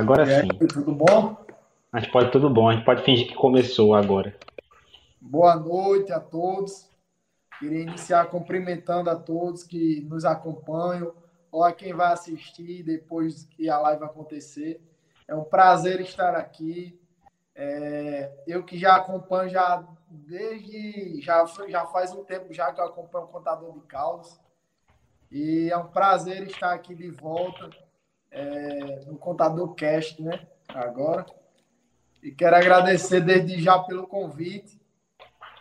Agora 0.00 0.24
aí, 0.24 0.48
sim. 0.48 0.66
tudo 0.66 0.94
bom? 0.94 1.36
A 1.92 2.00
gente 2.00 2.10
pode 2.10 2.30
tudo 2.32 2.48
bom, 2.48 2.70
a 2.70 2.72
gente 2.72 2.86
pode 2.86 3.04
fingir 3.04 3.28
que 3.28 3.34
começou 3.34 3.94
agora. 3.94 4.34
Boa 5.20 5.56
noite 5.56 6.10
a 6.10 6.18
todos. 6.18 6.88
Queria 7.58 7.82
iniciar 7.82 8.24
cumprimentando 8.30 9.10
a 9.10 9.14
todos 9.14 9.62
que 9.62 10.00
nos 10.08 10.24
acompanham, 10.24 11.12
ou 11.52 11.62
a 11.62 11.70
quem 11.70 11.92
vai 11.92 12.14
assistir 12.14 12.82
depois 12.82 13.44
que 13.44 13.68
a 13.68 13.78
live 13.78 14.04
acontecer. 14.04 14.80
É 15.28 15.34
um 15.34 15.44
prazer 15.44 16.00
estar 16.00 16.34
aqui. 16.34 16.98
É, 17.54 18.32
eu 18.46 18.64
que 18.64 18.78
já 18.78 18.96
acompanho 18.96 19.50
já 19.50 19.86
desde 20.08 21.20
já, 21.20 21.44
já 21.68 21.84
faz 21.84 22.14
um 22.14 22.24
tempo 22.24 22.54
já 22.54 22.72
que 22.72 22.80
eu 22.80 22.86
acompanho 22.86 23.26
o 23.26 23.28
contador 23.28 23.74
de 23.74 23.80
causas. 23.80 24.40
E 25.30 25.68
é 25.70 25.76
um 25.76 25.88
prazer 25.88 26.44
estar 26.44 26.72
aqui 26.72 26.94
de 26.94 27.10
volta 27.10 27.68
é, 28.30 29.04
no 29.06 29.16
Contador 29.16 29.74
Cast, 29.74 30.22
né? 30.22 30.40
Agora. 30.68 31.26
E 32.22 32.30
quero 32.30 32.56
agradecer 32.56 33.20
desde 33.20 33.60
já 33.62 33.78
pelo 33.78 34.06
convite. 34.06 34.78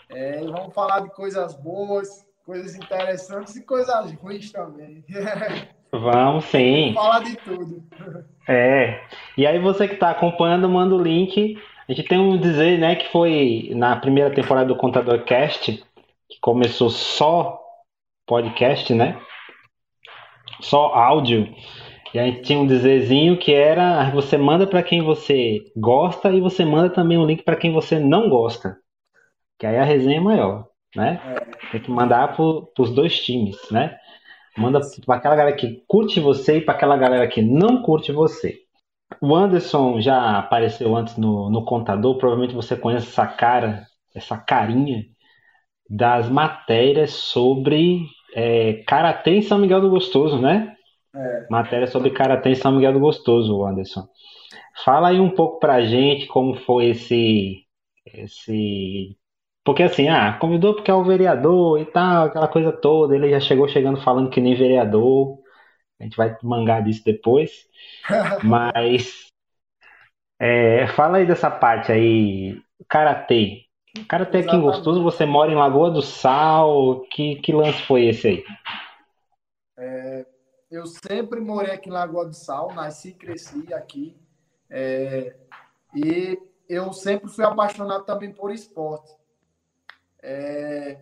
É, 0.09 0.41
vamos 0.41 0.73
falar 0.73 1.01
de 1.01 1.09
coisas 1.11 1.55
boas, 1.55 2.25
coisas 2.45 2.75
interessantes 2.75 3.55
e 3.55 3.63
coisas 3.63 4.11
ruins 4.13 4.51
também. 4.51 5.03
Vamos 5.91 6.45
sim. 6.45 6.93
Vamos 6.93 6.95
falar 6.95 7.23
de 7.23 7.35
tudo. 7.37 7.83
É. 8.51 9.03
E 9.37 9.45
aí 9.45 9.59
você 9.59 9.87
que 9.87 9.93
está 9.93 10.09
acompanhando, 10.09 10.67
manda 10.67 10.95
o 10.95 11.03
link. 11.03 11.55
A 11.87 11.93
gente 11.93 12.07
tem 12.07 12.17
um 12.17 12.35
dizer, 12.35 12.79
né, 12.79 12.95
que 12.95 13.11
foi 13.11 13.71
na 13.75 13.95
primeira 13.95 14.33
temporada 14.33 14.67
do 14.67 14.75
Contador 14.75 15.23
Cast, 15.23 15.83
que 16.27 16.39
começou 16.41 16.89
só 16.89 17.61
podcast, 18.25 18.91
né? 18.95 19.21
Só 20.61 20.95
áudio. 20.95 21.47
E 22.13 22.19
a 22.19 22.25
gente 22.25 22.41
tinha 22.41 22.59
um 22.59 22.65
dizerzinho 22.65 23.37
que 23.37 23.53
era 23.53 24.09
você 24.11 24.37
manda 24.37 24.65
para 24.65 24.81
quem 24.81 25.01
você 25.01 25.59
gosta 25.75 26.31
e 26.31 26.41
você 26.41 26.65
manda 26.65 26.89
também 26.89 27.17
um 27.17 27.25
link 27.25 27.43
para 27.43 27.55
quem 27.55 27.71
você 27.71 27.99
não 27.99 28.29
gosta. 28.29 28.77
Que 29.59 29.67
aí 29.67 29.77
a 29.77 29.83
resenha 29.83 30.17
é 30.17 30.21
maior, 30.21 30.67
né? 30.95 31.21
Tem 31.71 31.81
que 31.81 31.91
mandar 31.91 32.35
para 32.35 32.43
os 32.43 32.91
dois 32.91 33.19
times, 33.19 33.57
né? 33.69 33.95
Manda 34.57 34.79
para 35.05 35.15
aquela 35.15 35.35
galera 35.35 35.55
que 35.55 35.83
curte 35.87 36.19
você 36.19 36.57
e 36.57 36.61
para 36.61 36.73
aquela 36.73 36.97
galera 36.97 37.27
que 37.27 37.41
não 37.41 37.81
curte 37.81 38.11
você. 38.11 38.57
O 39.21 39.35
Anderson 39.35 40.01
já 40.01 40.37
apareceu 40.37 40.95
antes 40.95 41.17
no, 41.17 41.49
no 41.49 41.65
contador, 41.65 42.17
provavelmente 42.17 42.55
você 42.55 42.75
conhece 42.75 43.07
essa 43.07 43.27
cara, 43.27 43.85
essa 44.15 44.37
carinha 44.37 45.03
das 45.89 46.29
matérias 46.29 47.11
sobre 47.11 48.05
é, 48.35 48.83
Karatê 48.87 49.31
em 49.31 49.41
São 49.41 49.57
Miguel 49.57 49.81
do 49.81 49.89
Gostoso, 49.89 50.39
né? 50.39 50.75
É, 51.13 51.47
Matéria 51.49 51.87
sobre 51.87 52.11
Karatê 52.11 52.49
em 52.49 52.55
São 52.55 52.71
Miguel 52.71 52.93
do 52.93 52.99
Gostoso, 52.99 53.65
Anderson. 53.65 54.07
Fala 54.83 55.09
aí 55.09 55.19
um 55.19 55.29
pouco 55.29 55.59
pra 55.59 55.81
gente 55.81 56.27
como 56.27 56.55
foi 56.55 56.89
esse, 56.89 57.65
esse... 58.05 59.17
Porque 59.63 59.83
assim, 59.83 60.07
ah, 60.07 60.37
convidou 60.39 60.73
porque 60.73 60.89
é 60.89 60.93
o 60.93 61.03
vereador 61.03 61.79
e 61.79 61.85
tal, 61.85 62.25
aquela 62.25 62.47
coisa 62.47 62.71
toda. 62.71 63.15
Ele 63.15 63.29
já 63.29 63.39
chegou 63.39 63.67
chegando 63.67 64.01
falando 64.01 64.29
que 64.29 64.41
nem 64.41 64.55
vereador. 64.55 65.39
A 65.99 66.03
gente 66.03 66.15
vai 66.15 66.37
mangar 66.41 66.83
disso 66.83 67.03
depois. 67.03 67.67
Mas 68.43 69.27
é, 70.39 70.87
fala 70.87 71.17
aí 71.17 71.25
dessa 71.25 71.51
parte 71.51 71.91
aí, 71.91 72.61
Karatê. 72.87 73.65
Karatê 74.07 74.39
aqui 74.39 74.55
em 74.55 74.61
Gostoso, 74.61 75.03
você 75.03 75.25
mora 75.25 75.51
em 75.51 75.55
Lagoa 75.55 75.91
do 75.91 76.01
Sal. 76.01 77.01
Que, 77.11 77.35
que 77.35 77.51
lance 77.51 77.81
foi 77.83 78.05
esse 78.05 78.27
aí? 78.27 78.43
Eu 80.69 80.85
sempre 80.85 81.39
morei 81.39 81.71
aqui 81.71 81.89
em 81.89 81.93
Lagoa 81.93 82.25
do 82.25 82.33
Sal, 82.33 82.73
nasci 82.73 83.09
e 83.09 83.13
cresci 83.13 83.73
aqui. 83.73 84.15
É, 84.69 85.35
e 85.95 86.39
eu 86.67 86.93
sempre 86.93 87.29
fui 87.29 87.43
apaixonado 87.43 88.05
também 88.05 88.31
por 88.31 88.51
esporte. 88.51 89.11
É, 90.21 90.99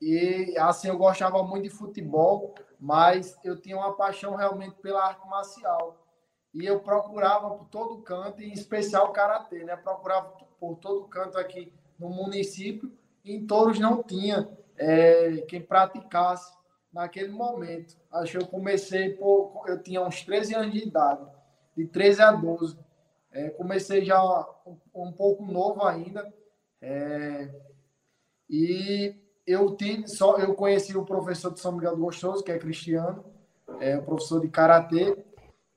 e 0.00 0.56
assim, 0.58 0.88
eu 0.88 0.96
gostava 0.96 1.42
muito 1.42 1.64
de 1.64 1.70
futebol, 1.70 2.54
mas 2.80 3.36
eu 3.44 3.60
tinha 3.60 3.76
uma 3.76 3.94
paixão 3.94 4.34
realmente 4.34 4.76
pela 4.76 5.04
arte 5.04 5.28
marcial. 5.28 6.06
E 6.54 6.64
eu 6.64 6.80
procurava 6.80 7.50
por 7.50 7.66
todo 7.66 8.02
canto, 8.02 8.40
em 8.40 8.52
especial 8.52 9.08
o 9.08 9.12
karatê, 9.12 9.64
né? 9.64 9.76
Procurava 9.76 10.32
por 10.58 10.76
todo 10.76 11.06
canto 11.08 11.36
aqui 11.36 11.72
no 11.98 12.08
município. 12.08 12.90
E 13.22 13.34
em 13.34 13.46
Touros 13.46 13.78
não 13.78 14.02
tinha 14.02 14.48
é, 14.76 15.42
quem 15.48 15.60
praticasse 15.60 16.57
naquele 16.92 17.28
momento. 17.28 17.96
Acho 18.10 18.38
que 18.38 18.44
eu 18.44 18.46
comecei, 18.46 19.10
por, 19.10 19.64
eu 19.66 19.82
tinha 19.82 20.02
uns 20.02 20.22
13 20.22 20.54
anos 20.54 20.72
de 20.72 20.86
idade, 20.86 21.26
de 21.76 21.86
13 21.86 22.22
a 22.22 22.32
12. 22.32 22.78
É, 23.30 23.50
comecei 23.50 24.04
já 24.04 24.22
um, 24.66 24.76
um, 24.94 25.12
pouco 25.12 25.44
novo 25.44 25.84
ainda. 25.84 26.32
É, 26.80 27.54
e 28.48 29.14
eu 29.46 29.76
tive 29.76 30.08
só 30.08 30.38
eu 30.38 30.54
conheci 30.54 30.96
o 30.96 31.04
professor 31.04 31.52
de 31.52 31.60
São 31.60 31.72
Miguel 31.72 31.96
do 31.96 32.02
Gostoso, 32.02 32.42
que 32.42 32.52
é 32.52 32.58
Cristiano, 32.58 33.24
é 33.80 33.98
o 33.98 34.02
professor 34.02 34.40
de 34.40 34.48
karatê, 34.48 35.24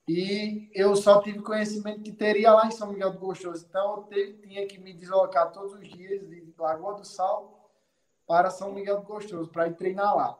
e 0.08 0.70
eu 0.74 0.96
só 0.96 1.20
tive 1.20 1.40
conhecimento 1.40 2.02
que 2.02 2.12
teria 2.12 2.52
lá 2.52 2.66
em 2.66 2.70
São 2.70 2.92
Miguel 2.92 3.12
do 3.12 3.18
Gostoso. 3.18 3.64
Então 3.68 4.08
eu 4.10 4.40
tinha 4.40 4.66
que 4.66 4.78
me 4.80 4.92
deslocar 4.92 5.52
todos 5.52 5.74
os 5.74 5.88
dias 5.88 6.26
de 6.28 6.52
Lagoa 6.58 6.94
do 6.94 7.04
Sal 7.04 7.70
para 8.26 8.50
São 8.50 8.72
Miguel 8.72 9.00
do 9.00 9.06
Gostoso 9.06 9.50
para 9.50 9.68
ir 9.68 9.74
treinar 9.74 10.16
lá. 10.16 10.38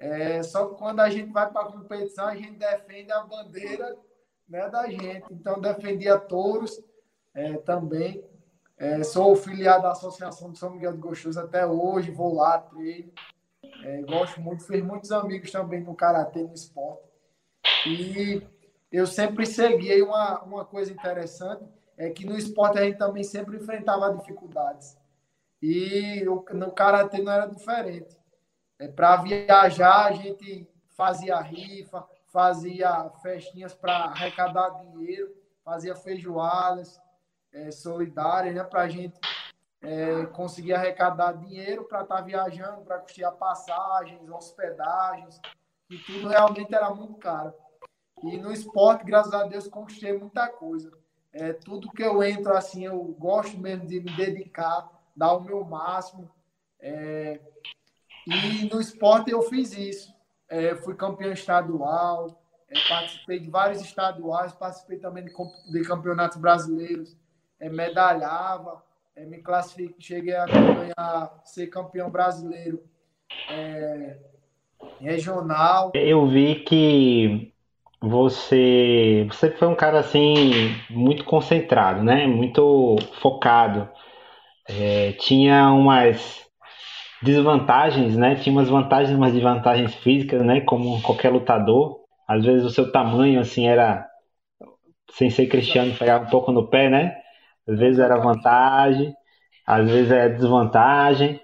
É, 0.00 0.42
só 0.42 0.66
que 0.66 0.76
quando 0.76 1.00
a 1.00 1.10
gente 1.10 1.30
vai 1.30 1.50
para 1.52 1.60
a 1.60 1.72
competição, 1.72 2.26
a 2.26 2.34
gente 2.34 2.52
defende 2.52 3.12
a 3.12 3.22
bandeira 3.22 3.98
né, 4.48 4.66
da 4.70 4.88
gente. 4.88 5.26
Então, 5.30 5.60
defendia 5.60 6.18
touros 6.18 6.82
é, 7.34 7.58
também. 7.58 8.24
É, 8.78 9.04
sou 9.04 9.36
filiado 9.36 9.82
da 9.82 9.92
Associação 9.92 10.52
de 10.52 10.58
São 10.58 10.70
Miguel 10.70 10.92
do 10.92 10.98
Gostoso 10.98 11.38
até 11.38 11.66
hoje, 11.66 12.10
vou 12.10 12.34
lá, 12.34 12.56
treino. 12.58 13.12
É, 13.84 14.00
gosto 14.00 14.40
muito, 14.40 14.64
fiz 14.64 14.82
muitos 14.82 15.12
amigos 15.12 15.50
também 15.50 15.82
no 15.82 15.94
Karatê, 15.94 16.44
no 16.44 16.54
esporte. 16.54 17.06
E 17.86 18.42
eu 18.90 19.06
sempre 19.06 19.44
segui 19.44 20.00
uma, 20.00 20.42
uma 20.42 20.64
coisa 20.64 20.90
interessante, 20.90 21.62
é 21.98 22.08
que 22.08 22.24
no 22.24 22.38
esporte 22.38 22.78
a 22.78 22.84
gente 22.84 22.96
também 22.96 23.22
sempre 23.22 23.58
enfrentava 23.58 24.16
dificuldades. 24.16 24.96
E 25.60 26.24
no 26.24 26.72
Karatê 26.72 27.20
não 27.20 27.32
era 27.32 27.44
diferente. 27.44 28.19
É, 28.80 28.88
Para 28.88 29.16
viajar, 29.16 30.06
a 30.06 30.12
gente 30.12 30.66
fazia 30.96 31.38
rifa, 31.38 32.04
fazia 32.32 33.10
festinhas 33.22 33.74
para 33.74 33.94
arrecadar 34.06 34.70
dinheiro, 34.70 35.30
fazia 35.62 35.94
feijoadas 35.94 36.98
é, 37.52 37.70
solidárias, 37.70 38.54
né? 38.54 38.64
Para 38.64 38.82
a 38.82 38.88
gente 38.88 39.20
é, 39.82 40.24
conseguir 40.26 40.72
arrecadar 40.72 41.32
dinheiro 41.32 41.84
para 41.84 42.02
estar 42.02 42.16
tá 42.16 42.22
viajando, 42.22 42.82
para 42.82 42.98
custear 42.98 43.32
passagens, 43.32 44.28
hospedagens, 44.30 45.40
e 45.90 45.98
tudo 45.98 46.28
realmente 46.28 46.74
era 46.74 46.90
muito 46.90 47.14
caro. 47.14 47.52
E 48.22 48.38
no 48.38 48.52
esporte, 48.52 49.04
graças 49.04 49.32
a 49.32 49.44
Deus, 49.44 49.68
conquistei 49.68 50.16
muita 50.16 50.48
coisa. 50.48 50.90
É, 51.32 51.52
tudo 51.52 51.90
que 51.90 52.02
eu 52.02 52.22
entro, 52.22 52.56
assim, 52.56 52.84
eu 52.84 53.02
gosto 53.18 53.58
mesmo 53.58 53.86
de 53.86 54.00
me 54.00 54.14
dedicar, 54.16 54.88
dar 55.14 55.32
o 55.34 55.40
meu 55.40 55.64
máximo. 55.64 56.30
É, 56.78 57.40
e 58.26 58.64
no 58.72 58.80
esporte 58.80 59.30
eu 59.30 59.42
fiz 59.42 59.76
isso. 59.76 60.14
É, 60.48 60.74
fui 60.74 60.94
campeão 60.94 61.32
estadual, 61.32 62.42
é, 62.68 62.74
participei 62.88 63.38
de 63.38 63.48
vários 63.48 63.80
estaduais, 63.80 64.52
participei 64.52 64.98
também 64.98 65.24
de, 65.24 65.32
de 65.72 65.82
campeonatos 65.82 66.38
brasileiros, 66.38 67.16
é, 67.58 67.68
medalhava, 67.68 68.82
é, 69.14 69.24
me 69.24 69.38
classifiquei, 69.38 69.94
cheguei 69.98 70.34
a 70.96 71.30
ser 71.44 71.68
campeão 71.68 72.10
brasileiro 72.10 72.82
é, 73.48 74.18
regional. 75.00 75.92
Eu 75.94 76.26
vi 76.26 76.56
que 76.64 77.52
você, 78.00 79.26
você 79.30 79.50
foi 79.50 79.68
um 79.68 79.74
cara 79.74 80.00
assim 80.00 80.74
muito 80.88 81.24
concentrado, 81.24 82.02
né? 82.02 82.26
Muito 82.26 82.96
focado. 83.20 83.88
É, 84.66 85.12
tinha 85.12 85.70
umas 85.70 86.49
desvantagens, 87.22 88.16
né? 88.16 88.36
Tinha 88.36 88.52
umas 88.52 88.68
vantagens, 88.68 89.16
umas 89.16 89.32
desvantagens 89.32 89.94
físicas, 89.96 90.44
né? 90.44 90.60
Como 90.60 91.00
qualquer 91.02 91.30
lutador. 91.30 92.00
Às 92.26 92.44
vezes 92.44 92.64
o 92.64 92.70
seu 92.70 92.90
tamanho, 92.90 93.40
assim, 93.40 93.66
era. 93.66 94.06
Sem 95.12 95.28
ser 95.28 95.48
cristiano, 95.48 95.94
pegava 95.98 96.24
um 96.24 96.30
pouco 96.30 96.52
no 96.52 96.68
pé, 96.68 96.88
né? 96.88 97.16
Às 97.68 97.78
vezes 97.78 97.98
era 97.98 98.16
vantagem, 98.16 99.12
às 99.66 99.90
vezes 99.90 100.10
é 100.10 100.28
desvantagem, 100.28 101.40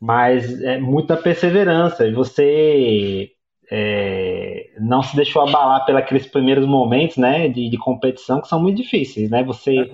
mas 0.00 0.60
é 0.62 0.78
muita 0.78 1.16
perseverança. 1.16 2.06
E 2.06 2.12
você 2.12 3.30
é, 3.70 4.70
não 4.80 5.02
se 5.02 5.14
deixou 5.14 5.42
abalar 5.42 5.84
pelos 5.84 6.26
primeiros 6.26 6.66
momentos, 6.66 7.16
né? 7.16 7.48
De, 7.48 7.70
de, 7.70 7.78
competição 7.78 8.40
que 8.40 8.48
são 8.48 8.60
muito 8.60 8.76
difíceis, 8.76 9.30
né? 9.30 9.42
Você. 9.44 9.90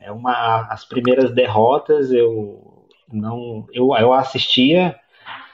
É 0.00 0.12
uma, 0.12 0.66
as 0.70 0.84
primeiras 0.84 1.34
derrotas 1.34 2.12
eu 2.12 2.77
não 3.12 3.66
eu, 3.72 3.94
eu 3.96 4.12
assistia, 4.12 4.98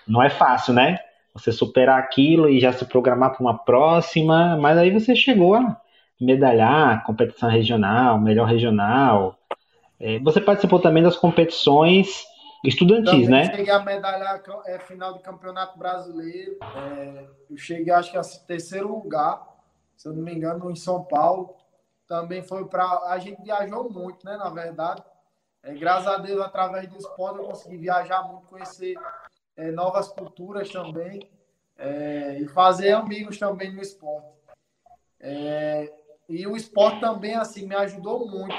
não 0.06 0.22
é 0.22 0.30
fácil, 0.30 0.74
né? 0.74 0.98
você 1.34 1.50
superar 1.50 1.98
aquilo 1.98 2.48
e 2.48 2.60
já 2.60 2.72
se 2.72 2.84
programar 2.84 3.32
para 3.32 3.40
uma 3.40 3.58
próxima, 3.58 4.56
mas 4.56 4.78
aí 4.78 4.90
você 4.90 5.16
chegou 5.16 5.56
a 5.56 5.80
medalhar, 6.20 7.04
competição 7.04 7.50
regional, 7.50 8.20
melhor 8.20 8.46
regional. 8.46 9.36
É, 9.98 10.20
você 10.20 10.40
participou 10.40 10.78
também 10.78 11.02
das 11.02 11.16
competições 11.16 12.24
estudantis, 12.64 13.26
também 13.26 13.28
né? 13.28 13.44
cheguei 13.46 13.70
a 13.70 13.80
medalhar 13.80 14.40
é, 14.66 14.78
final 14.78 15.12
de 15.12 15.22
campeonato 15.22 15.76
brasileiro. 15.76 16.56
É, 16.62 17.24
eu 17.50 17.56
cheguei, 17.56 17.92
acho 17.92 18.12
que 18.12 18.16
a 18.16 18.22
terceiro 18.46 18.88
lugar, 18.88 19.42
se 19.96 20.08
eu 20.08 20.12
não 20.12 20.22
me 20.22 20.32
engano, 20.32 20.70
em 20.70 20.76
São 20.76 21.02
Paulo. 21.02 21.56
Também 22.06 22.42
foi 22.42 22.66
para. 22.66 22.84
A 23.08 23.18
gente 23.18 23.42
viajou 23.42 23.90
muito, 23.90 24.26
né? 24.26 24.36
Na 24.36 24.50
verdade. 24.50 25.02
É, 25.64 25.72
graças 25.72 26.06
a 26.06 26.18
Deus, 26.18 26.40
através 26.42 26.86
do 26.88 26.98
esporte, 26.98 27.38
eu 27.38 27.46
consegui 27.46 27.78
viajar 27.78 28.22
muito, 28.24 28.46
conhecer 28.48 28.96
é, 29.56 29.70
novas 29.70 30.08
culturas 30.08 30.70
também 30.70 31.26
é, 31.78 32.38
e 32.38 32.46
fazer 32.48 32.92
amigos 32.92 33.38
também 33.38 33.72
no 33.72 33.80
esporte. 33.80 34.28
É, 35.18 35.90
e 36.28 36.46
o 36.46 36.54
esporte 36.54 37.00
também 37.00 37.34
assim 37.34 37.66
me 37.66 37.74
ajudou 37.74 38.28
muito 38.28 38.54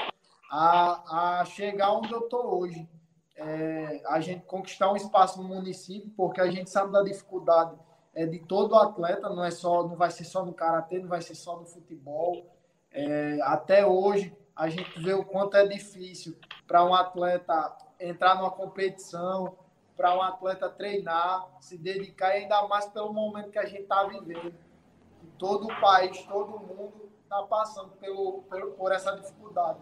a, 0.50 1.40
a 1.40 1.44
chegar 1.44 1.92
onde 1.92 2.12
eu 2.12 2.20
estou 2.20 2.58
hoje. 2.58 2.88
É, 3.36 4.02
a 4.06 4.18
gente 4.18 4.44
conquistar 4.44 4.90
um 4.90 4.96
espaço 4.96 5.40
no 5.40 5.48
município, 5.48 6.10
porque 6.16 6.40
a 6.40 6.50
gente 6.50 6.70
sabe 6.70 6.90
da 6.90 7.04
dificuldade 7.04 7.78
é, 8.14 8.26
de 8.26 8.40
todo 8.40 8.74
atleta, 8.74 9.28
não 9.28 9.44
é 9.44 9.52
só, 9.52 9.86
não 9.86 9.94
vai 9.94 10.10
ser 10.10 10.24
só 10.24 10.44
no 10.44 10.52
karatê, 10.52 10.98
não 10.98 11.08
vai 11.08 11.22
ser 11.22 11.36
só 11.36 11.56
no 11.56 11.66
futebol. 11.66 12.50
É, 12.90 13.38
até 13.42 13.86
hoje 13.86 14.36
a 14.56 14.70
gente 14.70 14.98
vê 14.98 15.12
o 15.12 15.22
quanto 15.22 15.54
é 15.56 15.66
difícil 15.66 16.34
para 16.66 16.82
um 16.82 16.94
atleta 16.94 17.76
entrar 18.00 18.36
numa 18.36 18.50
competição, 18.50 19.58
para 19.94 20.16
um 20.16 20.22
atleta 20.22 20.68
treinar, 20.70 21.46
se 21.60 21.76
dedicar, 21.76 22.28
ainda 22.28 22.66
mais 22.66 22.86
pelo 22.86 23.12
momento 23.12 23.50
que 23.50 23.58
a 23.58 23.66
gente 23.66 23.82
está 23.82 24.04
vivendo. 24.04 24.54
Todo 25.38 25.66
o 25.66 25.80
país, 25.80 26.22
todo 26.22 26.58
mundo 26.58 27.10
está 27.22 27.42
passando 27.42 27.90
pelo, 27.96 28.42
pelo, 28.48 28.72
por 28.72 28.92
essa 28.92 29.14
dificuldade. 29.14 29.78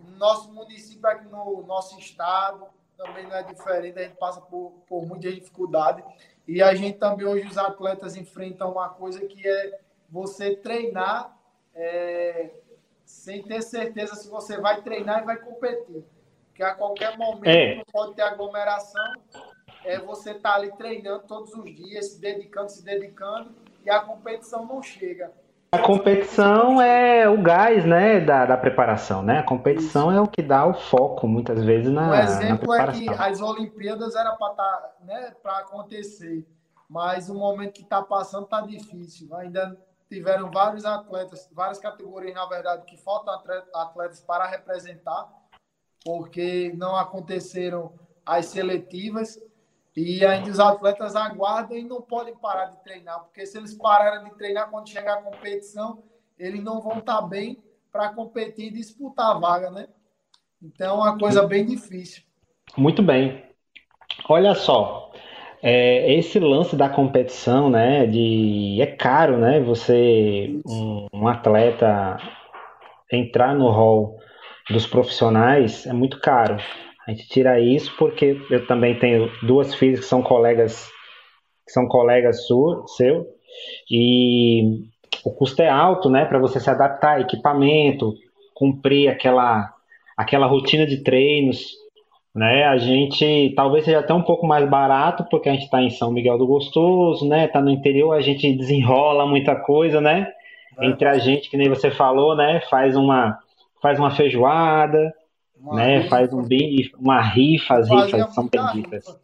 No 0.00 0.16
nosso 0.16 0.50
município, 0.52 1.06
aqui 1.06 1.26
no 1.26 1.62
nosso 1.66 1.98
estado, 1.98 2.66
também 2.96 3.26
não 3.26 3.36
é 3.36 3.42
diferente, 3.42 3.98
a 3.98 4.02
gente 4.04 4.16
passa 4.16 4.40
por, 4.40 4.72
por 4.86 5.04
muita 5.06 5.30
dificuldade. 5.30 6.02
E 6.48 6.62
a 6.62 6.74
gente 6.74 6.98
também, 6.98 7.26
hoje, 7.26 7.46
os 7.46 7.58
atletas 7.58 8.16
enfrentam 8.16 8.72
uma 8.72 8.88
coisa 8.88 9.26
que 9.26 9.46
é 9.46 9.80
você 10.08 10.56
treinar 10.56 11.36
é, 11.74 12.54
sem 13.06 13.42
ter 13.42 13.62
certeza 13.62 14.16
se 14.16 14.28
você 14.28 14.60
vai 14.60 14.82
treinar 14.82 15.22
e 15.22 15.24
vai 15.24 15.36
competir 15.36 16.04
que 16.56 16.62
a 16.62 16.74
qualquer 16.74 17.16
momento 17.16 17.46
é. 17.46 17.82
pode 17.92 18.14
ter 18.14 18.22
aglomeração. 18.22 19.12
É 19.84 19.98
você 19.98 20.34
tá 20.34 20.54
ali 20.54 20.72
treinando 20.72 21.22
todos 21.28 21.52
os 21.54 21.64
dias, 21.64 22.12
se 22.12 22.20
dedicando, 22.20 22.70
se 22.70 22.82
dedicando, 22.82 23.54
e 23.84 23.90
a 23.90 24.00
competição 24.00 24.66
não 24.66 24.82
chega. 24.82 25.30
A 25.70 25.78
competição 25.78 26.80
é 26.80 27.28
o 27.28 27.40
gás, 27.40 27.84
né, 27.84 28.18
da, 28.18 28.46
da 28.46 28.56
preparação, 28.56 29.22
né? 29.22 29.40
A 29.40 29.42
competição 29.42 30.10
Isso. 30.10 30.18
é 30.18 30.20
o 30.20 30.26
que 30.26 30.42
dá 30.42 30.64
o 30.64 30.74
foco, 30.74 31.28
muitas 31.28 31.62
vezes, 31.62 31.92
na, 31.92 32.10
O 32.10 32.14
exemplo 32.14 32.74
é 32.74 32.92
que 32.92 33.08
as 33.10 33.40
Olimpíadas 33.40 34.16
era 34.16 34.32
para 34.32 34.54
tá, 34.54 34.92
né, 35.04 35.32
acontecer, 35.44 36.46
mas 36.88 37.28
o 37.28 37.34
momento 37.34 37.74
que 37.74 37.82
está 37.82 38.00
passando 38.00 38.44
está 38.44 38.62
difícil. 38.62 39.32
Ainda 39.36 39.76
tiveram 40.08 40.50
vários 40.50 40.84
atletas, 40.84 41.48
várias 41.52 41.78
categorias, 41.78 42.34
na 42.34 42.46
verdade, 42.46 42.84
que 42.86 42.96
faltam 42.96 43.34
atletas 43.74 44.20
para 44.20 44.46
representar, 44.46 45.28
porque 46.04 46.72
não 46.76 46.96
aconteceram 46.96 47.92
as 48.24 48.46
seletivas 48.46 49.40
e 49.96 50.24
ainda 50.24 50.50
os 50.50 50.60
atletas 50.60 51.16
aguardam 51.16 51.76
e 51.76 51.84
não 51.84 52.02
podem 52.02 52.36
parar 52.36 52.66
de 52.66 52.82
treinar, 52.82 53.20
porque 53.20 53.46
se 53.46 53.56
eles 53.56 53.74
pararem 53.74 54.24
de 54.24 54.36
treinar 54.36 54.70
quando 54.70 54.88
chegar 54.88 55.14
a 55.14 55.22
competição, 55.22 56.02
eles 56.38 56.62
não 56.62 56.80
vão 56.80 56.98
estar 56.98 57.22
bem 57.22 57.62
para 57.90 58.12
competir 58.12 58.66
e 58.66 58.70
disputar 58.70 59.34
a 59.34 59.38
vaga, 59.38 59.70
né? 59.70 59.88
Então, 60.62 60.98
é 60.98 61.08
uma 61.08 61.18
coisa 61.18 61.46
bem 61.46 61.64
difícil. 61.64 62.22
Muito 62.76 63.02
bem. 63.02 63.44
Olha 64.28 64.54
só, 64.54 65.05
é, 65.68 66.14
esse 66.14 66.38
lance 66.38 66.76
da 66.76 66.88
competição, 66.88 67.68
né? 67.68 68.06
De 68.06 68.80
é 68.80 68.86
caro, 68.86 69.36
né? 69.36 69.58
Você 69.58 70.60
um, 70.64 71.08
um 71.12 71.26
atleta 71.26 72.18
entrar 73.12 73.52
no 73.52 73.68
hall 73.68 74.16
dos 74.70 74.86
profissionais 74.86 75.84
é 75.84 75.92
muito 75.92 76.20
caro. 76.20 76.56
A 77.04 77.10
gente 77.10 77.28
tira 77.28 77.58
isso 77.58 77.92
porque 77.98 78.40
eu 78.48 78.64
também 78.68 78.96
tenho 78.96 79.28
duas 79.42 79.74
filhas 79.74 79.98
que 79.98 80.06
são 80.06 80.22
colegas 80.22 80.88
que 81.66 81.72
são 81.72 81.88
colegas 81.88 82.46
su, 82.46 82.84
seu 82.96 83.26
e 83.90 84.84
o 85.24 85.32
custo 85.34 85.62
é 85.62 85.68
alto, 85.68 86.08
né, 86.08 86.24
para 86.24 86.38
você 86.38 86.60
se 86.60 86.70
adaptar, 86.70 87.20
equipamento, 87.20 88.14
cumprir 88.54 89.08
aquela 89.08 89.74
aquela 90.16 90.46
rotina 90.46 90.86
de 90.86 91.02
treinos, 91.02 91.72
né? 92.36 92.64
A 92.64 92.76
gente 92.76 93.54
talvez 93.56 93.86
seja 93.86 94.00
até 94.00 94.12
um 94.12 94.22
pouco 94.22 94.46
mais 94.46 94.68
barato 94.68 95.24
porque 95.30 95.48
a 95.48 95.52
gente 95.52 95.64
está 95.64 95.80
em 95.80 95.88
São 95.88 96.12
Miguel 96.12 96.36
do 96.36 96.46
Gostoso, 96.46 97.26
né? 97.26 97.48
Tá 97.48 97.62
no 97.62 97.70
interior, 97.70 98.12
a 98.12 98.20
gente 98.20 98.52
desenrola 98.54 99.24
muita 99.26 99.56
coisa, 99.56 100.02
né? 100.02 100.30
Entre 100.82 101.08
a 101.08 101.16
gente, 101.16 101.48
que 101.48 101.56
nem 101.56 101.70
você 101.70 101.90
falou, 101.90 102.36
né? 102.36 102.60
Faz 102.68 102.94
uma 102.94 103.38
faz 103.80 103.98
uma 103.98 104.10
feijoada, 104.10 105.14
uma 105.58 105.76
né? 105.76 105.96
Rifa. 105.96 106.10
Faz 106.10 106.32
um 106.34 106.42
bife, 106.42 106.94
uma 106.98 107.22
rifa, 107.22 107.76
as 107.76 107.88
rifas 107.88 108.34
são 108.34 108.46
benditas. 108.46 109.06
Rifa. 109.06 109.20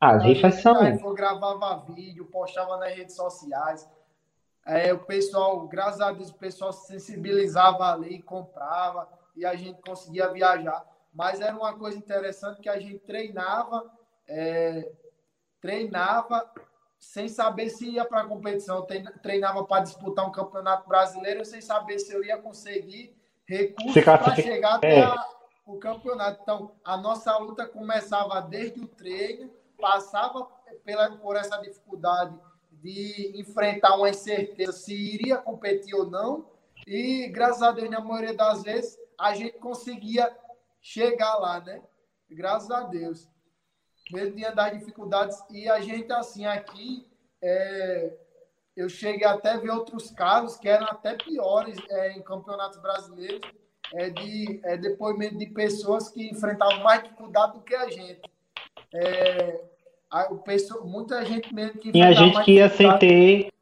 Ah, 0.00 0.12
as 0.12 0.24
rifas 0.24 0.54
são. 0.54 0.86
Eu 0.86 1.12
gravava 1.12 1.84
vídeo, 1.92 2.24
postava 2.32 2.78
nas 2.78 2.94
redes 2.94 3.14
sociais. 3.14 3.86
É, 4.66 4.90
o 4.94 5.00
pessoal, 5.00 5.68
graças 5.68 6.00
a 6.00 6.12
Deus, 6.12 6.30
o 6.30 6.38
pessoal 6.38 6.72
se 6.72 6.86
sensibilizava 6.86 7.92
ali, 7.92 8.22
comprava 8.22 9.06
e 9.36 9.44
a 9.44 9.54
gente 9.54 9.82
conseguia 9.82 10.32
viajar. 10.32 10.82
Mas 11.14 11.40
era 11.40 11.56
uma 11.56 11.78
coisa 11.78 11.96
interessante 11.96 12.60
que 12.60 12.68
a 12.68 12.78
gente 12.78 12.98
treinava, 13.00 13.88
é, 14.28 14.90
treinava 15.60 16.50
sem 16.98 17.28
saber 17.28 17.70
se 17.70 17.88
ia 17.90 18.04
para 18.04 18.22
a 18.22 18.26
competição. 18.26 18.86
Treinava 19.22 19.64
para 19.64 19.84
disputar 19.84 20.26
um 20.26 20.32
campeonato 20.32 20.88
brasileiro 20.88 21.44
sem 21.44 21.60
saber 21.60 21.98
se 21.98 22.12
eu 22.12 22.24
ia 22.24 22.38
conseguir 22.38 23.14
recursos 23.46 24.02
para 24.02 24.34
chegar 24.34 24.76
até 24.76 25.02
a, 25.02 25.14
o 25.64 25.78
campeonato. 25.78 26.40
Então, 26.42 26.72
a 26.84 26.96
nossa 26.96 27.36
luta 27.38 27.66
começava 27.66 28.40
desde 28.40 28.80
o 28.80 28.88
treino, 28.88 29.50
passava 29.80 30.48
pela, 30.84 31.16
por 31.16 31.36
essa 31.36 31.58
dificuldade 31.58 32.36
de 32.72 33.32
enfrentar 33.40 33.96
uma 33.96 34.10
incerteza 34.10 34.72
se 34.72 34.94
iria 34.94 35.36
competir 35.38 35.94
ou 35.94 36.10
não. 36.10 36.46
E, 36.86 37.28
graças 37.28 37.62
a 37.62 37.70
Deus, 37.70 37.88
na 37.88 38.00
maioria 38.00 38.34
das 38.34 38.62
vezes, 38.62 38.98
a 39.18 39.32
gente 39.34 39.58
conseguia 39.58 40.34
chegar 40.84 41.36
lá, 41.36 41.60
né? 41.60 41.80
Graças 42.30 42.70
a 42.70 42.82
Deus. 42.82 43.26
Mesmo 44.12 44.36
diante 44.36 44.54
das 44.54 44.78
dificuldades. 44.78 45.42
E 45.50 45.66
a 45.66 45.80
gente, 45.80 46.12
assim, 46.12 46.44
aqui, 46.44 47.08
é, 47.42 48.12
eu 48.76 48.90
cheguei 48.90 49.26
até 49.26 49.52
a 49.52 49.56
ver 49.56 49.70
outros 49.70 50.10
casos 50.10 50.58
que 50.58 50.68
eram 50.68 50.86
até 50.86 51.14
piores 51.16 51.78
é, 51.88 52.12
em 52.12 52.22
campeonatos 52.22 52.78
brasileiros, 52.78 53.50
é, 53.94 54.10
de 54.10 54.60
é, 54.62 54.76
depoimento 54.76 55.38
de 55.38 55.46
pessoas 55.46 56.10
que 56.10 56.28
enfrentavam 56.28 56.80
mais 56.80 57.02
dificuldade 57.02 57.54
do 57.54 57.62
que 57.62 57.74
a 57.74 57.88
gente. 57.88 58.20
É, 58.92 59.60
a, 60.10 60.32
o 60.32 60.38
pessoa, 60.38 60.84
muita 60.84 61.24
gente 61.24 61.52
mesmo 61.54 61.80
que 61.80 61.92
Tinha 61.92 62.12
gente 62.12 62.44
que 62.44 62.52
ia 62.52 62.68
sem 62.68 62.98
ter. 62.98 63.53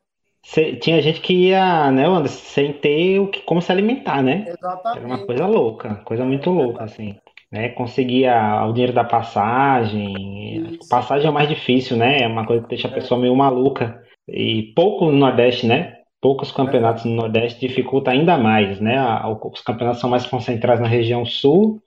Se, 0.45 0.77
tinha 0.77 1.01
gente 1.01 1.21
que 1.21 1.33
ia, 1.33 1.91
né, 1.93 2.07
Anderson, 2.07 2.41
sem 2.45 2.73
ter 2.73 3.21
o 3.21 3.29
que, 3.29 3.41
como 3.43 3.63
se 3.63 3.71
alimentar, 3.71 4.23
né? 4.23 4.45
Exatamente. 4.49 4.99
Era 4.99 5.07
uma 5.07 5.27
coisa 5.27 5.47
louca, 5.47 5.95
coisa 6.05 6.25
muito 6.25 6.51
louca, 6.51 6.85
assim. 6.85 7.17
Né, 7.51 7.69
conseguia 7.71 8.65
o 8.65 8.73
dinheiro 8.73 8.93
da 8.93 9.05
passagem. 9.05 10.75
Isso. 10.75 10.89
Passagem 10.89 11.29
é 11.29 11.31
mais 11.31 11.49
difícil, 11.49 11.97
né? 11.97 12.23
É 12.23 12.27
uma 12.27 12.47
coisa 12.47 12.63
que 12.63 12.69
deixa 12.69 12.89
a 12.89 12.91
é. 12.91 12.95
pessoa 12.95 13.21
meio 13.21 13.37
maluca. 13.37 14.03
E 14.27 14.73
pouco 14.75 15.07
no 15.07 15.13
Nordeste, 15.13 15.67
né? 15.67 15.99
Poucos 16.21 16.51
campeonatos 16.51 17.05
no 17.05 17.15
Nordeste 17.15 17.61
dificulta 17.61 18.11
ainda 18.11 18.39
mais, 18.39 18.81
né? 18.81 18.97
Os 19.27 19.61
campeonatos 19.61 20.01
são 20.01 20.09
mais 20.09 20.27
concentrados 20.27 20.83
na 20.83 20.89
região 20.89 21.25
Sul 21.25 21.83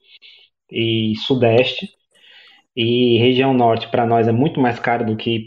e 0.71 1.15
Sudeste. 1.17 1.89
E 2.75 3.17
região 3.17 3.53
Norte, 3.53 3.87
para 3.87 4.05
nós, 4.05 4.27
é 4.27 4.31
muito 4.31 4.59
mais 4.59 4.79
caro 4.79 5.05
do 5.05 5.15
que 5.15 5.45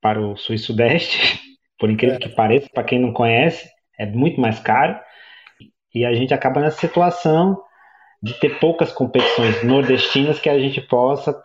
para 0.00 0.20
o 0.20 0.36
Sul 0.36 0.54
e 0.54 0.58
Sudeste. 0.58 1.40
Por 1.80 1.90
incrível 1.90 2.16
é. 2.16 2.18
que 2.18 2.28
pareça, 2.28 2.68
para 2.72 2.84
quem 2.84 3.00
não 3.00 3.12
conhece, 3.12 3.68
é 3.98 4.04
muito 4.04 4.38
mais 4.38 4.60
caro. 4.60 5.00
E 5.94 6.04
a 6.04 6.12
gente 6.12 6.32
acaba 6.34 6.60
nessa 6.60 6.78
situação 6.78 7.60
de 8.22 8.34
ter 8.34 8.60
poucas 8.60 8.92
competições 8.92 9.64
nordestinas 9.64 10.38
que 10.38 10.50
a 10.50 10.58
gente 10.58 10.80
possa 10.82 11.30
estar 11.30 11.42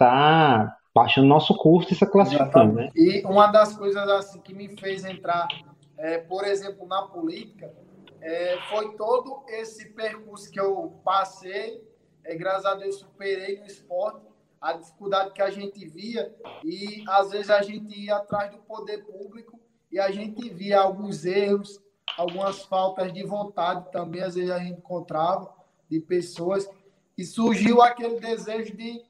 tá 0.67 0.77
baixando 0.93 1.27
nosso 1.27 1.55
custo 1.57 1.93
e 1.93 1.95
se 1.95 2.05
classificando, 2.05 2.73
né? 2.73 2.89
E 2.93 3.23
uma 3.25 3.47
das 3.47 3.75
coisas 3.75 4.07
assim 4.09 4.41
que 4.41 4.53
me 4.53 4.77
fez 4.77 5.05
entrar, 5.05 5.47
é, 5.97 6.17
por 6.17 6.43
exemplo, 6.43 6.85
na 6.85 7.03
política, 7.03 7.73
é, 8.21 8.57
foi 8.69 8.95
todo 8.95 9.43
esse 9.47 9.89
percurso 9.93 10.51
que 10.51 10.59
eu 10.59 10.99
passei, 11.03 11.81
é, 12.25 12.35
graças 12.35 12.65
a 12.65 12.75
Deus 12.75 12.99
superei 12.99 13.59
no 13.59 13.65
esporte, 13.65 14.25
a 14.59 14.73
dificuldade 14.73 15.31
que 15.31 15.41
a 15.41 15.49
gente 15.49 15.85
via 15.87 16.33
e 16.63 17.03
às 17.07 17.29
vezes 17.29 17.49
a 17.49 17.61
gente 17.61 17.97
ia 17.97 18.15
atrás 18.15 18.51
do 18.51 18.57
poder 18.57 19.05
público 19.05 19.59
e 19.95 19.99
a 19.99 20.11
gente 20.11 20.49
via 20.49 20.81
alguns 20.81 21.23
erros, 21.23 21.81
algumas 22.17 22.63
faltas 22.63 23.13
de 23.13 23.23
vontade 23.23 23.89
também, 23.93 24.21
às 24.21 24.35
vezes 24.35 24.51
a 24.51 24.59
gente 24.59 24.79
encontrava 24.79 25.49
de 25.89 26.01
pessoas 26.01 26.69
e 27.17 27.23
surgiu 27.23 27.81
aquele 27.81 28.19
desejo 28.19 28.75
de 28.75 29.01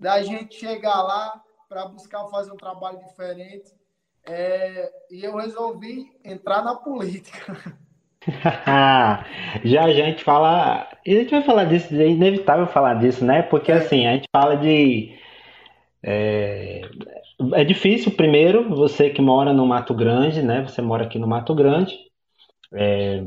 da 0.00 0.20
gente 0.20 0.56
chegar 0.56 1.00
lá 1.00 1.40
para 1.68 1.86
buscar 1.86 2.26
fazer 2.26 2.50
um 2.50 2.56
trabalho 2.56 2.98
diferente 3.06 3.72
é, 4.26 4.92
e 5.08 5.22
eu 5.22 5.36
resolvi 5.36 6.10
entrar 6.24 6.64
na 6.64 6.74
política. 6.74 7.56
já 9.64 9.84
a 9.84 9.92
gente 9.92 10.24
fala. 10.24 10.88
A 10.90 11.08
gente 11.08 11.30
vai 11.30 11.44
falar 11.44 11.66
disso, 11.66 11.94
é 11.94 12.08
inevitável 12.08 12.66
falar 12.66 12.94
disso, 12.94 13.24
né? 13.24 13.42
Porque 13.42 13.70
é. 13.70 13.76
assim, 13.76 14.08
a 14.08 14.14
gente 14.14 14.28
fala 14.32 14.56
de. 14.56 15.16
É, 16.02 16.82
é 17.54 17.64
difícil, 17.64 18.12
primeiro, 18.12 18.68
você 18.74 19.10
que 19.10 19.22
mora 19.22 19.52
no 19.52 19.66
Mato 19.66 19.94
Grande, 19.94 20.42
né? 20.42 20.62
Você 20.62 20.82
mora 20.82 21.04
aqui 21.04 21.18
no 21.18 21.26
Mato 21.26 21.54
Grande, 21.54 21.96
é, 22.74 23.24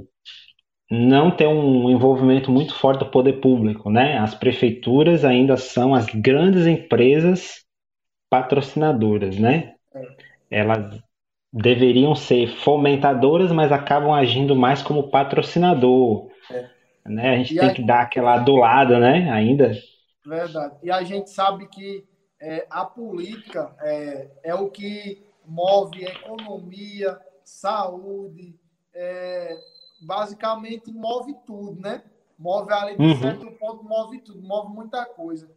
não 0.90 1.32
ter 1.32 1.48
um 1.48 1.90
envolvimento 1.90 2.52
muito 2.52 2.76
forte 2.76 3.00
do 3.00 3.10
poder 3.10 3.42
público, 3.42 3.90
né? 3.90 4.18
As 4.20 4.36
prefeituras 4.36 5.26
ainda 5.26 5.58
são 5.58 5.96
as 5.96 6.06
grandes 6.06 6.68
empresas 6.68 7.64
patrocinadoras, 8.30 9.38
né? 9.38 9.74
É. 9.96 10.60
Elas 10.60 11.02
deveriam 11.52 12.16
ser 12.16 12.48
fomentadoras, 12.48 13.52
mas 13.52 13.72
acabam 13.72 14.12
agindo 14.12 14.56
mais 14.56 14.82
como 14.82 15.10
patrocinador. 15.10 16.28
É. 16.52 16.70
Né? 17.06 17.30
A 17.30 17.38
gente 17.38 17.56
e 17.56 17.60
tem 17.60 17.70
a... 17.70 17.74
que 17.74 17.86
dar 17.86 18.02
aquela 18.02 18.36
adulada, 18.36 19.00
né? 19.00 19.30
Ainda. 19.32 19.72
Verdade. 20.26 20.76
E 20.84 20.92
a 20.92 21.04
gente 21.04 21.30
sabe 21.30 21.68
que 21.68 22.04
é, 22.44 22.68
a 22.70 22.84
política 22.84 23.74
é, 23.80 24.30
é 24.44 24.54
o 24.54 24.70
que 24.70 25.26
move 25.46 26.06
a 26.06 26.12
economia, 26.12 27.18
saúde, 27.42 28.60
é, 28.94 29.58
basicamente 30.02 30.92
move 30.92 31.34
tudo, 31.46 31.80
né? 31.80 32.04
Move 32.38 32.74
ali 32.74 32.98
de 32.98 33.02
uhum. 33.02 33.22
certo 33.22 33.50
ponto, 33.52 33.86
move 33.86 34.20
tudo, 34.20 34.42
move 34.42 34.74
muita 34.74 35.06
coisa. 35.06 35.50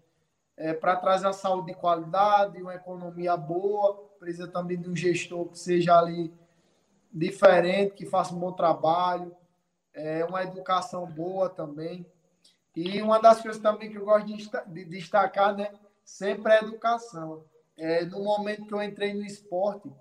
É, 0.56 0.72
para 0.72 0.94
trazer 0.94 1.26
a 1.26 1.32
saúde 1.32 1.72
de 1.72 1.74
qualidade, 1.74 2.62
uma 2.62 2.76
economia 2.76 3.36
boa, 3.36 3.94
precisa 4.20 4.46
também 4.46 4.80
de 4.80 4.88
um 4.88 4.94
gestor 4.94 5.46
que 5.48 5.58
seja 5.58 5.98
ali 5.98 6.32
diferente, 7.12 7.94
que 7.94 8.06
faça 8.06 8.32
um 8.32 8.38
bom 8.38 8.52
trabalho, 8.52 9.34
é, 9.92 10.24
uma 10.24 10.44
educação 10.44 11.04
boa 11.04 11.48
também. 11.48 12.06
E 12.76 13.02
uma 13.02 13.18
das 13.18 13.40
coisas 13.40 13.60
também 13.60 13.90
que 13.90 13.96
eu 13.96 14.04
gosto 14.04 14.28
de 14.68 14.84
destacar, 14.84 15.56
né, 15.56 15.72
sempre 16.06 16.52
é 16.52 16.60
a 16.60 16.62
educação. 16.62 17.44
É, 17.76 18.04
no 18.06 18.22
momento 18.22 18.64
que 18.64 18.72
eu 18.72 18.82
entrei 18.82 19.12
no 19.12 19.24
esporte, 19.24 19.92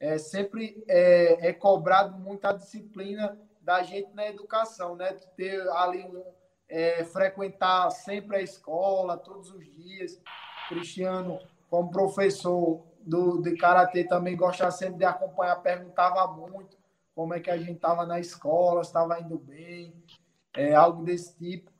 é, 0.00 0.18
sempre 0.18 0.82
é, 0.88 1.48
é 1.48 1.52
cobrado 1.52 2.18
muito 2.18 2.44
a 2.46 2.52
disciplina 2.52 3.38
da 3.60 3.82
gente 3.82 4.12
na 4.14 4.26
educação, 4.26 4.96
né? 4.96 5.12
Ter 5.36 5.60
ali 5.68 6.02
um, 6.02 6.24
é, 6.68 7.04
frequentar 7.04 7.90
sempre 7.90 8.38
a 8.38 8.42
escola, 8.42 9.18
todos 9.18 9.52
os 9.52 9.64
dias. 9.76 10.20
Cristiano, 10.68 11.38
como 11.68 11.90
professor, 11.90 12.82
do, 13.00 13.40
de 13.40 13.56
karatê 13.56 14.04
também 14.04 14.36
gostava 14.36 14.70
sempre 14.70 14.98
de 14.98 15.04
acompanhar, 15.04 15.56
perguntava 15.56 16.26
muito 16.28 16.76
como 17.14 17.34
é 17.34 17.40
que 17.40 17.50
a 17.50 17.58
gente 17.58 17.72
estava 17.72 18.06
na 18.06 18.18
escola, 18.18 18.80
estava 18.80 19.20
indo 19.20 19.38
bem, 19.38 19.94
é, 20.54 20.74
algo 20.74 21.04
desse 21.04 21.36
tipo. 21.36 21.70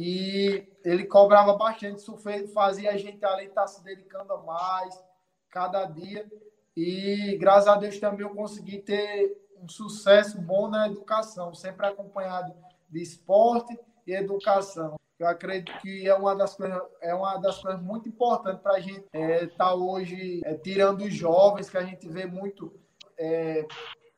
E 0.00 0.64
ele 0.84 1.04
cobrava 1.06 1.54
bastante, 1.54 1.98
isso 1.98 2.16
fazia 2.54 2.92
a 2.92 2.96
gente 2.96 3.24
ali 3.24 3.46
estar 3.46 3.62
tá 3.62 3.66
se 3.66 3.82
dedicando 3.82 4.32
a 4.32 4.40
mais 4.44 4.96
cada 5.50 5.86
dia. 5.86 6.24
E 6.76 7.36
graças 7.40 7.66
a 7.66 7.74
Deus 7.74 7.98
também 7.98 8.24
eu 8.24 8.32
consegui 8.32 8.78
ter 8.78 9.36
um 9.60 9.68
sucesso 9.68 10.40
bom 10.40 10.68
na 10.68 10.86
educação, 10.86 11.52
sempre 11.52 11.84
acompanhado 11.84 12.54
de 12.88 13.02
esporte 13.02 13.76
e 14.06 14.12
educação. 14.12 14.94
Eu 15.18 15.26
acredito 15.26 15.76
que 15.80 16.06
é 16.06 16.14
uma 16.14 16.36
das 16.36 16.54
coisas, 16.54 16.80
é 17.00 17.12
uma 17.12 17.36
das 17.38 17.60
coisas 17.60 17.82
muito 17.82 18.08
importantes 18.08 18.62
para 18.62 18.74
a 18.74 18.80
gente 18.80 19.00
estar 19.00 19.18
é, 19.18 19.46
tá 19.48 19.74
hoje 19.74 20.40
é, 20.44 20.54
tirando 20.54 21.02
os 21.02 21.12
jovens, 21.12 21.68
que 21.68 21.76
a 21.76 21.82
gente 21.82 22.08
vê 22.08 22.24
muito 22.24 22.72
é, 23.18 23.66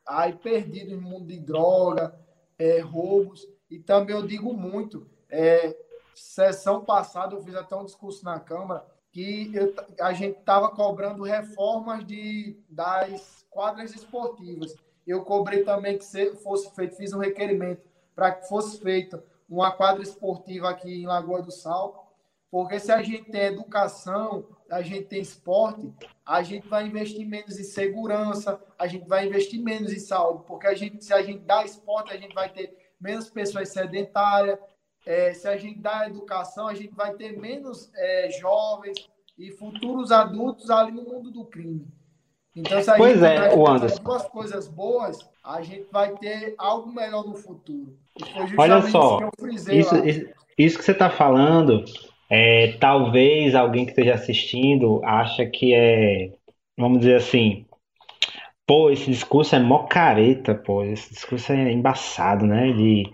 aí 0.05 0.33
perdidos 0.33 0.93
no 0.93 1.01
mundo 1.01 1.25
de 1.25 1.39
droga, 1.39 2.15
é, 2.59 2.81
roubos. 2.81 3.47
E 3.67 3.79
também 3.79 4.15
eu 4.15 4.27
digo 4.27 4.53
muito, 4.53 5.09
é, 5.31 5.75
sessão 6.13 6.83
passada 6.83 7.35
eu 7.35 7.41
fiz 7.41 7.55
até 7.55 7.75
um 7.75 7.85
discurso 7.85 8.23
na 8.23 8.39
Câmara 8.39 8.85
que 9.11 9.51
eu, 9.53 9.73
a 9.99 10.13
gente 10.13 10.39
estava 10.39 10.69
cobrando 10.69 11.23
reformas 11.23 12.05
de, 12.05 12.57
das 12.69 13.45
quadras 13.49 13.93
esportivas. 13.93 14.75
Eu 15.05 15.23
cobrei 15.23 15.63
também 15.63 15.97
que 15.97 16.05
fosse 16.35 16.73
feito, 16.73 16.95
fiz 16.95 17.11
um 17.11 17.19
requerimento 17.19 17.81
para 18.15 18.31
que 18.31 18.47
fosse 18.47 18.79
feita 18.79 19.23
uma 19.49 19.71
quadra 19.71 20.01
esportiva 20.01 20.69
aqui 20.69 21.01
em 21.01 21.05
Lagoa 21.05 21.41
do 21.41 21.51
Sal, 21.51 22.15
porque 22.49 22.79
se 22.79 22.91
a 22.91 23.01
gente 23.01 23.29
tem 23.29 23.41
educação, 23.41 24.47
a 24.69 24.81
gente 24.81 25.05
tem 25.05 25.21
esporte, 25.21 25.91
a 26.25 26.41
gente 26.41 26.67
vai 26.67 26.87
investir 26.87 27.27
menos 27.27 27.59
em 27.59 27.63
segurança, 27.63 28.61
a 28.79 28.87
gente 28.87 29.07
vai 29.07 29.27
investir 29.27 29.61
menos 29.61 29.91
em 29.91 29.99
saúde, 29.99 30.43
porque 30.47 30.67
a 30.67 30.73
gente, 30.73 31.03
se 31.03 31.13
a 31.13 31.21
gente 31.21 31.39
dá 31.39 31.65
esporte, 31.65 32.13
a 32.13 32.17
gente 32.17 32.33
vai 32.33 32.49
ter 32.49 32.77
menos 32.99 33.29
pessoas 33.29 33.69
sedentárias, 33.69 34.59
é, 35.05 35.33
se 35.33 35.47
a 35.47 35.57
gente 35.57 35.79
dá 35.79 36.07
educação, 36.07 36.67
a 36.67 36.73
gente 36.73 36.93
vai 36.93 37.13
ter 37.13 37.37
menos 37.39 37.91
é, 37.95 38.29
jovens 38.31 39.09
e 39.37 39.51
futuros 39.51 40.11
adultos 40.11 40.69
ali 40.69 40.91
no 40.91 41.03
mundo 41.03 41.31
do 41.31 41.45
crime. 41.45 41.87
Então, 42.55 42.81
se 42.81 42.89
a 42.89 42.95
pois 42.95 43.19
gente 43.19 43.25
é, 43.25 43.55
o 43.55 43.67
Anderson. 43.67 44.03
duas 44.03 44.27
coisas 44.27 44.67
boas, 44.67 45.17
a 45.43 45.61
gente 45.61 45.87
vai 45.91 46.11
ter 46.17 46.53
algo 46.57 46.91
melhor 46.91 47.25
no 47.25 47.35
futuro. 47.35 47.97
Olha 48.57 48.81
só, 48.83 49.19
isso, 49.71 49.95
isso, 50.05 50.29
isso, 50.57 50.77
que 50.77 50.83
você 50.83 50.91
está 50.91 51.09
falando, 51.09 51.85
é, 52.29 52.73
talvez 52.73 53.55
alguém 53.55 53.85
que 53.85 53.91
esteja 53.91 54.15
assistindo 54.15 55.01
acha 55.03 55.45
que 55.45 55.73
é, 55.73 56.33
vamos 56.77 56.99
dizer 56.99 57.15
assim, 57.15 57.65
pô, 58.67 58.89
esse 58.89 59.09
discurso 59.09 59.55
é 59.55 59.59
mó 59.59 59.83
careta, 59.83 60.53
pô, 60.53 60.83
esse 60.83 61.13
discurso 61.13 61.53
é 61.53 61.71
embaçado, 61.71 62.45
né? 62.45 62.71
De 62.73 63.05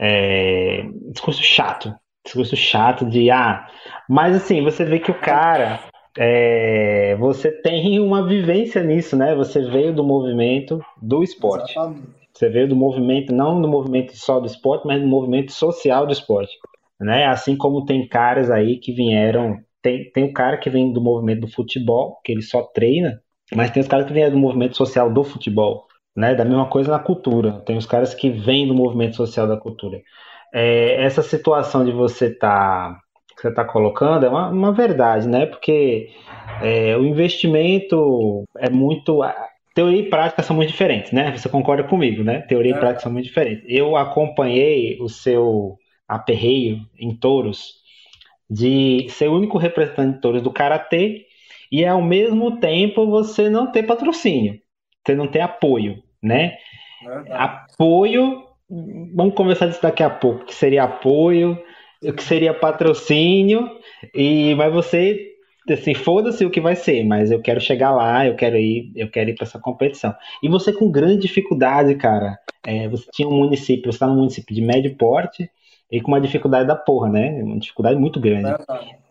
é, 0.00 0.82
discurso 1.12 1.42
chato, 1.42 1.94
discurso 2.24 2.56
chato 2.56 3.04
de 3.04 3.30
ah, 3.30 3.66
mas 4.08 4.34
assim 4.34 4.62
você 4.62 4.84
vê 4.84 4.98
que 4.98 5.10
o 5.10 5.20
cara 5.20 5.80
é, 6.18 7.14
você 7.16 7.52
tem 7.52 8.00
uma 8.00 8.26
vivência 8.26 8.82
nisso, 8.82 9.16
né? 9.16 9.34
Você 9.34 9.60
veio 9.62 9.94
do 9.94 10.02
movimento 10.02 10.82
do 11.00 11.22
esporte. 11.22 11.72
Exatamente. 11.72 12.20
Você 12.32 12.48
veio 12.48 12.68
do 12.68 12.76
movimento, 12.76 13.34
não 13.34 13.60
do 13.60 13.68
movimento 13.68 14.16
só 14.16 14.40
do 14.40 14.46
esporte, 14.46 14.86
mas 14.86 15.00
do 15.00 15.06
movimento 15.06 15.52
social 15.52 16.06
do 16.06 16.12
esporte. 16.12 16.52
Né? 16.98 17.26
Assim 17.26 17.56
como 17.56 17.84
tem 17.84 18.08
caras 18.08 18.50
aí 18.50 18.78
que 18.78 18.92
vieram. 18.92 19.58
Tem, 19.82 20.10
tem 20.10 20.24
o 20.24 20.32
cara 20.32 20.56
que 20.56 20.70
vem 20.70 20.92
do 20.92 21.02
movimento 21.02 21.40
do 21.40 21.48
futebol, 21.48 22.18
que 22.24 22.32
ele 22.32 22.42
só 22.42 22.62
treina, 22.62 23.20
mas 23.54 23.70
tem 23.70 23.80
os 23.80 23.88
caras 23.88 24.06
que 24.06 24.12
vêm 24.12 24.30
do 24.30 24.38
movimento 24.38 24.76
social 24.76 25.12
do 25.12 25.24
futebol. 25.24 25.86
Né? 26.16 26.34
Da 26.34 26.44
mesma 26.44 26.66
coisa 26.66 26.90
na 26.90 26.98
cultura. 26.98 27.60
Tem 27.64 27.76
os 27.76 27.86
caras 27.86 28.14
que 28.14 28.30
vêm 28.30 28.66
do 28.66 28.74
movimento 28.74 29.16
social 29.16 29.46
da 29.46 29.56
cultura. 29.56 30.00
É, 30.52 31.02
essa 31.02 31.22
situação 31.22 31.84
de 31.84 31.92
você 31.92 32.26
estar. 32.26 32.94
Tá 32.94 33.00
que 33.40 33.42
você 33.42 33.48
está 33.48 33.64
colocando 33.64 34.26
é 34.26 34.28
uma, 34.28 34.50
uma, 34.50 34.72
verdade, 34.72 35.26
né? 35.26 35.46
Porque 35.46 36.10
é, 36.60 36.96
o 36.96 37.04
investimento 37.06 38.44
é 38.58 38.68
muito. 38.68 39.20
Teoria 39.74 40.00
e 40.00 40.10
prática 40.10 40.42
são 40.42 40.54
muito 40.54 40.68
diferentes, 40.68 41.12
né? 41.12 41.36
Você 41.36 41.48
concorda 41.48 41.84
comigo, 41.84 42.22
né? 42.22 42.40
Teoria 42.42 42.74
é. 42.74 42.76
e 42.76 42.78
prática 42.78 43.02
são 43.02 43.12
muito 43.12 43.24
diferentes. 43.24 43.64
Eu 43.66 43.96
acompanhei 43.96 44.98
o 45.00 45.08
seu 45.08 45.78
aperreio 46.06 46.80
em 46.98 47.14
touros 47.16 47.80
de 48.48 49.06
ser 49.10 49.28
o 49.28 49.36
único 49.36 49.56
representante 49.58 50.16
de 50.16 50.20
touros 50.20 50.42
do 50.42 50.52
karatê 50.52 51.24
e 51.70 51.86
ao 51.86 52.02
mesmo 52.02 52.58
tempo 52.58 53.06
você 53.06 53.48
não 53.48 53.70
ter 53.70 53.84
patrocínio, 53.84 54.58
você 55.04 55.14
não 55.14 55.26
ter 55.26 55.40
apoio, 55.40 56.02
né? 56.22 56.56
Apoio, 57.30 58.44
vamos 59.14 59.34
conversar 59.34 59.66
disso 59.66 59.82
daqui 59.82 60.02
a 60.02 60.10
pouco, 60.10 60.44
que 60.44 60.54
seria 60.54 60.84
apoio, 60.84 61.58
o 62.02 62.12
que 62.12 62.22
seria 62.22 62.54
patrocínio, 62.54 63.68
e 64.14 64.54
mas 64.54 64.72
você 64.72 65.26
assim, 65.70 65.94
foda-se 65.94 66.44
o 66.44 66.50
que 66.50 66.60
vai 66.60 66.74
ser, 66.74 67.04
mas 67.04 67.30
eu 67.30 67.40
quero 67.40 67.60
chegar 67.60 67.92
lá, 67.92 68.26
eu 68.26 68.34
quero 68.34 68.56
ir, 68.56 68.90
eu 68.96 69.08
quero 69.08 69.30
ir 69.30 69.34
para 69.34 69.46
essa 69.46 69.58
competição. 69.58 70.14
E 70.42 70.48
você 70.48 70.72
com 70.72 70.90
grande 70.90 71.22
dificuldade, 71.22 71.94
cara, 71.94 72.38
é, 72.66 72.88
você 72.88 73.06
tinha 73.12 73.28
um 73.28 73.36
município, 73.36 73.92
você 73.92 73.96
está 73.96 74.06
num 74.06 74.16
município 74.16 74.54
de 74.54 74.62
médio 74.62 74.96
porte 74.96 75.50
e 75.90 76.00
com 76.00 76.12
uma 76.12 76.20
dificuldade 76.20 76.68
da 76.68 76.76
porra, 76.76 77.08
né? 77.08 77.42
Uma 77.42 77.58
dificuldade 77.58 77.98
muito 77.98 78.20
grande. 78.20 78.54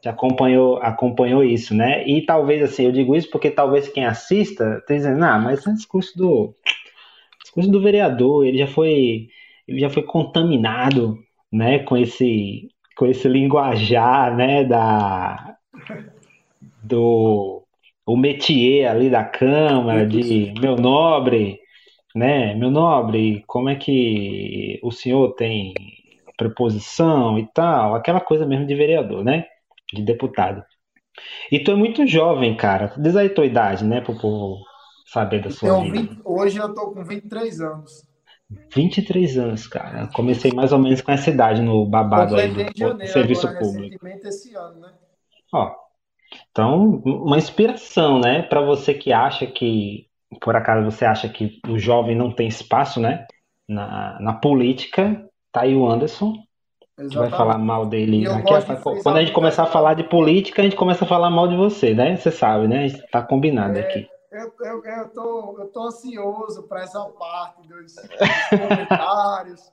Você 0.01 0.07
acompanhou, 0.07 0.77
acompanhou 0.77 1.43
isso, 1.43 1.75
né? 1.75 2.07
E 2.07 2.25
talvez 2.25 2.63
assim, 2.63 2.85
eu 2.85 2.91
digo 2.91 3.15
isso 3.15 3.29
porque 3.29 3.51
talvez 3.51 3.89
quem 3.89 4.05
assista 4.05 4.77
esteja 4.79 5.09
dizendo, 5.09 5.25
ah, 5.25 5.37
mas 5.37 5.59
esse 5.59 5.73
discurso 5.73 6.17
do 6.17 6.55
discurso 7.41 7.69
do 7.69 7.81
vereador, 7.81 8.45
ele 8.45 8.57
já 8.59 8.67
foi 8.67 9.27
ele 9.67 9.79
já 9.79 9.89
foi 9.89 10.03
contaminado, 10.03 11.17
né, 11.51 11.79
com 11.79 11.97
esse 11.97 12.69
com 12.95 13.05
esse 13.05 13.27
linguajar, 13.27 14.35
né, 14.35 14.63
da 14.63 15.55
do 16.83 17.63
o 18.05 18.17
métier 18.17 18.89
ali 18.89 19.09
da 19.09 19.23
Câmara, 19.23 20.05
de 20.05 20.53
meu 20.59 20.75
nobre, 20.75 21.59
né? 22.15 22.55
Meu 22.55 22.71
nobre, 22.71 23.43
como 23.45 23.69
é 23.69 23.75
que 23.75 24.79
o 24.81 24.91
senhor 24.91 25.35
tem 25.35 25.73
preposição 26.39 27.37
e 27.37 27.45
tal? 27.53 27.93
Aquela 27.93 28.21
coisa 28.21 28.45
mesmo 28.45 28.65
de 28.65 28.73
vereador, 28.73 29.23
né? 29.23 29.45
De 29.93 30.01
deputado. 30.01 30.63
E 31.51 31.59
tu 31.59 31.71
é 31.71 31.75
muito 31.75 32.07
jovem, 32.07 32.55
cara. 32.55 32.93
Diz 32.97 33.15
aí 33.17 33.29
tua 33.29 33.45
idade, 33.45 33.83
né? 33.83 33.99
Pro 33.99 34.17
povo 34.17 34.63
saber 35.05 35.43
da 35.43 35.51
sua 35.51 35.81
vida. 35.81 35.97
20, 35.97 36.21
hoje 36.23 36.57
eu 36.57 36.73
tô 36.73 36.91
com 36.91 37.03
23 37.03 37.59
anos. 37.59 38.07
23 38.73 39.37
anos, 39.37 39.67
cara. 39.67 40.07
Comecei 40.07 40.51
mais 40.53 40.71
ou 40.71 40.79
menos 40.79 41.01
com 41.01 41.11
essa 41.11 41.29
idade 41.29 41.61
no 41.61 41.85
babado 41.85 42.35
aí 42.35 42.47
do, 42.47 42.71
janeiro, 42.75 43.11
serviço 43.11 43.47
agora, 43.47 43.63
público. 43.63 44.07
Esse 44.07 44.55
ano, 44.55 44.79
né? 44.79 44.93
Ó, 45.53 45.75
então, 46.49 47.01
uma 47.05 47.37
inspiração, 47.37 48.19
né? 48.19 48.43
Para 48.43 48.61
você 48.61 48.93
que 48.93 49.11
acha 49.11 49.45
que, 49.45 50.07
por 50.41 50.55
acaso, 50.55 50.89
você 50.89 51.05
acha 51.05 51.27
que 51.27 51.59
o 51.67 51.77
jovem 51.77 52.15
não 52.15 52.33
tem 52.33 52.47
espaço, 52.47 52.99
né? 52.99 53.27
Na, 53.67 54.19
na 54.19 54.33
política, 54.33 55.28
tá 55.51 55.61
aí 55.61 55.75
o 55.75 55.87
Anderson. 55.87 56.33
Exatamente. 56.97 57.17
vai 57.17 57.29
falar 57.29 57.57
mal 57.57 57.85
dele. 57.85 58.27
Aqui, 58.27 58.53
é 58.53 58.75
quando 59.01 59.17
a 59.17 59.21
gente 59.21 59.31
começar 59.31 59.63
a 59.63 59.67
falar 59.67 59.93
de 59.93 60.03
política, 60.03 60.61
a 60.61 60.65
gente 60.65 60.75
começa 60.75 61.05
a 61.05 61.07
falar 61.07 61.29
mal 61.29 61.47
de 61.47 61.55
você, 61.55 61.93
né? 61.93 62.17
Você 62.17 62.29
sabe, 62.29 62.67
né? 62.67 62.83
A 62.83 62.87
gente 62.89 63.07
tá 63.09 63.21
combinado 63.21 63.77
é, 63.77 63.81
aqui. 63.81 64.09
Eu, 64.31 64.53
eu, 64.59 64.83
eu, 64.83 65.09
tô, 65.09 65.57
eu 65.59 65.67
tô 65.67 65.83
ansioso 65.87 66.63
para 66.63 66.83
essa 66.83 67.01
parte 67.05 67.65
dos, 67.67 67.95
dos 67.95 68.59
comentários. 68.59 69.71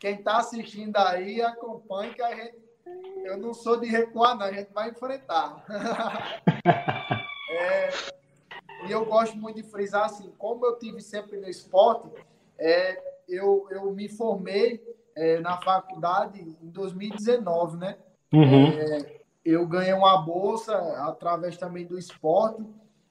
Quem 0.00 0.22
tá 0.22 0.36
assistindo 0.36 0.96
aí, 0.96 1.42
acompanhe 1.42 2.14
que 2.14 2.22
a 2.22 2.34
gente 2.36 2.64
eu 3.24 3.38
não 3.38 3.54
sou 3.54 3.80
de 3.80 3.86
recuar, 3.86 4.36
não. 4.36 4.46
A 4.46 4.52
gente 4.52 4.72
vai 4.72 4.90
enfrentar. 4.90 5.64
é, 7.50 7.88
e 8.86 8.92
eu 8.92 9.04
gosto 9.06 9.36
muito 9.36 9.56
de 9.56 9.68
frisar 9.68 10.04
assim, 10.04 10.30
como 10.36 10.64
eu 10.66 10.78
tive 10.78 11.00
sempre 11.00 11.38
no 11.38 11.48
esporte, 11.48 12.10
é, 12.58 13.13
eu, 13.28 13.66
eu 13.70 13.92
me 13.92 14.08
formei 14.08 14.82
é, 15.16 15.40
na 15.40 15.60
faculdade 15.60 16.40
em 16.40 16.70
2019, 16.70 17.76
né? 17.76 17.96
Uhum. 18.32 18.66
É, 18.68 19.20
eu 19.44 19.66
ganhei 19.66 19.92
uma 19.92 20.16
bolsa 20.18 20.76
através 21.06 21.56
também 21.56 21.86
do 21.86 21.98
esporte 21.98 22.64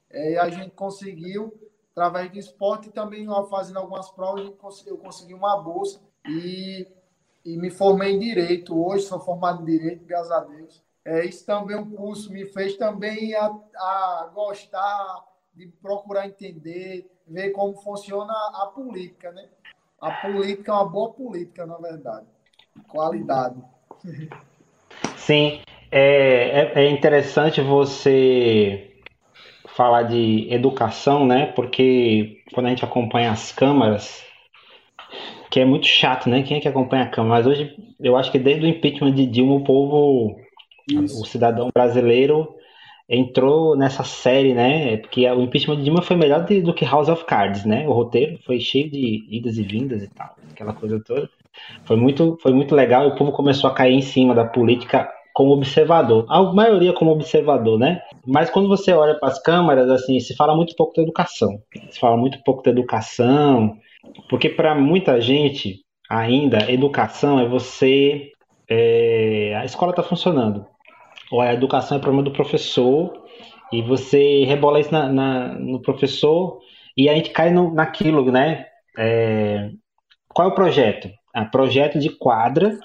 é, 0.10 0.34
e 0.34 0.38
a 0.38 0.49
gente 0.49 0.71
conseguiu, 0.71 1.54
através 1.91 2.32
do 2.32 2.39
esporte 2.39 2.89
também 2.91 3.28
fazendo 3.49 3.78
algumas 3.78 4.10
provas, 4.10 4.52
eu 4.86 4.97
consegui 4.97 5.34
uma 5.34 5.58
bolsa 5.62 6.02
e 6.28 6.88
e 7.45 7.58
me 7.58 7.69
formei 7.69 8.13
em 8.13 8.19
Direito. 8.19 8.80
Hoje 8.80 9.06
sou 9.06 9.19
formado 9.19 9.62
em 9.62 9.65
Direito, 9.65 10.06
graças 10.06 10.32
a 10.32 10.39
Deus. 10.39 10.84
É, 11.06 11.26
isso 11.26 11.45
também 11.45 11.76
um 11.76 11.91
curso 11.91 12.32
me 12.32 12.45
fez 12.45 12.78
também 12.78 13.36
a, 13.36 13.47
a 13.76 14.32
gostar 14.34 15.26
de 15.54 15.67
procurar 15.67 16.26
entender, 16.26 17.12
ver 17.28 17.52
como 17.52 17.76
funciona 17.76 18.32
a, 18.32 18.63
a 18.63 18.67
política, 18.67 19.32
né? 19.32 19.49
A 20.04 20.12
política 20.12 20.70
é 20.70 20.76
uma 20.76 20.89
boa 20.89 21.13
política, 21.13 21.66
na 21.66 21.78
verdade. 21.78 22.26
Qualidade. 22.89 23.56
Sim, 25.16 25.62
é, 25.89 26.74
é, 26.76 26.84
é 26.84 26.89
interessante 26.89 27.62
você 27.62 28.92
falar 29.68 30.04
de 30.04 30.54
educação, 30.54 31.26
né? 31.26 31.46
Porque 31.46 32.44
quando 32.54 32.66
a 32.66 32.70
gente 32.70 32.84
acompanha 32.84 33.32
as 33.32 33.54
câmaras, 33.54 34.22
que 35.50 35.62
é 35.62 35.66
muito 35.66 35.88
chato, 35.88 36.30
né? 36.30 36.44
Quem 36.44 36.58
é 36.58 36.60
que 36.60 36.68
acompanha 36.68 37.04
a 37.04 37.10
Câmara? 37.10 37.36
Mas 37.36 37.48
hoje, 37.48 37.74
eu 37.98 38.18
acho 38.18 38.30
que 38.30 38.39
desde 38.39 38.66
o 38.66 38.70
impeachment 38.70 39.13
de 39.13 39.26
Dilma, 39.26 39.56
o 39.56 39.63
povo, 39.63 40.36
Isso. 40.86 41.22
o 41.22 41.26
cidadão 41.26 41.70
brasileiro 41.74 42.54
entrou 43.08 43.76
nessa 43.76 44.04
série, 44.04 44.54
né? 44.54 44.98
Porque 44.98 45.30
o 45.30 45.42
impeachment 45.42 45.78
de 45.78 45.84
Dilma 45.84 46.02
foi 46.02 46.16
melhor 46.16 46.46
do 46.46 46.74
que 46.74 46.86
House 46.86 47.10
of 47.10 47.26
Cards, 47.26 47.66
né? 47.66 47.88
O 47.88 47.94
roteiro 47.94 48.39
foi 48.46 48.60
cheio 48.60 48.89
de 48.89 49.26
idas 49.30 49.58
e 49.58 49.63
vindas 49.63 50.04
e 50.04 50.08
tal, 50.08 50.36
aquela 50.52 50.74
coisa 50.74 51.02
toda. 51.06 51.30
Foi 51.86 51.96
muito, 51.96 52.38
foi 52.42 52.54
muito 52.54 52.74
legal 52.74 53.06
e 53.06 53.08
o 53.10 53.16
povo 53.16 53.32
começou 53.32 53.70
a 53.70 53.74
cair 53.74 53.94
em 53.94 54.02
cima 54.02 54.34
da 54.34 54.46
política 54.46 55.10
como 55.34 55.52
observador. 55.52 56.26
A 56.30 56.42
maioria 56.54 56.94
como 56.94 57.12
observador, 57.12 57.80
né? 57.80 58.02
Mas 58.26 58.50
quando 58.50 58.68
você 58.68 58.94
olha 58.94 59.16
para 59.20 59.30
as 59.30 59.42
câmaras, 59.42 59.89
assim, 59.89 60.20
se 60.20 60.36
fala 60.36 60.56
muito 60.56 60.76
pouco 60.76 60.94
da 60.96 61.02
educação. 61.02 61.60
Se 61.89 62.00
fala 62.00 62.16
muito 62.16 62.42
pouco 62.44 62.63
da 62.63 62.72
educação, 62.72 63.78
porque 64.30 64.50
para 64.50 64.76
muita 64.76 65.20
gente, 65.20 65.82
ainda, 66.10 66.72
educação 66.72 67.39
é 67.39 67.48
você. 67.48 68.32
É, 68.70 69.56
a 69.58 69.66
escola 69.66 69.92
está 69.92 70.04
funcionando. 70.04 70.66
Ou 71.34 71.41
a 71.41 71.52
educação 71.52 71.98
é 71.98 72.00
problema 72.00 72.22
do 72.22 72.32
professor, 72.32 73.12
e 73.72 73.82
você 73.82 74.43
rebola 74.43 74.80
isso 74.80 74.91
na, 74.91 75.12
na, 75.12 75.48
no 75.56 75.82
professor, 75.82 76.60
e 76.96 77.10
a 77.10 77.15
gente 77.15 77.32
cai 77.32 77.50
no, 77.50 77.74
naquilo, 77.74 78.32
né? 78.32 78.67
É, 78.96 79.72
qual 80.28 80.48
é 80.48 80.52
o 80.52 80.54
projeto? 80.54 81.10
Ah, 81.34 81.43
projeto 81.43 81.98
de 81.98 82.12
quadra, 82.12 82.78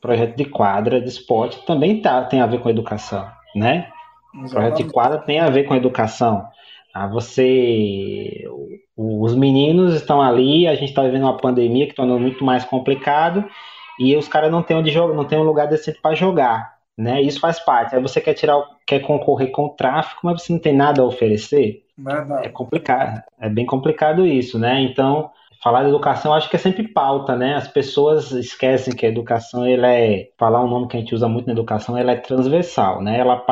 projeto 0.00 0.34
de 0.34 0.46
quadra 0.46 0.98
de 0.98 1.08
esporte 1.10 1.62
também 1.66 2.00
tá, 2.00 2.24
tem 2.24 2.40
a 2.40 2.46
ver 2.46 2.60
com 2.60 2.70
educação, 2.70 3.28
né? 3.54 3.90
Exatamente. 4.32 4.50
Projeto 4.50 4.76
de 4.78 4.84
quadra 4.84 5.18
tem 5.18 5.38
a 5.38 5.50
ver 5.50 5.64
com 5.64 5.76
educação. 5.76 6.42
Ah, 6.94 7.06
você, 7.06 8.46
os 8.96 9.34
meninos 9.36 9.92
estão 9.92 10.22
ali, 10.22 10.66
a 10.66 10.74
gente 10.74 10.88
está 10.88 11.02
vivendo 11.02 11.24
uma 11.24 11.36
pandemia 11.36 11.86
que 11.86 11.94
tornou 11.94 12.18
muito 12.18 12.42
mais 12.46 12.64
complicado 12.64 13.44
e 13.98 14.16
os 14.16 14.26
caras 14.26 14.50
não 14.50 14.62
têm 14.62 14.78
onde 14.78 14.90
jogar, 14.90 15.14
não 15.14 15.26
tem 15.26 15.38
um 15.38 15.42
lugar 15.42 15.68
decente 15.68 16.00
para 16.00 16.14
jogar, 16.14 16.79
né? 17.00 17.20
Isso 17.22 17.40
faz 17.40 17.58
parte. 17.60 17.94
Aí 17.94 18.02
você 18.02 18.20
quer 18.20 18.34
tirar, 18.34 18.62
quer 18.86 19.00
concorrer 19.00 19.50
com 19.50 19.66
o 19.66 19.70
tráfico, 19.70 20.20
mas 20.24 20.42
você 20.42 20.52
não 20.52 20.60
tem 20.60 20.74
nada 20.74 21.02
a 21.02 21.04
oferecer. 21.04 21.82
Verdade. 21.96 22.46
É 22.46 22.50
complicado, 22.50 23.22
é 23.38 23.48
bem 23.48 23.66
complicado 23.66 24.26
isso, 24.26 24.58
né? 24.58 24.80
Então, 24.80 25.30
falar 25.62 25.82
de 25.82 25.88
educação 25.88 26.32
acho 26.32 26.48
que 26.48 26.56
é 26.56 26.58
sempre 26.58 26.88
pauta, 26.88 27.36
né? 27.36 27.54
As 27.54 27.68
pessoas 27.68 28.30
esquecem 28.32 28.94
que 28.94 29.04
a 29.04 29.08
educação, 29.08 29.66
ela 29.66 29.92
é, 29.92 30.28
falar 30.38 30.64
um 30.64 30.68
nome 30.68 30.88
que 30.88 30.96
a 30.96 31.00
gente 31.00 31.14
usa 31.14 31.28
muito 31.28 31.46
na 31.46 31.52
educação, 31.52 31.96
ela 31.96 32.12
é 32.12 32.16
transversal, 32.16 33.02
né? 33.02 33.18
Ela 33.18 33.44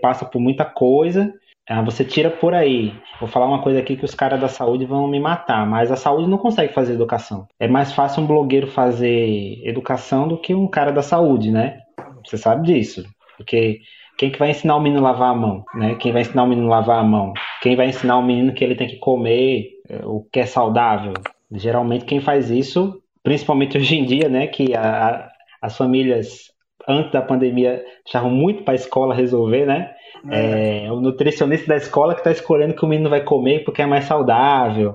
passa 0.00 0.24
por 0.24 0.40
muita 0.40 0.64
coisa 0.64 1.32
ah, 1.66 1.80
você 1.80 2.04
tira 2.04 2.30
por 2.30 2.52
aí. 2.52 2.92
Vou 3.18 3.28
falar 3.28 3.46
uma 3.46 3.62
coisa 3.62 3.80
aqui 3.80 3.96
que 3.96 4.04
os 4.04 4.14
caras 4.14 4.38
da 4.38 4.48
saúde 4.48 4.84
vão 4.84 5.08
me 5.08 5.18
matar, 5.18 5.66
mas 5.66 5.90
a 5.90 5.96
saúde 5.96 6.28
não 6.28 6.36
consegue 6.36 6.74
fazer 6.74 6.92
educação. 6.92 7.46
É 7.58 7.66
mais 7.66 7.92
fácil 7.92 8.22
um 8.22 8.26
blogueiro 8.26 8.66
fazer 8.66 9.62
educação 9.66 10.28
do 10.28 10.36
que 10.36 10.54
um 10.54 10.68
cara 10.68 10.92
da 10.92 11.00
saúde, 11.00 11.50
né? 11.50 11.78
Você 12.24 12.38
sabe 12.38 12.66
disso. 12.66 13.04
Porque 13.36 13.80
quem 14.16 14.30
que 14.30 14.38
vai 14.38 14.50
ensinar 14.50 14.76
o 14.76 14.80
menino 14.80 15.04
a 15.06 15.10
lavar 15.10 15.30
a 15.30 15.34
mão, 15.34 15.64
né? 15.74 15.96
Quem 15.96 16.12
vai 16.12 16.22
ensinar 16.22 16.44
o 16.44 16.46
menino 16.46 16.68
a 16.68 16.78
lavar 16.78 16.98
a 17.00 17.04
mão? 17.04 17.32
Quem 17.60 17.76
vai 17.76 17.88
ensinar 17.88 18.18
o 18.18 18.22
menino 18.22 18.52
que 18.52 18.62
ele 18.62 18.76
tem 18.76 18.86
que 18.86 18.96
comer 18.96 19.70
eh, 19.88 20.02
o 20.04 20.26
que 20.32 20.40
é 20.40 20.46
saudável? 20.46 21.14
Geralmente 21.50 22.04
quem 22.04 22.20
faz 22.20 22.50
isso, 22.50 23.02
principalmente 23.22 23.76
hoje 23.76 23.96
em 23.96 24.04
dia, 24.04 24.28
né? 24.28 24.46
Que 24.46 24.74
a, 24.74 25.30
as 25.60 25.76
famílias 25.76 26.52
antes 26.86 27.12
da 27.12 27.22
pandemia 27.22 27.82
deixavam 28.04 28.30
muito 28.30 28.62
para 28.62 28.74
a 28.74 28.76
escola 28.76 29.14
resolver, 29.14 29.66
né? 29.66 29.92
É. 30.30 30.86
é, 30.86 30.92
o 30.92 31.00
nutricionista 31.00 31.66
da 31.66 31.76
escola 31.76 32.14
que 32.14 32.20
está 32.20 32.30
escolhendo 32.30 32.74
que 32.74 32.84
o 32.84 32.88
menino 32.88 33.10
vai 33.10 33.22
comer 33.22 33.64
porque 33.64 33.82
é 33.82 33.86
mais 33.86 34.04
saudável. 34.04 34.94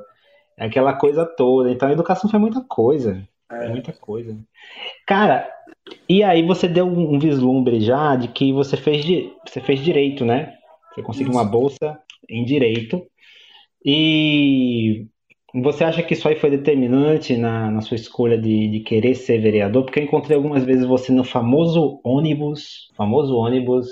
Aquela 0.58 0.94
coisa 0.94 1.26
toda. 1.26 1.72
Então 1.72 1.88
a 1.88 1.92
educação 1.92 2.30
foi 2.30 2.40
muita 2.40 2.62
coisa. 2.62 3.22
É. 3.52 3.68
muita 3.68 3.92
coisa. 3.94 4.38
Cara, 5.08 5.50
e 6.08 6.24
aí 6.24 6.46
você 6.46 6.68
deu 6.68 6.86
um 6.86 7.18
vislumbre 7.18 7.80
já 7.82 8.16
de 8.16 8.28
que 8.28 8.54
você 8.54 8.78
fez, 8.78 9.06
você 9.46 9.60
fez 9.60 9.80
direito, 9.80 10.24
né? 10.24 10.54
Você 10.94 11.02
conseguiu 11.02 11.32
Isso. 11.32 11.40
uma 11.40 11.46
bolsa 11.46 12.00
em 12.30 12.44
direito. 12.46 13.06
E 13.84 15.08
você 15.54 15.84
acha 15.84 16.04
que 16.04 16.14
isso 16.14 16.28
aí 16.28 16.36
foi 16.36 16.52
determinante 16.52 17.36
na, 17.36 17.72
na 17.72 17.82
sua 17.82 17.96
escolha 17.96 18.38
de, 18.38 18.70
de 18.70 18.80
querer 18.82 19.16
ser 19.16 19.40
vereador? 19.40 19.84
Porque 19.84 20.00
eu 20.00 20.04
encontrei 20.04 20.36
algumas 20.38 20.64
vezes 20.64 20.86
você 20.86 21.12
no 21.12 21.24
famoso 21.24 22.00
ônibus, 22.04 22.92
famoso 22.96 23.36
ônibus 23.36 23.88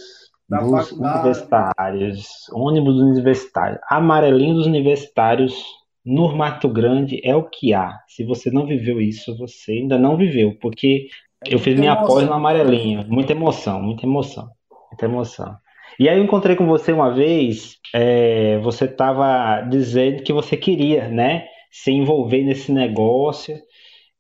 da 0.47 0.59
dos 0.59 0.89
faculdade. 0.89 1.17
universitários, 1.17 2.27
ônibus 2.51 2.95
universitários, 2.99 3.79
amarelinho 3.89 4.55
dos 4.55 4.67
universitários 4.67 5.76
no 6.07 6.33
Mato 6.33 6.69
Grande 6.69 7.19
é 7.21 7.35
o 7.35 7.43
que 7.43 7.73
há. 7.73 7.99
Se 8.07 8.23
você 8.23 8.49
não 8.49 8.65
viveu 8.65 9.01
isso, 9.01 9.37
você 9.37 9.73
ainda 9.73 9.99
não 9.99 10.15
viveu, 10.15 10.57
porque 10.61 11.09
é 11.45 11.53
eu 11.53 11.59
fiz 11.59 11.77
minha 11.77 11.97
pós 11.97 12.25
no 12.25 12.31
amarelinho. 12.31 13.05
Muita 13.09 13.33
emoção, 13.33 13.81
muita 13.81 14.05
emoção, 14.05 14.47
muita 14.89 15.05
emoção. 15.05 15.57
E 15.99 16.07
aí 16.07 16.17
eu 16.17 16.23
encontrei 16.23 16.55
com 16.55 16.65
você 16.65 16.93
uma 16.93 17.13
vez, 17.13 17.75
é, 17.93 18.57
você 18.59 18.85
estava 18.85 19.59
dizendo 19.69 20.23
que 20.23 20.31
você 20.31 20.55
queria, 20.55 21.09
né, 21.09 21.45
se 21.69 21.91
envolver 21.91 22.41
nesse 22.41 22.71
negócio. 22.71 23.57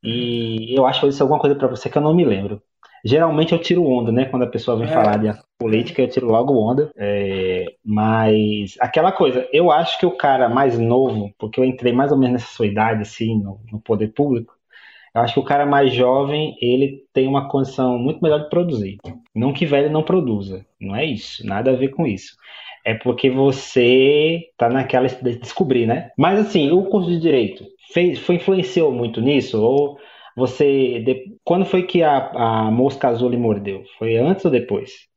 E 0.03 0.77
eu 0.77 0.85
acho 0.85 0.99
que 0.99 1.05
eu 1.05 1.09
disse 1.09 1.21
alguma 1.21 1.39
coisa 1.39 1.55
para 1.55 1.69
você 1.69 1.89
que 1.89 1.97
eu 1.97 2.01
não 2.01 2.13
me 2.13 2.25
lembro. 2.25 2.61
Geralmente 3.03 3.53
eu 3.53 3.59
tiro 3.59 3.85
onda, 3.85 4.11
né? 4.11 4.25
Quando 4.25 4.43
a 4.43 4.47
pessoa 4.47 4.77
vem 4.77 4.87
é. 4.87 4.91
falar 4.91 5.17
de 5.17 5.31
política, 5.57 6.01
eu 6.01 6.09
tiro 6.09 6.27
logo 6.27 6.53
onda. 6.53 6.91
É, 6.97 7.65
mas 7.83 8.75
aquela 8.79 9.11
coisa, 9.11 9.47
eu 9.51 9.71
acho 9.71 9.97
que 9.99 10.05
o 10.05 10.17
cara 10.17 10.49
mais 10.49 10.77
novo, 10.77 11.31
porque 11.37 11.59
eu 11.59 11.65
entrei 11.65 11.93
mais 11.93 12.11
ou 12.11 12.17
menos 12.17 12.33
nessa 12.33 12.53
sua 12.53 12.67
idade, 12.67 13.01
assim, 13.01 13.37
no, 13.41 13.59
no 13.71 13.79
poder 13.79 14.13
público, 14.13 14.53
Eu 15.15 15.21
acho 15.21 15.33
que 15.33 15.39
o 15.39 15.43
cara 15.43 15.65
mais 15.65 15.93
jovem, 15.93 16.55
ele 16.61 17.03
tem 17.13 17.27
uma 17.27 17.49
condição 17.49 17.97
muito 17.97 18.21
melhor 18.21 18.43
de 18.43 18.49
produzir. 18.49 18.97
Não 19.33 19.53
que 19.53 19.65
velho 19.65 19.89
não 19.89 20.03
produza, 20.03 20.65
não 20.79 20.95
é 20.95 21.05
isso, 21.05 21.45
nada 21.45 21.71
a 21.71 21.75
ver 21.75 21.89
com 21.89 22.05
isso. 22.05 22.35
É 22.85 22.93
porque 22.93 23.29
você 23.29 24.43
tá 24.57 24.69
naquela 24.69 25.07
de 25.07 25.37
descobrir, 25.37 25.85
né? 25.85 26.11
Mas 26.17 26.39
assim, 26.39 26.71
o 26.71 26.83
curso 26.83 27.09
de 27.09 27.19
direito 27.19 27.65
fez, 27.93 28.19
foi 28.19 28.35
influenciou 28.35 28.91
muito 28.91 29.19
nisso 29.19 29.61
ou 29.61 29.97
você 30.37 30.99
de, 30.99 31.35
quando 31.43 31.65
foi 31.65 31.81
que 31.81 32.03
a, 32.03 32.29
a 32.29 32.69
mosca 32.69 33.07
azul 33.07 33.27
lhe 33.27 33.37
mordeu? 33.37 33.83
Foi 33.97 34.17
antes 34.17 34.45
ou 34.45 34.51
depois? 34.51 35.07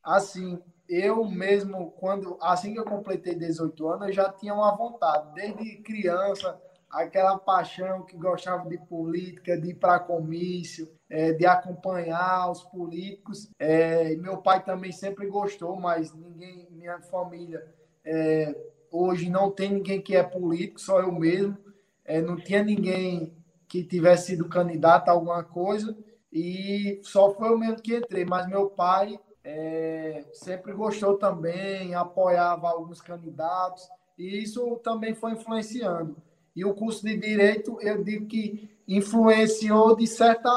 Assim, 0.00 0.60
eu 0.88 1.24
mesmo 1.24 1.90
quando 1.98 2.38
assim 2.40 2.72
que 2.72 2.78
eu 2.78 2.84
completei 2.84 3.34
18 3.34 3.88
anos, 3.88 4.06
eu 4.06 4.12
já 4.12 4.32
tinha 4.32 4.54
uma 4.54 4.76
vontade, 4.76 5.34
desde 5.34 5.82
criança, 5.82 6.56
aquela 6.88 7.36
paixão 7.36 8.04
que 8.04 8.16
gostava 8.16 8.68
de 8.68 8.78
política, 8.78 9.60
de 9.60 9.70
ir 9.70 9.74
para 9.74 9.98
comício, 9.98 10.88
é, 11.10 11.32
de 11.32 11.44
acompanhar 11.44 12.48
os 12.48 12.62
políticos. 12.62 13.50
É, 13.58 14.14
meu 14.14 14.36
pai 14.36 14.62
também 14.62 14.92
sempre 14.92 15.26
gostou, 15.26 15.74
mas 15.74 16.14
ninguém, 16.14 16.68
minha 16.70 17.00
família, 17.00 17.60
é, 18.04 18.54
hoje 18.88 19.28
não 19.28 19.50
tem 19.50 19.72
ninguém 19.72 20.00
que 20.00 20.14
é 20.14 20.22
político, 20.22 20.80
só 20.80 21.00
eu 21.00 21.10
mesmo. 21.10 21.58
É, 22.04 22.22
não 22.22 22.36
tinha 22.36 22.62
ninguém 22.62 23.36
que 23.68 23.84
tivesse 23.84 24.28
sido 24.28 24.48
candidato 24.48 25.08
a 25.08 25.12
alguma 25.12 25.44
coisa 25.44 25.96
e 26.32 27.00
só 27.02 27.32
foi 27.34 27.48
eu 27.48 27.58
mesmo 27.58 27.82
que 27.82 27.96
entrei. 27.96 28.24
Mas 28.24 28.48
meu 28.48 28.70
pai 28.70 29.20
é, 29.44 30.24
sempre 30.32 30.72
gostou 30.72 31.16
também, 31.16 31.94
apoiava 31.94 32.68
alguns 32.68 33.00
candidatos 33.00 33.88
e 34.16 34.42
isso 34.42 34.76
também 34.82 35.14
foi 35.14 35.32
influenciando. 35.32 36.16
E 36.56 36.64
o 36.64 36.74
curso 36.74 37.04
de 37.04 37.16
direito, 37.16 37.78
eu 37.80 38.02
digo 38.02 38.26
que 38.26 38.68
influenciou 38.88 39.94
de 39.94 40.06
certa 40.06 40.50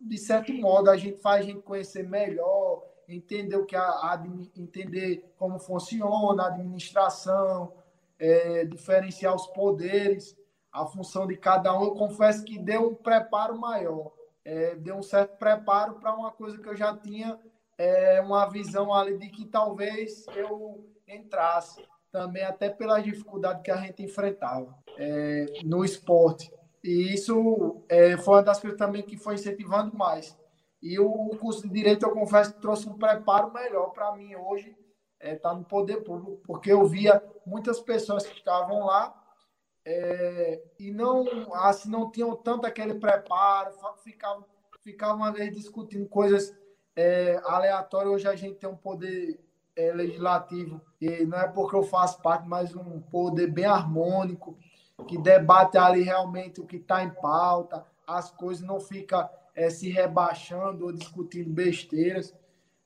de 0.00 0.18
certo 0.18 0.52
modo, 0.52 0.90
a 0.90 0.96
gente 0.96 1.18
faz 1.18 1.44
a 1.44 1.48
gente 1.48 1.62
conhecer 1.62 2.06
melhor, 2.06 2.84
entender 3.08 3.56
o 3.56 3.64
que 3.64 3.74
a 3.74 4.22
entender 4.54 5.32
como 5.38 5.58
funciona 5.58 6.42
a 6.42 6.48
administração, 6.48 7.72
é, 8.18 8.64
diferenciar 8.66 9.34
os 9.34 9.46
poderes, 9.46 10.36
a 10.74 10.84
função 10.84 11.26
de 11.26 11.36
cada 11.36 11.72
um. 11.78 11.84
Eu 11.84 11.92
confesso 11.92 12.44
que 12.44 12.58
deu 12.58 12.88
um 12.88 12.94
preparo 12.94 13.56
maior, 13.56 14.12
é, 14.44 14.74
deu 14.74 14.96
um 14.96 15.02
certo 15.02 15.38
preparo 15.38 15.94
para 15.94 16.12
uma 16.12 16.32
coisa 16.32 16.58
que 16.58 16.68
eu 16.68 16.76
já 16.76 16.94
tinha 16.96 17.38
é, 17.78 18.20
uma 18.20 18.44
visão 18.50 18.92
ali 18.92 19.16
de 19.16 19.28
que 19.28 19.46
talvez 19.46 20.26
eu 20.34 20.84
entrasse 21.06 21.80
também 22.10 22.42
até 22.42 22.68
pela 22.68 23.00
dificuldade 23.00 23.62
que 23.62 23.70
a 23.70 23.76
gente 23.76 24.02
enfrentava 24.02 24.76
é, 24.98 25.46
no 25.64 25.84
esporte. 25.84 26.52
E 26.82 27.14
isso 27.14 27.82
é, 27.88 28.16
foi 28.16 28.34
uma 28.34 28.42
das 28.42 28.60
coisas 28.60 28.78
também 28.78 29.02
que 29.02 29.16
foi 29.16 29.34
incentivando 29.34 29.96
mais. 29.96 30.36
E 30.82 30.98
o, 30.98 31.30
curso 31.40 31.62
de 31.62 31.72
Direito, 31.72 32.04
eu 32.04 32.10
confesso 32.10 32.52
trouxe 32.60 32.88
um 32.88 32.98
preparo 32.98 33.52
melhor 33.52 33.90
para 33.90 34.14
mim 34.14 34.34
hoje, 34.34 34.76
estar 35.20 35.30
é, 35.30 35.36
tá 35.36 35.54
no 35.54 35.64
poder 35.64 36.04
público, 36.04 36.42
porque 36.44 36.70
eu 36.70 36.84
via 36.84 37.22
muitas 37.46 37.80
pessoas 37.80 38.26
que 38.26 38.36
estavam 38.36 38.84
lá 38.84 39.23
é, 39.84 40.62
e 40.78 40.90
não, 40.90 41.52
assim, 41.54 41.90
não 41.90 42.10
tinham 42.10 42.34
tanto 42.36 42.66
aquele 42.66 42.94
preparo, 42.94 43.72
ficavam, 44.02 44.44
ficavam 44.82 45.16
uma 45.16 45.32
vez 45.32 45.54
discutindo 45.54 46.06
coisas 46.08 46.56
é, 46.96 47.40
aleatórias. 47.44 48.14
Hoje 48.14 48.28
a 48.28 48.34
gente 48.34 48.56
tem 48.56 48.68
um 48.68 48.76
poder 48.76 49.38
é, 49.76 49.92
legislativo, 49.92 50.80
e 51.00 51.24
não 51.26 51.38
é 51.38 51.48
porque 51.48 51.76
eu 51.76 51.82
faço 51.82 52.20
parte, 52.22 52.48
mas 52.48 52.74
um 52.74 53.00
poder 53.00 53.48
bem 53.48 53.66
harmônico, 53.66 54.56
que 55.06 55.18
debate 55.18 55.76
ali 55.76 56.02
realmente 56.02 56.60
o 56.60 56.66
que 56.66 56.76
está 56.76 57.02
em 57.02 57.10
pauta, 57.10 57.84
as 58.06 58.30
coisas 58.30 58.64
não 58.64 58.80
ficam 58.80 59.28
é, 59.54 59.68
se 59.68 59.90
rebaixando 59.90 60.86
ou 60.86 60.92
discutindo 60.92 61.50
besteiras. 61.50 62.34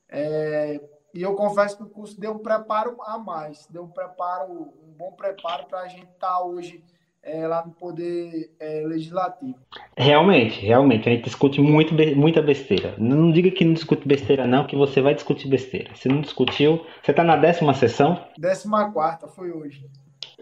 É, 0.08 0.80
e 1.12 1.22
eu 1.22 1.34
confesso 1.34 1.76
que 1.76 1.82
o 1.82 1.88
curso 1.88 2.18
deu 2.18 2.32
um 2.32 2.38
preparo 2.38 2.96
a 3.02 3.18
mais, 3.18 3.66
deu 3.66 3.84
um 3.84 3.90
preparo, 3.90 4.72
bom 4.98 5.12
preparo 5.12 5.66
para 5.66 5.80
a 5.80 5.88
gente 5.88 6.08
estar 6.12 6.28
tá 6.28 6.44
hoje 6.44 6.82
é, 7.22 7.46
lá 7.46 7.64
no 7.64 7.72
Poder 7.72 8.50
é, 8.58 8.82
Legislativo. 8.84 9.54
Realmente, 9.96 10.61
realmente, 10.64 11.08
a 11.08 11.12
gente 11.12 11.24
discute 11.24 11.61
muito, 11.61 11.94
muita 12.16 12.42
besteira. 12.42 12.94
Não 12.98 13.30
diga 13.30 13.50
que 13.50 13.64
não 13.64 13.74
discute 13.74 14.06
besteira, 14.06 14.46
não, 14.46 14.66
que 14.66 14.76
você 14.76 15.00
vai 15.00 15.14
discutir 15.14 15.48
besteira. 15.48 15.94
Se 15.94 16.08
não 16.08 16.20
discutiu, 16.20 16.84
você 17.02 17.12
está 17.12 17.22
na 17.22 17.37
décima 17.37 17.74
sessão? 17.74 18.20
Décima 18.37 18.92
quarta 18.92 19.28
foi 19.28 19.52
hoje. 19.52 19.88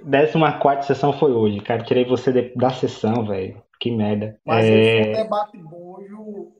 Décima 0.03 0.59
quarta 0.59 0.83
sessão 0.83 1.13
foi 1.13 1.33
hoje, 1.33 1.61
cara. 1.61 1.85
Tirei 1.85 2.05
você 2.05 2.33
da 2.55 2.71
sessão, 2.71 3.27
velho. 3.27 3.63
Que 3.79 3.91
merda. 3.91 4.39
Mas 4.45 4.65
é... 4.65 5.03
foi 5.03 5.11
um 5.13 5.23
debate 5.23 5.59
bom 5.59 5.97
hoje. 5.99 6.15
O 6.15 6.53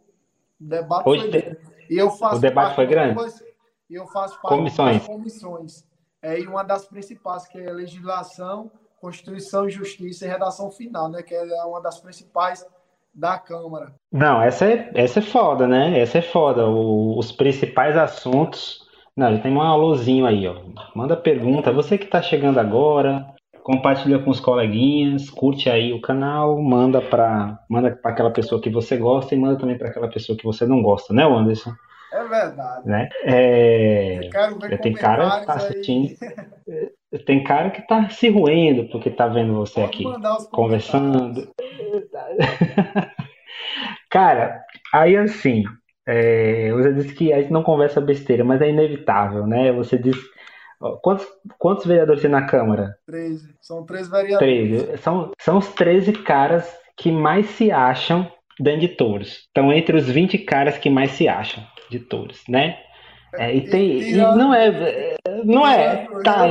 debate 0.61 1.09
hoje 1.09 1.31
foi 1.31 1.43
te... 1.43 1.59
E 1.89 1.99
eu 1.99 2.11
faço 2.11 2.37
o 2.37 2.41
debate 2.41 2.75
foi 2.75 2.87
grande? 2.87 3.23
E 3.89 3.95
eu 3.95 4.07
faço 4.09 4.41
parte 4.43 4.57
comissões. 4.57 4.99
das 4.99 5.07
comissões. 5.07 5.87
É, 6.27 6.41
e 6.41 6.47
uma 6.49 6.65
das 6.65 6.85
principais, 6.87 7.47
que 7.47 7.57
é 7.57 7.73
legislação 7.73 8.69
Constituição 9.01 9.71
Justiça 9.71 10.27
e 10.27 10.29
redação 10.29 10.73
final, 10.73 11.09
né? 11.09 11.23
Que 11.23 11.37
é 11.37 11.65
uma 11.65 11.81
das 11.81 12.01
principais 12.01 12.67
da 13.15 13.39
Câmara. 13.39 13.95
Não, 14.11 14.43
essa 14.43 14.65
é, 14.65 14.91
essa 14.95 15.21
é 15.21 15.23
foda, 15.23 15.69
né? 15.69 16.01
Essa 16.01 16.19
é 16.19 16.23
foda. 16.23 16.67
O, 16.67 17.17
os 17.17 17.31
principais 17.31 17.97
assuntos. 17.97 18.85
Não, 19.17 19.37
já 19.37 19.41
tem 19.41 19.53
um 19.53 19.63
alôzinho 19.63 20.27
aí, 20.27 20.49
ó. 20.49 20.57
Manda 20.97 21.17
pergunta. 21.17 21.73
Você 21.73 21.97
que 21.97 22.07
está 22.07 22.21
chegando 22.21 22.59
agora, 22.59 23.25
compartilha 23.63 24.19
com 24.19 24.31
os 24.31 24.41
coleguinhas, 24.41 25.31
curte 25.31 25.71
aí 25.71 25.93
o 25.93 26.01
canal, 26.01 26.61
manda 26.61 27.01
para 27.01 27.59
manda 27.71 27.95
para 27.95 28.11
aquela 28.11 28.33
pessoa 28.33 28.61
que 28.61 28.69
você 28.69 28.97
gosta 28.97 29.33
e 29.33 29.39
manda 29.39 29.61
também 29.61 29.79
para 29.79 29.91
aquela 29.91 30.09
pessoa 30.09 30.37
que 30.37 30.45
você 30.45 30.67
não 30.67 30.83
gosta, 30.83 31.15
né, 31.15 31.23
Anderson? 31.25 31.73
É 32.13 32.25
verdade. 32.25 32.89
Né? 32.89 33.09
É... 33.25 34.21
Tem 34.83 34.93
cara 34.93 35.41
que 35.41 35.47
tá 35.47 35.55
assistindo. 35.55 36.15
Tem 37.25 37.45
cara 37.45 37.71
que 37.71 37.87
tá 37.87 38.09
se 38.09 38.29
ruindo 38.29 38.89
porque 38.91 39.11
tá 39.11 39.29
vendo 39.29 39.55
você 39.55 39.81
Pode 39.81 39.87
aqui 39.87 40.05
conversando. 40.51 41.49
cara, 44.11 44.63
aí 44.93 45.17
assim, 45.17 45.63
é, 46.07 46.73
você 46.73 46.93
disse 46.93 47.15
que 47.15 47.33
a 47.33 47.41
gente 47.41 47.53
não 47.53 47.63
conversa 47.63 48.01
besteira, 48.01 48.45
mas 48.45 48.61
é 48.61 48.69
inevitável, 48.69 49.47
né? 49.47 49.73
Você 49.73 49.97
disse. 49.99 50.21
Quantos, 51.03 51.27
quantos 51.59 51.87
vereadores 51.87 52.21
tem 52.21 52.31
na 52.31 52.47
Câmara? 52.47 52.99
13. 53.07 53.55
São 53.63 53.87
três 53.87 54.09
vereadores. 54.09 54.79
13. 54.79 54.99
São, 54.99 55.33
são 55.41 55.57
os 55.57 55.69
13 55.69 56.13
caras 56.13 56.71
que 56.95 57.11
mais 57.11 57.47
se 57.47 57.71
acham 57.71 58.31
dentro 58.61 58.81
de 58.81 58.89
touros. 58.89 59.47
Estão 59.47 59.73
entre 59.73 59.97
os 59.97 60.07
20 60.07 60.37
caras 60.39 60.77
que 60.77 60.91
mais 60.91 61.13
se 61.13 61.29
acham 61.29 61.65
de 61.91 62.01
touros, 62.01 62.43
né? 62.49 62.79
É, 63.35 63.55
e 63.55 63.69
tem. 63.69 64.01
E 64.01 64.17
não 64.17 64.55
é. 64.55 65.17
Não 65.45 65.67
é. 65.67 66.07
Tá. 66.25 66.45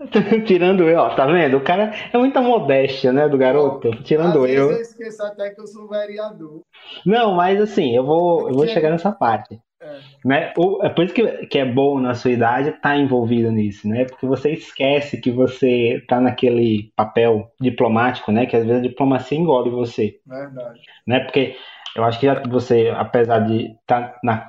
Tirando 0.46 0.88
eu, 0.88 0.98
ó, 0.98 1.10
tá 1.10 1.26
vendo? 1.26 1.56
O 1.56 1.60
cara 1.60 1.92
é 2.12 2.16
muita 2.16 2.40
modéstia, 2.40 3.12
né, 3.12 3.28
do 3.28 3.36
garoto. 3.36 3.90
Tirando 4.02 4.44
Às 4.44 4.50
eu. 4.50 4.70
eu 4.70 4.80
esqueço 4.80 5.22
até 5.22 5.50
que 5.50 5.60
eu 5.60 5.66
sou 5.66 5.88
vereador. 5.88 6.62
Não, 7.04 7.34
mas 7.34 7.60
assim, 7.60 7.94
eu 7.94 8.04
vou, 8.04 8.48
eu 8.48 8.54
vou 8.54 8.66
chegar 8.66 8.90
nessa 8.90 9.12
parte. 9.12 9.58
É. 9.82 9.98
Né? 10.24 10.52
O, 10.56 10.84
é 10.84 10.90
por 10.90 11.04
isso 11.04 11.14
que, 11.14 11.46
que 11.46 11.58
é 11.58 11.64
bom 11.64 11.98
na 11.98 12.14
sua 12.14 12.30
idade 12.30 12.68
estar 12.68 12.80
tá 12.80 12.96
envolvido 12.96 13.50
nisso, 13.50 13.88
né? 13.88 14.04
Porque 14.04 14.26
você 14.26 14.50
esquece 14.52 15.20
que 15.20 15.30
você 15.30 15.96
está 15.96 16.20
naquele 16.20 16.92
papel 16.94 17.50
diplomático, 17.60 18.30
né? 18.30 18.46
Que 18.46 18.56
às 18.56 18.64
vezes 18.64 18.78
a 18.78 18.88
diplomacia 18.88 19.38
engole 19.38 19.70
você. 19.70 20.18
Verdade. 20.26 20.80
Né? 21.06 21.20
Porque 21.20 21.56
eu 21.96 22.04
acho 22.04 22.18
que 22.20 22.26
já 22.26 22.40
você, 22.48 22.92
apesar 22.96 23.40
de 23.40 23.72
estar 23.80 24.12
tá 24.12 24.18
na 24.22 24.46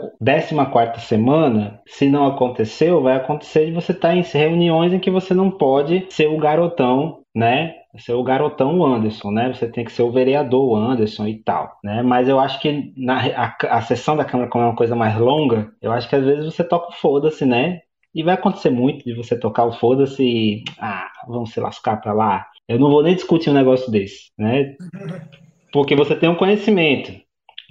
14 0.66 1.02
semana, 1.02 1.80
se 1.88 2.08
não 2.08 2.28
aconteceu, 2.28 3.02
vai 3.02 3.16
acontecer 3.16 3.66
de 3.66 3.72
você 3.72 3.92
estar 3.92 4.10
tá 4.10 4.16
em 4.16 4.22
reuniões 4.22 4.94
em 4.94 5.00
que 5.00 5.12
você 5.12 5.34
não 5.34 5.50
pode 5.50 6.06
ser 6.10 6.28
o 6.28 6.38
garotão, 6.38 7.20
né? 7.36 7.76
Ser 7.98 8.14
o 8.14 8.24
garotão 8.24 8.86
Anderson, 8.86 9.32
né? 9.32 9.54
Você 9.54 9.68
tem 9.68 9.84
que 9.84 9.92
ser 9.92 10.04
o 10.04 10.12
vereador 10.12 10.78
Anderson 10.78 11.28
e 11.28 11.42
tal, 11.44 11.78
né? 11.84 12.02
Mas 12.02 12.30
eu 12.30 12.40
acho 12.40 12.60
que 12.62 12.94
na, 12.96 13.20
a, 13.36 13.56
a 13.70 13.82
sessão 13.82 14.16
da 14.16 14.24
Câmara, 14.24 14.50
como 14.50 14.64
é 14.64 14.68
uma 14.68 14.76
coisa 14.76 14.96
mais 14.96 15.18
longa, 15.18 15.72
eu 15.82 15.92
acho 15.92 16.08
que 16.08 16.16
às 16.16 16.24
vezes 16.24 16.46
você 16.46 16.64
toca 16.64 16.90
o 16.90 16.96
foda-se, 16.96 17.46
né? 17.46 17.80
E 18.14 18.24
vai 18.24 18.36
acontecer 18.36 18.70
muito 18.70 19.06
de 19.06 19.14
você 19.16 19.38
tocar 19.38 19.66
o 19.66 19.72
foda-se 19.72 20.24
e. 20.24 20.64
Ah, 20.80 21.08
vamos 21.28 21.52
se 21.52 21.60
lascar 21.60 21.98
pra 21.98 22.14
lá. 22.14 22.46
Eu 22.68 22.78
não 22.80 22.90
vou 22.90 23.04
nem 23.04 23.16
discutir 23.16 23.50
um 23.50 23.54
negócio 23.54 23.92
desse, 23.92 24.32
né? 24.38 24.76
Porque 25.72 25.96
você 25.96 26.16
tem 26.16 26.30
um 26.30 26.36
conhecimento. 26.36 27.14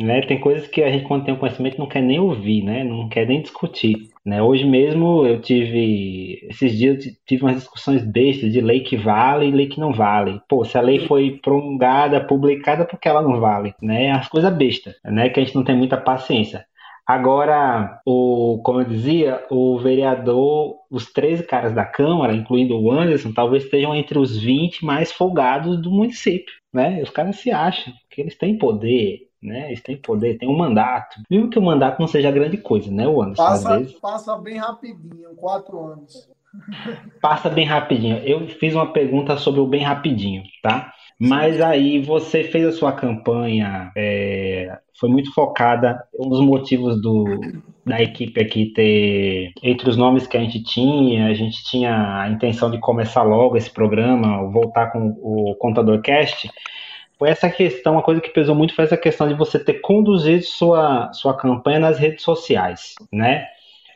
Né? 0.01 0.23
Tem 0.23 0.41
coisas 0.41 0.67
que 0.67 0.83
a 0.83 0.91
gente, 0.91 1.05
quando 1.05 1.25
tem 1.25 1.35
um 1.35 1.37
conhecimento, 1.37 1.79
não 1.79 1.87
quer 1.87 2.03
nem 2.03 2.19
ouvir, 2.19 2.63
né? 2.63 2.83
não 2.83 3.09
quer 3.09 3.27
nem 3.27 3.43
discutir. 3.43 4.09
Né? 4.25 4.43
Hoje 4.43 4.65
mesmo 4.65 5.27
eu 5.27 5.41
tive. 5.41 6.41
Esses 6.49 6.77
dias 6.77 7.05
eu 7.05 7.13
tive 7.27 7.45
umas 7.45 7.57
discussões 7.57 8.03
bestas 8.03 8.51
de 8.51 8.61
lei 8.61 8.81
que 8.81 8.97
vale 8.97 9.47
e 9.47 9.51
lei 9.51 9.69
que 9.69 9.79
não 9.79 9.93
vale. 9.93 10.41
Pô, 10.49 10.65
se 10.65 10.79
a 10.79 10.81
lei 10.81 11.01
foi 11.01 11.39
promulgada, 11.43 12.25
publicada, 12.25 12.87
porque 12.87 13.09
ela 13.09 13.23
não 13.23 13.41
vale? 13.41 13.75
Né? 13.83 14.11
As 14.11 14.29
coisas 14.29 14.53
bestas, 14.55 14.95
né? 15.05 15.29
Que 15.29 15.41
a 15.41 15.45
gente 15.45 15.55
não 15.55 15.65
tem 15.65 15.77
muita 15.77 15.99
paciência. 15.99 16.65
Agora, 17.07 18.01
o, 18.07 18.61
como 18.65 18.81
eu 18.81 18.85
dizia, 18.85 19.45
o 19.51 19.79
vereador, 19.81 20.77
os 20.89 21.13
13 21.13 21.43
caras 21.43 21.73
da 21.73 21.85
Câmara, 21.85 22.33
incluindo 22.33 22.79
o 22.79 22.93
Anderson, 22.93 23.33
talvez 23.33 23.65
estejam 23.65 23.95
entre 23.95 24.17
os 24.19 24.39
20 24.39 24.85
mais 24.85 25.11
folgados 25.11 25.83
do 25.83 25.91
município, 25.91 26.55
né? 26.73 27.03
Os 27.03 27.11
caras 27.11 27.37
se 27.37 27.51
acham 27.51 27.93
que 28.09 28.21
eles 28.21 28.39
têm 28.39 28.57
poder, 28.57 29.30
né? 29.43 29.69
Eles 29.69 29.83
têm 29.83 29.97
poder, 29.97 30.39
têm 30.39 30.49
um 30.49 30.57
mandato. 30.57 31.21
Mesmo 31.31 31.51
que 31.51 31.59
o 31.59 31.63
mandato 31.63 31.99
não 31.99 32.07
seja 32.07 32.31
grande 32.31 32.59
coisa, 32.59 32.91
né, 32.91 33.07
o 33.07 33.23
Anderson? 33.23 33.43
Passa, 33.43 33.85
passa 34.01 34.37
bem 34.37 34.59
rapidinho, 34.59 35.35
quatro 35.37 35.79
anos. 35.79 36.29
Passa 37.21 37.49
bem 37.49 37.65
rapidinho. 37.65 38.19
Eu 38.19 38.47
fiz 38.49 38.75
uma 38.75 38.93
pergunta 38.93 39.37
sobre 39.37 39.61
o 39.61 39.67
bem 39.67 39.83
rapidinho, 39.83 40.43
tá? 40.63 40.93
Mas 41.19 41.61
aí 41.61 42.01
você 42.01 42.43
fez 42.45 42.67
a 42.67 42.73
sua 42.73 42.93
campanha, 42.93 43.93
é, 43.95 44.79
foi 44.99 45.11
muito 45.11 45.33
focada. 45.35 46.03
Um 46.19 46.31
dos 46.31 46.41
motivos 46.41 47.01
do, 47.01 47.25
da 47.85 48.01
equipe 48.01 48.41
aqui 48.41 48.73
ter, 48.73 49.53
entre 49.63 49.91
os 49.91 49.99
nomes 49.99 50.27
que 50.27 50.37
a 50.37 50.41
gente 50.41 50.63
tinha, 50.63 51.27
a 51.27 51.35
gente 51.35 51.63
tinha 51.65 52.23
a 52.23 52.31
intenção 52.31 52.71
de 52.71 52.79
começar 52.79 53.23
logo 53.23 53.57
esse 53.57 53.71
programa, 53.71 54.51
voltar 54.51 54.93
com 54.93 55.09
o 55.21 55.55
Contador 55.57 56.01
Cast, 56.01 56.51
essa 57.27 57.51
questão, 57.51 57.95
uma 57.95 58.03
coisa 58.03 58.21
que 58.21 58.31
pesou 58.31 58.55
muito 58.55 58.75
foi 58.75 58.85
essa 58.85 58.97
questão 58.97 59.29
de 59.29 59.35
você 59.35 59.59
ter 59.59 59.81
conduzido 59.81 60.45
sua, 60.45 61.13
sua 61.13 61.37
campanha 61.37 61.79
nas 61.79 61.99
redes 61.99 62.23
sociais, 62.23 62.95
né? 63.13 63.47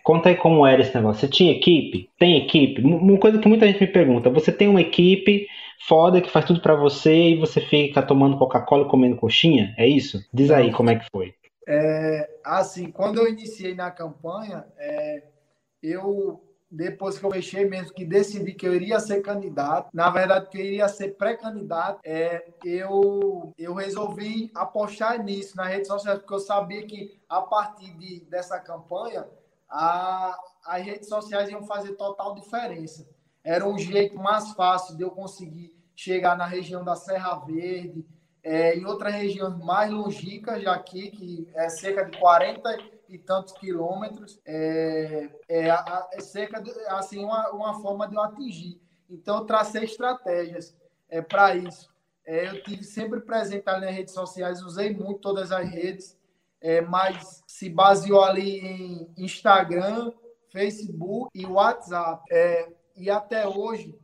Conta 0.02 0.28
aí 0.28 0.37
como 0.37 0.66
era 0.66 0.82
esse 0.82 0.94
negócio. 0.94 1.20
Você 1.20 1.28
tinha 1.28 1.52
equipe? 1.52 2.10
Tem 2.18 2.37
equipe? 2.37 2.82
Uma 2.82 3.18
coisa 3.18 3.38
que 3.38 3.48
muita 3.48 3.66
gente 3.66 3.80
me 3.80 3.87
pergunta. 3.87 4.28
Você 4.28 4.52
tem 4.52 4.68
uma 4.68 4.82
equipe 4.82 5.46
foda 5.88 6.20
que 6.20 6.30
faz 6.30 6.44
tudo 6.44 6.60
para 6.60 6.74
você 6.74 7.30
e 7.30 7.37
você 7.38 7.60
fica 7.60 8.02
tomando 8.02 8.37
Coca-Cola 8.37 8.84
e 8.84 8.88
comendo 8.88 9.16
coxinha? 9.16 9.74
É 9.78 9.87
isso? 9.87 10.22
Diz 10.32 10.50
aí 10.50 10.70
como 10.72 10.90
é 10.90 10.96
que 10.96 11.06
foi. 11.10 11.34
É, 11.66 12.28
assim, 12.44 12.90
quando 12.90 13.18
eu 13.18 13.28
iniciei 13.28 13.74
na 13.74 13.90
campanha, 13.90 14.66
é, 14.78 15.22
eu 15.82 16.42
depois 16.74 17.18
que 17.18 17.24
eu 17.24 17.30
fechei 17.30 17.64
mesmo, 17.68 17.94
que 17.94 18.04
decidi 18.04 18.52
que 18.52 18.66
eu 18.66 18.74
iria 18.74 18.98
ser 18.98 19.22
candidato, 19.22 19.90
na 19.94 20.10
verdade 20.10 20.48
que 20.48 20.58
eu 20.58 20.64
iria 20.64 20.88
ser 20.88 21.16
pré-candidato, 21.16 22.00
é, 22.04 22.52
eu, 22.64 23.54
eu 23.56 23.74
resolvi 23.74 24.50
apostar 24.54 25.22
nisso 25.22 25.56
nas 25.56 25.68
redes 25.68 25.88
sociais, 25.88 26.18
porque 26.18 26.34
eu 26.34 26.40
sabia 26.40 26.84
que 26.84 27.20
a 27.28 27.40
partir 27.40 27.96
de, 27.96 28.24
dessa 28.24 28.58
campanha, 28.58 29.26
a, 29.70 30.37
as 30.66 30.82
redes 30.82 31.08
sociais 31.08 31.48
iam 31.48 31.62
fazer 31.62 31.92
total 31.92 32.34
diferença. 32.34 33.08
Era 33.42 33.66
um 33.66 33.78
jeito 33.78 34.16
mais 34.18 34.50
fácil 34.52 34.96
de 34.96 35.02
eu 35.02 35.10
conseguir 35.10 35.72
chegar 35.94 36.37
na 36.37 36.46
região 36.46 36.82
da 36.82 36.96
Serra 36.96 37.37
Verde, 37.37 38.04
é, 38.42 38.76
em 38.76 38.84
outra 38.84 39.10
região 39.10 39.56
mais 39.58 39.90
longínquas 39.90 40.66
aqui, 40.66 41.10
que 41.10 41.48
é 41.54 41.68
cerca 41.68 42.04
de 42.04 42.18
40 42.18 42.93
e 43.14 43.18
tantos 43.18 43.53
quilômetros, 43.53 44.40
é, 44.44 45.31
é, 45.48 45.68
é 46.12 46.20
cerca 46.20 46.61
de, 46.61 46.70
assim, 46.88 47.24
uma, 47.24 47.50
uma 47.50 47.81
forma 47.81 48.09
de 48.09 48.16
eu 48.16 48.20
atingir. 48.20 48.81
Então, 49.09 49.38
eu 49.38 49.44
tracei 49.44 49.85
estratégias 49.85 50.77
é, 51.09 51.22
para 51.22 51.55
isso. 51.55 51.88
É, 52.27 52.48
eu 52.48 52.62
tive 52.64 52.83
sempre 52.83 53.20
presente 53.20 53.68
ali 53.68 53.87
nas 53.87 53.94
redes 53.94 54.14
sociais, 54.14 54.62
usei 54.62 54.92
muito 54.92 55.20
todas 55.20 55.53
as 55.53 55.68
redes, 55.68 56.18
é, 56.61 56.81
mas 56.81 57.42
se 57.46 57.70
baseou 57.70 58.22
ali 58.22 58.59
em 58.59 59.14
Instagram, 59.16 60.11
Facebook 60.50 61.31
e 61.33 61.46
WhatsApp. 61.46 62.24
É, 62.33 62.72
e 62.96 63.11
até 63.11 63.46
hoje, 63.46 63.94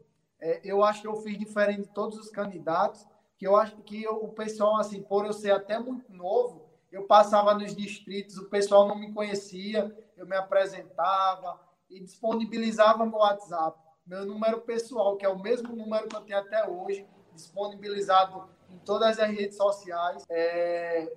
é, 0.41 0.61
eu 0.63 0.85
acho 0.85 1.03
que 1.03 1.09
eu 1.09 1.17
fiz 1.17 1.37
diferente 1.37 1.83
de 1.83 1.95
todos 1.95 2.17
os 2.17 2.31
candidatos, 2.31 3.05
que 3.37 3.47
eu 3.47 3.57
acho 3.57 3.77
que 3.79 4.03
eu, 4.03 4.17
o 4.17 4.29
pessoal, 4.29 4.77
assim, 4.77 5.03
por 5.03 5.27
eu 5.27 5.33
ser 5.33 5.51
até 5.51 5.79
muito 5.79 6.13
novo, 6.13 6.70
eu 6.91 7.05
passava 7.05 7.55
nos 7.55 7.75
distritos, 7.75 8.37
o 8.37 8.49
pessoal 8.49 8.87
não 8.89 8.97
me 8.97 9.13
conhecia, 9.13 9.95
eu 10.17 10.27
me 10.27 10.37
apresentava 10.37 11.61
e 11.89 12.01
disponibilizava 12.01 13.05
no 13.05 13.17
WhatsApp. 13.17 13.79
Meu 14.07 14.27
número 14.27 14.61
pessoal, 14.63 15.17
que 15.17 15.25
é 15.25 15.29
o 15.29 15.39
mesmo 15.39 15.75
número 15.75 16.09
que 16.09 16.17
eu 16.17 16.21
tenho 16.23 16.39
até 16.39 16.69
hoje, 16.69 17.07
disponibilizado 17.33 18.49
em 18.69 18.79
todas 18.79 19.19
as 19.19 19.31
redes 19.31 19.57
sociais. 19.57 20.25
É... 20.29 21.13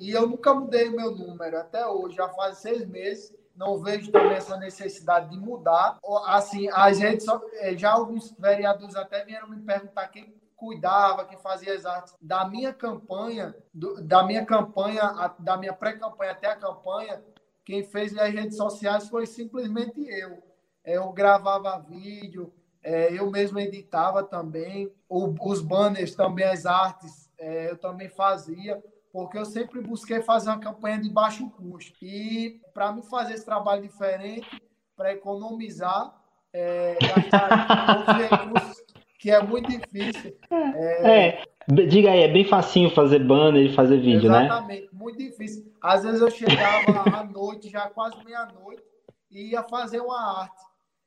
E 0.00 0.10
eu 0.10 0.26
nunca 0.26 0.52
mudei 0.52 0.88
o 0.88 0.96
meu 0.96 1.12
número 1.12 1.58
até 1.58 1.86
hoje, 1.86 2.16
já 2.16 2.28
faz 2.28 2.58
seis 2.58 2.86
meses 2.86 3.32
não 3.54 3.78
vejo 3.78 4.10
também 4.10 4.32
essa 4.32 4.56
necessidade 4.56 5.30
de 5.30 5.38
mudar. 5.38 5.98
Assim, 6.26 6.68
as 6.70 6.98
redes, 6.98 7.26
é, 7.54 7.76
já 7.76 7.92
alguns 7.92 8.32
vereadores 8.32 8.96
até 8.96 9.24
vieram 9.24 9.48
me 9.48 9.60
perguntar 9.60 10.08
quem 10.08 10.34
cuidava, 10.62 11.24
quem 11.24 11.36
fazia 11.38 11.74
as 11.74 11.84
artes 11.84 12.14
da 12.22 12.48
minha 12.48 12.72
campanha, 12.72 13.52
do, 13.74 14.00
da 14.00 14.22
minha 14.22 14.46
campanha, 14.46 15.34
da 15.40 15.56
minha 15.56 15.72
pré-campanha 15.72 16.30
até 16.30 16.46
a 16.46 16.56
campanha, 16.56 17.20
quem 17.64 17.82
fez 17.82 18.16
as 18.16 18.32
redes 18.32 18.56
sociais 18.56 19.08
foi 19.08 19.26
simplesmente 19.26 20.00
eu. 20.08 20.40
É, 20.84 20.96
eu 20.98 21.12
gravava 21.12 21.80
vídeo, 21.80 22.54
é, 22.80 23.12
eu 23.12 23.28
mesmo 23.28 23.58
editava 23.58 24.22
também, 24.22 24.92
o, 25.08 25.34
os 25.50 25.60
banners 25.60 26.14
também, 26.14 26.44
as 26.44 26.64
artes, 26.64 27.28
eu 27.36 27.76
também 27.76 28.08
fazia 28.08 28.80
porque 29.12 29.36
eu 29.36 29.44
sempre 29.44 29.80
busquei 29.82 30.22
fazer 30.22 30.48
uma 30.48 30.58
campanha 30.60 30.98
de 30.98 31.10
baixo 31.10 31.50
custo. 31.50 31.98
E 32.02 32.60
para 32.72 32.92
me 32.92 33.02
fazer 33.02 33.34
esse 33.34 33.44
trabalho 33.44 33.82
diferente, 33.82 34.48
para 34.96 35.12
economizar, 35.12 36.14
é, 36.52 36.96
gastar 37.00 38.06
recursos, 38.16 38.91
que 39.22 39.30
é 39.30 39.40
muito 39.40 39.68
difícil. 39.68 40.36
É, 40.50 41.28
é, 41.28 41.44
diga 41.86 42.10
aí, 42.10 42.22
é 42.24 42.28
bem 42.28 42.44
facinho 42.44 42.90
fazer 42.90 43.20
banner 43.20 43.64
e 43.64 43.72
fazer 43.72 43.98
vídeo, 43.98 44.28
exatamente, 44.28 44.40
né? 44.40 44.46
Exatamente, 44.46 44.88
muito 44.92 45.18
difícil. 45.18 45.72
Às 45.80 46.02
vezes 46.02 46.20
eu 46.20 46.28
chegava 46.28 47.16
à 47.16 47.22
noite, 47.22 47.70
já 47.70 47.88
quase 47.88 48.16
meia-noite, 48.24 48.82
e 49.30 49.50
ia 49.50 49.62
fazer 49.62 50.00
uma 50.00 50.40
arte. 50.40 50.60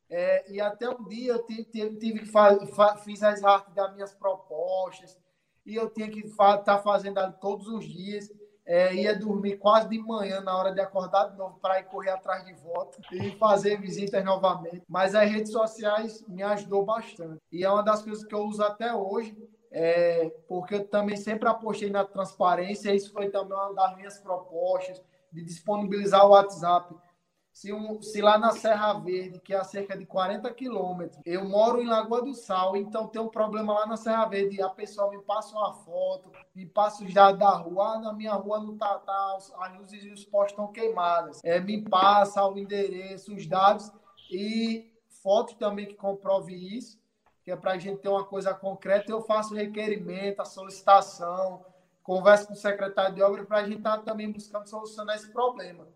É, 0.10 0.49
e 0.49 0.62
até 0.62 0.89
um 0.89 1.04
dia 1.04 1.34
eu 1.34 1.45
tive, 1.45 1.65
tive 1.97 2.19
que 2.19 2.25
fazer, 2.28 2.65
fiz 3.04 3.21
as 3.21 3.43
artes 3.43 3.73
das 3.73 3.93
minhas 3.93 4.13
propostas, 4.13 5.17
e 5.65 5.75
eu 5.75 5.89
tinha 5.89 6.08
que 6.08 6.21
estar 6.21 6.60
tá 6.60 6.78
fazendo 6.78 7.17
ali 7.17 7.34
todos 7.41 7.67
os 7.67 7.84
dias. 7.86 8.32
É, 8.65 8.95
ia 8.95 9.17
dormir 9.17 9.58
quase 9.58 9.88
de 9.88 9.99
manhã 9.99 10.41
na 10.41 10.58
hora 10.58 10.73
de 10.73 10.82
acordar 10.82 11.30
de 11.30 11.38
novo 11.38 11.60
para 11.60 11.80
ir 11.80 11.84
correr 11.84 12.10
atrás 12.10 12.43
de 12.45 12.54
volta 12.54 12.97
e 13.12 13.32
fazer 13.38 13.80
visitas 13.80 14.23
novamente. 14.25 14.82
Mas 14.88 15.13
as 15.13 15.30
redes 15.30 15.51
sociais 15.51 16.25
me 16.28 16.41
ajudou 16.41 16.84
bastante. 16.84 17.39
E 17.51 17.63
é 17.63 17.69
uma 17.69 17.84
das 17.84 18.01
coisas 18.01 18.25
que 18.25 18.34
eu 18.34 18.43
uso 18.43 18.63
até 18.63 18.93
hoje, 18.93 19.38
é, 19.71 20.32
porque 20.47 20.75
eu 20.75 20.88
também 20.88 21.15
sempre 21.15 21.47
apostei 21.47 21.91
na 21.91 22.04
transparência. 22.04 22.93
Isso 22.93 23.12
foi 23.12 23.30
também 23.30 23.56
uma 23.56 23.73
das 23.73 23.95
minhas 23.95 24.17
propostas 24.19 24.99
de 25.32 25.43
disponibilizar 25.43 26.25
o 26.25 26.30
WhatsApp 26.30 26.95
se, 27.56 27.72
um, 27.72 28.02
se 28.02 28.22
lá 28.22 28.38
na 28.38 28.52
Serra 28.52 29.00
Verde, 29.00 29.39
que 29.39 29.54
é 29.54 29.58
a 29.58 29.63
cerca 29.63 29.98
de 29.98 30.06
40 30.06 30.54
quilômetros, 30.54 31.22
eu 31.26 31.46
moro 31.48 31.82
em 31.82 31.88
Lagoa 31.88 32.22
do 32.22 32.34
Sal, 32.34 32.76
então 32.76 33.08
tem 33.08 33.22
um 33.22 33.30
problema 33.30 33.74
lá 33.74 33.86
na 33.86 33.96
Serra 33.96 34.26
Verde, 34.26 34.62
a 34.62 34.68
pessoa 34.68 35.10
me 35.10 35.22
passa 35.22 35.56
uma 35.56 35.74
foto, 35.74 36.34
me 36.54 36.65
passa 36.65 37.06
os 37.06 37.13
dados 37.13 37.39
da 37.39 37.52
rua, 37.52 37.94
ah, 37.94 38.00
na 38.00 38.12
minha 38.12 38.34
rua 38.34 38.60
não 38.60 38.78
tá, 38.78 39.00
tá 39.00 39.38
as 39.38 39.78
luzes 39.78 40.04
e 40.04 40.10
os 40.10 40.26
postos 40.26 40.52
estão 40.52 40.68
queimadas. 40.68 41.39
É, 41.46 41.58
me 41.62 41.82
passa 41.82 42.46
o 42.46 42.60
endereço, 42.60 43.34
os 43.34 43.48
dados 43.48 43.89
e 44.30 44.91
fotos 45.24 45.56
também 45.56 45.86
que 45.86 45.96
comprove 45.96 46.54
isso, 46.54 47.00
que 47.41 47.52
é 47.52 47.56
para 47.56 47.72
a 47.72 47.78
gente 47.78 48.02
ter 48.02 48.10
uma 48.10 48.26
coisa 48.26 48.54
concreta. 48.54 49.10
Eu 49.10 49.22
faço 49.22 49.56
requerimento, 49.56 50.41
a 50.41 50.46
solicitação, 50.46 51.63
converso 52.04 52.48
com 52.48 52.54
o 52.54 52.58
secretário 52.58 53.15
de 53.15 53.24
obra 53.24 53.46
para 53.46 53.60
a 53.60 53.63
gente 53.63 53.78
estar 53.78 54.00
tá 54.00 54.04
também 54.04 54.30
buscando 54.30 54.68
solucionar 54.68 55.15
esse 55.15 55.32
problema. 55.32 55.88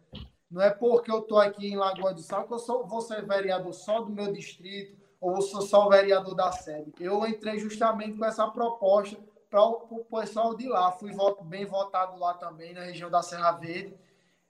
Não 0.52 0.62
é 0.62 0.72
porque 0.72 1.12
eu 1.12 1.20
estou 1.20 1.40
aqui 1.40 1.68
em 1.68 1.78
Lagoa 1.78 2.14
do 2.14 2.22
Sal 2.22 2.48
que 2.48 2.54
eu 2.54 2.60
sou, 2.60 2.86
vou 2.88 3.02
ser 3.02 3.26
vereador 3.26 3.74
só 3.74 4.02
do 4.02 4.12
meu 4.12 4.34
distrito 4.34 4.98
ou 5.22 5.34
vou 5.34 5.42
ser 5.42 5.62
só 5.62 5.88
vereador 5.88 6.34
da 6.34 6.52
sede. 6.52 6.92
Eu 7.00 7.26
entrei 7.28 7.60
justamente 7.60 8.18
com 8.18 8.26
essa 8.26 8.48
proposta 8.48 9.18
para 9.50 9.64
o 9.64 10.06
pessoal 10.10 10.56
de 10.56 10.68
lá. 10.68 10.92
Fui 10.92 11.12
bem 11.44 11.66
votado 11.66 12.18
lá 12.18 12.34
também, 12.34 12.74
na 12.74 12.82
região 12.82 13.12
da 13.12 13.22
Serra 13.22 13.52
Verde. 13.52 13.94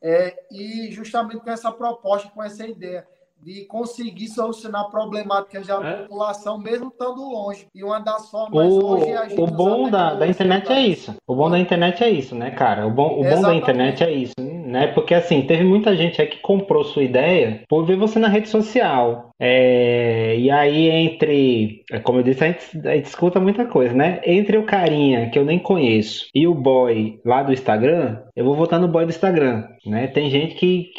É, 0.02 0.42
e 0.50 0.90
justamente 0.92 1.42
com 1.42 1.50
essa 1.50 1.72
proposta, 1.72 2.30
com 2.30 2.42
essa 2.42 2.66
ideia 2.66 3.06
de 3.42 3.66
conseguir 3.66 4.28
solucionar 4.28 4.90
problemáticas 4.90 5.68
da 5.68 5.86
é. 5.86 6.02
população, 6.04 6.58
mesmo 6.58 6.88
estando 6.90 7.22
longe. 7.22 7.68
E 7.74 7.84
uma 7.84 8.00
das 8.00 8.30
formas 8.30 8.66
o, 8.66 8.86
hoje 8.86 9.10
é 9.10 9.18
a 9.18 9.28
gente. 9.28 9.42
O 9.42 9.48
bom 9.48 9.90
da, 9.90 10.14
da 10.14 10.28
internet 10.28 10.72
é 10.72 10.82
isso. 10.82 11.16
O 11.28 11.36
bom 11.36 11.50
da 11.50 11.60
internet 11.60 12.04
é 12.04 12.10
isso, 12.10 12.36
né, 12.36 12.52
cara? 12.52 12.88
O 12.88 12.92
bom, 12.92 13.20
o 13.20 13.24
bom 13.24 13.42
da 13.42 13.54
internet 13.54 14.04
é 14.04 14.12
isso 14.12 14.34
né? 14.70 14.88
Porque 14.88 15.14
assim, 15.14 15.42
teve 15.42 15.64
muita 15.64 15.96
gente 15.96 16.22
aí 16.22 16.28
que 16.28 16.40
comprou 16.40 16.84
sua 16.84 17.04
ideia 17.04 17.62
por 17.68 17.86
ver 17.86 17.98
você 17.98 18.20
na 18.20 18.28
rede 18.28 18.48
social. 18.50 19.32
É, 19.40 20.38
e 20.38 20.52
aí, 20.52 20.90
entre, 20.90 21.84
é, 21.92 22.00
como 22.00 22.20
eu 22.20 22.24
disse, 22.24 22.44
a 22.44 22.48
gente, 22.48 22.88
a 22.88 22.96
gente 22.96 23.06
escuta 23.06 23.40
muita 23.40 23.66
coisa, 23.66 23.94
né? 23.94 24.22
Entre 24.26 24.58
o 24.58 24.66
carinha 24.66 25.30
que 25.30 25.40
eu 25.40 25.46
nem 25.46 25.60
conheço 25.60 26.28
e 26.34 26.48
o 26.48 26.54
boy 26.54 27.20
lá 27.26 27.42
do 27.42 27.54
Instagram, 27.54 28.20
eu 28.36 28.46
vou 28.46 28.56
votar 28.56 28.80
no 28.80 28.88
boy 28.88 29.06
do 29.06 29.12
Instagram, 29.12 29.66
né? 29.86 30.08
Tem 30.08 30.30
gente 30.30 30.56
que, 30.56 30.92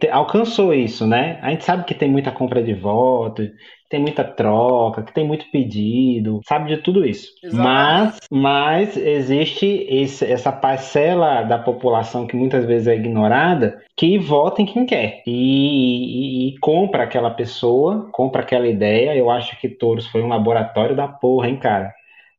que 0.00 0.08
alcançou 0.10 0.72
isso, 0.72 1.06
né? 1.06 1.38
A 1.42 1.50
gente 1.50 1.64
sabe 1.64 1.84
que 1.84 1.94
tem 1.94 2.10
muita 2.10 2.30
compra 2.32 2.62
de 2.62 2.74
voto, 2.74 3.42
tem 3.90 4.00
muita 4.00 4.22
troca, 4.22 5.02
que 5.02 5.12
tem 5.12 5.26
muito 5.26 5.50
pedido, 5.50 6.40
sabe 6.46 6.76
de 6.76 6.80
tudo 6.80 7.04
isso. 7.04 7.32
Mas, 7.52 8.18
mas 8.30 8.96
existe 8.96 9.66
esse, 9.66 10.24
essa 10.24 10.52
parcela 10.52 11.42
da 11.42 11.58
população 11.58 12.24
que 12.24 12.36
muitas 12.36 12.64
vezes 12.64 12.86
é 12.86 12.94
ignorada, 12.94 13.82
que 13.96 14.16
vota 14.16 14.62
em 14.62 14.66
quem 14.66 14.86
quer 14.86 15.22
e, 15.26 15.32
e, 15.32 16.48
e 16.48 16.58
compra 16.60 17.02
aquela 17.02 17.30
pessoa, 17.30 18.08
compra 18.12 18.42
aquela 18.42 18.68
ideia. 18.68 19.16
Eu 19.16 19.28
acho 19.28 19.60
que 19.60 19.68
Touros 19.68 20.06
foi 20.06 20.22
um 20.22 20.28
laboratório 20.28 20.94
da 20.94 21.08
porra, 21.08 21.48
hein, 21.48 21.56
cara? 21.56 21.92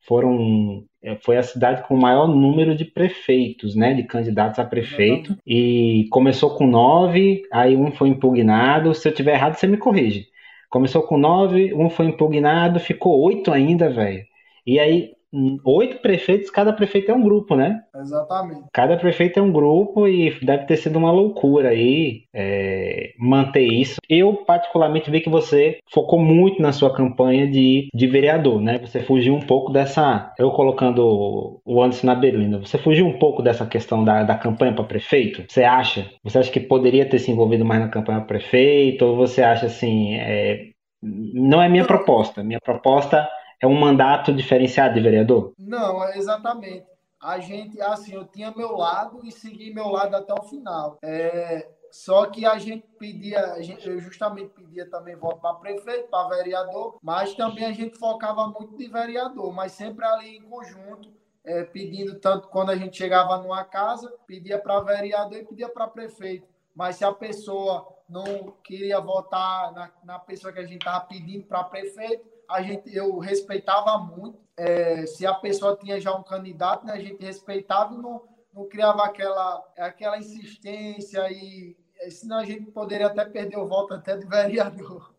Foram 0.07 0.85
é, 1.03 1.15
foi 1.17 1.35
a 1.35 1.43
cidade 1.43 1.85
com 1.85 1.95
o 1.95 2.01
maior 2.01 2.27
número 2.27 2.75
de 2.75 2.85
prefeitos, 2.85 3.75
né, 3.75 3.93
de 3.93 4.03
candidatos 4.03 4.57
a 4.59 4.63
prefeito, 4.63 5.35
e 5.45 6.07
começou 6.11 6.51
com 6.51 6.65
nove, 6.65 7.41
aí 7.51 7.75
um 7.75 7.91
foi 7.91 8.09
impugnado, 8.09 8.93
se 8.93 9.07
eu 9.07 9.13
tiver 9.13 9.33
errado 9.33 9.55
você 9.55 9.67
me 9.67 9.77
corrige. 9.77 10.30
Começou 10.71 11.03
com 11.03 11.17
nove, 11.17 11.73
um 11.75 11.89
foi 11.89 12.07
impugnado, 12.07 12.79
ficou 12.79 13.21
oito 13.21 13.51
ainda, 13.51 13.89
velho. 13.91 14.25
E 14.65 14.79
aí 14.79 15.13
oito 15.63 16.01
prefeitos, 16.01 16.49
cada 16.49 16.73
prefeito 16.73 17.11
é 17.11 17.13
um 17.13 17.23
grupo, 17.23 17.55
né? 17.55 17.81
Exatamente. 17.95 18.65
Cada 18.73 18.97
prefeito 18.97 19.39
é 19.39 19.41
um 19.41 19.51
grupo 19.51 20.07
e 20.07 20.37
deve 20.41 20.65
ter 20.65 20.77
sido 20.77 20.97
uma 20.97 21.11
loucura 21.11 21.69
aí 21.69 22.23
é, 22.33 23.13
manter 23.17 23.65
isso. 23.65 23.95
Eu, 24.09 24.33
particularmente, 24.45 25.09
vi 25.09 25.21
que 25.21 25.29
você 25.29 25.79
focou 25.91 26.19
muito 26.19 26.61
na 26.61 26.71
sua 26.71 26.93
campanha 26.93 27.47
de, 27.47 27.87
de 27.93 28.07
vereador, 28.07 28.61
né? 28.61 28.77
Você 28.79 28.99
fugiu 28.99 29.33
um 29.33 29.41
pouco 29.41 29.71
dessa. 29.71 30.33
Eu 30.37 30.51
colocando 30.51 31.61
o 31.65 31.81
Anderson 31.81 32.07
na 32.07 32.15
berlina, 32.15 32.59
você 32.59 32.77
fugiu 32.77 33.05
um 33.05 33.17
pouco 33.17 33.41
dessa 33.41 33.65
questão 33.65 34.03
da, 34.03 34.23
da 34.23 34.35
campanha 34.35 34.73
para 34.73 34.83
prefeito? 34.83 35.43
Você 35.47 35.63
acha? 35.63 36.09
Você 36.23 36.39
acha 36.39 36.51
que 36.51 36.59
poderia 36.59 37.05
ter 37.05 37.19
se 37.19 37.31
envolvido 37.31 37.63
mais 37.63 37.81
na 37.81 37.89
campanha 37.89 38.19
para 38.19 38.39
prefeito? 38.39 39.05
Ou 39.05 39.15
você 39.15 39.41
acha 39.41 39.67
assim. 39.67 40.15
É, 40.15 40.71
não 41.01 41.61
é 41.61 41.69
minha 41.69 41.85
proposta. 41.85 42.43
Minha 42.43 42.59
proposta 42.59 43.27
é 43.61 43.67
um 43.67 43.79
mandato 43.79 44.33
diferenciado 44.33 44.95
de 44.95 45.01
vereador? 45.01 45.53
Não, 45.57 46.03
é 46.03 46.17
exatamente. 46.17 46.85
A 47.21 47.39
gente, 47.39 47.79
assim, 47.79 48.15
eu 48.15 48.25
tinha 48.25 48.51
meu 48.51 48.75
lado 48.75 49.19
e 49.23 49.31
segui 49.31 49.71
meu 49.71 49.87
lado 49.87 50.15
até 50.15 50.33
o 50.33 50.41
final. 50.41 50.97
É, 51.03 51.69
só 51.91 52.25
que 52.25 52.43
a 52.43 52.57
gente 52.57 52.87
pedia, 52.97 53.53
a 53.53 53.61
gente, 53.61 53.87
eu 53.87 53.99
justamente 53.99 54.49
pedia 54.49 54.89
também 54.89 55.15
voto 55.15 55.39
para 55.39 55.53
prefeito, 55.55 56.09
para 56.09 56.29
vereador, 56.29 56.97
mas 57.03 57.35
também 57.35 57.65
a 57.65 57.71
gente 57.71 57.99
focava 57.99 58.47
muito 58.47 58.75
de 58.75 58.87
vereador, 58.87 59.53
mas 59.53 59.73
sempre 59.73 60.03
ali 60.05 60.37
em 60.37 60.41
conjunto, 60.41 61.09
é, 61.43 61.63
pedindo 61.63 62.19
tanto 62.19 62.47
quando 62.47 62.71
a 62.71 62.75
gente 62.75 62.97
chegava 62.97 63.37
numa 63.37 63.63
casa, 63.63 64.11
pedia 64.25 64.57
para 64.57 64.79
vereador 64.79 65.37
e 65.37 65.45
pedia 65.45 65.69
para 65.69 65.87
prefeito. 65.87 66.47
Mas 66.73 66.95
se 66.95 67.05
a 67.05 67.11
pessoa 67.11 67.87
não 68.09 68.55
queria 68.63 68.99
votar 68.99 69.71
na, 69.73 69.91
na 70.03 70.17
pessoa 70.17 70.51
que 70.51 70.59
a 70.59 70.63
gente 70.65 70.79
estava 70.79 71.01
pedindo 71.01 71.45
para 71.45 71.63
prefeito, 71.63 72.30
a 72.51 72.61
gente, 72.61 72.95
eu 72.95 73.17
respeitava 73.19 73.97
muito. 73.97 74.39
É, 74.57 75.05
se 75.05 75.25
a 75.25 75.33
pessoa 75.33 75.77
tinha 75.77 75.99
já 75.99 76.15
um 76.15 76.23
candidato, 76.23 76.85
né, 76.85 76.93
a 76.93 76.99
gente 76.99 77.23
respeitava 77.23 77.93
e 77.93 77.97
não, 77.97 78.21
não 78.53 78.67
criava 78.67 79.03
aquela, 79.03 79.63
aquela 79.77 80.17
insistência 80.17 81.31
e 81.31 81.75
senão 82.09 82.39
a 82.39 82.45
gente 82.45 82.71
poderia 82.71 83.07
até 83.07 83.25
perder 83.25 83.57
o 83.57 83.67
voto 83.67 83.93
até 83.93 84.17
de 84.17 84.25
vereador. 84.27 85.13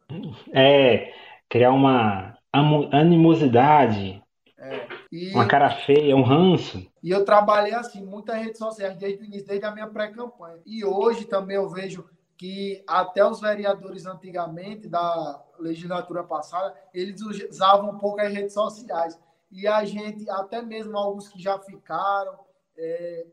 É, 0.53 1.13
criar 1.49 1.73
uma 1.73 2.37
animosidade, 2.93 4.23
é, 4.59 4.87
e, 5.11 5.33
uma 5.33 5.47
cara 5.47 5.71
feia, 5.71 6.15
um 6.15 6.23
ranço. 6.23 6.87
E 7.03 7.11
eu 7.11 7.25
trabalhei 7.25 7.75
assim, 7.75 8.05
muitas 8.05 8.37
redes 8.37 8.59
sociais 8.59 8.97
desde 8.97 9.23
o 9.23 9.27
início, 9.27 9.49
desde 9.49 9.67
a 9.67 9.73
minha 9.73 9.89
pré-campanha. 9.89 10.61
E 10.65 10.85
hoje 10.85 11.25
também 11.25 11.57
eu 11.57 11.69
vejo 11.69 12.09
que 12.37 12.83
até 12.87 13.25
os 13.25 13.41
vereadores 13.41 14.07
antigamente, 14.07 14.89
da 14.89 15.43
legislatura 15.63 16.25
passada, 16.25 16.75
eles 16.93 17.21
usavam 17.23 17.91
um 17.91 17.99
pouco 17.99 18.21
as 18.21 18.33
redes 18.33 18.53
sociais. 18.53 19.19
E 19.51 19.67
a 19.67 19.85
gente, 19.85 20.29
até 20.31 20.63
mesmo 20.63 20.97
alguns 20.97 21.29
que 21.29 21.41
já 21.41 21.59
ficaram, 21.59 22.39
é, 22.77 23.27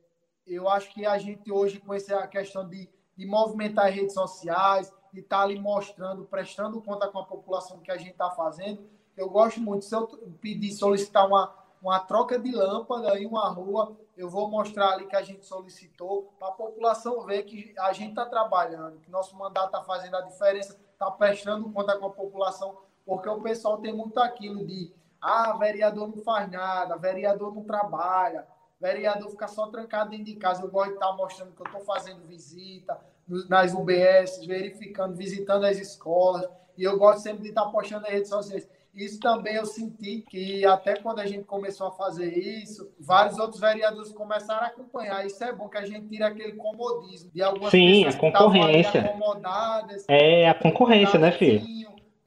eu 0.46 0.68
acho 0.68 0.94
que 0.94 1.06
a 1.06 1.18
gente 1.18 1.52
hoje, 1.52 1.80
com 1.80 1.94
essa 1.94 2.28
questão 2.28 2.68
de, 2.68 2.90
de 3.16 3.26
movimentar 3.26 3.88
as 3.88 3.96
redes 3.96 4.14
sociais, 4.14 4.94
de 5.14 5.22
estar 5.22 5.38
tá 5.38 5.44
ali 5.44 5.60
mostrando, 5.60 6.26
prestando 6.26 6.82
conta 6.82 7.08
com 7.08 7.20
a 7.20 7.26
população 7.26 7.80
que 7.80 7.92
a 7.92 7.98
gente 7.98 8.12
está 8.12 8.30
fazendo, 8.32 8.88
eu 9.16 9.30
gosto 9.30 9.60
muito. 9.60 9.86
Se 9.86 9.96
eu 9.96 10.08
pedir, 10.42 10.72
solicitar 10.72 11.28
uma, 11.28 11.54
uma 11.82 12.00
troca 12.00 12.38
de 12.38 12.52
lâmpada 12.52 13.18
em 13.20 13.26
uma 13.26 13.50
rua, 13.50 13.98
eu 14.16 14.30
vou 14.30 14.50
mostrar 14.50 14.94
ali 14.94 15.08
que 15.08 15.16
a 15.16 15.22
gente 15.22 15.46
solicitou, 15.46 16.34
para 16.38 16.50
a 16.50 16.52
população 16.52 17.26
ver 17.26 17.44
que 17.44 17.74
a 17.80 17.94
gente 17.94 18.10
está 18.10 18.26
trabalhando, 18.26 19.00
que 19.00 19.10
nosso 19.10 19.36
mandato 19.38 19.68
está 19.68 19.84
fazendo 19.84 20.18
a 20.18 20.22
diferença, 20.22 20.78
está 21.00 21.10
prestando 21.10 21.72
conta 21.72 21.98
com 21.98 22.08
a 22.08 22.12
população, 22.12 22.78
porque 23.06 23.30
o 23.30 23.40
pessoal 23.40 23.78
tem 23.78 23.96
muito 23.96 24.20
aquilo 24.20 24.66
de 24.68 24.94
ah, 25.22 25.56
vereador 25.58 26.10
não 26.10 26.18
faz 26.18 26.52
nada, 26.52 26.98
vereador 26.98 27.56
não 27.56 27.64
trabalha, 27.64 28.46
vereador 28.80 29.30
fica 29.32 29.48
só 29.48 29.68
trancado 29.68 30.10
dentro 30.10 30.26
de 30.26 30.36
casa. 30.36 30.62
Eu 30.62 30.70
gosto 30.70 30.90
de 30.90 30.96
estar 30.96 31.08
tá 31.08 31.14
mostrando 31.14 31.54
que 31.54 31.62
eu 31.62 31.66
estou 31.66 31.82
fazendo 31.82 32.28
visita 32.28 33.00
nas 33.48 33.74
UBS, 33.74 34.46
verificando, 34.46 35.16
visitando 35.16 35.66
as 35.66 35.78
escolas, 35.78 36.50
e 36.78 36.84
eu 36.84 36.98
gosto 36.98 37.22
sempre 37.22 37.44
de 37.44 37.50
estar 37.50 37.64
tá 37.64 37.70
postando 37.70 38.02
nas 38.02 38.12
redes 38.12 38.30
sociais. 38.30 38.68
Isso 38.94 39.20
também 39.20 39.56
eu 39.56 39.66
senti 39.66 40.22
que 40.30 40.66
até 40.66 40.96
quando 40.96 41.20
a 41.20 41.26
gente 41.26 41.44
começou 41.44 41.88
a 41.88 41.92
fazer 41.92 42.38
isso, 42.38 42.92
vários 43.00 43.38
outros 43.38 43.60
vereadores 43.60 44.12
começaram 44.12 44.64
a 44.64 44.68
acompanhar. 44.68 45.26
Isso 45.26 45.44
é 45.44 45.54
bom 45.54 45.70
que 45.70 45.78
a 45.78 45.86
gente 45.86 46.08
tira 46.08 46.28
aquele 46.28 46.54
comodismo 46.54 47.32
de 47.32 47.42
algumas 47.42 47.72
Sim, 47.72 48.04
pessoas 48.04 48.16
a 48.16 48.20
concorrência. 48.20 49.02
acomodadas. 49.02 50.06
É 50.08 50.50
a 50.50 50.56
concorrência, 50.56 51.20
né, 51.20 51.32
filho? 51.32 51.66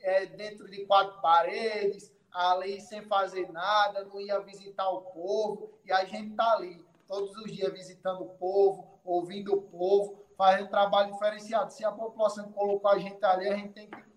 É, 0.01 0.27
dentro 0.27 0.71
de 0.71 0.85
quatro 0.87 1.21
paredes, 1.21 2.13
ali 2.33 2.81
sem 2.81 3.03
fazer 3.03 3.51
nada, 3.53 4.05
não 4.05 4.21
ia 4.21 4.41
visitar 4.41 4.89
o 4.89 5.03
povo. 5.03 5.71
E 5.85 5.93
a 5.93 6.05
gente 6.05 6.35
tá 6.35 6.55
ali 6.55 6.85
todos 7.07 7.37
os 7.37 7.53
dias 7.53 7.73
visitando 7.73 8.23
o 8.23 8.29
povo, 8.29 9.01
ouvindo 9.05 9.55
o 9.55 9.63
povo, 9.63 10.17
fazendo 10.37 10.71
trabalho 10.71 11.13
diferenciado. 11.13 11.73
Se 11.73 11.85
a 11.85 11.93
população 11.93 12.51
colocou 12.53 12.91
a 12.91 12.99
gente 12.99 13.23
ali, 13.25 13.49
a 13.49 13.57
gente 13.57 13.73
tem 13.75 13.91
que 13.91 14.12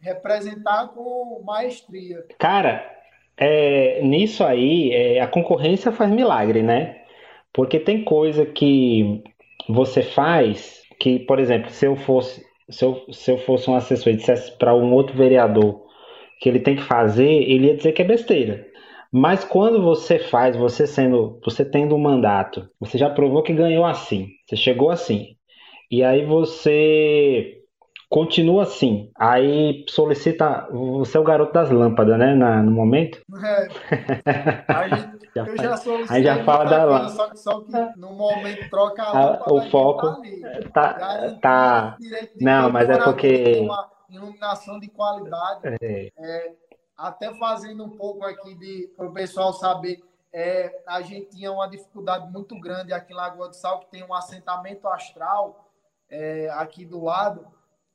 representar 0.00 0.88
com 0.88 1.42
maestria. 1.44 2.24
Cara, 2.38 2.84
é, 3.36 4.02
nisso 4.02 4.44
aí, 4.44 4.92
é, 4.92 5.20
a 5.20 5.26
concorrência 5.26 5.92
faz 5.92 6.10
milagre, 6.10 6.62
né? 6.62 7.02
Porque 7.52 7.78
tem 7.78 8.04
coisa 8.04 8.46
que 8.46 9.22
você 9.68 10.02
faz 10.02 10.82
que, 10.98 11.18
por 11.20 11.38
exemplo, 11.38 11.70
se 11.70 11.86
eu 11.86 11.96
fosse, 11.96 12.44
se 12.68 12.84
eu, 12.84 13.04
se 13.10 13.30
eu 13.30 13.38
fosse 13.38 13.70
um 13.70 13.74
assessor 13.74 14.12
e 14.12 14.16
dissesse 14.16 14.56
para 14.58 14.74
um 14.74 14.92
outro 14.92 15.16
vereador 15.16 15.86
que 16.40 16.48
ele 16.48 16.60
tem 16.60 16.76
que 16.76 16.82
fazer, 16.82 17.30
ele 17.30 17.68
ia 17.68 17.76
dizer 17.76 17.92
que 17.92 18.02
é 18.02 18.04
besteira. 18.04 18.66
Mas 19.12 19.44
quando 19.44 19.82
você 19.82 20.18
faz, 20.18 20.56
você 20.56 20.86
sendo, 20.86 21.40
você 21.44 21.64
tendo 21.64 21.94
um 21.96 21.98
mandato, 21.98 22.68
você 22.78 22.96
já 22.96 23.10
provou 23.10 23.42
que 23.42 23.52
ganhou 23.52 23.84
assim, 23.84 24.28
você 24.46 24.56
chegou 24.56 24.90
assim. 24.90 25.34
E 25.90 26.04
aí 26.04 26.24
você 26.24 27.59
Continua 28.10 28.64
assim. 28.64 29.08
Aí 29.14 29.84
solicita. 29.88 30.66
Você 30.72 31.16
é 31.16 31.20
o 31.20 31.24
garoto 31.24 31.52
das 31.52 31.70
lâmpadas, 31.70 32.18
né? 32.18 32.34
Na, 32.34 32.60
no 32.60 32.72
momento? 32.72 33.22
É. 33.40 33.68
Aí, 34.66 34.90
já 35.32 35.46
eu 35.46 35.56
já. 35.56 35.78
Aí 36.08 36.22
já 36.24 36.44
fala 36.44 36.64
da 36.64 36.84
lâmpada. 36.84 37.08
Só, 37.10 37.34
só, 37.36 37.60
que 37.60 37.70
no 37.96 38.12
momento 38.14 38.68
troca 38.68 39.04
a 39.04 39.12
lâmpada. 39.12 39.54
O 39.54 39.70
foco. 39.70 40.22
Tá. 40.74 41.36
tá... 41.40 41.96
Não, 42.40 42.68
mas 42.68 42.90
é 42.90 42.98
porque. 42.98 43.60
Uma 43.60 43.88
iluminação 44.08 44.80
de 44.80 44.88
qualidade. 44.88 45.60
É. 45.80 46.10
É, 46.18 46.52
até 46.98 47.32
fazendo 47.34 47.84
um 47.84 47.90
pouco 47.90 48.24
aqui 48.24 48.92
para 48.96 49.06
o 49.06 49.12
pessoal 49.12 49.52
saber. 49.52 50.02
É, 50.32 50.82
a 50.86 51.00
gente 51.00 51.30
tinha 51.30 51.52
uma 51.52 51.68
dificuldade 51.68 52.28
muito 52.32 52.58
grande 52.58 52.92
aqui 52.92 53.12
em 53.12 53.16
Lagoa 53.16 53.48
do 53.48 53.54
Sal, 53.54 53.78
que 53.80 53.90
tem 53.90 54.04
um 54.04 54.14
assentamento 54.14 54.88
astral 54.88 55.68
é, 56.08 56.48
aqui 56.50 56.84
do 56.84 57.04
lado 57.04 57.46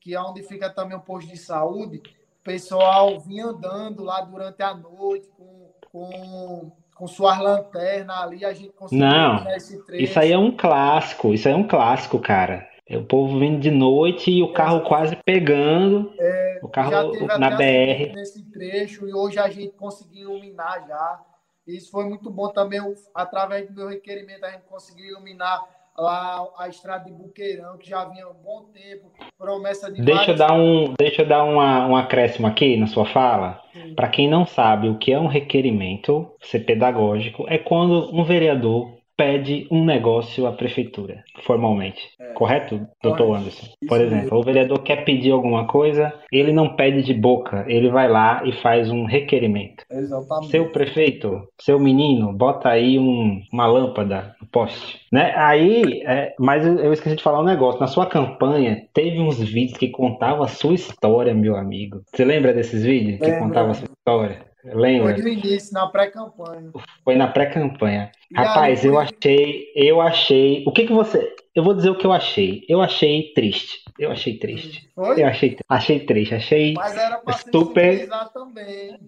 que 0.06 0.14
é 0.14 0.22
onde 0.22 0.44
fica 0.44 0.70
também 0.70 0.96
o 0.96 1.02
posto 1.02 1.28
de 1.28 1.36
saúde, 1.36 1.98
o 1.98 2.44
pessoal 2.44 3.20
vinha 3.20 3.48
andando 3.48 4.04
lá 4.04 4.22
durante 4.22 4.62
a 4.62 4.72
noite 4.72 5.28
com, 5.36 5.72
com, 5.92 6.72
com 6.94 7.08
suas 7.08 7.40
lanternas 7.40 8.16
ali, 8.16 8.46
a 8.46 8.54
gente 8.54 8.72
conseguiu 8.74 9.04
Não, 9.04 9.50
esse 9.50 9.84
trecho. 9.84 10.04
Isso 10.04 10.20
aí 10.20 10.32
é 10.32 10.38
um 10.38 10.56
clássico, 10.56 11.34
isso 11.34 11.48
aí 11.48 11.56
é 11.56 11.58
um 11.58 11.68
clássico, 11.68 12.20
cara. 12.20 12.70
É 12.88 12.96
o 12.96 13.04
povo 13.04 13.40
vindo 13.40 13.60
de 13.60 13.72
noite 13.72 14.30
e 14.30 14.44
o 14.44 14.54
carro 14.54 14.78
é, 14.78 14.88
quase 14.88 15.16
pegando. 15.26 16.14
É, 16.20 16.60
o 16.62 16.70
carro 16.70 16.92
na 17.40 17.50
BR. 17.50 18.14
Nesse 18.14 18.44
trecho, 18.52 19.08
e 19.08 19.14
hoje 19.14 19.40
a 19.40 19.50
gente 19.50 19.74
conseguiu 19.76 20.30
iluminar 20.30 20.88
já. 20.88 21.20
Isso 21.66 21.90
foi 21.90 22.06
muito 22.06 22.30
bom 22.30 22.50
também, 22.50 22.80
através 23.12 23.68
do 23.68 23.74
meu 23.74 23.88
requerimento, 23.88 24.44
a 24.44 24.52
gente 24.52 24.66
conseguiu 24.66 25.14
iluminar 25.14 25.64
lá 25.98 26.46
a 26.58 26.68
estrada 26.68 27.06
de 27.06 27.12
Buqueirão, 27.12 27.78
que 27.78 27.90
já 27.90 28.06
vinha 28.06 28.26
há 28.26 28.30
um 28.30 28.34
bom 28.34 28.66
tempo, 28.74 29.12
promessa 29.38 29.92
de. 29.92 30.02
Deixa 30.02 30.32
eu 30.32 30.36
dar 30.36 30.54
um, 30.54 30.94
deixa 30.98 31.22
eu 31.22 31.28
dar 31.28 31.44
uma, 31.44 31.88
um 31.88 31.96
acréscimo 31.96 32.48
aqui 32.48 32.78
na 32.78 32.88
sua 32.88 33.06
fala. 33.06 33.62
Para 33.96 34.08
quem 34.08 34.30
não 34.30 34.46
sabe 34.46 34.90
o 34.90 34.98
que 34.98 35.12
é 35.12 35.20
um 35.20 35.28
requerimento, 35.28 36.32
ser 36.42 36.60
pedagógico, 36.60 37.46
é 37.48 37.58
quando 37.58 38.10
um 38.16 38.24
vereador 38.24 38.96
pede 39.18 39.68
um 39.72 39.84
negócio 39.84 40.46
à 40.46 40.52
prefeitura, 40.52 41.24
formalmente. 41.44 42.02
É. 42.20 42.34
Correto, 42.34 42.86
doutor 43.02 43.36
Anderson? 43.36 43.68
Por 43.88 44.00
exemplo, 44.02 44.24
mesmo. 44.24 44.38
o 44.38 44.44
vereador 44.44 44.80
quer 44.80 45.04
pedir 45.06 45.32
alguma 45.32 45.68
coisa, 45.68 46.14
ele 46.32 46.52
não 46.52 46.76
pede 46.76 47.04
de 47.04 47.14
boca, 47.14 47.66
ele 47.68 47.90
vai 47.90 48.10
lá 48.10 48.42
e 48.46 48.52
faz 48.62 48.92
um 48.92 49.06
requerimento. 49.06 49.84
Exatamente. 49.90 50.52
Seu 50.52 50.70
prefeito, 50.70 51.48
seu 51.60 51.80
menino, 51.80 52.34
bota 52.34 52.70
aí 52.70 53.00
um, 53.00 53.42
uma 53.52 53.68
lâmpada 53.68 54.36
no 54.42 54.48
poste. 54.48 55.00
Né? 55.12 55.34
Aí, 55.36 56.02
é, 56.06 56.34
mas 56.40 56.66
eu 56.66 56.92
esqueci 56.92 57.16
de 57.16 57.24
falar 57.24 57.40
um 57.40 57.46
negócio. 57.46 57.80
Na 57.80 57.88
sua 57.88 58.06
campanha, 58.06 58.86
teve 58.94 59.20
uns 59.20 59.40
vídeos 59.40 59.78
que 59.78 59.90
contavam 59.90 60.44
a 60.44 60.48
sua 60.48 60.74
história, 60.74 61.34
meu 61.34 61.56
amigo. 61.56 62.02
Você 62.08 62.26
lembra 62.26 62.54
desses 62.54 62.84
vídeos 62.84 63.20
que 63.20 63.32
contavam 63.40 63.72
a 63.72 63.76
sua 63.76 63.88
história? 63.88 64.55
Lembra? 64.74 65.14
Foi 65.14 65.22
no 65.22 65.28
início, 65.28 65.74
na 65.74 65.88
pré-campanha. 65.88 66.72
Foi 67.04 67.16
na 67.16 67.28
pré-campanha. 67.28 68.12
Rapaz, 68.36 68.84
aí, 68.84 68.88
eu 68.88 69.00
achei, 69.00 69.72
eu 69.76 70.02
achei. 70.02 70.64
O 70.66 70.72
que 70.72 70.88
que 70.88 70.94
você. 70.94 71.36
Eu 71.54 71.64
vou 71.64 71.74
dizer 71.74 71.90
o 71.90 71.98
que 71.98 72.06
eu 72.06 72.12
achei. 72.12 72.66
Eu 72.68 72.82
achei 72.82 73.32
triste. 73.34 73.84
Eu 73.98 74.12
achei 74.12 74.38
triste. 74.38 74.90
Foi? 74.96 75.22
Eu 75.22 75.28
achei, 75.28 75.58
achei 75.70 76.00
triste. 76.00 76.36
Achei. 76.36 76.74
Mas 76.74 76.98
era 76.98 77.18
pra 77.20 77.34
super... 77.34 78.10
também. 78.34 79.00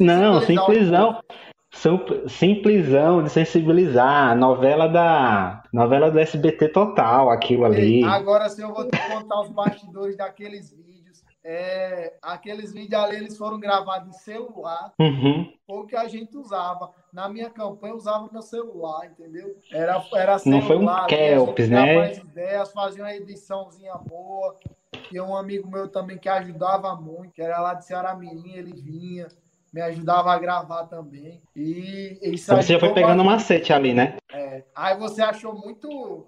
Não, 0.00 0.40
simplesão. 0.40 1.22
Simplesão 2.26 3.22
de 3.22 3.30
sensibilizar. 3.30 4.36
Novela 4.36 4.88
da. 4.88 5.62
Novela 5.72 6.10
do 6.10 6.18
SBT 6.18 6.68
total, 6.68 7.30
aquilo 7.30 7.64
ali. 7.64 8.02
Agora 8.02 8.48
sim 8.48 8.62
eu 8.62 8.74
vou 8.74 8.88
te 8.88 8.98
contar 9.08 9.42
os 9.42 9.50
bastidores 9.50 10.16
daqueles 10.16 10.72
vídeos 10.72 10.89
é, 11.44 12.14
aqueles 12.20 12.72
vídeos 12.72 13.02
ali 13.02 13.16
eles 13.16 13.36
foram 13.36 13.58
gravados 13.58 14.08
em 14.08 14.18
celular, 14.18 14.92
uhum. 14.98 15.52
o 15.66 15.84
que 15.86 15.96
a 15.96 16.06
gente 16.06 16.36
usava. 16.36 16.90
Na 17.12 17.28
minha 17.28 17.50
campanha, 17.50 17.92
eu 17.92 17.96
usava 17.96 18.28
meu 18.30 18.42
celular, 18.42 19.06
entendeu? 19.06 19.56
Era, 19.72 20.04
era 20.14 20.38
celular. 20.38 20.60
Não 20.60 20.66
foi 20.66 20.76
um 20.76 21.06
Kelps, 21.06 21.68
né? 21.68 22.14
ideias, 22.14 22.72
fazia 22.72 23.02
uma 23.02 23.14
ediçãozinha 23.14 23.94
boa. 23.94 24.54
Tinha 25.08 25.24
um 25.24 25.36
amigo 25.36 25.68
meu 25.68 25.88
também 25.88 26.18
que 26.18 26.28
ajudava 26.28 26.94
muito, 26.94 27.32
que 27.32 27.42
era 27.42 27.60
lá 27.60 27.74
de 27.74 27.84
Ceará 27.84 28.14
Mirim, 28.14 28.52
ele 28.52 28.72
vinha 28.72 29.26
me 29.72 29.80
ajudava 29.80 30.32
a 30.32 30.38
gravar 30.38 30.84
também. 30.84 31.40
E 31.54 32.18
isso 32.22 32.54
você 32.54 32.74
já 32.74 32.80
foi 32.80 32.92
pegando 32.92 33.22
uma 33.22 33.32
macete 33.32 33.72
ali, 33.72 33.94
né? 33.94 34.16
É. 34.32 34.62
Aí 34.74 34.98
você 34.98 35.22
achou 35.22 35.54
muito. 35.54 36.26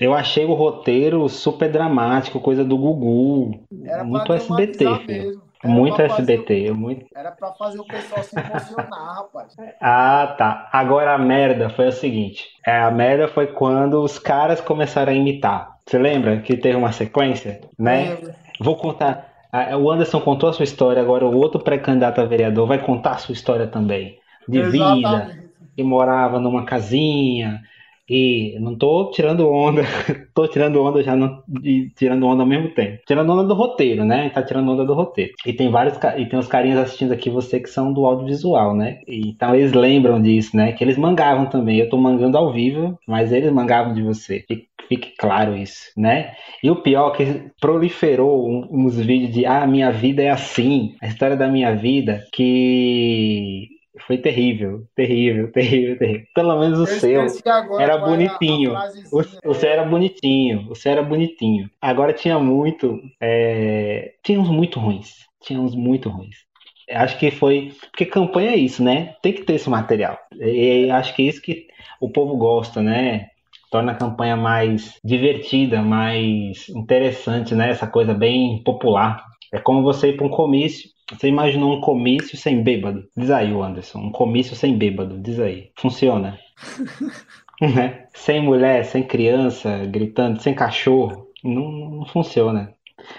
Eu 0.00 0.12
achei 0.12 0.44
o 0.44 0.54
roteiro 0.54 1.28
super 1.28 1.70
dramático, 1.70 2.40
coisa 2.40 2.64
do 2.64 2.76
Gugu. 2.76 3.64
Era 3.84 4.04
muito 4.04 4.32
SBT, 4.32 4.98
filho. 5.06 5.42
muito 5.64 6.00
SBT. 6.00 6.70
O... 6.70 6.74
Muito... 6.74 7.06
Era 7.14 7.32
pra 7.32 7.52
fazer 7.52 7.80
o 7.80 7.86
pessoal 7.86 8.22
se 8.22 8.38
emocionar, 8.38 9.16
rapaz. 9.16 9.54
Ah, 9.80 10.34
tá. 10.36 10.68
Agora 10.72 11.14
a 11.14 11.18
merda 11.18 11.70
foi 11.70 11.88
o 11.88 11.92
seguinte: 11.92 12.44
é, 12.66 12.82
a 12.82 12.90
merda 12.90 13.28
foi 13.28 13.46
quando 13.46 14.02
os 14.02 14.18
caras 14.18 14.60
começaram 14.60 15.12
a 15.12 15.16
imitar. 15.16 15.74
Você 15.86 15.98
lembra 15.98 16.40
que 16.40 16.56
teve 16.56 16.76
uma 16.76 16.92
sequência, 16.92 17.60
né? 17.78 18.18
Vou 18.60 18.76
contar. 18.76 19.33
O 19.80 19.90
Anderson 19.90 20.20
contou 20.20 20.48
a 20.48 20.52
sua 20.52 20.64
história, 20.64 21.00
agora 21.00 21.24
o 21.24 21.36
outro 21.36 21.60
pré-candidato 21.60 22.20
a 22.20 22.24
vereador 22.24 22.66
vai 22.66 22.84
contar 22.84 23.12
a 23.12 23.18
sua 23.18 23.32
história 23.32 23.68
também. 23.68 24.18
De 24.48 24.58
Exatamente. 24.58 24.96
vida, 24.96 25.50
que 25.76 25.82
morava 25.84 26.40
numa 26.40 26.64
casinha, 26.64 27.62
e 28.08 28.58
não 28.60 28.76
tô 28.76 29.10
tirando 29.10 29.48
onda, 29.48 29.82
tô 30.34 30.46
tirando 30.46 30.82
onda 30.82 31.02
já 31.02 31.16
não, 31.16 31.42
e 31.62 31.90
tirando 31.96 32.26
onda 32.26 32.42
ao 32.42 32.48
mesmo 32.48 32.70
tempo. 32.74 33.02
Tirando 33.06 33.32
onda 33.32 33.44
do 33.44 33.54
roteiro, 33.54 34.04
né? 34.04 34.30
Tá 34.30 34.42
tirando 34.42 34.70
onda 34.70 34.84
do 34.84 34.94
roteiro. 34.94 35.32
E 35.46 35.52
tem 35.52 35.70
vários 35.70 35.96
e 36.18 36.26
tem 36.26 36.38
uns 36.38 36.48
carinhas 36.48 36.78
assistindo 36.78 37.12
aqui 37.12 37.30
você 37.30 37.60
que 37.60 37.68
são 37.68 37.92
do 37.92 38.04
audiovisual, 38.04 38.74
né? 38.76 39.00
E, 39.06 39.30
então 39.30 39.54
eles 39.54 39.72
lembram 39.72 40.20
disso, 40.20 40.56
né? 40.56 40.72
Que 40.72 40.84
eles 40.84 40.98
mangavam 40.98 41.46
também. 41.46 41.78
Eu 41.78 41.88
tô 41.88 41.96
mangando 41.96 42.36
ao 42.36 42.52
vivo, 42.52 42.98
mas 43.06 43.32
eles 43.32 43.52
mangavam 43.52 43.94
de 43.94 44.02
você. 44.02 44.44
Fique, 44.88 45.14
claro 45.18 45.56
isso, 45.56 45.90
né? 45.96 46.34
E 46.62 46.70
o 46.70 46.76
pior 46.76 47.14
é 47.14 47.16
que 47.16 47.50
proliferou 47.60 48.66
uns 48.70 48.96
vídeos 48.98 49.32
de 49.32 49.46
ah, 49.46 49.66
minha 49.66 49.90
vida 49.90 50.22
é 50.22 50.30
assim, 50.30 50.94
a 51.00 51.06
história 51.06 51.36
da 51.36 51.48
minha 51.48 51.74
vida 51.74 52.22
que 52.32 53.68
foi 54.06 54.18
terrível, 54.18 54.86
terrível, 54.94 55.50
terrível, 55.52 55.98
terrível. 55.98 56.26
Pelo 56.34 56.58
menos 56.58 56.78
o 56.78 56.82
eu 57.06 57.28
seu 57.28 57.80
era 57.80 57.98
bonitinho. 57.98 58.72
Seu 59.54 59.70
era 59.70 59.84
bonitinho, 59.84 60.70
o 60.70 60.74
seu 60.74 60.92
era 60.92 61.02
bonitinho. 61.02 61.70
Agora 61.80 62.12
tinha 62.12 62.38
muito, 62.38 63.00
é... 63.20 64.14
tinha 64.22 64.40
uns 64.40 64.48
muito 64.48 64.78
ruins, 64.78 65.26
tinha 65.40 65.60
uns 65.60 65.74
muito 65.74 66.08
ruins. 66.08 66.36
Acho 66.90 67.18
que 67.18 67.30
foi 67.30 67.72
porque 67.90 68.04
campanha 68.04 68.50
é 68.50 68.56
isso, 68.56 68.82
né? 68.82 69.14
Tem 69.22 69.32
que 69.32 69.42
ter 69.42 69.54
esse 69.54 69.70
material. 69.70 70.18
E 70.38 70.90
acho 70.90 71.14
que 71.14 71.22
é 71.22 71.26
isso 71.26 71.40
que 71.40 71.66
o 72.00 72.10
povo 72.10 72.36
gosta, 72.36 72.82
né? 72.82 73.28
torna 73.74 73.90
a 73.90 73.96
campanha 73.96 74.36
mais 74.36 75.00
divertida, 75.02 75.82
mais 75.82 76.68
interessante, 76.68 77.56
né? 77.56 77.70
Essa 77.70 77.88
coisa 77.88 78.14
bem 78.14 78.62
popular. 78.62 79.20
É 79.52 79.58
como 79.58 79.82
você 79.82 80.10
ir 80.10 80.16
para 80.16 80.26
um 80.26 80.30
comício. 80.30 80.88
Você 81.12 81.28
imaginou 81.28 81.76
um 81.76 81.80
comício 81.80 82.36
sem 82.36 82.62
bêbado? 82.62 83.04
Diz 83.16 83.30
aí, 83.30 83.52
Anderson. 83.52 83.98
Um 83.98 84.10
comício 84.10 84.56
sem 84.56 84.76
bêbado. 84.76 85.18
Diz 85.18 85.38
aí. 85.38 85.70
Funciona. 85.76 86.38
né? 87.60 88.06
Sem 88.14 88.42
mulher, 88.42 88.84
sem 88.84 89.02
criança 89.02 89.84
gritando, 89.86 90.40
sem 90.40 90.54
cachorro. 90.54 91.28
Não, 91.42 91.70
não 91.70 92.06
funciona. 92.06 92.72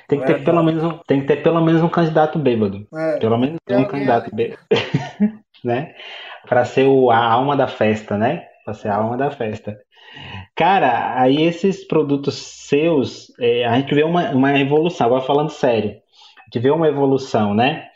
Tem 0.07 0.19
que, 0.19 0.25
ter 0.25 0.43
pelo 0.43 0.63
menos 0.63 0.83
um, 0.83 0.97
tem 1.05 1.21
que 1.21 1.27
ter 1.27 1.43
pelo 1.43 1.61
menos 1.61 1.83
um 1.83 1.89
candidato 1.89 2.39
bêbado. 2.39 2.87
É. 2.93 3.19
Pelo 3.19 3.37
menos 3.37 3.59
um 3.69 3.85
candidato 3.85 4.33
bêbado. 4.33 4.61
né? 5.63 5.93
Para 6.47 6.65
ser 6.65 6.87
o, 6.87 7.11
a 7.11 7.17
alma 7.17 7.55
da 7.55 7.67
festa, 7.67 8.17
né? 8.17 8.45
Para 8.63 8.73
ser 8.73 8.87
a 8.87 8.95
alma 8.95 9.15
da 9.15 9.29
festa. 9.29 9.77
Cara, 10.55 11.19
aí 11.19 11.43
esses 11.43 11.85
produtos 11.85 12.35
seus, 12.35 13.31
é, 13.39 13.65
a 13.65 13.75
gente 13.75 13.93
vê 13.93 14.03
uma, 14.03 14.31
uma 14.31 14.57
evolução, 14.57 15.07
agora 15.07 15.21
falando 15.21 15.49
sério, 15.49 15.97
gente 16.45 16.59
vê 16.61 16.71
uma 16.71 16.87
evolução, 16.87 17.53
né? 17.53 17.89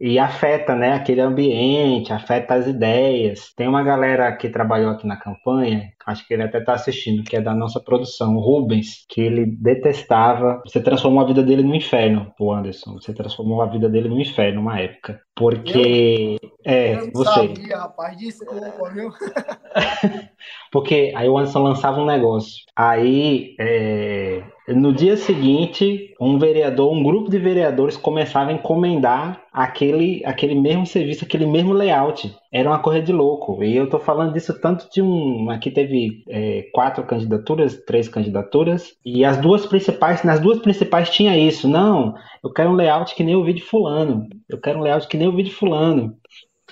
E 0.00 0.18
afeta, 0.18 0.74
né, 0.74 0.92
aquele 0.94 1.20
ambiente, 1.20 2.12
afeta 2.12 2.54
as 2.54 2.66
ideias. 2.66 3.52
Tem 3.54 3.68
uma 3.68 3.82
galera 3.82 4.36
que 4.36 4.48
trabalhou 4.48 4.90
aqui 4.90 5.06
na 5.06 5.16
campanha, 5.16 5.92
acho 6.06 6.26
que 6.26 6.34
ele 6.34 6.42
até 6.42 6.58
está 6.58 6.74
assistindo, 6.74 7.24
que 7.24 7.36
é 7.36 7.40
da 7.40 7.54
nossa 7.54 7.80
produção, 7.80 8.36
o 8.36 8.40
Rubens, 8.40 9.04
que 9.08 9.20
ele 9.20 9.46
detestava. 9.46 10.62
Você 10.66 10.80
transformou 10.80 11.22
a 11.22 11.26
vida 11.26 11.42
dele 11.42 11.62
no 11.62 11.74
inferno, 11.74 12.32
o 12.38 12.52
Anderson. 12.52 12.94
Você 12.94 13.12
transformou 13.12 13.62
a 13.62 13.66
vida 13.66 13.88
dele 13.88 14.08
no 14.08 14.20
inferno 14.20 14.60
uma 14.60 14.80
época. 14.80 15.20
Porque. 15.34 16.36
Eu, 16.42 16.50
é, 16.64 16.94
eu 16.94 17.10
você. 17.12 17.48
Sabia, 17.48 17.76
rapaz, 17.78 18.16
desculpa, 18.16 18.90
viu? 18.92 19.10
Porque 20.70 21.12
aí 21.14 21.28
o 21.28 21.38
Anderson 21.38 21.62
lançava 21.62 22.00
um 22.00 22.06
negócio. 22.06 22.64
Aí, 22.76 23.54
é, 23.58 24.42
no 24.68 24.92
dia 24.92 25.16
seguinte, 25.16 26.14
um 26.20 26.38
vereador, 26.38 26.92
um 26.92 27.02
grupo 27.02 27.30
de 27.30 27.38
vereadores 27.38 27.96
começava 27.96 28.50
a 28.50 28.52
encomendar 28.52 29.42
aquele, 29.52 30.22
aquele 30.24 30.54
mesmo 30.54 30.86
serviço, 30.86 31.24
aquele 31.24 31.46
mesmo 31.46 31.72
layout. 31.72 32.34
Era 32.54 32.70
uma 32.70 32.78
coisa 32.78 33.02
de 33.02 33.12
louco. 33.12 33.64
E 33.64 33.76
eu 33.76 33.90
tô 33.90 33.98
falando 33.98 34.32
disso 34.32 34.56
tanto 34.60 34.88
de 34.88 35.02
um. 35.02 35.50
Aqui 35.50 35.72
teve 35.72 36.22
é, 36.28 36.70
quatro 36.72 37.02
candidaturas, 37.04 37.76
três 37.84 38.08
candidaturas, 38.08 38.96
e 39.04 39.24
as 39.24 39.38
duas 39.38 39.66
principais, 39.66 40.22
nas 40.22 40.38
duas 40.38 40.60
principais 40.60 41.10
tinha 41.10 41.36
isso. 41.36 41.66
Não, 41.66 42.14
eu 42.44 42.52
quero 42.52 42.70
um 42.70 42.74
layout 42.74 43.12
que 43.16 43.24
nem 43.24 43.34
o 43.34 43.42
vídeo 43.42 43.66
fulano. 43.66 44.28
Eu 44.48 44.60
quero 44.60 44.78
um 44.78 44.82
layout 44.82 45.08
que 45.08 45.16
nem 45.16 45.26
o 45.26 45.34
vídeo 45.34 45.52
fulano. 45.52 46.16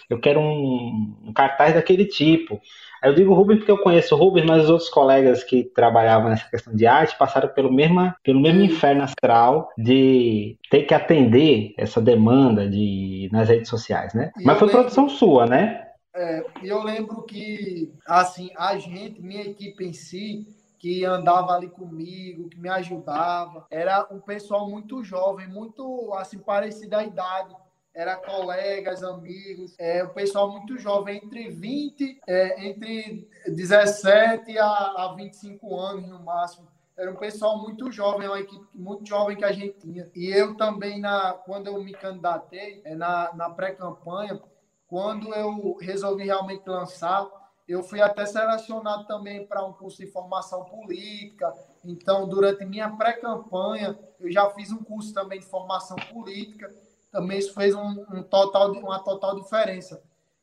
Eu 0.08 0.20
quero 0.20 0.38
um, 0.38 1.16
um 1.24 1.32
cartaz 1.32 1.74
daquele 1.74 2.04
tipo. 2.04 2.60
Eu 3.02 3.14
digo 3.14 3.34
Rubens 3.34 3.58
porque 3.58 3.72
eu 3.72 3.82
conheço 3.82 4.14
o 4.14 4.18
Rubens, 4.18 4.46
mas 4.46 4.64
os 4.64 4.70
outros 4.70 4.88
colegas 4.88 5.42
que 5.42 5.64
trabalhavam 5.64 6.30
nessa 6.30 6.48
questão 6.48 6.74
de 6.74 6.86
arte 6.86 7.18
passaram 7.18 7.48
pelo 7.48 7.72
mesmo, 7.72 8.12
pelo 8.22 8.40
mesmo 8.40 8.62
inferno 8.62 9.02
astral 9.02 9.68
de 9.76 10.56
ter 10.70 10.82
que 10.84 10.94
atender 10.94 11.74
essa 11.76 12.00
demanda 12.00 12.68
de, 12.68 13.28
nas 13.32 13.48
redes 13.48 13.68
sociais, 13.68 14.14
né? 14.14 14.30
E 14.38 14.44
mas 14.44 14.58
foi 14.58 14.68
lembro, 14.68 14.82
produção 14.82 15.08
sua, 15.08 15.46
né? 15.46 15.88
É, 16.14 16.44
eu 16.62 16.82
lembro 16.82 17.22
que, 17.22 17.92
assim, 18.06 18.50
a 18.56 18.78
gente, 18.78 19.20
minha 19.20 19.42
equipe 19.42 19.84
em 19.84 19.92
si, 19.92 20.46
que 20.78 21.04
andava 21.04 21.52
ali 21.52 21.68
comigo, 21.68 22.48
que 22.48 22.60
me 22.60 22.68
ajudava, 22.68 23.66
era 23.70 24.06
um 24.10 24.20
pessoal 24.20 24.68
muito 24.68 25.02
jovem, 25.02 25.48
muito, 25.48 26.12
assim, 26.14 26.38
parecido 26.38 26.96
à 26.96 27.04
idade 27.04 27.54
era 27.94 28.16
colegas, 28.16 29.02
amigos, 29.02 29.74
é, 29.78 30.02
o 30.02 30.10
pessoal 30.10 30.50
muito 30.50 30.78
jovem, 30.78 31.20
entre 31.22 31.50
20, 31.50 32.20
é, 32.26 32.66
entre 32.66 33.28
17 33.46 34.58
a, 34.58 34.66
a 34.66 35.14
25 35.14 35.78
anos 35.78 36.08
no 36.08 36.20
máximo. 36.20 36.66
Era 36.96 37.10
um 37.10 37.16
pessoal 37.16 37.58
muito 37.58 37.90
jovem, 37.90 38.28
uma 38.28 38.40
equipe 38.40 38.66
muito 38.74 39.06
jovem 39.06 39.36
que 39.36 39.44
a 39.44 39.52
gente 39.52 39.78
tinha. 39.78 40.10
E 40.14 40.26
eu 40.26 40.56
também, 40.56 41.00
na, 41.00 41.32
quando 41.32 41.66
eu 41.66 41.82
me 41.82 41.92
candidatei, 41.92 42.80
é, 42.84 42.94
na, 42.94 43.32
na 43.34 43.50
pré-campanha, 43.50 44.40
quando 44.88 45.34
eu 45.34 45.76
resolvi 45.80 46.24
realmente 46.24 46.66
lançar, 46.66 47.26
eu 47.68 47.82
fui 47.82 48.00
até 48.00 48.26
selecionado 48.26 49.06
também 49.06 49.46
para 49.46 49.64
um 49.64 49.72
curso 49.72 49.98
de 49.98 50.06
formação 50.06 50.64
política. 50.64 51.52
Então, 51.84 52.28
durante 52.28 52.64
minha 52.64 52.90
pré-campanha, 52.90 53.98
eu 54.18 54.30
já 54.30 54.48
fiz 54.50 54.70
um 54.70 54.82
curso 54.82 55.12
também 55.12 55.40
de 55.40 55.46
formação 55.46 55.96
política 56.12 56.70
também 57.12 57.38
isso 57.38 57.52
fez 57.54 57.74
um, 57.74 58.04
um 58.12 58.22
total, 58.22 58.72
uma 58.72 58.98
total 58.98 59.36
diferença. 59.36 60.02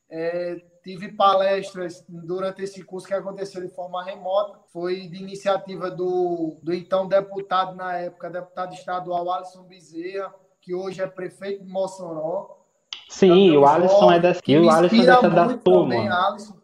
É, 0.09 0.61
tive 0.84 1.11
palestras 1.11 2.05
durante 2.07 2.63
esse 2.63 2.84
curso 2.84 3.07
que 3.07 3.13
aconteceu 3.13 3.61
de 3.61 3.74
forma 3.74 4.03
remota. 4.03 4.59
Foi 4.72 5.07
de 5.07 5.17
iniciativa 5.22 5.89
do, 5.89 6.57
do 6.61 6.74
então 6.74 7.07
deputado 7.07 7.76
na 7.76 7.97
época, 7.97 8.30
deputado 8.30 8.74
estadual 8.74 9.32
Alisson 9.32 9.63
Bezerra, 9.63 10.34
que 10.61 10.74
hoje 10.74 11.01
é 11.01 11.07
prefeito 11.07 11.63
de 11.63 11.70
Mossoró. 11.70 12.57
Sim, 13.09 13.57
o 13.57 13.65
Alisson 13.65 14.11
é 14.11 14.20
dessa, 14.20 14.41
o 14.47 14.70
Alisson 14.70 14.95
é 14.95 15.05
dessa 15.05 15.30
da 15.30 15.57
turma. 15.57 15.95
Também, 15.95 16.09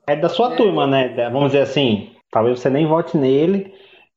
é 0.07 0.15
da 0.15 0.29
sua 0.29 0.53
é, 0.53 0.55
turma, 0.55 0.85
né? 0.85 1.29
Vamos 1.31 1.51
dizer 1.51 1.63
assim, 1.63 2.15
talvez 2.31 2.59
você 2.59 2.69
nem 2.69 2.87
vote 2.87 3.17
nele, 3.17 3.73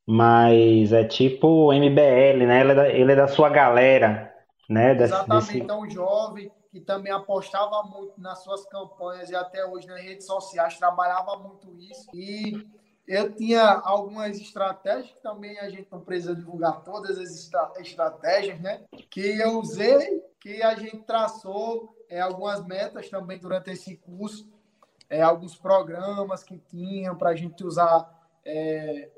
mas 0.06 0.92
é 0.92 1.04
tipo 1.04 1.72
MBL, 1.72 2.46
né? 2.46 2.60
Ele 2.60 2.72
é 2.72 2.74
da, 2.74 2.88
ele 2.88 3.12
é 3.12 3.16
da 3.16 3.28
sua 3.28 3.48
galera, 3.48 4.27
né? 4.68 4.92
Exatamente, 4.96 5.46
desse... 5.46 5.58
então 5.58 5.88
jovem 5.88 6.52
que 6.70 6.80
também 6.80 7.12
apostava 7.12 7.82
muito 7.84 8.20
nas 8.20 8.42
suas 8.44 8.66
campanhas 8.66 9.30
e 9.30 9.34
até 9.34 9.64
hoje 9.64 9.86
nas 9.86 10.00
redes 10.02 10.26
sociais 10.26 10.76
trabalhava 10.76 11.36
muito 11.38 11.74
isso 11.78 12.06
e 12.12 12.66
eu 13.06 13.34
tinha 13.34 13.64
algumas 13.84 14.38
estratégias 14.38 15.10
que 15.10 15.22
também 15.22 15.58
a 15.58 15.70
gente 15.70 15.88
não 15.90 16.00
precisa 16.00 16.34
divulgar 16.34 16.82
todas 16.82 17.16
as 17.18 17.50
estratégias, 17.78 18.60
né? 18.60 18.84
Que 19.08 19.40
eu 19.40 19.58
usei, 19.58 20.22
que 20.38 20.62
a 20.62 20.74
gente 20.74 20.98
traçou 20.98 21.96
é, 22.10 22.20
algumas 22.20 22.62
metas 22.66 23.08
também 23.08 23.38
durante 23.38 23.70
esse 23.70 23.96
curso, 23.96 24.46
é, 25.08 25.22
alguns 25.22 25.56
programas 25.56 26.42
que 26.42 26.58
tinham 26.58 27.16
para 27.16 27.30
a 27.30 27.34
gente 27.34 27.64
usar 27.64 28.06
é, 28.44 29.08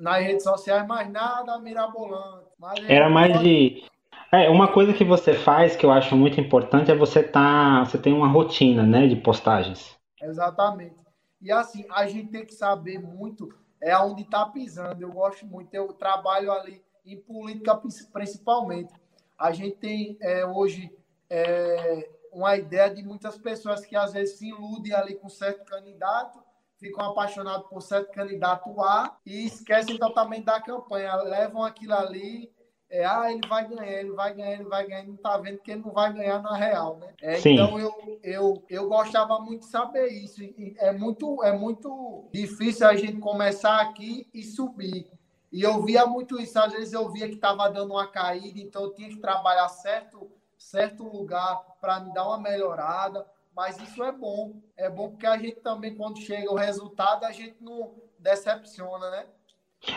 nas 0.00 0.24
redes 0.24 0.42
sociais, 0.42 0.86
mas 0.86 1.10
nada 1.10 1.58
mirabolante. 1.58 2.46
Era 2.88 3.10
mais 3.10 3.32
pode... 3.32 3.44
de 3.44 3.84
é, 4.32 4.48
uma 4.48 4.72
coisa 4.72 4.92
que 4.92 5.04
você 5.04 5.34
faz 5.34 5.76
que 5.76 5.84
eu 5.84 5.90
acho 5.90 6.16
muito 6.16 6.40
importante 6.40 6.90
é 6.90 6.94
você 6.94 7.22
tá, 7.22 7.84
você 7.84 7.98
tem 7.98 8.12
uma 8.12 8.28
rotina, 8.28 8.82
né, 8.82 9.06
de 9.06 9.16
postagens. 9.16 9.96
Exatamente. 10.20 10.96
E 11.40 11.52
assim, 11.52 11.84
a 11.90 12.06
gente 12.06 12.28
tem 12.28 12.44
que 12.44 12.54
saber 12.54 12.98
muito 12.98 13.48
é 13.80 13.96
onde 13.98 14.22
está 14.22 14.44
pisando. 14.46 15.02
Eu 15.02 15.12
gosto 15.12 15.46
muito, 15.46 15.72
eu 15.74 15.92
trabalho 15.92 16.50
ali 16.50 16.82
em 17.04 17.16
política 17.16 17.80
principalmente. 18.12 18.92
A 19.38 19.52
gente 19.52 19.76
tem 19.76 20.16
é, 20.20 20.44
hoje 20.44 20.90
é, 21.30 22.08
uma 22.32 22.56
ideia 22.56 22.88
de 22.90 23.02
muitas 23.02 23.38
pessoas 23.38 23.84
que 23.84 23.94
às 23.94 24.12
vezes 24.12 24.38
se 24.38 24.48
iludem 24.48 24.92
ali 24.92 25.14
com 25.14 25.28
certo 25.28 25.64
candidato, 25.64 26.42
ficam 26.78 27.04
apaixonados 27.04 27.68
por 27.68 27.80
certo 27.80 28.12
candidato 28.12 28.80
A 28.82 29.16
e 29.24 29.46
esquecem 29.46 29.98
totalmente 29.98 30.44
da 30.44 30.60
campanha, 30.60 31.14
levam 31.16 31.62
aquilo 31.62 31.94
ali 31.94 32.50
é, 32.88 33.04
ah, 33.04 33.30
ele 33.30 33.46
vai 33.48 33.68
ganhar, 33.68 34.00
ele 34.00 34.12
vai 34.12 34.32
ganhar, 34.32 34.52
ele 34.52 34.64
vai 34.64 34.86
ganhar, 34.86 35.04
não 35.04 35.16
tá 35.16 35.36
vendo 35.38 35.58
que 35.58 35.72
ele 35.72 35.82
não 35.84 35.92
vai 35.92 36.12
ganhar 36.12 36.40
na 36.40 36.54
real, 36.56 36.98
né? 36.98 37.12
É, 37.20 37.38
então 37.38 37.78
eu, 37.78 38.20
eu, 38.22 38.64
eu 38.68 38.88
gostava 38.88 39.40
muito 39.40 39.62
de 39.62 39.66
saber 39.66 40.06
isso. 40.06 40.40
É 40.78 40.92
muito, 40.92 41.42
é 41.42 41.52
muito 41.52 42.28
difícil 42.32 42.86
a 42.86 42.94
gente 42.94 43.18
começar 43.18 43.80
aqui 43.80 44.28
e 44.32 44.42
subir. 44.42 45.10
E 45.52 45.62
eu 45.62 45.82
via 45.82 46.06
muito 46.06 46.40
isso, 46.40 46.58
às 46.58 46.72
vezes 46.72 46.92
eu 46.92 47.08
via 47.10 47.28
que 47.28 47.34
estava 47.34 47.68
dando 47.68 47.92
uma 47.92 48.06
caída, 48.06 48.60
então 48.60 48.82
eu 48.82 48.94
tinha 48.94 49.08
que 49.08 49.16
trabalhar 49.16 49.68
certo, 49.68 50.30
certo 50.56 51.02
lugar 51.02 51.60
para 51.80 52.00
me 52.00 52.12
dar 52.12 52.26
uma 52.26 52.38
melhorada. 52.38 53.26
Mas 53.54 53.80
isso 53.80 54.04
é 54.04 54.12
bom. 54.12 54.52
É 54.76 54.90
bom 54.90 55.08
porque 55.10 55.26
a 55.26 55.38
gente 55.38 55.60
também, 55.60 55.94
quando 55.94 56.20
chega 56.20 56.52
o 56.52 56.56
resultado, 56.56 57.24
a 57.24 57.32
gente 57.32 57.56
não 57.60 57.94
decepciona, 58.18 59.10
né? 59.10 59.26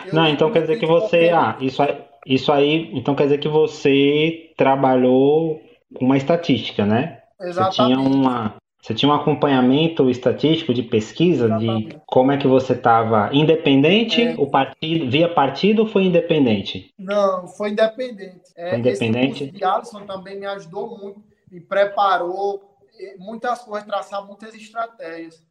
Eu 0.06 0.14
não, 0.14 0.26
então 0.26 0.50
quer 0.50 0.62
dizer 0.62 0.78
que 0.78 0.86
você. 0.86 1.28
Ah, 1.28 1.56
isso 1.60 1.82
aí, 1.82 2.02
isso 2.26 2.52
aí. 2.52 2.90
Então 2.92 3.14
quer 3.14 3.24
dizer 3.24 3.38
que 3.38 3.48
você 3.48 4.52
trabalhou 4.56 5.60
com 5.94 6.04
uma 6.04 6.16
estatística, 6.16 6.84
né? 6.84 7.22
Exatamente. 7.40 7.76
Você 7.76 7.82
tinha, 7.82 8.00
uma, 8.00 8.54
você 8.80 8.94
tinha 8.94 9.10
um 9.10 9.14
acompanhamento 9.14 10.10
estatístico 10.10 10.74
de 10.74 10.82
pesquisa 10.82 11.46
Exatamente. 11.46 11.88
de 11.88 12.02
como 12.06 12.32
é 12.32 12.36
que 12.36 12.46
você 12.46 12.74
estava 12.74 13.30
independente, 13.32 14.22
é. 14.22 14.34
o 14.36 14.46
partido, 14.46 15.10
via 15.10 15.28
partido 15.28 15.82
ou 15.82 15.88
foi 15.88 16.04
independente? 16.04 16.92
Não, 16.98 17.46
foi 17.48 17.70
independente. 17.70 18.52
É, 18.56 18.70
foi 18.70 18.78
independente. 18.78 19.44
Esse 19.44 19.52
de 19.52 19.64
Alisson 19.64 20.04
também 20.06 20.38
me 20.38 20.46
ajudou 20.46 20.98
muito, 20.98 21.22
me 21.50 21.60
preparou 21.60 22.70
muitas 23.18 23.60
coisas, 23.60 23.88
traçar 23.88 24.24
muitas 24.26 24.54
estratégias. 24.54 25.42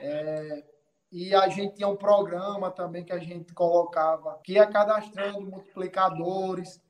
É, 0.00 0.62
e 1.12 1.34
a 1.34 1.46
gente 1.46 1.74
tinha 1.74 1.88
um 1.88 1.96
programa 1.96 2.70
também 2.70 3.04
que 3.04 3.12
a 3.12 3.18
gente 3.18 3.52
colocava, 3.52 4.40
que 4.42 4.54
ia 4.54 4.66
cadastrando 4.66 5.42
multiplicadores 5.42 6.80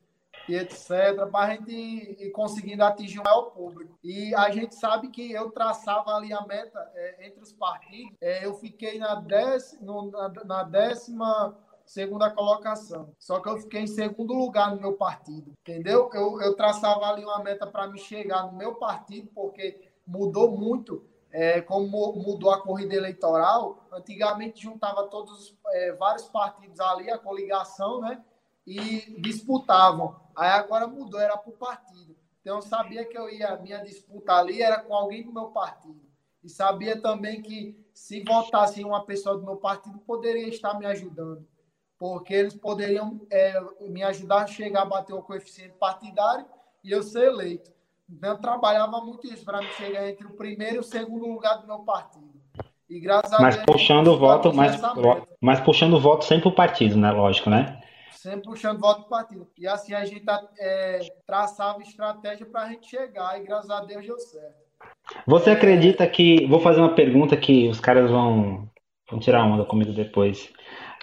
e 0.49 0.55
etc, 0.55 1.29
para 1.31 1.47
a 1.47 1.51
gente 1.51 1.73
ir 1.73 2.31
conseguindo 2.31 2.85
atingir 2.85 3.19
o 3.19 3.25
maior 3.25 3.51
público. 3.51 3.99
E 4.03 4.33
a 4.35 4.49
gente 4.51 4.77
sabe 4.77 5.09
que 5.09 5.33
eu 5.33 5.51
traçava 5.51 6.15
ali 6.15 6.33
a 6.33 6.41
meta 6.43 6.79
é, 6.95 7.27
entre 7.27 7.41
os 7.43 7.53
partidos, 7.53 8.17
é, 8.21 8.47
eu 8.47 8.55
fiquei 8.55 8.99
na, 8.99 9.17
dez, 9.17 9.77
no, 9.81 10.11
na, 10.11 10.29
na 10.45 10.63
décima 10.63 11.57
segunda 11.85 12.31
colocação. 12.31 13.13
Só 13.19 13.41
que 13.41 13.49
eu 13.49 13.59
fiquei 13.59 13.83
em 13.83 13.87
segundo 13.89 14.33
lugar 14.35 14.75
no 14.75 14.81
meu 14.81 14.93
partido, 14.95 15.53
entendeu? 15.61 16.09
Eu, 16.15 16.41
eu 16.41 16.55
traçava 16.55 17.07
ali 17.07 17.25
uma 17.25 17.43
meta 17.43 17.67
para 17.67 17.89
me 17.89 17.99
chegar 17.99 18.47
no 18.47 18.57
meu 18.57 18.77
partido, 18.77 19.29
porque 19.35 19.81
mudou 20.07 20.57
muito 20.57 21.05
é, 21.33 21.63
como 21.63 22.13
mudou 22.13 22.51
a 22.51 22.61
corrida 22.61 22.95
eleitoral, 22.95 23.87
antigamente 23.91 24.63
juntava 24.63 25.09
todos 25.09 25.57
é, 25.69 25.93
vários 25.93 26.27
partidos 26.27 26.79
ali, 26.79 27.11
a 27.11 27.19
coligação, 27.19 28.01
né? 28.01 28.23
E 28.67 29.21
disputavam. 29.21 30.21
Aí 30.37 30.51
agora 30.51 30.87
mudou, 30.87 31.19
era 31.19 31.37
por 31.37 31.55
partido. 31.55 32.15
Então 32.41 32.57
eu 32.57 32.63
sabia 32.63 33.05
que 33.05 33.17
eu 33.17 33.31
ia, 33.31 33.57
minha 33.57 33.79
disputa 33.79 34.35
ali 34.35 34.63
era 34.63 34.81
com 34.81 34.95
alguém 34.95 35.25
do 35.25 35.33
meu 35.33 35.47
partido. 35.47 36.01
E 36.45 36.49
sabia 36.49 37.01
também 37.01 37.41
que 37.41 37.81
se 37.95 38.23
votasse 38.23 38.85
uma 38.85 39.05
pessoa 39.05 39.37
do 39.37 39.45
meu 39.45 39.57
partido, 39.57 39.99
poderia 40.01 40.49
estar 40.49 40.79
me 40.79 40.85
ajudando. 40.87 41.47
Porque 41.99 42.35
eles 42.35 42.55
poderiam 42.55 43.21
é, 43.31 43.59
me 43.81 44.03
ajudar 44.03 44.43
a 44.43 44.47
chegar 44.47 44.83
a 44.83 44.87
bater 44.87 45.15
o 45.15 45.23
coeficiente 45.23 45.75
partidário 45.79 46.45
e 46.83 46.91
eu 46.91 47.03
ser 47.03 47.29
eleito. 47.29 47.73
Então, 48.13 48.31
eu 48.31 48.39
trabalhava 48.39 49.01
muito 49.01 49.27
isso 49.27 49.45
para 49.45 49.61
me 49.61 49.69
chegar 49.69 50.09
entre 50.09 50.27
o 50.27 50.37
primeiro 50.37 50.77
e 50.77 50.79
o 50.79 50.83
segundo 50.83 51.27
lugar 51.27 51.57
do 51.57 51.67
meu 51.67 51.79
partido. 51.79 52.31
E 52.89 53.01
graças 53.01 53.41
mas 53.41 53.55
a 53.55 53.65
Deus, 53.65 53.65
puxando 53.65 54.09
o 54.09 54.19
voto, 54.19 54.53
mas, 54.53 54.79
mas 55.41 55.61
puxando 55.61 55.95
o 55.95 56.01
voto 56.01 56.27
sempre 56.27 56.49
o 56.49 56.53
partido, 56.53 56.99
né? 56.99 57.11
Lógico, 57.11 57.49
né? 57.49 57.81
Sempre 58.11 58.43
puxando 58.43 58.81
voto 58.81 59.03
do 59.03 59.09
partido. 59.09 59.49
E 59.57 59.67
assim 59.67 59.95
a 59.95 60.05
gente 60.05 60.25
é, 60.59 61.01
traçava 61.27 61.81
estratégia 61.81 62.45
para 62.45 62.65
a 62.65 62.69
gente 62.69 62.87
chegar 62.89 63.41
e 63.41 63.45
graças 63.45 63.71
a 63.71 63.81
Deus 63.81 64.05
deu 64.05 64.19
certo. 64.19 64.63
Você 65.27 65.51
acredita 65.51 66.07
que. 66.07 66.47
Vou 66.47 66.61
fazer 66.61 66.81
uma 66.81 66.95
pergunta 66.95 67.37
que 67.37 67.67
os 67.69 67.81
caras 67.81 68.11
vão, 68.11 68.69
vão 69.11 69.19
tirar 69.19 69.43
onda 69.45 69.65
comigo 69.65 69.93
depois. 69.93 70.53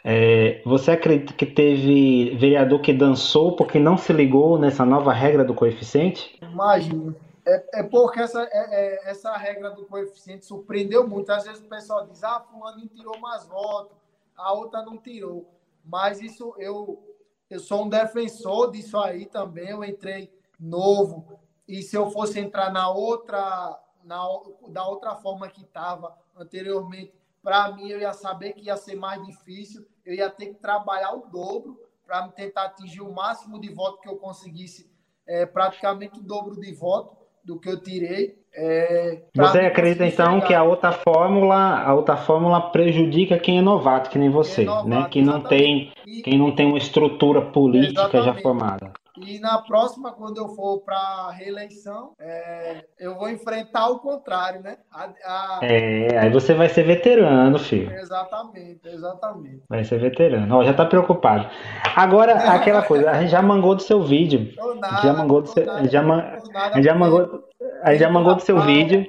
É, 0.03 0.61
você 0.65 0.91
acredita 0.91 1.33
que 1.33 1.45
teve 1.45 2.35
vereador 2.37 2.79
que 2.81 2.93
dançou 2.93 3.55
porque 3.55 3.79
não 3.79 3.97
se 3.97 4.13
ligou 4.13 4.57
nessa 4.57 4.85
nova 4.85 5.11
regra 5.11 5.43
do 5.43 5.53
coeficiente? 5.53 6.37
Imagino. 6.41 7.15
É, 7.45 7.79
é 7.79 7.83
porque 7.83 8.19
essa, 8.19 8.43
é, 8.43 8.49
é, 8.51 9.09
essa 9.09 9.35
regra 9.35 9.71
do 9.71 9.85
coeficiente 9.85 10.45
surpreendeu 10.45 11.07
muito. 11.07 11.31
Às 11.31 11.45
vezes 11.45 11.61
o 11.61 11.67
pessoal 11.67 12.05
diz, 12.05 12.23
ah, 12.23 12.39
fulano 12.39 12.87
tirou 12.87 13.17
mais 13.19 13.45
votos, 13.47 13.97
a 14.35 14.53
outra 14.53 14.83
não 14.83 14.97
tirou. 14.97 15.49
Mas 15.83 16.21
isso 16.21 16.53
eu, 16.57 17.01
eu 17.49 17.59
sou 17.59 17.85
um 17.85 17.89
defensor 17.89 18.71
disso 18.71 18.97
aí 18.97 19.25
também. 19.25 19.69
Eu 19.69 19.83
entrei 19.83 20.31
novo. 20.59 21.39
E 21.67 21.81
se 21.81 21.95
eu 21.95 22.09
fosse 22.11 22.39
entrar 22.39 22.71
na 22.71 22.89
outra, 22.89 23.79
na, 24.03 24.23
da 24.69 24.87
outra 24.87 25.15
forma 25.15 25.49
que 25.49 25.61
estava 25.61 26.15
anteriormente, 26.35 27.13
para 27.41 27.71
mim 27.71 27.89
eu 27.89 27.99
ia 27.99 28.13
saber 28.13 28.53
que 28.53 28.65
ia 28.65 28.77
ser 28.77 28.95
mais 28.95 29.23
difícil, 29.25 29.87
eu 30.05 30.13
ia 30.13 30.29
ter 30.29 30.47
que 30.47 30.55
trabalhar 30.55 31.13
o 31.13 31.27
dobro 31.27 31.77
para 32.05 32.27
tentar 32.29 32.65
atingir 32.65 33.01
o 33.01 33.13
máximo 33.13 33.59
de 33.59 33.71
voto 33.71 34.01
que 34.01 34.09
eu 34.09 34.17
conseguisse, 34.17 34.89
é, 35.27 35.45
praticamente 35.45 36.19
o 36.19 36.23
dobro 36.23 36.59
de 36.59 36.73
voto 36.73 37.15
do 37.43 37.59
que 37.59 37.69
eu 37.69 37.79
tirei. 37.79 38.39
É, 38.51 39.21
você 39.35 39.59
acredita 39.59 40.05
então 40.05 40.35
chegar. 40.35 40.47
que 40.47 40.53
a 40.55 40.63
outra 40.63 40.91
fórmula, 40.91 41.83
a 41.83 41.93
outra 41.93 42.17
fórmula 42.17 42.71
prejudica 42.71 43.37
quem 43.37 43.59
é 43.59 43.61
novato, 43.61 44.09
que 44.09 44.17
nem 44.17 44.29
você, 44.29 44.63
é 44.63 44.65
novato, 44.65 44.87
né? 44.87 45.07
Que 45.09 45.21
não 45.21 45.41
tem, 45.41 45.91
e, 46.05 46.23
quem 46.23 46.37
não 46.37 46.51
tem 46.55 46.65
uma 46.65 46.77
estrutura 46.77 47.41
política 47.41 48.01
exatamente. 48.01 48.25
já 48.25 48.41
formada. 48.41 48.91
E 49.25 49.39
na 49.39 49.61
próxima, 49.61 50.11
quando 50.11 50.37
eu 50.37 50.49
for 50.49 50.79
para 50.81 51.31
reeleição, 51.31 52.11
é, 52.19 52.83
eu 52.99 53.17
vou 53.17 53.29
enfrentar 53.29 53.89
o 53.89 53.99
contrário, 53.99 54.61
né? 54.61 54.77
A, 54.91 55.09
a... 55.25 55.59
É, 55.61 56.17
aí 56.17 56.29
você 56.29 56.53
vai 56.53 56.69
ser 56.69 56.83
veterano, 56.83 57.59
filho. 57.59 57.91
Exatamente, 57.91 58.87
exatamente. 58.87 59.63
Vai 59.69 59.83
ser 59.83 59.99
veterano. 59.99 60.57
Ó, 60.57 60.63
já 60.63 60.73
tá 60.73 60.85
preocupado. 60.85 61.47
Agora, 61.95 62.33
aquela 62.51 62.81
coisa, 62.81 63.11
a 63.11 63.21
gente 63.21 63.31
já 63.31 63.41
mangou 63.41 63.75
do 63.75 63.81
seu 63.81 64.01
vídeo. 64.01 64.53
Nada, 64.79 65.01
já 65.01 65.13
mangou 65.13 65.41
do 65.41 65.47
seu. 65.47 65.65
Nada, 65.65 65.87
já, 65.89 66.01
nada, 66.01 66.81
já 66.81 66.95
mangou, 66.95 67.43
a 67.83 67.91
gente 67.91 67.99
já 67.99 68.09
mangou 68.09 68.35
do 68.35 68.41
seu 68.41 68.59
vídeo. 68.61 69.05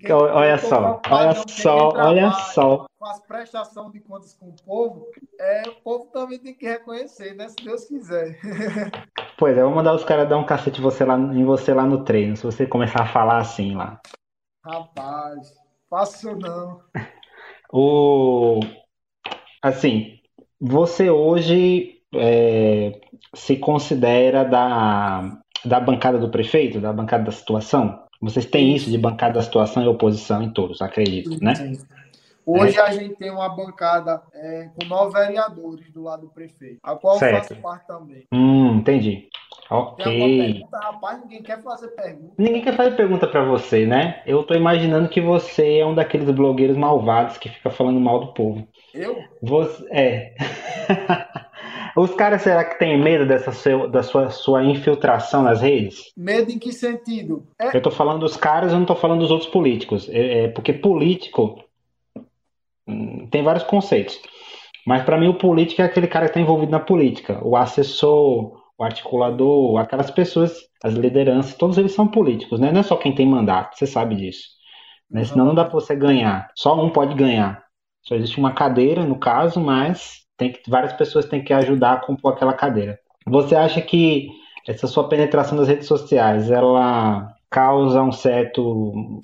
Quem, 0.00 0.12
olha 0.12 0.58
só, 0.58 1.00
olha 1.08 1.34
só, 1.46 1.92
olha 1.94 2.32
só. 2.32 2.86
Com 3.06 3.10
as 3.10 3.20
prestações 3.20 3.92
de 3.92 4.00
contas 4.00 4.34
com 4.34 4.48
o 4.48 4.56
povo, 4.64 5.06
é, 5.38 5.62
o 5.68 5.76
povo 5.76 6.06
também 6.06 6.40
tem 6.40 6.52
que 6.52 6.66
reconhecer, 6.66 7.36
né? 7.36 7.48
Se 7.48 7.54
Deus 7.64 7.84
quiser. 7.84 8.36
Pois 9.38 9.56
é, 9.56 9.60
eu 9.60 9.66
vou 9.66 9.76
mandar 9.76 9.94
os 9.94 10.02
caras 10.02 10.28
dar 10.28 10.38
um 10.38 10.46
cacete 10.46 10.80
você 10.80 11.04
lá, 11.04 11.16
em 11.16 11.44
você 11.44 11.72
lá 11.72 11.84
no 11.84 12.04
treino, 12.04 12.36
se 12.36 12.42
você 12.42 12.66
começar 12.66 13.02
a 13.02 13.06
falar 13.06 13.36
assim 13.38 13.76
lá. 13.76 14.00
Rapaz, 14.64 15.54
Faço 15.88 16.34
não. 16.34 16.80
O, 17.72 18.58
assim, 19.62 20.18
você 20.60 21.10
hoje 21.10 22.00
é, 22.14 23.00
se 23.34 23.56
considera 23.56 24.42
da, 24.42 25.38
da 25.64 25.78
bancada 25.78 26.18
do 26.18 26.30
prefeito, 26.30 26.80
da 26.80 26.92
bancada 26.92 27.24
da 27.24 27.32
situação? 27.32 28.04
Vocês 28.20 28.46
têm 28.46 28.74
isso 28.74 28.90
de 28.90 28.98
bancada 28.98 29.34
da 29.34 29.42
situação 29.42 29.84
e 29.84 29.86
oposição 29.86 30.42
em 30.42 30.50
todos, 30.50 30.80
acredito, 30.80 31.34
sim, 31.34 31.44
né? 31.44 31.54
Sim. 31.54 31.78
Hoje 32.46 32.78
é. 32.78 32.80
a 32.80 32.90
gente 32.92 33.16
tem 33.16 33.28
uma 33.28 33.48
bancada 33.48 34.22
é, 34.32 34.70
com 34.74 34.86
nove 34.86 35.18
vereadores 35.18 35.92
do 35.92 36.04
lado 36.04 36.22
do 36.22 36.28
prefeito, 36.28 36.78
a 36.80 36.94
qual 36.94 37.18
certo. 37.18 37.34
eu 37.34 37.40
faço 37.40 37.60
parte 37.60 37.86
também. 37.88 38.24
Hum, 38.32 38.76
entendi. 38.76 39.28
Ok. 39.68 40.04
Pergunta, 40.04 40.78
rapaz, 40.78 41.20
ninguém 41.22 41.42
quer 41.42 41.60
fazer 41.60 41.88
pergunta. 41.88 42.34
Ninguém 42.38 42.62
quer 42.62 42.76
fazer 42.76 42.96
pergunta 42.96 43.26
para 43.26 43.44
você, 43.44 43.84
né? 43.84 44.22
Eu 44.24 44.44
tô 44.44 44.54
imaginando 44.54 45.08
que 45.08 45.20
você 45.20 45.78
é 45.78 45.86
um 45.86 45.94
daqueles 45.94 46.30
blogueiros 46.30 46.76
malvados 46.76 47.36
que 47.36 47.48
fica 47.48 47.68
falando 47.68 47.98
mal 47.98 48.20
do 48.20 48.32
povo. 48.32 48.66
Eu? 48.94 49.16
Você 49.42 49.84
é. 49.90 50.34
Os 51.96 52.14
caras, 52.14 52.42
será 52.42 52.62
que 52.62 52.78
tem 52.78 53.02
medo 53.02 53.26
dessa 53.26 53.52
seu, 53.52 53.88
da 53.88 54.02
sua, 54.02 54.28
sua 54.28 54.62
infiltração 54.62 55.42
nas 55.42 55.62
redes? 55.62 56.12
Medo 56.14 56.52
em 56.52 56.58
que 56.58 56.70
sentido? 56.70 57.46
É... 57.58 57.74
Eu 57.74 57.80
tô 57.80 57.90
falando 57.90 58.20
dos 58.20 58.36
caras, 58.36 58.70
eu 58.70 58.78
não 58.78 58.84
tô 58.84 58.94
falando 58.94 59.20
dos 59.20 59.30
outros 59.30 59.50
políticos. 59.50 60.06
É, 60.10 60.44
é 60.44 60.48
porque 60.48 60.74
político 60.74 61.64
tem 63.30 63.42
vários 63.42 63.64
conceitos. 63.64 64.20
Mas 64.86 65.02
para 65.02 65.18
mim 65.18 65.28
o 65.28 65.38
político 65.38 65.82
é 65.82 65.84
aquele 65.84 66.06
cara 66.06 66.26
que 66.26 66.30
está 66.30 66.40
envolvido 66.40 66.70
na 66.70 66.78
política. 66.78 67.40
O 67.42 67.56
assessor, 67.56 68.56
o 68.78 68.84
articulador, 68.84 69.78
aquelas 69.78 70.10
pessoas, 70.10 70.56
as 70.82 70.94
lideranças, 70.94 71.54
todos 71.54 71.76
eles 71.78 71.92
são 71.92 72.06
políticos, 72.06 72.60
né? 72.60 72.70
Não 72.70 72.80
é 72.80 72.82
só 72.82 72.96
quem 72.96 73.14
tem 73.14 73.26
mandato, 73.26 73.76
você 73.76 73.86
sabe 73.86 74.14
disso. 74.14 74.44
Né? 75.10 75.24
Senão 75.24 75.46
não 75.46 75.54
dá 75.54 75.64
para 75.64 75.74
você 75.74 75.96
ganhar. 75.96 76.48
Só 76.54 76.80
um 76.80 76.90
pode 76.90 77.14
ganhar. 77.14 77.64
Só 78.02 78.14
existe 78.14 78.38
uma 78.38 78.52
cadeira, 78.52 79.04
no 79.04 79.18
caso, 79.18 79.60
mas 79.60 80.24
tem 80.36 80.52
que, 80.52 80.70
várias 80.70 80.92
pessoas 80.92 81.26
têm 81.26 81.42
que 81.42 81.52
ajudar 81.52 81.94
a 81.94 82.00
compor 82.00 82.34
aquela 82.34 82.52
cadeira. 82.52 82.98
Você 83.26 83.56
acha 83.56 83.80
que 83.80 84.28
essa 84.68 84.86
sua 84.86 85.08
penetração 85.08 85.58
nas 85.58 85.68
redes 85.68 85.86
sociais, 85.86 86.50
ela 86.50 87.34
causa 87.50 88.02
um 88.02 88.12
certo 88.12 89.20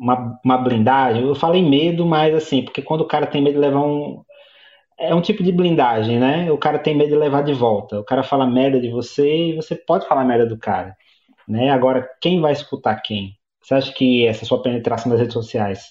uma, 0.00 0.40
uma 0.42 0.58
blindagem? 0.58 1.22
Eu 1.22 1.34
falei 1.34 1.62
medo, 1.62 2.06
mas 2.06 2.34
assim, 2.34 2.64
porque 2.64 2.80
quando 2.80 3.02
o 3.02 3.06
cara 3.06 3.26
tem 3.26 3.42
medo 3.42 3.54
de 3.54 3.60
levar 3.60 3.80
um 3.80 4.24
é 4.98 5.14
um 5.14 5.22
tipo 5.22 5.42
de 5.42 5.50
blindagem, 5.50 6.18
né? 6.18 6.52
O 6.52 6.58
cara 6.58 6.78
tem 6.78 6.94
medo 6.94 7.08
de 7.10 7.16
levar 7.16 7.42
de 7.42 7.54
volta. 7.54 7.98
O 8.00 8.04
cara 8.04 8.22
fala 8.22 8.46
merda 8.46 8.78
de 8.78 8.90
você 8.90 9.48
e 9.48 9.56
você 9.56 9.74
pode 9.74 10.06
falar 10.06 10.24
merda 10.24 10.44
do 10.44 10.58
cara, 10.58 10.94
né? 11.48 11.70
Agora, 11.70 12.06
quem 12.20 12.40
vai 12.40 12.52
escutar 12.52 12.96
quem? 12.96 13.34
Você 13.62 13.74
acha 13.74 13.92
que 13.92 14.26
essa 14.26 14.44
sua 14.44 14.62
penetração 14.62 15.10
nas 15.10 15.20
redes 15.20 15.32
sociais 15.32 15.86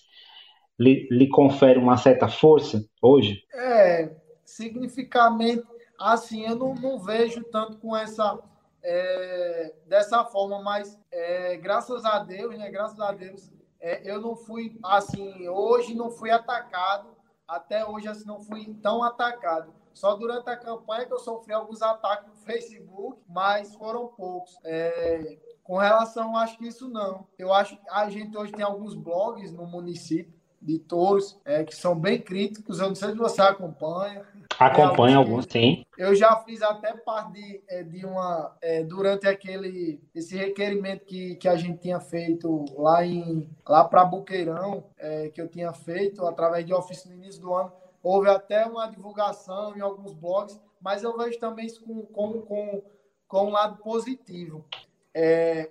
lhe, 0.80 1.08
lhe 1.10 1.28
confere 1.28 1.80
uma 1.80 1.98
certa 1.98 2.28
força 2.28 2.84
hoje? 3.02 3.44
É, 3.54 4.12
significativamente, 4.46 5.64
assim, 6.00 6.46
eu 6.46 6.56
não, 6.56 6.76
não 6.76 7.00
vejo 7.00 7.44
tanto 7.46 7.78
com 7.78 7.98
essa 7.98 8.40
é, 8.84 9.74
dessa 9.88 10.24
forma, 10.26 10.62
mas 10.62 11.00
é, 11.12 11.58
graças 11.58 12.06
a 12.06 12.20
Deus, 12.20 12.58
né? 12.58 12.70
Graças 12.70 13.00
a 13.00 13.12
Deus, 13.12 13.52
é, 13.80 14.10
eu 14.10 14.22
não 14.22 14.36
fui 14.36 14.78
assim, 14.84 15.48
hoje 15.48 15.96
não 15.96 16.12
fui 16.12 16.30
atacado 16.30 17.10
até 17.48 17.86
hoje 17.86 18.08
assim, 18.08 18.26
não 18.26 18.40
fui 18.40 18.74
tão 18.82 19.04
atacado. 19.04 19.74
Só 19.94 20.16
durante 20.16 20.50
a 20.50 20.56
campanha 20.56 21.06
que 21.06 21.14
eu 21.14 21.20
sofri 21.20 21.54
alguns 21.54 21.82
ataques 21.82 22.28
no 22.28 22.36
Facebook, 22.36 23.22
mas 23.28 23.76
foram 23.76 24.08
poucos. 24.08 24.56
É, 24.64 25.38
com 25.64 25.78
relação, 25.78 26.38
acho 26.38 26.58
que 26.58 26.68
isso 26.68 26.88
não. 26.88 27.28
Eu 27.38 27.54
acho 27.54 27.76
que 27.76 27.90
a 27.90 28.10
gente 28.10 28.38
hoje 28.38 28.52
tem 28.54 28.64
alguns 28.64 28.96
blogs 28.96 29.52
no 29.52 29.66
município 29.66 30.39
de 30.62 30.78
touros 30.80 31.40
é, 31.46 31.64
que 31.64 31.76
são 31.76 31.96
bem 31.96 32.20
críticos. 32.20 32.80
Eu 32.80 32.90
não 32.90 32.96
sei 32.96 33.10
se 33.10 33.18
você 33.18 33.42
acompanha. 33.42 34.26
Acompanha 34.58 35.18
alguns, 35.18 35.46
sim. 35.50 35.86
Eu 35.98 36.14
já 36.16 36.36
fiz 36.38 36.62
até 36.62 36.94
parte 36.94 37.34
de, 37.34 37.62
é, 37.68 37.84
de 37.84 38.06
uma. 38.06 38.56
É, 38.62 38.84
durante 38.84 39.28
aquele 39.28 40.02
esse 40.14 40.36
requerimento 40.36 41.06
que, 41.06 41.36
que 41.36 41.48
a 41.48 41.56
gente 41.56 41.80
tinha 41.80 42.00
feito 42.00 42.66
lá 42.78 43.06
em 43.06 43.50
lá 43.68 43.86
para 43.86 44.06
Buqueirão, 44.06 44.84
é, 44.98 45.30
que 45.30 45.42
eu 45.42 45.48
tinha 45.48 45.72
feito 45.72 46.26
através 46.26 46.66
de 46.66 46.74
ofício 46.74 47.10
no 47.10 47.16
início 47.16 47.42
do 47.42 47.54
ano. 47.54 47.72
Houve 48.02 48.30
até 48.30 48.66
uma 48.66 48.88
divulgação 48.88 49.76
em 49.76 49.82
alguns 49.82 50.14
blogs, 50.14 50.60
mas 50.82 51.04
eu 51.04 51.18
vejo 51.18 51.38
também 51.40 51.66
isso 51.66 51.84
com, 51.84 52.02
com, 52.04 52.42
com, 52.42 52.82
com 53.28 53.46
um 53.48 53.50
lado 53.50 53.78
positivo. 53.78 54.66
É, 55.14 55.70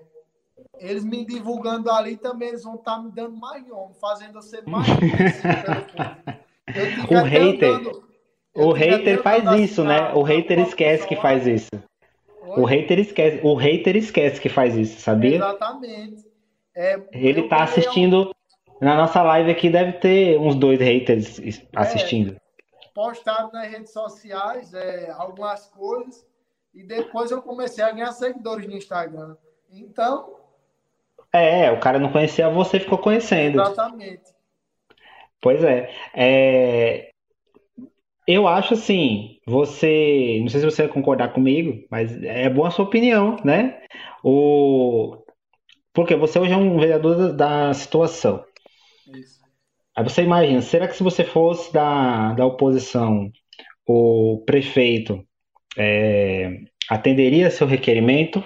eles 0.79 1.05
me 1.05 1.25
divulgando 1.25 1.91
ali 1.91 2.17
também, 2.17 2.49
eles 2.49 2.65
vão 2.65 2.75
estar 2.77 2.97
tá 2.97 3.03
me 3.03 3.11
dando 3.11 3.37
mais 3.37 3.67
nome, 3.67 3.95
fazendo 4.01 4.39
eu 4.39 4.43
ser 4.43 4.63
mais 4.67 4.87
O 7.11 7.23
hater, 7.23 7.75
andando, 7.75 8.05
o 8.55 8.73
hater 8.73 9.23
faz 9.23 9.61
isso, 9.61 9.83
né? 9.85 10.13
O 10.13 10.23
hater 10.23 10.59
esquece 10.59 11.07
que 11.07 11.17
faz 11.17 11.47
isso. 11.47 11.71
O 12.43 12.65
hater 12.65 12.99
esquece, 12.99 13.41
o 13.43 13.55
hater 13.55 13.97
esquece 13.97 14.41
que 14.41 14.49
faz 14.49 14.77
isso, 14.77 15.01
sabia? 15.01 15.37
Exatamente. 15.37 16.27
É, 16.77 17.01
Ele 17.13 17.49
tá 17.49 17.63
assistindo 17.63 18.35
na 18.81 18.97
nossa 18.97 19.23
live 19.23 19.51
aqui, 19.51 19.71
deve 19.71 19.93
ter 19.93 20.39
uns 20.39 20.55
dois 20.55 20.79
haters 20.79 21.41
assistindo. 21.75 22.35
É, 22.35 22.89
postado 22.95 23.53
nas 23.53 23.69
redes 23.69 23.93
sociais 23.93 24.75
é, 24.75 25.11
algumas 25.11 25.67
coisas 25.67 26.27
e 26.75 26.83
depois 26.83 27.31
eu 27.31 27.43
comecei 27.43 27.83
a 27.83 27.93
ganhar 27.93 28.13
seguidores 28.13 28.67
no 28.67 28.77
Instagram. 28.77 29.37
Então, 29.71 30.38
é, 31.39 31.71
o 31.71 31.81
cara 31.81 31.99
não 31.99 32.11
conhecia 32.11 32.49
você, 32.49 32.81
ficou 32.81 32.99
conhecendo. 32.99 33.61
Exatamente. 33.61 34.23
Pois 35.41 35.63
é. 35.63 35.91
é. 36.15 37.11
Eu 38.27 38.47
acho 38.47 38.75
assim, 38.75 39.39
você. 39.47 40.39
Não 40.41 40.49
sei 40.49 40.61
se 40.61 40.67
você 40.67 40.83
vai 40.83 40.93
concordar 40.93 41.33
comigo, 41.33 41.83
mas 41.91 42.23
é 42.23 42.49
boa 42.51 42.69
a 42.69 42.71
sua 42.71 42.85
opinião, 42.85 43.37
né? 43.45 43.81
O... 44.23 45.17
Porque 45.93 46.15
você 46.15 46.39
hoje 46.39 46.53
é 46.53 46.57
um 46.57 46.79
vereador 46.79 47.33
da 47.33 47.73
situação. 47.73 48.45
Isso. 49.15 49.39
Aí 49.97 50.05
você 50.05 50.23
imagina, 50.23 50.61
será 50.61 50.87
que 50.87 50.97
se 50.97 51.03
você 51.03 51.25
fosse 51.25 51.73
da, 51.73 52.33
da 52.35 52.47
oposição, 52.47 53.33
o 53.87 54.45
prefeito 54.47 55.27
é, 55.77 56.61
atenderia 56.89 57.51
seu 57.51 57.67
requerimento? 57.67 58.45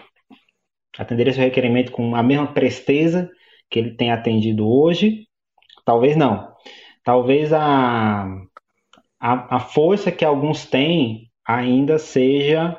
Atenderia 0.99 1.33
seu 1.33 1.43
requerimento 1.43 1.93
com 1.93 2.15
a 2.15 2.23
mesma 2.23 2.53
presteza 2.53 3.31
que 3.71 3.79
ele 3.79 3.93
tem 3.93 4.11
atendido 4.11 4.69
hoje? 4.69 5.27
Talvez 5.85 6.17
não. 6.17 6.53
Talvez 7.05 7.53
a, 7.53 8.25
a, 9.21 9.57
a 9.57 9.61
força 9.61 10.13
que 10.13 10.25
alguns 10.25 10.67
têm 10.67 11.31
ainda 11.47 11.99
seja. 11.99 12.79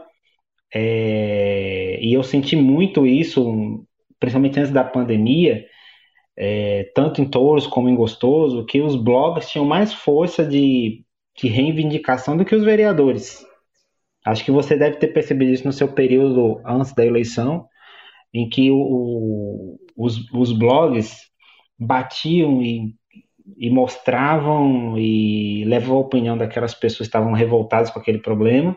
É, 0.74 2.00
e 2.02 2.14
eu 2.14 2.24
senti 2.24 2.56
muito 2.56 3.06
isso, 3.06 3.86
principalmente 4.20 4.60
antes 4.60 4.72
da 4.72 4.84
pandemia, 4.84 5.66
é, 6.36 6.92
tanto 6.96 7.22
em 7.22 7.30
Touros 7.30 7.68
como 7.68 7.90
em 7.90 7.96
Gostoso, 7.96 8.66
que 8.66 8.82
os 8.82 8.96
blogs 8.96 9.50
tinham 9.50 9.66
mais 9.66 9.94
força 9.94 10.44
de, 10.44 11.04
de 11.40 11.48
reivindicação 11.48 12.36
do 12.36 12.46
que 12.46 12.56
os 12.56 12.64
vereadores. 12.64 13.46
Acho 14.26 14.44
que 14.44 14.52
você 14.52 14.78
deve 14.78 14.98
ter 14.98 15.10
percebido 15.10 15.52
isso 15.52 15.66
no 15.66 15.74
seu 15.74 15.90
período 15.90 16.62
antes 16.66 16.94
da 16.94 17.06
eleição, 17.06 17.68
em 18.34 18.50
que 18.50 18.72
o, 18.72 19.80
os, 19.96 20.32
os 20.34 20.52
blogs 20.52 21.30
batiam 21.78 22.62
e, 22.62 22.96
e 23.58 23.70
mostravam 23.70 24.98
e 24.98 25.64
levavam 25.66 25.98
a 25.98 26.02
opinião 26.02 26.38
daquelas 26.38 26.74
pessoas 26.74 27.08
que 27.08 27.16
estavam 27.16 27.34
revoltadas 27.34 27.90
com 27.92 28.00
aquele 28.00 28.20
problema, 28.20 28.76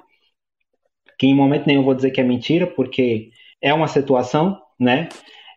que 1.18 1.26
em 1.26 1.34
momento 1.34 1.66
nenhum 1.66 1.80
eu 1.80 1.84
vou 1.84 1.94
dizer 1.94 2.10
que 2.10 2.20
é 2.20 2.24
mentira, 2.24 2.66
porque 2.66 3.30
é 3.60 3.72
uma 3.72 3.88
situação, 3.88 4.60
né? 4.78 5.08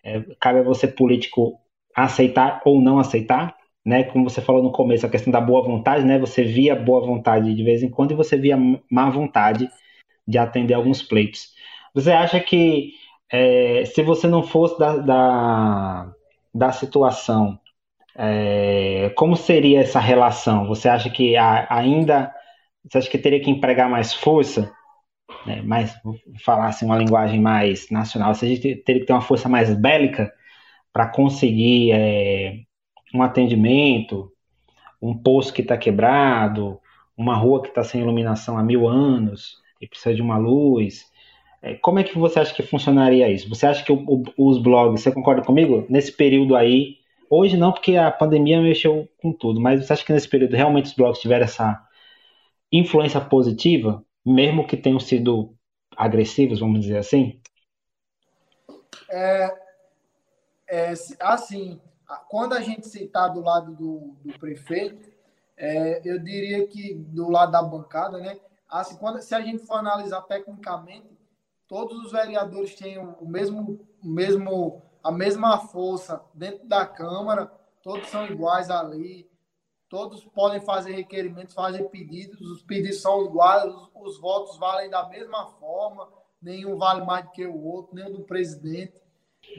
É, 0.04 0.22
cabe 0.39 0.60
a 0.60 0.64
você 0.64 0.88
político 0.88 1.60
aceitar 1.93 2.62
ou 2.64 2.82
não 2.82 3.00
aceitar, 3.00 3.56
né? 3.86 4.04
Como 4.04 4.30
você 4.30 4.41
falou 4.41 4.64
no 4.64 4.72
começo, 4.72 5.06
a 5.06 5.10
questão 5.10 5.32
da 5.32 5.41
boa 5.41 5.62
vontade, 5.62 6.06
né? 6.06 6.18
Você 6.20 6.43
via 6.43 6.76
boa 6.76 7.06
vontade 7.06 7.54
de 7.54 7.64
vez 7.64 7.84
em 7.84 7.89
quando 7.89 8.12
e 8.12 8.16
você 8.16 8.38
via 8.38 8.58
má 8.89 9.10
vontade 9.10 9.70
de 10.26 10.38
atender 10.38 10.74
alguns 10.74 11.02
pleitos. 11.02 11.54
Você 11.93 12.12
acha 12.12 12.39
que 12.39 12.93
é, 13.32 13.86
se 13.86 14.01
você 14.01 14.27
não 14.27 14.43
fosse 14.43 14.77
da, 14.80 14.97
da, 14.97 16.11
da 16.53 16.71
situação, 16.71 17.59
é, 18.15 19.11
como 19.15 19.36
seria 19.36 19.82
essa 19.82 19.99
relação? 19.99 20.67
Você 20.67 20.89
acha 20.89 21.09
que 21.09 21.36
a, 21.38 21.67
ainda 21.69 22.34
você 22.84 22.97
acha 22.97 23.09
que 23.09 23.17
teria 23.17 23.39
que 23.41 23.49
empregar 23.49 23.89
mais 23.89 24.13
força? 24.13 24.71
Né, 25.45 25.61
mais, 25.61 25.95
falar 26.43 26.67
assim, 26.67 26.86
uma 26.86 26.97
linguagem 26.97 27.39
mais 27.39 27.89
nacional, 27.89 28.34
você 28.34 28.57
teria 28.57 29.01
que 29.01 29.05
ter 29.05 29.13
uma 29.13 29.21
força 29.21 29.47
mais 29.47 29.73
bélica 29.73 30.32
para 30.91 31.07
conseguir 31.07 31.91
é, 31.91 32.59
um 33.13 33.21
atendimento, 33.21 34.32
um 35.01 35.15
poço 35.17 35.53
que 35.53 35.61
está 35.61 35.77
quebrado, 35.77 36.80
uma 37.15 37.36
rua 37.36 37.61
que 37.61 37.69
está 37.69 37.84
sem 37.84 38.01
iluminação 38.01 38.57
há 38.57 38.63
mil 38.63 38.88
anos 38.88 39.57
e 39.80 39.88
precisa 39.88 40.15
de 40.15 40.21
uma 40.21 40.38
luz. 40.38 41.05
É, 41.62 41.76
como 41.76 41.99
é 41.99 42.03
que 42.03 42.18
você 42.18 42.39
acha 42.39 42.53
que 42.53 42.64
funcionaria 42.64 43.30
isso? 43.30 43.49
Você 43.49 43.66
acha 43.66 43.84
que 43.84 43.91
o, 43.91 43.97
o, 43.97 44.24
os 44.38 44.62
blogs, 44.62 45.01
você 45.01 45.12
concorda 45.12 45.43
comigo? 45.43 45.86
Nesse 45.89 46.12
período 46.12 46.55
aí, 46.55 46.99
Hoje 47.30 47.55
não, 47.55 47.72
porque 47.72 47.95
a 47.95 48.12
pandemia 48.12 48.60
mexeu 48.60 49.07
com 49.22 49.32
tudo, 49.32 49.62
mas 49.62 49.86
você 49.86 49.93
acha 49.93 50.03
que 50.03 50.12
nesse 50.12 50.28
período 50.28 50.55
realmente 50.55 50.88
os 50.88 50.93
blogs 50.93 51.22
tiveram 51.22 51.45
essa 51.45 51.88
influência 52.72 53.22
positiva, 53.22 54.03
mesmo 54.26 54.66
que 54.66 54.76
tenham 54.76 54.99
sido 54.99 55.55
agressivos, 55.95 56.60
vamos 56.60 56.82
dizer 56.82 56.97
assim? 56.97 57.39
É, 59.10 59.55
é 60.68 60.93
assim, 61.20 61.80
quando 62.30 62.53
a 62.53 62.62
gente 62.62 62.88
está 62.88 63.28
do 63.28 63.41
lado 63.41 63.76
do, 63.76 64.16
do 64.26 64.39
prefeito, 64.39 65.12
é, 65.55 66.01
eu 66.03 66.18
diria 66.18 66.66
que 66.66 66.95
do 66.95 67.30
lado 67.30 67.51
da 67.51 67.62
bancada, 67.62 68.18
né? 68.18 68.39
Assim, 68.68 68.97
quando, 68.97 69.22
se 69.22 69.36
a 69.36 69.41
gente 69.41 69.66
for 69.68 69.76
analisar 69.76 70.22
tecnicamente, 70.22 71.07
todos 71.70 72.03
os 72.03 72.11
vereadores 72.11 72.74
têm 72.74 72.97
o 72.97 73.26
mesmo, 73.26 73.80
o 74.03 74.07
mesmo, 74.07 74.82
a 75.03 75.11
mesma 75.11 75.59
força 75.59 76.22
dentro 76.34 76.67
da 76.67 76.86
Câmara, 76.86 77.45
todos 77.84 78.09
são 78.09 78.26
iguais 78.26 78.72
ali, 78.72 79.30
todos 79.88 80.26
podem 80.26 80.59
fazer 80.59 80.93
requerimentos, 80.93 81.53
fazer 81.53 81.84
pedidos, 81.89 82.41
os 82.41 82.63
pedidos 82.63 83.01
são 83.01 83.24
iguais, 83.24 83.63
os, 83.72 83.91
os 83.93 84.20
votos 84.20 84.57
valem 84.57 84.89
da 84.89 85.07
mesma 85.07 85.45
forma, 85.51 86.09
nenhum 86.41 86.76
vale 86.76 87.05
mais 87.05 87.26
do 87.26 87.32
que 87.32 87.45
o 87.45 87.63
outro, 87.63 87.95
nem 87.95 88.11
do 88.11 88.24
presidente 88.24 88.99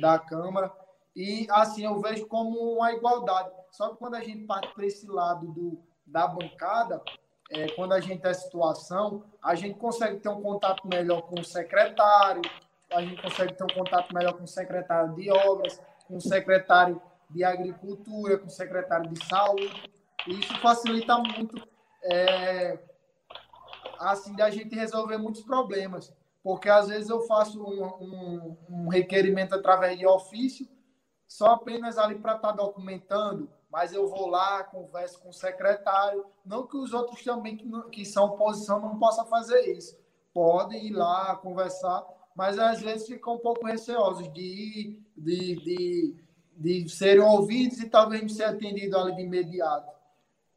da 0.01 0.19
Câmara. 0.19 0.73
E 1.15 1.47
assim 1.51 1.85
eu 1.85 2.01
vejo 2.01 2.27
como 2.27 2.59
uma 2.75 2.93
igualdade. 2.93 3.51
Só 3.71 3.91
que 3.91 3.97
quando 3.97 4.15
a 4.15 4.21
gente 4.21 4.47
parte 4.47 4.75
para 4.75 4.87
esse 4.87 5.07
lado 5.07 5.47
do, 5.53 5.81
da 6.05 6.27
bancada, 6.27 7.01
é, 7.51 7.69
quando 7.73 7.93
a 7.93 8.01
gente 8.01 8.23
tem 8.23 8.33
situação, 8.33 9.25
a 9.43 9.55
gente 9.55 9.79
consegue 9.79 10.21
ter 10.21 10.29
um 10.29 10.41
contato 10.41 10.87
melhor 10.87 11.23
com 11.23 11.41
o 11.41 11.45
secretário, 11.45 12.43
a 12.93 13.03
gente 13.03 13.21
consegue 13.21 13.55
ter 13.55 13.65
um 13.65 13.75
contato 13.75 14.15
melhor 14.15 14.35
com 14.35 14.45
o 14.45 14.49
secretário 14.49 15.15
de 15.15 15.31
obras, 15.31 15.83
com 16.07 16.17
o 16.17 16.21
secretário 16.21 17.01
de 17.29 17.43
agricultura, 17.45 18.39
com 18.39 18.47
o 18.47 18.51
secretário 18.51 19.11
de 19.11 19.25
saúde. 19.27 19.91
E 20.29 20.39
isso 20.39 20.57
facilita 20.61 21.19
muito 21.19 21.57
é, 22.05 22.79
assim 23.99 24.35
da 24.35 24.49
gente 24.49 24.75
resolver 24.75 25.19
muitos 25.19 25.43
problemas, 25.43 26.13
porque 26.43 26.69
às 26.69 26.89
vezes 26.89 27.11
eu 27.11 27.21
faço 27.23 27.63
um, 27.63 27.85
um, 27.85 28.57
um 28.69 28.89
requerimento 28.89 29.55
através 29.55 29.99
de 29.99 30.07
ofício, 30.07 30.69
só 31.27 31.53
apenas 31.53 31.99
ali 31.99 32.17
para 32.17 32.37
estar 32.37 32.49
tá 32.49 32.55
documentando 32.55 33.51
mas 33.71 33.93
eu 33.93 34.09
vou 34.09 34.27
lá, 34.27 34.65
converso 34.65 35.21
com 35.21 35.29
o 35.29 35.33
secretário. 35.33 36.27
Não 36.45 36.67
que 36.67 36.77
os 36.77 36.93
outros 36.93 37.23
também 37.23 37.57
que, 37.57 37.65
não, 37.65 37.89
que 37.89 38.05
são 38.05 38.25
oposição 38.25 38.81
não 38.81 38.99
possam 38.99 39.25
fazer 39.27 39.61
isso. 39.77 39.97
Podem 40.35 40.87
ir 40.87 40.93
lá 40.93 41.37
conversar, 41.37 42.05
mas 42.35 42.59
às 42.59 42.81
vezes 42.81 43.07
ficam 43.07 43.35
um 43.35 43.39
pouco 43.39 43.67
receosos 43.67 44.31
de 44.33 44.41
ir, 44.41 45.03
de, 45.17 45.57
de, 45.57 46.17
de 46.57 46.89
serem 46.89 47.23
ouvidos 47.23 47.79
e 47.81 47.89
talvez 47.89 48.23
não 48.23 48.29
ser 48.29 48.45
atendido 48.45 48.99
ali 48.99 49.15
de 49.15 49.23
imediato. 49.23 49.89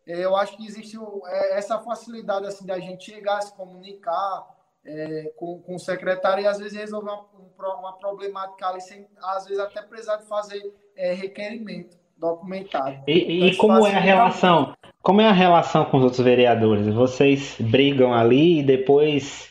É, 0.08 0.26
eu 0.26 0.36
acho 0.36 0.58
que 0.58 0.66
existe 0.66 0.98
é, 1.28 1.58
essa 1.58 1.80
facilidade 1.80 2.48
assim 2.48 2.66
da 2.66 2.80
gente 2.80 3.06
chegar, 3.06 3.42
se 3.42 3.54
comunicar 3.54 4.48
é, 4.84 5.32
com, 5.38 5.62
com 5.62 5.76
o 5.76 5.80
secretário 5.80 6.44
e 6.44 6.48
às 6.48 6.58
vezes 6.58 6.78
resolver 6.78 7.10
uma, 7.10 7.76
uma 7.80 7.94
problemática 7.98 8.68
ali 8.68 8.82
sem, 8.82 9.08
às 9.22 9.46
vezes 9.46 9.60
até 9.60 9.82
precisar 9.82 10.18
de 10.18 10.26
fazer 10.26 10.74
é, 10.96 11.14
requerimento 11.14 12.03
documentado. 12.18 13.04
E, 13.08 13.48
e 13.48 13.56
como 13.56 13.86
é 13.86 13.96
a 13.96 14.00
relação? 14.00 14.74
Como 15.02 15.22
é 15.22 15.28
a 15.28 15.34
relação 15.34 15.86
com 15.86 15.98
os 15.98 16.04
outros 16.04 16.22
vereadores? 16.22 16.88
Vocês 16.94 17.58
brigam 17.60 18.14
ali 18.14 18.60
e 18.60 18.64
depois 18.64 19.50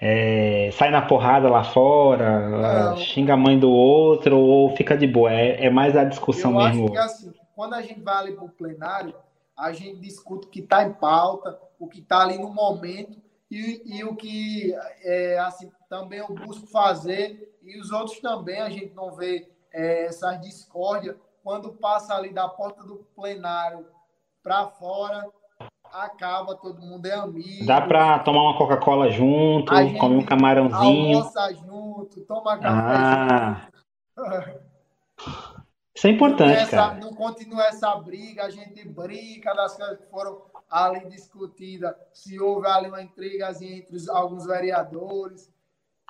é, 0.00 0.70
sai 0.72 0.90
na 0.90 1.02
porrada 1.02 1.48
lá 1.48 1.62
fora, 1.62 2.96
xinga 2.96 3.34
a 3.34 3.36
mãe 3.36 3.58
do 3.58 3.70
outro 3.70 4.38
ou 4.38 4.74
fica 4.74 4.96
de 4.96 5.06
boa? 5.06 5.32
É, 5.32 5.66
é 5.66 5.70
mais 5.70 5.96
a 5.96 6.04
discussão 6.04 6.52
Eu 6.52 6.66
mesmo. 6.66 6.84
Acho 6.84 6.92
que 6.92 6.98
assim, 6.98 7.32
quando 7.54 7.74
a 7.74 7.82
gente 7.82 8.00
vai 8.00 8.16
ali 8.16 8.32
para 8.32 8.44
o 8.44 8.48
plenário, 8.48 9.14
a 9.56 9.72
gente 9.72 10.00
discute 10.00 10.46
o 10.46 10.50
que 10.50 10.60
está 10.60 10.82
em 10.82 10.92
pauta, 10.92 11.58
o 11.78 11.86
que 11.86 12.00
está 12.00 12.22
ali 12.22 12.38
no 12.38 12.52
momento 12.52 13.18
e, 13.50 13.82
e 13.98 14.04
o 14.04 14.16
que 14.16 14.74
é, 15.04 15.38
assim, 15.38 15.70
também 15.88 16.18
eu 16.18 16.34
busco 16.34 16.66
fazer 16.66 17.52
e 17.62 17.78
os 17.78 17.90
outros 17.90 18.18
também 18.20 18.60
a 18.60 18.70
gente 18.70 18.94
não 18.94 19.12
vê 19.12 19.48
é, 19.72 20.06
essas 20.06 20.40
discórdias 20.40 21.16
quando 21.50 21.72
passa 21.72 22.14
ali 22.14 22.32
da 22.32 22.48
porta 22.48 22.84
do 22.84 23.04
plenário 23.16 23.84
para 24.40 24.68
fora, 24.68 25.28
acaba, 25.92 26.54
todo 26.54 26.80
mundo 26.80 27.04
é 27.06 27.12
amigo. 27.12 27.66
Dá 27.66 27.80
para 27.80 28.20
tomar 28.20 28.42
uma 28.42 28.56
Coca-Cola 28.56 29.10
junto, 29.10 29.72
comer 29.98 30.16
um 30.16 30.24
camarãozinho. 30.24 31.18
Almoça 31.18 31.52
junto, 31.54 32.20
toma 32.20 32.56
café 32.56 32.94
ah. 32.96 33.68
junto. 34.16 34.60
Isso 35.92 36.06
é 36.06 36.10
importante, 36.10 36.56
essa, 36.56 36.76
cara. 36.76 36.94
Não 37.00 37.12
continua 37.16 37.64
essa 37.64 37.96
briga, 37.96 38.44
a 38.44 38.50
gente 38.50 38.88
brinca 38.88 39.52
das 39.52 39.76
coisas 39.76 39.98
que 39.98 40.06
foram 40.06 40.42
ali 40.70 41.08
discutidas, 41.08 41.96
se 42.12 42.38
houve 42.38 42.68
ali 42.68 42.86
uma 42.86 43.02
intriga 43.02 43.50
entre 43.60 43.96
os, 43.96 44.08
alguns 44.08 44.46
vereadores. 44.46 45.52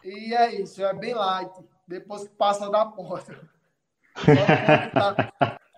E 0.04 0.34
é 0.34 0.60
isso, 0.60 0.84
é 0.84 0.92
bem 0.92 1.14
light. 1.14 1.64
Depois 1.88 2.28
que 2.28 2.34
passa 2.34 2.70
da 2.70 2.84
porta. 2.84 3.40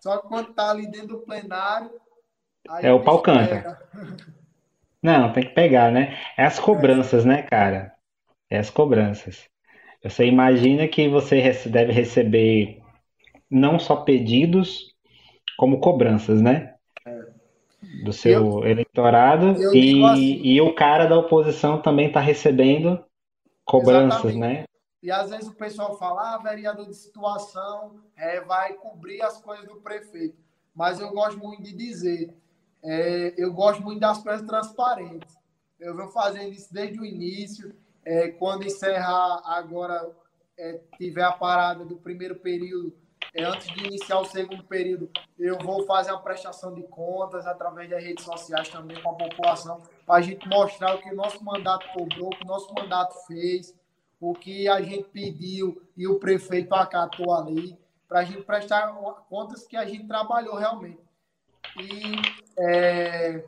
Só 0.01 0.19
que 0.19 0.29
quando 0.29 0.53
tá, 0.53 0.71
ali 0.71 0.91
dentro 0.91 1.09
do 1.09 1.19
plenário. 1.21 1.91
é 2.83 2.93
o 2.93 3.01
pau 3.01 3.21
canta. 3.21 3.79
Não, 5.03 5.33
tem 5.33 5.45
que 5.45 5.55
pegar, 5.55 5.91
né? 5.91 6.17
É 6.37 6.45
as 6.45 6.59
cobranças, 6.59 7.25
né, 7.25 7.43
cara? 7.43 7.93
É 8.51 8.59
as 8.59 8.71
cobranças. 8.71 9.49
Você 10.03 10.27
imagina 10.27 10.89
que 10.89 11.09
você 11.09 11.41
deve 11.67 11.93
receber 11.93 12.81
não 13.51 13.79
só 13.79 13.97
pedidos, 13.97 14.93
como 15.57 15.81
cobranças, 15.81 16.41
né? 16.41 16.75
É. 17.07 17.21
Do 18.05 18.13
seu 18.13 18.33
eu, 18.33 18.67
eleitorado. 18.67 19.61
Eu 19.61 19.75
e, 19.75 20.05
assim, 20.05 20.41
e 20.43 20.61
o 20.61 20.75
cara 20.75 21.07
da 21.07 21.19
oposição 21.19 21.81
também 21.81 22.07
está 22.09 22.21
recebendo 22.21 23.05
cobranças, 23.65 24.35
né? 24.35 24.65
E 25.03 25.11
às 25.11 25.31
vezes 25.31 25.49
o 25.49 25.55
pessoal 25.55 25.99
fala, 25.99 26.35
ah, 26.35 26.39
vereador 26.39 26.87
de 26.87 26.95
situação 26.95 28.01
é, 28.17 28.41
vai 28.41 28.75
cobrir 28.75 29.21
as 29.21 29.41
coisas 29.41 29.67
do 29.67 29.77
prefeito. 29.77 30.37
Mas 30.75 31.01
eu 31.01 31.11
gosto 31.11 31.39
muito 31.39 31.63
de 31.63 31.73
dizer, 31.73 32.35
é, 32.83 33.35
eu 33.37 33.53
gosto 33.53 33.83
muito 33.83 34.01
das 34.01 34.23
coisas 34.23 34.47
transparentes. 34.47 35.37
Eu 35.79 35.97
venho 35.97 36.09
fazendo 36.11 36.53
isso 36.53 36.73
desde 36.73 37.01
o 37.01 37.05
início. 37.05 37.75
É, 38.05 38.29
quando 38.29 38.65
encerrar 38.65 39.43
agora, 39.45 40.11
é, 40.57 40.81
tiver 40.97 41.25
a 41.25 41.33
parada 41.33 41.85
do 41.85 41.97
primeiro 41.97 42.37
período, 42.37 42.97
é, 43.35 43.45
antes 43.45 43.67
de 43.69 43.87
iniciar 43.87 44.19
o 44.21 44.25
segundo 44.25 44.63
período, 44.65 45.11
eu 45.39 45.59
vou 45.59 45.85
fazer 45.87 46.13
uma 46.13 46.23
prestação 46.23 46.75
de 46.75 46.83
contas 46.85 47.47
através 47.47 47.89
das 47.89 48.03
redes 48.03 48.25
sociais 48.25 48.69
também 48.69 49.01
com 49.03 49.11
a 49.11 49.15
população, 49.15 49.83
para 50.05 50.17
a 50.17 50.21
gente 50.21 50.47
mostrar 50.49 50.95
o 50.95 51.01
que 51.01 51.11
o 51.11 51.17
nosso 51.17 51.43
mandato 51.43 51.87
cobrou, 51.93 52.29
o 52.29 52.37
que 52.37 52.45
o 52.45 52.47
nosso 52.47 52.73
mandato 52.75 53.15
fez, 53.27 53.75
o 54.23 54.33
que 54.35 54.69
a 54.69 54.81
gente 54.81 55.09
pediu 55.09 55.83
e 55.97 56.07
o 56.07 56.17
prefeito 56.21 56.73
acatou 56.77 57.35
ali, 57.35 57.77
para 58.07 58.21
a 58.21 58.25
gente 58.25 58.43
prestar 58.43 58.87
contas 59.29 59.67
que 59.67 59.77
a 59.77 59.85
gente 59.85 60.07
trabalhou 60.07 60.55
realmente. 60.55 61.01
E 61.77 62.15
é, 62.57 63.45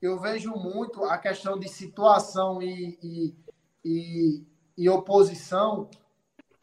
eu 0.00 0.20
vejo 0.20 0.52
muito 0.52 1.02
a 1.02 1.18
questão 1.18 1.58
de 1.58 1.68
situação 1.68 2.62
e, 2.62 2.96
e, 3.02 3.34
e, 3.84 4.46
e 4.78 4.88
oposição, 4.88 5.90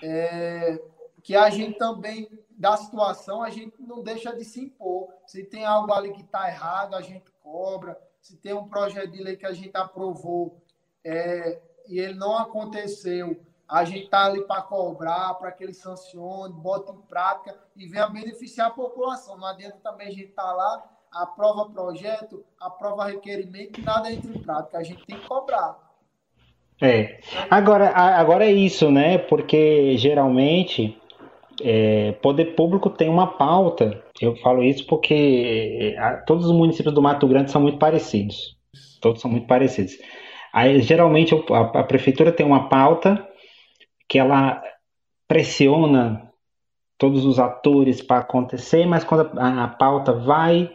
é, 0.02 0.82
que 1.22 1.36
a 1.36 1.50
gente 1.50 1.78
também, 1.78 2.30
da 2.52 2.78
situação, 2.78 3.44
a 3.44 3.50
gente 3.50 3.82
não 3.82 4.02
deixa 4.02 4.34
de 4.34 4.46
se 4.46 4.62
impor. 4.62 5.10
Se 5.28 5.44
tem 5.44 5.66
algo 5.66 5.92
ali 5.92 6.14
que 6.14 6.22
está 6.22 6.48
errado, 6.48 6.96
a 6.96 7.02
gente 7.02 7.30
cobra. 7.44 8.00
Se 8.22 8.38
tem 8.38 8.54
um 8.54 8.70
projeto 8.70 9.12
de 9.12 9.22
lei 9.22 9.36
que 9.36 9.46
a 9.46 9.52
gente 9.52 9.76
aprovou, 9.76 10.64
é, 11.04 11.60
e 11.90 12.00
ele 12.00 12.14
não 12.14 12.38
aconteceu, 12.38 13.38
a 13.68 13.84
gente 13.84 14.06
está 14.06 14.26
ali 14.26 14.42
para 14.46 14.62
cobrar, 14.62 15.34
para 15.36 15.52
que 15.52 15.64
ele 15.64 15.74
sancione, 15.74 16.54
bota 16.54 16.92
em 16.92 17.02
prática 17.08 17.56
e 17.76 17.88
venha 17.88 18.08
beneficiar 18.08 18.68
a 18.68 18.72
população. 18.72 19.38
Não 19.38 19.48
adianta 19.48 19.78
também 19.84 20.08
a 20.08 20.12
gente 20.12 20.30
estar 20.30 20.44
tá 20.44 20.54
lá, 20.54 20.84
aprova 21.12 21.70
projeto, 21.70 22.44
aprova 22.60 23.06
requerimento 23.06 23.82
nada 23.82 24.12
entra 24.12 24.32
em 24.32 24.40
prática. 24.40 24.78
A 24.78 24.84
gente 24.84 25.06
tem 25.06 25.20
que 25.20 25.28
cobrar. 25.28 25.78
É. 26.82 27.20
Agora, 27.50 27.90
agora 27.90 28.46
é 28.46 28.52
isso, 28.52 28.90
né? 28.90 29.18
Porque 29.18 29.98
geralmente 29.98 31.00
é, 31.62 32.14
poder 32.14 32.56
público 32.56 32.90
tem 32.90 33.10
uma 33.10 33.28
pauta. 33.28 34.04
Eu 34.20 34.36
falo 34.38 34.64
isso 34.64 34.86
porque 34.88 35.96
é, 35.96 36.12
todos 36.26 36.46
os 36.46 36.52
municípios 36.52 36.94
do 36.94 37.02
Mato 37.02 37.28
Grande 37.28 37.52
são 37.52 37.62
muito 37.62 37.78
parecidos. 37.78 38.58
Todos 39.02 39.22
são 39.22 39.30
muito 39.30 39.48
parecidos. 39.48 39.98
Aí, 40.54 40.82
geralmente, 40.82 41.36
a, 41.36 41.80
a 41.80 41.84
prefeitura 41.84 42.32
tem 42.32 42.45
uma 42.45 42.70
pauta 42.70 43.28
que 44.08 44.18
ela 44.18 44.62
pressiona 45.28 46.30
todos 46.97 47.26
os 47.26 47.39
atores 47.39 48.02
para 48.02 48.20
acontecer, 48.20 48.86
mas 48.86 49.04
quando 49.04 49.39
a, 49.39 49.64
a, 49.64 49.68
pauta 49.68 50.12
vai 50.14 50.70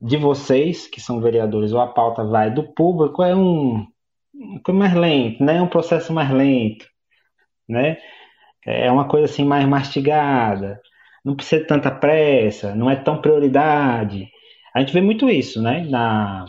de 0.00 0.16
vocês, 0.16 0.86
que 0.86 1.00
são 1.00 1.20
vereadores, 1.20 1.72
ou 1.72 1.80
a 1.80 1.86
pauta 1.86 2.24
vai 2.24 2.50
do 2.50 2.62
público, 2.72 3.22
é 3.22 3.34
um, 3.34 3.86
um 4.34 4.72
mais 4.72 4.94
lento, 4.94 5.44
né? 5.44 5.58
É 5.58 5.62
um 5.62 5.68
processo 5.68 6.12
mais 6.12 6.30
lento, 6.30 6.86
né? 7.68 7.98
É 8.64 8.90
uma 8.90 9.06
coisa 9.08 9.26
assim 9.26 9.44
mais 9.44 9.66
mastigada. 9.66 10.80
não 11.24 11.36
precisa 11.36 11.62
de 11.62 11.68
tanta 11.68 11.90
pressa, 11.90 12.74
não 12.74 12.90
é 12.90 12.96
tão 12.96 13.20
prioridade. 13.20 14.28
A 14.74 14.80
gente 14.80 14.92
vê 14.92 15.00
muito 15.00 15.28
isso, 15.28 15.60
né, 15.62 15.84
na, 15.88 16.46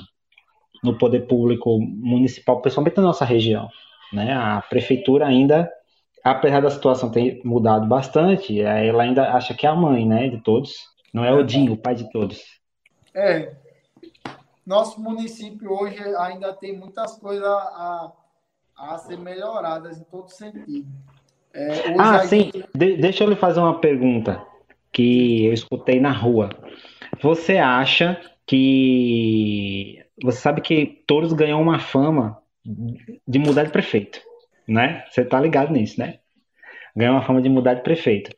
no 0.84 0.98
poder 0.98 1.22
público 1.22 1.80
municipal, 1.80 2.62
principalmente 2.62 2.98
na 2.98 3.04
nossa 3.04 3.26
região. 3.26 3.70
Né? 4.12 4.34
A 4.34 4.62
prefeitura 4.62 5.26
ainda, 5.26 5.72
apesar 6.24 6.62
da 6.62 6.70
situação 6.70 7.10
ter 7.10 7.42
mudado 7.44 7.88
bastante, 7.88 8.60
ela 8.62 9.04
ainda 9.04 9.34
acha 9.34 9.54
que 9.54 9.66
é 9.66 9.70
a 9.70 9.76
mãe 9.76 10.06
né, 10.06 10.28
de 10.28 10.40
todos, 10.42 10.76
não 11.14 11.24
é 11.24 11.34
Odin, 11.34 11.70
o 11.70 11.78
pai 11.78 11.96
de 11.96 12.12
todos. 12.12 12.42
É. 13.14 13.54
Nosso 14.66 15.02
município 15.02 15.72
hoje 15.72 16.00
ainda 16.18 16.54
tem 16.54 16.78
muitas 16.78 17.18
coisas 17.18 17.46
a, 17.46 18.12
a 18.78 18.98
ser 18.98 19.18
melhoradas 19.18 20.00
em 20.00 20.04
todo 20.04 20.30
sentido. 20.30 20.88
É, 21.54 21.96
ah, 22.00 22.20
sim. 22.26 22.46
Gente... 22.46 22.66
De 22.74 22.98
deixa 22.98 23.24
eu 23.24 23.30
lhe 23.30 23.36
fazer 23.36 23.60
uma 23.60 23.80
pergunta 23.80 24.44
que 24.92 25.46
eu 25.46 25.54
escutei 25.54 26.00
na 26.00 26.12
rua. 26.12 26.50
Você 27.22 27.58
acha 27.58 28.20
que. 28.46 30.03
Você 30.22 30.39
sabe 30.39 30.61
que 30.61 31.03
Touros 31.07 31.34
ganhou 31.34 31.61
uma 31.61 31.80
fama 31.80 32.41
de 33.28 33.39
mudar 33.39 33.64
de 33.64 33.72
prefeito, 33.72 34.22
né? 34.68 35.05
Você 35.09 35.26
tá 35.26 35.39
ligado 35.39 35.72
nisso, 35.72 35.99
né? 35.99 36.20
Ganhou 36.95 37.16
uma 37.16 37.26
fama 37.26 37.41
de 37.41 37.49
mudar 37.49 37.74
de 37.74 37.82
prefeito. 37.82 38.36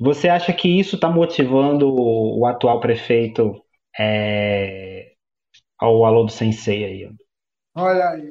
Você 0.00 0.28
acha 0.28 0.52
que 0.52 0.68
isso 0.68 0.94
está 0.94 1.10
motivando 1.10 1.92
o 1.92 2.46
atual 2.46 2.80
prefeito 2.80 3.60
é, 3.98 5.12
ao 5.78 6.04
alô 6.04 6.24
do 6.24 6.30
Sensei 6.30 6.84
aí? 6.84 7.10
Olha 7.74 8.10
aí. 8.10 8.30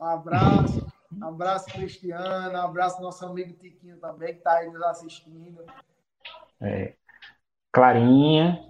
Um 0.00 0.04
abraço. 0.04 0.86
Um 1.12 1.24
abraço, 1.24 1.66
Cristiano. 1.66 2.58
Um 2.58 2.62
abraço 2.62 3.00
nosso 3.00 3.24
amigo 3.24 3.54
Tiquinho 3.54 3.98
também, 3.98 4.32
que 4.32 4.38
está 4.38 4.58
aí 4.58 4.70
nos 4.70 4.82
assistindo. 4.82 5.64
É. 6.60 6.94
Clarinha, 7.72 8.62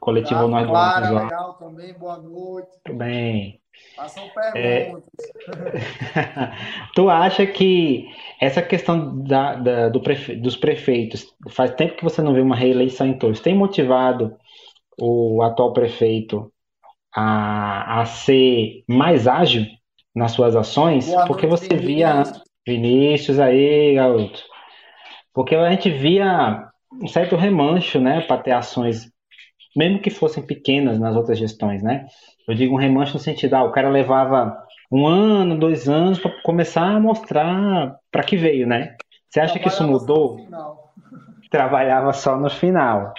coletivo 0.00 0.40
tá, 0.40 0.48
Nós 0.48 0.66
Clara, 0.66 1.10
legal 1.10 1.54
também, 1.54 1.94
boa 1.94 2.18
noite. 2.18 2.68
Tudo 2.84 2.98
bem. 2.98 3.60
Façam 3.94 4.24
perguntas. 4.28 5.10
É... 5.14 6.50
tu 6.94 7.10
acha 7.10 7.46
que 7.46 8.08
essa 8.40 8.62
questão 8.62 9.22
da, 9.22 9.54
da, 9.54 9.88
do 9.88 10.00
prefe... 10.00 10.34
dos 10.34 10.56
prefeitos, 10.56 11.26
faz 11.50 11.72
tempo 11.72 11.96
que 11.96 12.04
você 12.04 12.22
não 12.22 12.32
vê 12.32 12.40
uma 12.40 12.56
reeleição 12.56 13.06
em 13.06 13.18
Torres, 13.18 13.40
tem 13.40 13.54
motivado 13.54 14.36
o 14.98 15.42
atual 15.42 15.72
prefeito 15.72 16.50
a, 17.14 18.00
a 18.00 18.04
ser 18.06 18.82
mais 18.88 19.28
ágil 19.28 19.66
nas 20.14 20.32
suas 20.32 20.56
ações? 20.56 21.06
Boa 21.06 21.26
Porque 21.26 21.46
noite, 21.46 21.66
você 21.66 21.76
via. 21.76 22.22
Vinícius 22.66 23.38
aí, 23.38 23.94
garoto. 23.94 24.42
Porque 25.32 25.54
a 25.54 25.70
gente 25.70 25.88
via 25.88 26.68
um 27.00 27.06
certo 27.06 27.36
remancho, 27.36 28.00
né, 28.00 28.22
para 28.22 28.42
ter 28.42 28.52
ações, 28.52 29.08
mesmo 29.76 30.00
que 30.00 30.10
fossem 30.10 30.42
pequenas 30.42 30.98
nas 30.98 31.14
outras 31.14 31.38
gestões, 31.38 31.82
né? 31.82 32.06
Eu 32.48 32.54
digo 32.54 32.74
um 32.74 32.78
remancho 32.78 33.14
no 33.14 33.20
sentido, 33.20 33.54
ah, 33.54 33.64
o 33.64 33.72
cara 33.72 33.88
levava 33.88 34.56
um 34.90 35.06
ano, 35.06 35.58
dois 35.58 35.88
anos 35.88 36.18
para 36.18 36.30
começar 36.42 36.86
a 36.86 37.00
mostrar 37.00 37.96
para 38.10 38.22
que 38.22 38.36
veio, 38.36 38.66
né? 38.66 38.96
Você 39.28 39.40
acha 39.40 39.58
que 39.58 39.68
isso 39.68 39.86
mudou? 39.86 40.38
Trabalhava 41.50 42.12
só 42.12 42.36
no 42.38 42.48
final. 42.48 43.12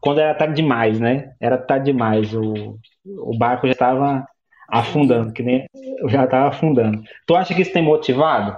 Quando 0.00 0.20
era 0.20 0.34
tarde 0.34 0.54
demais, 0.54 0.98
né? 1.00 1.32
Era 1.40 1.58
tarde 1.58 1.86
demais. 1.86 2.34
O, 2.34 2.78
o 3.04 3.36
barco 3.38 3.66
já 3.66 3.72
estava 3.72 4.26
afundando, 4.68 5.32
que 5.32 5.42
nem 5.42 5.66
já 6.08 6.24
estava 6.24 6.48
afundando. 6.48 7.02
Tu 7.26 7.34
acha 7.34 7.54
que 7.54 7.62
isso 7.62 7.72
tem 7.72 7.82
motivado 7.82 8.56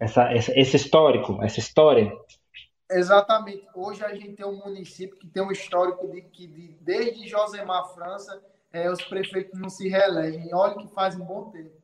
essa, 0.00 0.30
essa, 0.32 0.52
esse 0.58 0.76
histórico, 0.76 1.42
essa 1.42 1.58
história? 1.58 2.12
Exatamente. 2.90 3.66
Hoje 3.74 4.04
a 4.04 4.14
gente 4.14 4.34
tem 4.34 4.46
um 4.46 4.64
município 4.64 5.16
que 5.16 5.26
tem 5.26 5.42
um 5.42 5.50
histórico 5.50 6.08
de 6.08 6.22
que 6.22 6.46
de, 6.46 6.68
desde 6.80 7.26
Josemar 7.26 7.92
França 7.94 8.40
é, 8.72 8.90
os 8.90 9.02
prefeitos 9.02 9.58
não 9.58 9.68
se 9.68 9.88
reelegem. 9.88 10.54
Olha 10.54 10.76
que 10.76 10.86
faz 10.88 11.16
um 11.16 11.24
bom 11.24 11.50
tempo. 11.50 11.74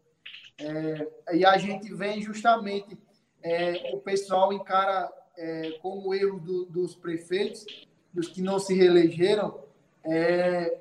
É, 0.59 1.37
e 1.37 1.45
a 1.45 1.57
gente 1.57 1.93
vem 1.93 2.23
justamente, 2.23 2.97
é, 3.43 3.91
o 3.95 3.99
pessoal 3.99 4.53
encara 4.53 5.11
é, 5.37 5.73
como 5.83 6.15
erro 6.15 6.39
do, 6.39 6.67
dos 6.67 6.95
prefeitos, 6.95 7.67
dos 8.13 8.29
que 8.29 8.41
não 8.41 8.59
se 8.59 8.75
reelegeram, 8.75 9.65
é, 10.05 10.79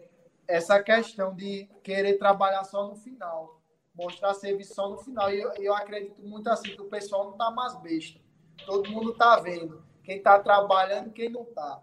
essa 0.47 0.82
questão 0.84 1.34
de 1.34 1.67
querer 1.82 2.19
trabalhar 2.19 2.63
só 2.65 2.88
no 2.88 2.95
final, 2.95 3.59
mostrar 3.95 4.34
serviço 4.36 4.76
só 4.76 4.88
no 4.89 4.97
final. 4.97 5.34
E 5.34 5.39
eu, 5.39 5.51
eu 5.53 5.74
acredito 5.74 6.22
muito 6.22 6.47
assim, 6.47 6.76
que 6.76 6.82
o 6.82 6.89
pessoal 6.89 7.24
não 7.24 7.32
está 7.32 7.49
mais 7.49 7.76
besta. 7.82 8.19
Todo 8.65 8.91
mundo 8.91 9.13
está 9.13 9.39
vendo 9.39 9.82
quem 10.04 10.18
está 10.18 10.39
trabalhando 10.39 11.10
e 11.10 11.14
quem 11.14 11.30
não 11.30 11.43
está. 11.43 11.82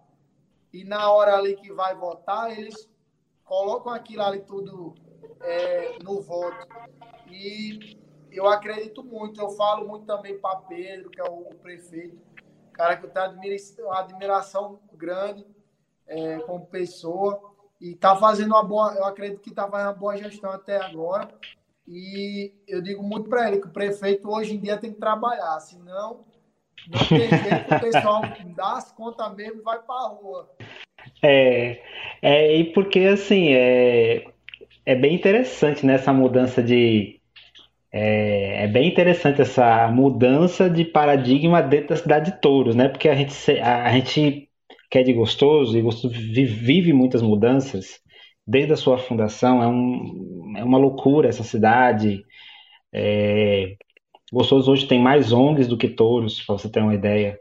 E 0.73 0.85
na 0.85 1.11
hora 1.11 1.37
ali 1.37 1.57
que 1.57 1.73
vai 1.73 1.95
votar, 1.95 2.57
eles 2.57 2.89
colocam 3.45 3.93
aquilo 3.93 4.23
ali 4.23 4.41
tudo 4.41 4.95
é, 5.41 5.99
no 6.03 6.21
voto. 6.21 6.67
E 7.31 7.97
eu 8.31 8.47
acredito 8.47 9.03
muito, 9.03 9.41
eu 9.41 9.51
falo 9.51 9.89
muito 9.89 10.07
também 10.07 10.39
para 10.39 10.61
Pedro, 10.61 11.11
que 11.11 11.21
é 11.21 11.25
o, 11.25 11.55
prefeito, 11.63 12.19
cara 12.73 12.97
que 12.97 13.07
eu 13.07 13.11
tenho 13.11 13.87
uma 13.87 14.01
admiração 14.01 14.79
grande 14.93 15.47
é, 16.07 16.39
como 16.41 16.67
pessoa. 16.67 17.57
E 17.81 17.93
está 17.93 18.17
fazendo 18.17 18.49
uma 18.49 18.63
boa, 18.63 18.93
eu 18.95 19.05
acredito 19.05 19.41
que 19.41 19.51
está 19.51 19.69
fazendo 19.69 19.89
uma 19.89 19.95
boa 19.95 20.17
gestão 20.17 20.51
até 20.51 20.77
agora. 20.77 21.29
E 21.87 22.53
eu 22.67 22.83
digo 22.83 23.03
muito 23.03 23.31
para 23.31 23.49
ele 23.49 23.61
que 23.61 23.69
o 23.69 23.73
prefeito 23.73 24.29
hoje 24.29 24.55
em 24.55 24.61
dia 24.61 24.77
tem 24.77 24.93
que 24.93 24.99
trabalhar, 24.99 25.59
senão 25.61 26.27
não 26.87 26.99
tem 26.99 27.29
jeito, 27.29 27.75
o 27.75 27.81
pessoal 27.81 28.23
dá 28.57 28.73
as 28.73 28.93
contas 28.93 29.35
mesmo 29.35 29.63
vai 29.63 29.79
para 29.81 29.95
a 29.95 30.09
rua. 30.09 30.49
É, 31.23 31.81
é, 32.23 32.57
e 32.57 32.65
porque 32.73 33.01
assim, 33.01 33.53
é, 33.53 34.25
é 34.85 34.95
bem 34.95 35.15
interessante 35.15 35.85
né, 35.85 35.95
essa 35.95 36.13
mudança 36.13 36.63
de. 36.63 37.19
É, 37.91 38.65
é, 38.65 38.67
bem 38.67 38.89
interessante 38.89 39.41
essa 39.41 39.89
mudança 39.89 40.69
de 40.69 40.85
paradigma 40.85 41.63
dentro 41.63 41.89
da 41.89 41.97
cidade 41.97 42.33
de 42.33 42.41
Touros, 42.41 42.75
né? 42.75 42.89
Porque 42.89 43.09
a 43.09 43.15
gente, 43.15 43.33
a, 43.61 43.91
gente 43.93 44.49
que 44.91 44.99
é 44.99 45.03
de 45.03 45.13
gostoso 45.13 45.77
e 45.77 45.83
gostoso 45.83 46.15
vive 46.15 46.93
muitas 46.93 47.23
mudanças 47.23 48.01
desde 48.47 48.73
a 48.73 48.77
sua 48.77 48.99
fundação. 48.99 49.63
É, 49.63 49.67
um, 49.67 50.55
é 50.57 50.65
uma 50.65 50.79
loucura 50.79 51.29
essa 51.29 51.43
cidade. 51.43 52.25
É, 52.93 53.77
gostoso 54.33 54.71
hoje 54.71 54.87
tem 54.87 55.01
mais 55.01 55.33
ONGs 55.33 55.67
do 55.67 55.77
que 55.77 55.89
touros, 55.89 56.41
para 56.43 56.59
você 56.59 56.69
ter 56.69 56.81
uma 56.81 56.95
ideia. 56.95 57.39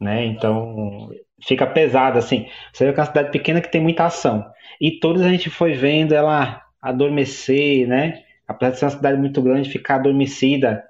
Né? 0.00 0.26
Então, 0.26 1.10
fica 1.40 1.66
pesado, 1.66 2.18
assim. 2.18 2.46
Você 2.72 2.86
vê 2.86 2.92
que 2.92 3.00
é 3.00 3.02
uma 3.02 3.08
cidade 3.08 3.30
pequena 3.30 3.60
que 3.60 3.70
tem 3.70 3.80
muita 3.80 4.04
ação. 4.04 4.44
E 4.80 4.98
todos 4.98 5.22
a 5.22 5.28
gente 5.28 5.50
foi 5.50 5.72
vendo 5.72 6.14
ela 6.14 6.62
adormecer, 6.80 7.86
né? 7.86 8.22
Apesar 8.46 8.72
de 8.72 8.78
ser 8.78 8.84
uma 8.84 8.90
cidade 8.90 9.18
muito 9.18 9.40
grande, 9.40 9.70
ficar 9.70 9.96
adormecida, 9.96 10.84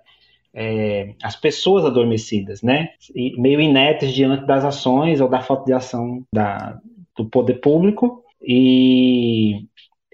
é, 0.53 1.15
as 1.23 1.37
pessoas 1.37 1.85
adormecidas, 1.85 2.63
né? 2.63 2.91
E 3.15 3.41
meio 3.41 3.61
inertes 3.61 4.13
diante 4.13 4.47
das 4.47 4.65
ações 4.65 5.21
ou 5.21 5.29
da 5.29 5.41
falta 5.41 5.65
de 5.65 5.73
ação 5.73 6.25
da, 6.33 6.79
do 7.17 7.25
poder 7.27 7.55
público. 7.55 8.25
E, 8.43 9.67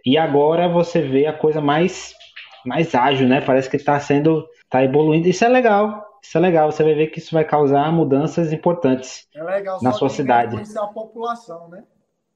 e 0.05 0.16
agora 0.16 0.68
você 0.68 1.01
vê 1.01 1.26
a 1.26 1.32
coisa 1.32 1.61
mais, 1.61 2.14
mais 2.64 2.94
ágil, 2.94 3.28
né? 3.28 3.40
Parece 3.40 3.68
que 3.68 3.76
está 3.76 3.98
sendo, 4.01 4.46
está 4.71 4.85
evoluindo. 4.85 5.29
Isso 5.29 5.45
é 5.45 5.49
legal, 5.49 6.07
isso 6.23 6.39
é 6.39 6.41
legal, 6.41 6.71
você 6.71 6.85
vai 6.85 6.95
ver 6.95 7.09
que 7.09 7.18
isso 7.18 7.35
vai 7.35 7.45
causar 7.45 7.93
mudanças 7.93 8.53
importantes 8.53 9.29
é 9.35 9.43
legal, 9.43 9.83
na 9.83 9.93
sua 9.93 10.09
cidade. 10.09 10.57
a 10.77 10.87
população, 10.87 11.68
né? 11.68 11.83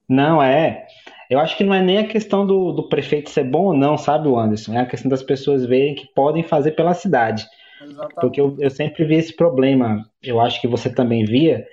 Não, 0.07 0.43
é. 0.43 0.85
Eu 1.29 1.39
acho 1.39 1.57
que 1.57 1.63
não 1.63 1.73
é 1.73 1.81
nem 1.81 1.97
a 1.97 2.07
questão 2.07 2.45
do, 2.45 2.71
do 2.71 2.87
prefeito 2.87 3.31
ser 3.31 3.45
bom 3.45 3.65
ou 3.65 3.73
não, 3.73 3.97
sabe, 3.97 4.29
Anderson? 4.29 4.73
É 4.73 4.81
a 4.81 4.85
questão 4.85 5.09
das 5.09 5.23
pessoas 5.23 5.65
verem 5.65 5.95
que 5.95 6.07
podem 6.13 6.43
fazer 6.43 6.71
pela 6.71 6.93
cidade. 6.93 7.47
Exatamente. 7.81 8.15
Porque 8.15 8.39
eu, 8.39 8.55
eu 8.59 8.69
sempre 8.69 9.03
vi 9.05 9.15
esse 9.15 9.35
problema. 9.35 10.05
Eu 10.21 10.39
acho 10.39 10.61
que 10.61 10.67
você 10.67 10.93
também 10.93 11.25
via 11.25 11.65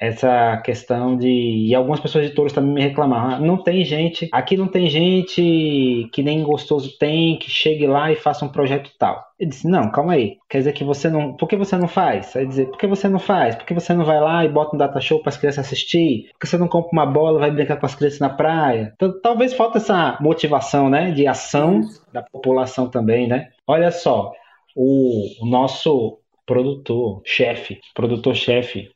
essa 0.00 0.56
questão 0.64 1.14
de. 1.14 1.28
E 1.28 1.74
algumas 1.74 2.00
pessoas 2.00 2.26
de 2.26 2.34
também 2.34 2.72
me 2.72 2.80
reclamaram. 2.80 3.34
Ah, 3.34 3.38
não 3.38 3.62
tem 3.62 3.84
gente. 3.84 4.30
Aqui 4.32 4.56
não 4.56 4.66
tem 4.66 4.88
gente 4.88 6.08
que 6.10 6.22
nem 6.22 6.42
gostoso 6.42 6.96
tem, 6.98 7.38
que 7.38 7.50
chegue 7.50 7.86
lá 7.86 8.10
e 8.10 8.16
faça 8.16 8.44
um 8.44 8.48
projeto 8.48 8.90
tal. 8.98 9.22
Eu 9.38 9.46
disse, 9.46 9.68
não, 9.68 9.90
calma 9.90 10.14
aí. 10.14 10.38
Quer 10.48 10.58
dizer 10.58 10.72
que 10.72 10.84
você 10.84 11.10
não. 11.10 11.34
Por 11.34 11.46
que 11.46 11.54
você 11.54 11.76
não 11.76 11.86
faz? 11.86 12.34
Aí 12.34 12.46
dizer, 12.46 12.70
por 12.70 12.78
que 12.78 12.86
você 12.86 13.08
não 13.08 13.18
faz? 13.18 13.54
Por 13.54 13.66
que 13.66 13.74
você 13.74 13.92
não 13.92 14.06
vai 14.06 14.18
lá 14.18 14.42
e 14.42 14.48
bota 14.48 14.74
um 14.74 14.78
data 14.78 15.00
show 15.00 15.20
para 15.20 15.28
as 15.28 15.36
crianças 15.36 15.66
assistir? 15.66 16.30
Por 16.32 16.40
que 16.40 16.46
você 16.46 16.56
não 16.56 16.68
compra 16.68 16.90
uma 16.92 17.06
bola 17.06 17.36
e 17.36 17.40
vai 17.40 17.50
brincar 17.50 17.76
com 17.76 17.84
as 17.84 17.94
crianças 17.94 18.20
na 18.20 18.30
praia? 18.30 18.92
Então, 18.96 19.20
talvez 19.20 19.52
falta 19.52 19.76
essa 19.76 20.16
motivação, 20.18 20.88
né? 20.88 21.10
De 21.10 21.26
ação 21.26 21.82
da 22.10 22.22
população 22.22 22.88
também, 22.88 23.28
né? 23.28 23.50
Olha 23.66 23.90
só, 23.90 24.32
o, 24.74 25.44
o 25.44 25.46
nosso 25.46 26.18
produtor, 26.46 27.22
chefe, 27.24 27.80
produtor-chefe, 27.94 28.90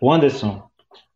o 0.00 0.12
Anderson, 0.12 0.62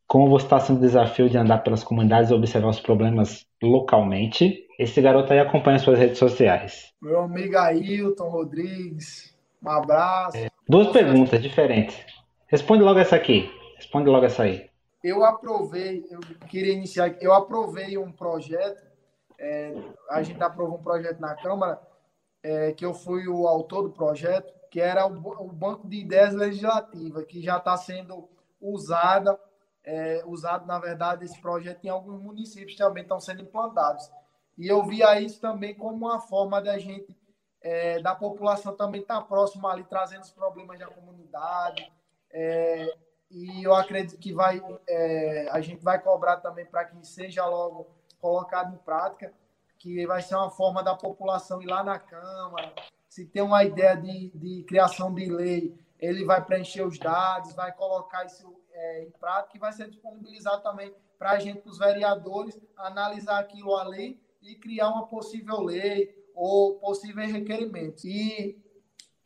como 0.09 0.31
você 0.31 0.47
está 0.47 0.59
sendo 0.59 0.79
o 0.79 0.81
desafio 0.81 1.29
de 1.29 1.37
andar 1.37 1.59
pelas 1.59 1.85
comunidades 1.85 2.31
e 2.31 2.35
observar 2.35 2.69
os 2.69 2.81
problemas 2.81 3.47
localmente? 3.63 4.67
Esse 4.79 5.03
garoto 5.03 5.33
aí 5.33 5.39
acompanha 5.39 5.79
suas 5.79 5.99
redes 5.99 6.19
sociais. 6.19 6.93
Meu 7.03 7.21
amigo 7.21 7.59
Ailton 7.59 8.29
Rodrigues, 8.29 9.37
um 9.63 9.69
abraço. 9.69 10.39
É, 10.39 10.49
duas 10.67 10.89
perguntas 10.89 11.43
diferentes. 11.43 11.99
Responde 12.47 12.83
logo 12.83 12.99
essa 12.99 13.17
aqui. 13.17 13.51
Responde 13.77 14.09
logo 14.09 14.25
essa 14.25 14.45
aí. 14.45 14.69
eu 15.05 15.23
aprovei, 15.25 16.05
eu 16.11 16.21
queria 16.49 16.73
iniciar, 16.73 17.15
eu 17.21 17.33
aprovei 17.33 17.99
um 17.99 18.11
projeto, 18.11 18.83
é, 19.39 19.75
a 20.11 20.23
gente 20.23 20.43
aprovou 20.43 20.79
um 20.79 20.83
projeto 20.83 21.21
na 21.21 21.35
Câmara, 21.35 21.79
é, 22.43 22.73
que 22.73 22.85
eu 22.85 22.95
fui 22.95 23.29
o 23.29 23.47
autor 23.47 23.83
do 23.83 23.91
projeto, 23.91 24.53
que 24.71 24.81
era 24.81 25.07
o, 25.07 25.13
o 25.13 25.53
Banco 25.53 25.87
de 25.87 25.99
Ideias 25.99 26.35
Legislativa, 26.35 27.23
que 27.23 27.43
já 27.43 27.59
está 27.59 27.77
sendo 27.77 28.29
usada, 28.61 29.39
é, 29.85 30.23
usado, 30.27 30.67
na 30.67 30.79
verdade, 30.79 31.25
esse 31.25 31.41
projeto 31.41 31.85
em 31.85 31.89
alguns 31.89 32.21
municípios 32.21 32.77
também 32.77 33.03
estão 33.03 33.21
sendo 33.21 33.43
implantados. 33.43 34.11
E 34.57 34.67
eu 34.67 34.85
via 34.85 35.21
isso 35.21 35.41
também 35.41 35.75
como 35.75 36.07
uma 36.07 36.21
forma 36.21 36.61
da 36.61 36.79
gente, 36.79 37.17
é, 37.63 38.01
da 38.01 38.15
população 38.15 38.77
também 38.77 39.01
estar 39.01 39.21
tá 39.21 39.23
próxima 39.23 39.71
ali, 39.71 39.85
trazendo 39.85 40.23
os 40.23 40.33
problemas 40.33 40.79
da 40.79 40.87
comunidade, 40.87 41.91
é, 42.31 42.97
e 43.31 43.63
eu 43.63 43.75
acredito 43.75 44.19
que 44.19 44.33
vai, 44.33 44.61
é, 44.89 45.49
a 45.51 45.61
gente 45.61 45.83
vai 45.83 46.01
cobrar 46.01 46.39
também 46.39 46.67
para 46.67 46.85
que 46.85 47.07
seja 47.07 47.45
logo 47.47 47.87
colocado 48.21 48.75
em 48.75 48.79
prática, 48.79 49.33
que 49.79 50.07
vai 50.07 50.23
ser 50.23 50.35
uma 50.35 50.51
forma 50.51 50.83
da 50.83 50.95
população 50.95 51.63
ir 51.63 51.67
lá 51.67 51.85
na 51.85 51.99
Câmara, 51.99 52.75
se 53.09 53.25
tem 53.27 53.43
uma 53.43 53.65
ideia 53.65 53.97
de, 53.97 54.31
de 54.35 54.65
criação 54.65 55.15
de 55.15 55.27
lei, 55.27 55.79
ele 55.99 56.25
vai 56.25 56.45
preencher 56.45 56.83
os 56.83 56.99
dados, 56.99 57.55
vai 57.55 57.73
colocar 57.73 58.25
isso 58.25 58.55
é, 58.73 59.03
em 59.03 59.11
prática 59.11 59.57
e 59.57 59.61
vai 59.61 59.73
ser 59.73 59.89
disponibilizado 59.89 60.63
também 60.63 60.95
para 61.19 61.33
a 61.33 61.39
gente, 61.39 61.69
os 61.69 61.79
vereadores, 61.79 62.59
analisar 62.77 63.41
aquilo 63.41 63.77
ali 63.77 64.21
e 64.41 64.55
criar 64.55 64.89
uma 64.91 65.07
possível 65.07 65.61
lei 65.61 66.17
ou 66.35 66.79
possíveis 66.79 67.33
requerimentos. 67.33 68.05
E 68.05 68.57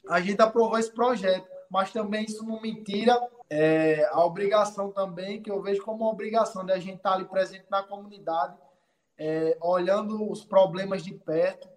a 0.08 0.20
gente 0.20 0.40
aprovou 0.40 0.78
esse 0.78 0.90
projeto, 0.90 1.46
mas 1.70 1.92
também 1.92 2.24
isso 2.24 2.44
não 2.44 2.60
me 2.62 2.82
tira 2.82 3.20
é, 3.50 4.08
a 4.10 4.24
obrigação 4.24 4.90
também, 4.90 5.42
que 5.42 5.50
eu 5.50 5.60
vejo 5.60 5.82
como 5.82 6.04
uma 6.04 6.10
obrigação 6.10 6.64
de 6.64 6.72
a 6.72 6.78
gente 6.78 6.96
estar 6.96 7.12
ali 7.12 7.26
presente 7.26 7.66
na 7.70 7.82
comunidade, 7.82 8.56
é, 9.18 9.58
olhando 9.60 10.30
os 10.30 10.42
problemas 10.42 11.04
de 11.04 11.12
perto 11.12 11.68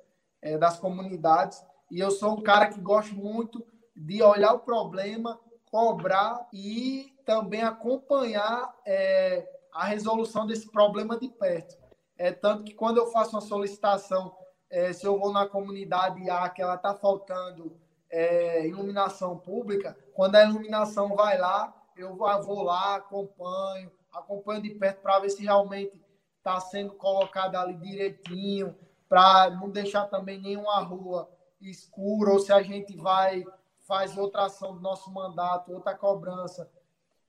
é, 0.41 0.57
das 0.57 0.79
comunidades. 0.79 1.61
E 1.91 1.99
eu 1.99 2.09
sou 2.09 2.37
um 2.37 2.41
cara 2.41 2.67
que 2.67 2.79
gosto 2.79 3.13
muito 3.13 3.65
de 3.95 4.21
olhar 4.21 4.53
o 4.53 4.59
problema, 4.59 5.39
cobrar 5.71 6.47
e 6.53 7.15
também 7.25 7.63
acompanhar 7.63 8.73
é, 8.85 9.47
a 9.73 9.85
resolução 9.85 10.45
desse 10.45 10.69
problema 10.71 11.17
de 11.17 11.29
perto. 11.29 11.75
É 12.17 12.31
tanto 12.31 12.63
que 12.63 12.73
quando 12.73 12.97
eu 12.97 13.07
faço 13.07 13.31
uma 13.31 13.41
solicitação, 13.41 14.35
é, 14.69 14.93
se 14.93 15.05
eu 15.05 15.19
vou 15.19 15.31
na 15.31 15.47
comunidade 15.47 16.29
A 16.29 16.49
que 16.49 16.61
ela 16.61 16.75
está 16.75 16.93
faltando 16.93 17.77
é, 18.09 18.67
iluminação 18.67 19.37
pública, 19.37 19.97
quando 20.13 20.35
a 20.35 20.43
iluminação 20.43 21.15
vai 21.15 21.37
lá, 21.37 21.73
eu 21.97 22.15
vou 22.15 22.63
lá, 22.63 22.95
acompanho, 22.95 23.91
acompanho 24.13 24.61
de 24.61 24.69
perto 24.71 25.01
para 25.01 25.19
ver 25.19 25.29
se 25.29 25.43
realmente 25.43 26.01
está 26.37 26.59
sendo 26.59 26.93
colocado 26.93 27.55
ali 27.55 27.73
direitinho, 27.75 28.75
para 29.09 29.49
não 29.49 29.69
deixar 29.69 30.05
também 30.05 30.39
nenhuma 30.39 30.79
rua 30.79 31.29
escura, 31.61 32.31
ou 32.31 32.39
se 32.39 32.51
a 32.51 32.61
gente 32.61 32.95
vai, 32.95 33.43
faz 33.87 34.17
outra 34.17 34.45
ação 34.45 34.73
do 34.73 34.81
nosso 34.81 35.11
mandato, 35.11 35.71
outra 35.71 35.95
cobrança, 35.95 36.69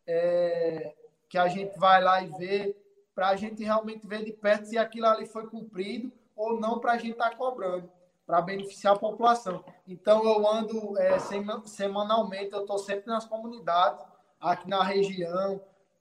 é, 0.06 0.94
que 1.28 1.38
a 1.38 1.48
gente 1.48 1.78
vai 1.78 2.02
lá 2.02 2.22
e 2.22 2.28
vê, 2.38 2.76
para 3.14 3.28
a 3.28 3.36
gente 3.36 3.64
realmente 3.64 4.06
ver 4.06 4.24
de 4.24 4.32
perto 4.32 4.66
se 4.66 4.76
aquilo 4.76 5.06
ali 5.06 5.26
foi 5.26 5.46
cumprido 5.46 6.12
ou 6.34 6.60
não, 6.60 6.78
para 6.78 6.92
a 6.92 6.98
gente 6.98 7.12
estar 7.12 7.30
tá 7.30 7.36
cobrando 7.36 7.90
para 8.26 8.42
beneficiar 8.42 8.94
a 8.94 8.98
população. 8.98 9.64
Então, 9.86 10.24
eu 10.24 10.46
ando 10.50 10.98
é, 10.98 11.16
semanalmente, 11.64 12.52
eu 12.52 12.62
estou 12.62 12.76
sempre 12.76 13.06
nas 13.06 13.24
comunidades, 13.24 14.04
aqui 14.40 14.68
na 14.68 14.82
região, 14.82 15.60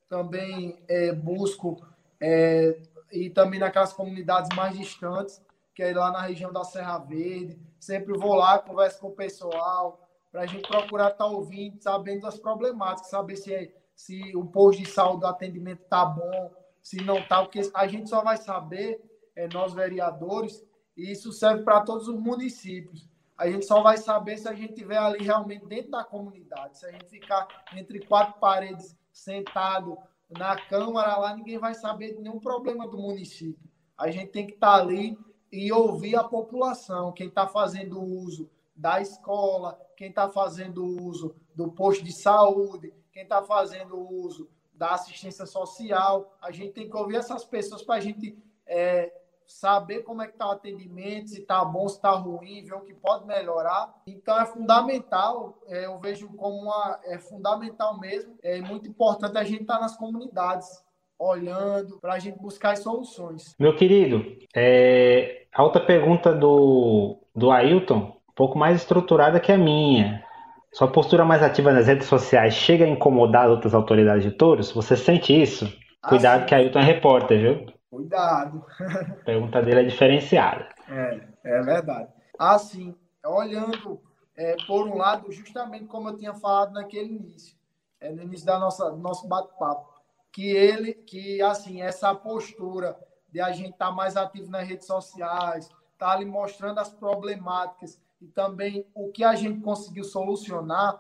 também 0.10 0.84
é, 0.88 1.12
busco, 1.12 1.86
é, 2.20 2.82
e 3.12 3.30
também 3.30 3.60
naquelas 3.60 3.94
comunidades 3.94 4.56
mais 4.56 4.76
distantes, 4.76 5.42
que 5.74 5.84
é 5.84 5.94
lá 5.94 6.12
na 6.12 6.22
região 6.22 6.52
da 6.52 6.64
Serra 6.64 6.98
Verde. 6.98 7.60
Sempre 7.80 8.18
vou 8.18 8.34
lá, 8.34 8.58
converso 8.58 9.00
com 9.00 9.10
o 9.10 9.16
pessoal, 9.16 10.05
para 10.36 10.44
a 10.44 10.48
gente 10.48 10.68
procurar 10.68 11.12
estar 11.12 11.24
tá 11.24 11.28
ouvindo, 11.28 11.82
sabendo 11.82 12.24
das 12.24 12.38
problemáticas, 12.38 13.10
saber 13.10 13.38
se, 13.38 13.74
se 13.96 14.36
o 14.36 14.46
posto 14.46 14.84
de 14.84 14.90
saúde, 14.90 15.24
o 15.24 15.28
atendimento 15.30 15.84
está 15.84 16.04
bom, 16.04 16.54
se 16.82 17.02
não 17.06 17.20
está, 17.20 17.42
porque 17.42 17.62
a 17.74 17.88
gente 17.88 18.10
só 18.10 18.22
vai 18.22 18.36
saber, 18.36 19.02
é, 19.34 19.48
nós 19.48 19.74
vereadores, 19.74 20.62
e 20.98 21.10
isso 21.10 21.32
serve 21.32 21.64
para 21.64 21.80
todos 21.80 22.10
os 22.10 22.20
municípios. 22.20 23.08
A 23.38 23.50
gente 23.50 23.66
só 23.66 23.82
vai 23.82 23.96
saber 23.96 24.38
se 24.38 24.50
a 24.50 24.54
gente 24.54 24.74
estiver 24.74 24.98
ali 24.98 25.24
realmente 25.24 25.66
dentro 25.68 25.92
da 25.92 26.04
comunidade. 26.04 26.80
Se 26.80 26.86
a 26.86 26.92
gente 26.92 27.06
ficar 27.06 27.48
entre 27.74 28.06
quatro 28.06 28.38
paredes 28.38 28.94
sentado 29.14 29.98
na 30.30 30.58
Câmara, 30.58 31.16
lá 31.16 31.34
ninguém 31.34 31.58
vai 31.58 31.76
saber 31.76 32.14
de 32.14 32.22
nenhum 32.22 32.42
problema 32.42 32.86
do 32.90 32.98
município. 32.98 33.70
A 33.98 34.12
gente 34.12 34.34
tem 34.34 34.46
que 34.46 34.56
estar 34.56 34.76
ali 34.76 35.18
e 35.50 35.72
ouvir 35.72 36.18
a 36.18 36.26
população, 36.26 37.14
quem 37.14 37.30
está 37.30 37.48
fazendo 37.48 38.04
uso 38.04 38.50
da 38.76 39.00
escola, 39.00 39.80
quem 39.96 40.10
está 40.10 40.30
fazendo 40.30 40.84
uso 40.84 41.36
do 41.56 41.72
posto 41.72 42.04
de 42.04 42.12
saúde, 42.12 42.94
quem 43.12 43.24
está 43.24 43.42
fazendo 43.42 43.98
uso 43.98 44.50
da 44.74 44.92
assistência 44.92 45.46
social. 45.46 46.38
A 46.42 46.52
gente 46.52 46.74
tem 46.74 46.90
que 46.90 46.98
ouvir 46.98 47.16
essas 47.16 47.46
pessoas 47.46 47.82
para 47.82 47.96
a 47.96 48.00
gente 48.00 48.38
é, 48.68 49.12
saber 49.46 50.04
como 50.04 50.22
é 50.22 50.28
que 50.28 50.34
está 50.34 50.48
o 50.48 50.52
atendimento, 50.52 51.30
se 51.30 51.42
está 51.42 51.64
bom, 51.64 51.88
se 51.88 51.96
está 51.96 52.12
ruim, 52.12 52.64
ver 52.64 52.74
o 52.74 52.82
que 52.82 52.94
pode 52.94 53.26
melhorar. 53.26 53.94
Então 54.08 54.40
é 54.40 54.46
fundamental, 54.46 55.60
é, 55.68 55.86
eu 55.86 55.98
vejo 56.00 56.28
como 56.30 56.64
uma, 56.64 57.00
é 57.04 57.18
fundamental 57.18 58.00
mesmo, 58.00 58.38
é 58.44 58.60
muito 58.62 58.88
importante 58.90 59.38
a 59.38 59.44
gente 59.44 59.62
estar 59.62 59.76
tá 59.76 59.82
nas 59.82 59.96
comunidades, 59.96 60.84
olhando, 61.18 61.98
para 62.00 62.14
a 62.14 62.20
gente 62.20 62.38
buscar 62.38 62.72
as 62.72 62.80
soluções. 62.80 63.56
Meu 63.58 63.76
querido, 63.76 64.22
é, 64.54 65.46
a 65.54 65.64
outra 65.64 65.86
pergunta 65.86 66.34
do, 66.34 67.18
do 67.34 67.52
Ailton, 67.52 68.15
pouco 68.36 68.58
mais 68.58 68.78
estruturada 68.78 69.40
que 69.40 69.52
a 69.52 69.58
minha. 69.58 70.24
Sua 70.72 70.92
postura 70.92 71.24
mais 71.24 71.42
ativa 71.42 71.72
nas 71.72 71.88
redes 71.88 72.08
sociais 72.08 72.54
chega 72.54 72.84
a 72.84 72.90
incomodar 72.90 73.50
outras 73.50 73.74
autoridades 73.74 74.24
de 74.24 74.32
touros? 74.32 74.72
Você 74.74 74.98
sente 74.98 75.34
isso? 75.34 75.66
Cuidado 76.08 76.44
ah, 76.44 76.46
que 76.46 76.54
Ailton 76.54 76.80
é 76.80 76.84
repórter, 76.84 77.40
viu? 77.40 77.74
Cuidado. 77.90 78.64
A 78.80 79.24
pergunta 79.24 79.62
dele 79.62 79.80
é 79.80 79.84
diferenciada. 79.84 80.68
É, 80.90 81.22
é 81.46 81.62
verdade. 81.62 82.10
Assim, 82.38 82.94
olhando 83.26 84.02
é, 84.36 84.58
por 84.68 84.86
um 84.86 84.98
lado, 84.98 85.32
justamente 85.32 85.86
como 85.86 86.10
eu 86.10 86.18
tinha 86.18 86.34
falado 86.34 86.74
naquele 86.74 87.16
início, 87.16 87.56
é, 88.02 88.12
no 88.12 88.22
início 88.22 88.46
da 88.46 88.60
nossa 88.60 88.92
nosso 88.92 89.28
bate-papo, 89.30 89.90
que 90.32 90.46
ele, 90.46 90.94
que 90.94 91.42
assim, 91.42 91.82
essa 91.82 92.14
postura 92.14 92.98
de 93.32 93.40
a 93.40 93.52
gente 93.54 93.72
estar 93.72 93.88
tá 93.88 93.92
mais 93.94 94.18
ativo 94.18 94.52
nas 94.52 94.68
redes 94.68 94.86
sociais, 94.86 95.66
estar 95.66 96.08
tá 96.08 96.12
ali 96.12 96.26
mostrando 96.26 96.80
as 96.80 96.90
problemáticas 96.90 97.98
e 98.26 98.28
também 98.30 98.86
o 98.96 99.12
que 99.12 99.24
a 99.24 99.36
gente 99.36 99.62
conseguiu 99.62 100.04
solucionar, 100.04 101.00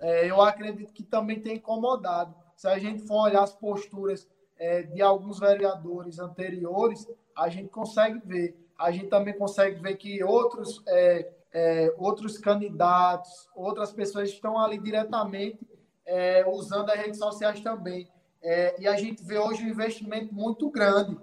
é, 0.00 0.28
eu 0.28 0.42
acredito 0.42 0.92
que 0.92 1.04
também 1.04 1.40
tem 1.40 1.56
incomodado. 1.56 2.34
Se 2.56 2.66
a 2.66 2.76
gente 2.78 3.06
for 3.06 3.22
olhar 3.22 3.42
as 3.44 3.54
posturas 3.54 4.28
é, 4.58 4.82
de 4.82 5.00
alguns 5.00 5.38
vereadores 5.38 6.18
anteriores, 6.18 7.08
a 7.36 7.48
gente 7.48 7.68
consegue 7.68 8.20
ver. 8.24 8.58
A 8.76 8.90
gente 8.90 9.06
também 9.06 9.38
consegue 9.38 9.80
ver 9.80 9.96
que 9.96 10.24
outros, 10.24 10.82
é, 10.88 11.30
é, 11.52 11.94
outros 11.96 12.36
candidatos, 12.36 13.48
outras 13.54 13.92
pessoas 13.92 14.30
estão 14.30 14.58
ali 14.58 14.78
diretamente 14.78 15.60
é, 16.04 16.44
usando 16.48 16.90
as 16.90 16.98
redes 16.98 17.18
sociais 17.18 17.60
também. 17.60 18.08
É, 18.42 18.80
e 18.80 18.88
a 18.88 18.96
gente 18.96 19.22
vê 19.22 19.38
hoje 19.38 19.64
um 19.64 19.68
investimento 19.68 20.34
muito 20.34 20.68
grande. 20.68 21.16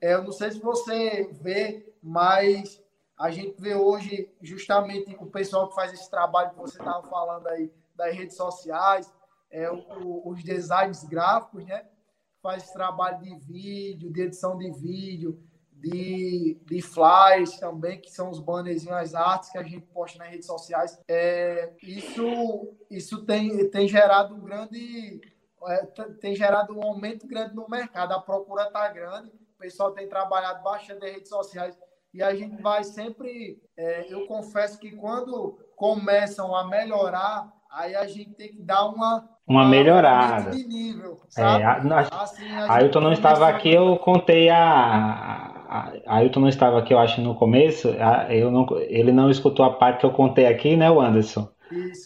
Eu 0.00 0.22
não 0.22 0.32
sei 0.32 0.50
se 0.50 0.60
você 0.60 1.30
vê, 1.40 1.94
mas 2.02 2.81
a 3.18 3.30
gente 3.30 3.60
vê 3.60 3.74
hoje 3.74 4.32
justamente 4.40 5.16
o 5.20 5.26
pessoal 5.26 5.68
que 5.68 5.74
faz 5.74 5.92
esse 5.92 6.10
trabalho 6.10 6.50
que 6.50 6.58
você 6.58 6.78
estava 6.78 7.06
falando 7.08 7.46
aí 7.48 7.72
das 7.94 8.14
redes 8.14 8.36
sociais, 8.36 9.12
é, 9.50 9.70
o, 9.70 10.28
os 10.28 10.42
designs 10.42 11.04
gráficos, 11.04 11.64
né? 11.64 11.86
faz 12.42 12.70
trabalho 12.72 13.20
de 13.20 13.36
vídeo, 13.36 14.12
de 14.12 14.22
edição 14.22 14.58
de 14.58 14.70
vídeo, 14.72 15.40
de, 15.72 16.60
de 16.64 16.82
flyers 16.82 17.58
também, 17.58 18.00
que 18.00 18.10
são 18.10 18.30
os 18.30 18.40
banners 18.40 18.86
as 18.88 19.14
artes 19.14 19.50
que 19.50 19.58
a 19.58 19.62
gente 19.62 19.86
posta 19.86 20.18
nas 20.18 20.28
redes 20.28 20.46
sociais. 20.46 21.00
É, 21.08 21.72
isso 21.82 22.76
isso 22.90 23.24
tem, 23.24 23.70
tem 23.70 23.88
gerado 23.88 24.34
um 24.34 24.40
grande. 24.40 25.20
É, 25.68 25.86
tem 26.20 26.34
gerado 26.34 26.76
um 26.76 26.82
aumento 26.82 27.26
grande 27.26 27.54
no 27.54 27.68
mercado. 27.68 28.12
A 28.12 28.20
procura 28.20 28.64
está 28.64 28.88
grande, 28.88 29.28
o 29.28 29.58
pessoal 29.58 29.92
tem 29.92 30.08
trabalhado 30.08 30.62
bastante 30.62 31.00
nas 31.00 31.12
redes 31.12 31.28
sociais 31.28 31.78
e 32.12 32.22
a 32.22 32.34
gente 32.34 32.60
vai 32.62 32.84
sempre. 32.84 33.58
É, 33.76 34.06
eu 34.12 34.26
confesso 34.26 34.78
que 34.78 34.92
quando 34.92 35.58
começam 35.76 36.54
a 36.54 36.68
melhorar, 36.68 37.52
aí 37.70 37.94
a 37.94 38.06
gente 38.06 38.34
tem 38.34 38.52
que 38.52 38.62
dar 38.62 38.86
uma 38.86 39.28
uma 39.46 39.66
melhorada. 39.66 40.50
De 40.50 40.64
nível, 40.66 41.20
sabe? 41.28 41.62
É, 41.62 41.66
a, 41.66 41.98
assim, 42.22 42.48
a 42.48 42.74
Ailton 42.74 43.00
não 43.00 43.12
estava 43.12 43.48
aqui, 43.48 43.70
eu 43.70 43.96
contei 43.98 44.48
a, 44.48 45.52
a. 45.68 46.16
Ailton 46.16 46.40
não 46.40 46.48
estava 46.48 46.78
aqui, 46.78 46.94
eu 46.94 46.98
acho, 46.98 47.20
no 47.20 47.34
começo. 47.34 47.88
A, 48.00 48.32
eu 48.32 48.50
não, 48.50 48.66
ele 48.88 49.10
não 49.10 49.30
escutou 49.30 49.64
a 49.64 49.72
parte 49.72 50.00
que 50.00 50.06
eu 50.06 50.12
contei 50.12 50.46
aqui, 50.46 50.76
né, 50.76 50.90
o 50.90 51.00
Anderson? 51.00 51.48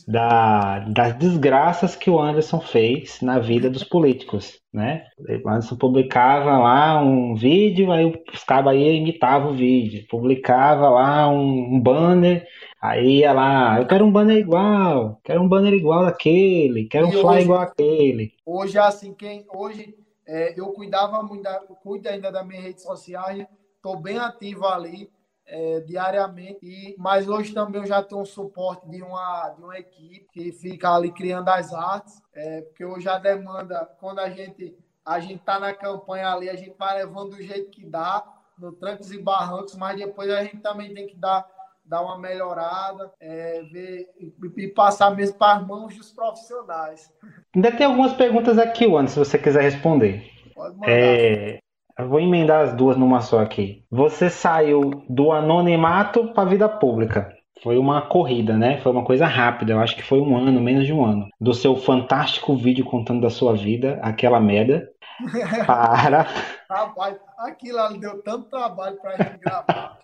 Da, 0.07 0.81
das 0.81 1.17
desgraças 1.17 1.97
que 1.97 2.11
o 2.11 2.21
Anderson 2.21 2.61
fez 2.61 3.21
na 3.21 3.39
vida 3.39 3.69
dos 3.69 3.85
políticos, 3.85 4.61
né? 4.73 5.07
O 5.45 5.49
Anderson 5.49 5.77
publicava 5.77 6.59
lá 6.59 7.03
um 7.03 7.35
vídeo, 7.35 7.91
aí 7.93 8.07
os 8.33 8.45
cabos 8.45 8.73
aí 8.73 8.97
imitavam 8.97 9.53
o 9.53 9.57
vídeo, 9.57 10.07
publicava 10.09 10.89
lá 10.89 11.29
um, 11.29 11.75
um, 11.75 11.81
banner, 11.81 12.47
aí 12.81 13.19
ia 13.19 13.33
lá, 13.33 13.79
eu 13.79 13.87
quero 13.87 14.05
um 14.05 14.12
banner 14.12 14.39
igual, 14.39 15.21
quero 15.25 15.43
um 15.43 15.49
banner 15.49 15.73
igual 15.73 16.05
daquele, 16.05 16.87
quero 16.87 17.09
um 17.09 17.12
fly 17.12 17.43
igual 17.43 17.61
aquele. 17.61 18.33
Hoje 18.45 18.79
assim, 18.79 19.14
quem 19.14 19.45
hoje 19.55 19.95
é, 20.27 20.59
eu 20.59 20.67
cuidava 20.69 21.23
muito, 21.23 21.43
da, 21.43 21.61
cuido 21.83 22.09
ainda 22.09 22.31
das 22.31 22.47
minhas 22.47 22.64
redes 22.64 22.83
sociais, 22.83 23.47
estou 23.77 24.01
bem 24.01 24.19
ativo 24.19 24.67
ali 24.67 25.11
é, 25.47 25.80
diariamente, 25.80 26.59
e, 26.62 26.94
mas 26.99 27.28
hoje 27.28 27.55
também 27.55 27.80
eu 27.80 27.86
já 27.86 28.03
tenho 28.03 28.20
um 28.20 28.24
suporte 28.24 28.88
de 28.88 29.03
uma, 29.03 29.51
de 29.51 29.62
uma 29.62 29.78
equipe 29.78 30.26
que 30.32 30.53
fica 30.53 30.90
ali 30.90 31.12
criando 31.12 31.49
as 31.49 31.72
artes, 31.72 32.20
é, 32.34 32.62
porque 32.62 32.84
hoje 32.84 33.09
a 33.09 33.18
demanda, 33.18 33.88
quando 34.01 34.18
a 34.18 34.28
gente 34.30 34.76
a 35.05 35.20
gente 35.20 35.36
está 35.36 35.61
na 35.61 35.72
campanha 35.72 36.32
ali, 36.32 36.51
a 36.51 36.57
gente 36.57 36.74
vai 36.76 36.99
levando 36.99 37.36
do 37.36 37.42
jeito 37.42 37.70
que 37.70 37.86
dá, 37.86 38.24
no 38.59 38.72
trancos 38.72 39.12
e 39.12 39.22
barrancos, 39.22 39.76
mas 39.76 39.97
depois 39.97 40.28
a 40.30 40.42
gente 40.42 40.59
também 40.59 40.92
tem 40.92 41.07
que 41.07 41.16
dar 41.16 41.47
dar 41.88 42.03
uma 42.03 42.18
melhorada, 42.18 43.12
é, 43.20 43.62
ver 43.70 44.09
e, 44.18 44.34
e, 44.57 44.68
passar 44.68 45.14
mesmo 45.14 45.38
para 45.38 45.59
as 45.61 45.66
mãos 45.66 45.94
dos 45.94 46.12
profissionais. 46.12 47.12
Ainda 47.55 47.70
tem 47.70 47.86
algumas 47.86 48.12
perguntas 48.14 48.59
aqui, 48.59 48.86
Juan, 48.86 49.07
se 49.07 49.16
você 49.16 49.38
quiser 49.38 49.62
responder. 49.62 50.28
Pode 50.53 50.74
mandar. 50.74 50.90
É, 50.90 51.59
eu 51.99 52.09
vou 52.09 52.20
emendar 52.20 52.62
as 52.62 52.74
duas 52.74 52.97
numa 52.97 53.20
só 53.20 53.40
aqui. 53.40 53.84
Você 53.90 54.28
saiu 54.28 55.03
do 55.09 55.32
anonimato 55.32 56.28
para 56.28 56.42
a 56.42 56.51
vida 56.51 56.68
pública. 56.68 57.34
Foi 57.62 57.78
uma 57.78 58.03
corrida, 58.03 58.55
né? 58.57 58.78
Foi 58.82 58.92
uma 58.92 59.05
coisa 59.05 59.26
rápida. 59.26 59.72
Eu 59.72 59.80
acho 59.80 59.97
que 59.97 60.03
foi 60.03 60.20
um 60.20 60.36
ano, 60.36 60.61
menos 60.61 60.86
de 60.86 60.92
um 60.92 61.05
ano. 61.05 61.26
Do 61.40 61.55
seu 61.55 61.74
fantástico 61.74 62.55
vídeo 62.55 62.84
contando 62.84 63.22
da 63.22 63.30
sua 63.30 63.55
vida, 63.55 63.99
aquela 64.03 64.38
merda, 64.38 64.90
para. 65.66 66.26
Rapaz, 66.68 67.16
aquilo 67.38 67.78
ali 67.78 67.99
deu 67.99 68.22
tanto 68.22 68.51
trabalho 68.51 68.97
para 69.01 69.16
gente 69.16 69.38
gravar. 69.38 69.99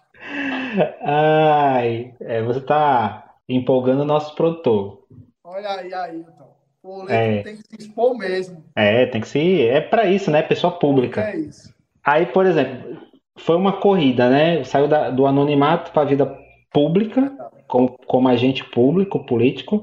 Ai, 1.04 2.14
é, 2.20 2.42
você 2.42 2.60
tá 2.62 3.34
empolgando 3.46 4.00
o 4.00 4.06
nosso 4.06 4.34
produtor. 4.34 5.04
Olha 5.44 5.68
aí, 5.72 5.92
aí, 5.92 6.20
então. 6.20 6.52
O 6.82 7.08
é. 7.08 7.42
tem 7.42 7.56
que 7.56 7.62
se 7.62 7.76
expor 7.78 8.16
mesmo. 8.16 8.64
É, 8.74 9.06
tem 9.06 9.20
que 9.20 9.28
se. 9.28 9.68
É 9.68 9.80
para 9.80 10.06
isso, 10.06 10.30
né? 10.30 10.42
Pessoa 10.42 10.72
pública. 10.72 11.20
É 11.20 11.36
isso. 11.36 11.71
Aí, 12.04 12.26
por 12.26 12.46
exemplo, 12.46 12.98
foi 13.38 13.56
uma 13.56 13.72
corrida, 13.72 14.28
né? 14.28 14.64
Saiu 14.64 14.88
da, 14.88 15.10
do 15.10 15.26
anonimato 15.26 15.92
para 15.92 16.02
a 16.02 16.06
vida 16.06 16.38
pública, 16.72 17.32
como, 17.68 17.96
como 18.06 18.28
agente 18.28 18.64
público, 18.64 19.24
político. 19.24 19.82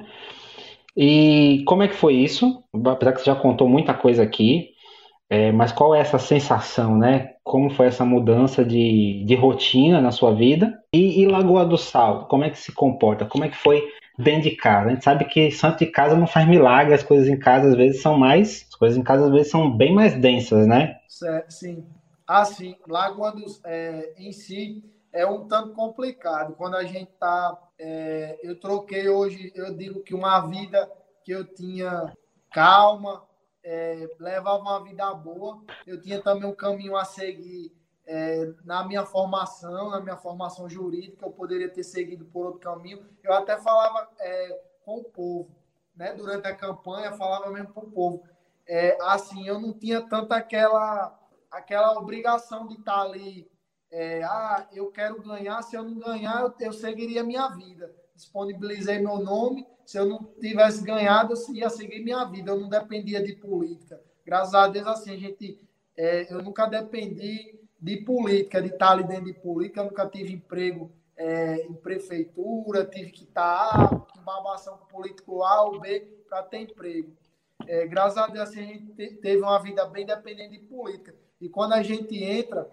E 0.95 1.63
como 1.65 1.83
é 1.83 1.87
que 1.87 1.95
foi 1.95 2.15
isso? 2.15 2.63
Apesar 2.85 3.13
que 3.13 3.19
você 3.19 3.25
já 3.25 3.35
contou 3.35 3.69
muita 3.69 3.93
coisa 3.93 4.23
aqui, 4.23 4.69
é, 5.29 5.51
mas 5.51 5.71
qual 5.71 5.93
é 5.93 5.99
essa 5.99 6.17
sensação, 6.17 6.97
né? 6.97 7.33
Como 7.43 7.69
foi 7.69 7.85
essa 7.85 8.03
mudança 8.03 8.65
de, 8.65 9.23
de 9.25 9.35
rotina 9.35 10.01
na 10.01 10.11
sua 10.11 10.33
vida? 10.33 10.77
E, 10.91 11.21
e, 11.21 11.27
Lagoa 11.27 11.65
do 11.65 11.77
Sal, 11.77 12.27
como 12.27 12.43
é 12.43 12.49
que 12.49 12.57
se 12.57 12.71
comporta? 12.71 13.25
Como 13.25 13.45
é 13.45 13.49
que 13.49 13.55
foi 13.55 13.83
dentro 14.17 14.49
de 14.49 14.55
casa? 14.55 14.87
A 14.87 14.89
gente 14.89 15.03
sabe 15.03 15.25
que 15.25 15.51
santo 15.51 15.79
de 15.79 15.85
casa 15.85 16.17
não 16.17 16.25
faz 16.25 16.47
milagre, 16.47 16.95
as 16.95 17.03
coisas 17.03 17.27
em 17.27 17.37
casa 17.37 17.69
às 17.69 17.75
vezes 17.75 18.01
são 18.01 18.17
mais, 18.17 18.65
as 18.69 18.75
coisas 18.75 18.97
em 18.97 19.03
casa 19.03 19.25
às 19.25 19.31
vezes 19.31 19.51
são 19.51 19.69
bem 19.69 19.93
mais 19.93 20.15
densas, 20.15 20.65
né? 20.65 20.95
Sim. 21.47 21.85
Assim, 22.29 22.77
Lagoa 22.87 23.31
do 23.31 23.43
é, 23.65 24.13
em 24.15 24.31
si 24.31 24.83
é 25.11 25.25
um 25.25 25.47
tanto 25.47 25.73
complicado. 25.73 26.53
Quando 26.53 26.75
a 26.75 26.83
gente 26.83 27.11
tá, 27.13 27.59
é, 27.79 28.39
eu 28.43 28.59
troquei 28.59 29.09
hoje, 29.09 29.51
eu 29.55 29.75
digo 29.75 30.03
que 30.03 30.13
uma 30.13 30.39
vida 30.41 30.87
que 31.23 31.31
eu 31.31 31.43
tinha 31.43 32.15
calma, 32.51 33.27
é, 33.63 34.07
levava 34.19 34.61
uma 34.61 34.83
vida 34.83 35.11
boa. 35.15 35.63
Eu 35.87 35.99
tinha 35.99 36.21
também 36.21 36.47
um 36.47 36.53
caminho 36.53 36.95
a 36.95 37.03
seguir 37.03 37.75
é, 38.05 38.53
na 38.63 38.83
minha 38.87 39.07
formação, 39.07 39.89
na 39.89 39.99
minha 39.99 40.17
formação 40.17 40.69
jurídica. 40.69 41.25
Eu 41.25 41.31
poderia 41.31 41.67
ter 41.67 41.83
seguido 41.83 42.25
por 42.25 42.45
outro 42.45 42.59
caminho. 42.59 43.03
Eu 43.23 43.33
até 43.33 43.57
falava 43.57 44.07
é, 44.19 44.61
com 44.85 44.99
o 44.99 45.03
povo, 45.03 45.49
né? 45.95 46.13
Durante 46.13 46.45
a 46.45 46.55
campanha, 46.55 47.11
falava 47.13 47.49
mesmo 47.49 47.73
para 47.73 47.83
o 47.83 47.89
povo. 47.89 48.23
É, 48.67 48.95
assim, 49.01 49.47
eu 49.47 49.59
não 49.59 49.73
tinha 49.73 49.99
tanta 49.99 50.35
aquela 50.35 51.18
aquela 51.51 51.97
obrigação 51.97 52.67
de 52.67 52.75
estar 52.75 53.01
ali. 53.01 53.49
É, 53.91 54.23
ah, 54.23 54.67
eu 54.71 54.91
quero 54.91 55.21
ganhar. 55.21 55.61
Se 55.61 55.75
eu 55.75 55.83
não 55.83 55.99
ganhar, 55.99 56.41
eu, 56.41 56.53
eu 56.59 56.73
seguiria 56.73 57.23
minha 57.23 57.47
vida. 57.49 57.93
Disponibilizei 58.15 58.99
meu 58.99 59.17
nome 59.19 59.65
se 59.89 59.97
eu 59.97 60.05
não 60.05 60.23
tivesse 60.39 60.83
ganhado, 60.83 61.33
eu 61.33 61.55
ia 61.55 61.67
seguir 61.67 62.03
minha 62.03 62.23
vida. 62.23 62.51
Eu 62.51 62.59
não 62.59 62.69
dependia 62.69 63.23
de 63.23 63.33
política. 63.33 63.99
Graças 64.23 64.53
a 64.53 64.67
Deus, 64.67 64.85
assim, 64.85 65.15
a 65.15 65.17
gente, 65.17 65.67
é, 65.97 66.31
eu 66.31 66.43
nunca 66.43 66.67
dependi 66.67 67.59
de 67.81 67.97
política, 67.97 68.61
de 68.61 68.67
estar 68.67 68.91
ali 68.91 69.03
dentro 69.03 69.25
de 69.25 69.33
política. 69.33 69.79
Eu 69.79 69.85
nunca 69.85 70.05
tive 70.07 70.31
emprego 70.31 70.91
é, 71.17 71.65
em 71.65 71.73
prefeitura, 71.73 72.85
tive 72.85 73.09
que 73.09 73.23
estar 73.23 74.05
em 74.15 74.21
babação 74.21 74.77
político 74.91 75.41
A 75.41 75.63
ou 75.63 75.79
B 75.79 76.01
para 76.29 76.43
ter 76.43 76.59
emprego. 76.59 77.11
É, 77.65 77.87
graças 77.87 78.19
a 78.19 78.27
Deus, 78.27 78.47
assim, 78.47 78.59
a 78.59 78.65
gente 78.65 79.15
teve 79.15 79.41
uma 79.41 79.57
vida 79.57 79.87
bem 79.87 80.05
dependente 80.05 80.59
de 80.59 80.67
política. 80.67 81.15
E 81.41 81.47
quando 81.47 81.73
a 81.73 81.81
gente 81.81 82.21
entra, 82.21 82.69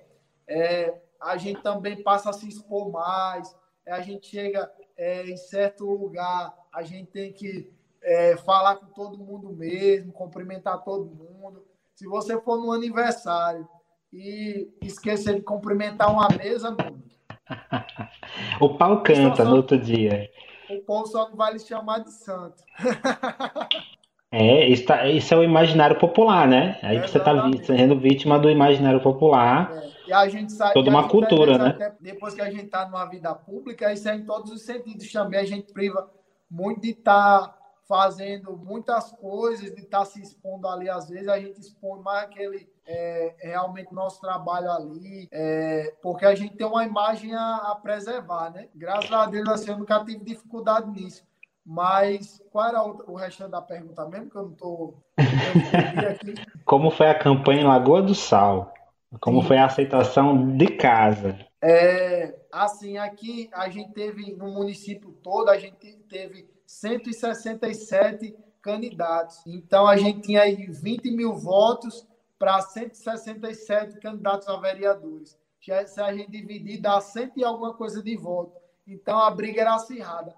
é, 0.49 1.01
a 1.21 1.37
gente 1.37 1.63
também 1.63 2.03
passa 2.03 2.31
a 2.31 2.33
se 2.33 2.49
expor 2.49 2.91
mais, 2.91 3.55
é, 3.85 3.93
a 3.93 4.01
gente 4.01 4.27
chega 4.27 4.71
é, 4.97 5.29
em 5.29 5.37
certo 5.37 5.85
lugar, 5.85 6.55
a 6.73 6.83
gente 6.83 7.11
tem 7.11 7.33
que 7.33 7.73
é, 8.03 8.37
falar 8.37 8.77
com 8.77 8.87
todo 8.87 9.19
mundo 9.19 9.51
mesmo, 9.51 10.13
cumprimentar 10.13 10.83
todo 10.83 11.05
mundo. 11.05 11.65
Se 11.95 12.07
você 12.07 12.41
for 12.41 12.59
no 12.59 12.73
aniversário 12.73 13.69
e 14.13 14.71
esquecer 14.83 15.35
de 15.35 15.43
cumprimentar 15.43 16.11
uma 16.13 16.29
mesa, 16.29 16.71
mano, 16.71 17.03
o 18.61 18.77
pau 18.77 19.03
canta 19.03 19.37
só, 19.37 19.45
no 19.45 19.57
outro 19.57 19.79
dia. 19.79 20.31
O 20.71 20.81
povo 20.83 21.07
só 21.07 21.29
não 21.29 21.37
vai 21.37 21.53
lhe 21.53 21.59
chamar 21.59 22.01
de 22.01 22.13
santo. 22.13 22.63
É, 24.33 24.67
isso, 24.69 24.85
tá, 24.85 25.07
isso 25.07 25.33
é 25.33 25.37
o 25.37 25.45
imaginário 25.45 25.99
popular, 25.99 26.49
né? 26.49 26.79
Aí 26.83 26.97
é, 26.97 27.07
você 27.07 27.19
está 27.19 27.33
sendo 27.65 27.99
vítima 27.99 28.39
do 28.39 28.51
imaginário 28.51 29.01
popular. 29.01 29.73
É. 29.73 29.97
E 30.09 30.13
a 30.13 30.29
gente 30.29 30.53
sabe 30.53 30.75
toda 30.75 30.91
uma 30.91 31.09
cultura, 31.09 31.59
né? 31.59 31.97
Depois 32.01 32.35
que 32.35 32.41
a 32.41 32.51
gente 32.51 32.67
está 32.67 32.87
numa 32.87 33.05
vida 33.07 33.35
pública, 33.35 33.93
isso 33.93 34.09
é 34.09 34.15
em 34.15 34.25
todos 34.25 34.53
os 34.53 34.63
sentidos 34.63 35.11
também. 35.11 35.41
A 35.41 35.45
gente 35.45 35.73
priva 35.73 36.09
muito 36.51 36.81
de 36.83 36.91
estar 36.91 37.41
tá 37.41 37.59
fazendo 37.89 38.57
muitas 38.57 39.11
coisas, 39.13 39.75
de 39.75 39.83
estar 39.83 40.01
tá 40.01 40.05
se 40.05 40.21
expondo 40.21 40.69
ali. 40.69 40.89
Às 40.89 41.09
vezes 41.09 41.29
a 41.29 41.41
gente 41.41 41.61
expõe 41.61 42.01
mais 42.01 42.25
aquele 42.25 42.69
é, 42.87 43.35
realmente 43.41 43.93
nosso 43.93 44.21
trabalho 44.21 44.71
ali, 44.71 45.29
é, 45.33 45.93
porque 46.01 46.25
a 46.25 46.35
gente 46.35 46.57
tem 46.57 46.67
uma 46.67 46.85
imagem 46.85 47.35
a, 47.35 47.57
a, 47.73 47.77
preservar, 47.77 48.51
né? 48.51 48.69
Graças 48.75 49.11
a 49.11 49.27
Deus, 49.27 49.49
assim, 49.49 49.71
eu 49.71 49.79
nunca 49.79 50.05
tive 50.05 50.25
dificuldade 50.25 50.89
nisso. 50.91 51.26
Mas 51.67 52.41
qual 52.53 52.69
era 52.69 52.83
o, 52.85 53.17
restante 53.17 53.51
da 53.51 53.61
pergunta 53.61 54.09
mesmo? 54.09 54.31
Que 54.31 54.37
eu 54.37 54.43
não 54.43 54.53
estou. 54.53 55.03
Como 56.65 56.93
foi 56.93 57.09
a 57.09 57.19
campanha 57.19 57.63
em 57.63 57.67
Lagoa 57.67 58.01
do 58.01 58.15
Sal? 58.15 58.73
Como 59.21 59.43
Sim. 59.43 59.49
foi 59.49 59.59
a 59.59 59.67
aceitação 59.67 60.57
de 60.57 60.69
casa? 60.77 61.37
É, 61.61 62.39
assim, 62.53 62.99
aqui 62.99 63.51
a 63.53 63.69
gente 63.69 63.93
teve, 63.93 64.33
no 64.35 64.53
município 64.53 65.11
todo, 65.25 65.49
a 65.49 65.59
gente 65.59 65.97
teve 66.09 66.49
167 66.65 68.37
candidatos. 68.63 69.43
Então, 69.45 69.89
a 69.89 69.97
gente 69.97 70.21
tinha 70.21 70.43
aí 70.43 70.67
20 70.67 71.11
mil 71.11 71.35
votos 71.35 72.07
para 72.39 72.61
167 72.61 73.99
candidatos 73.99 74.47
a 74.47 74.57
vereadores. 74.57 75.37
Se 75.61 76.01
a 76.01 76.15
gente 76.15 76.31
dividir, 76.31 76.81
dá 76.81 77.01
100 77.01 77.33
e 77.37 77.45
alguma 77.45 77.75
coisa 77.75 78.01
de 78.01 78.17
voto. 78.17 78.53
Então, 78.87 79.19
a 79.19 79.29
briga 79.33 79.63
era 79.63 79.75
acirrada. 79.75 80.33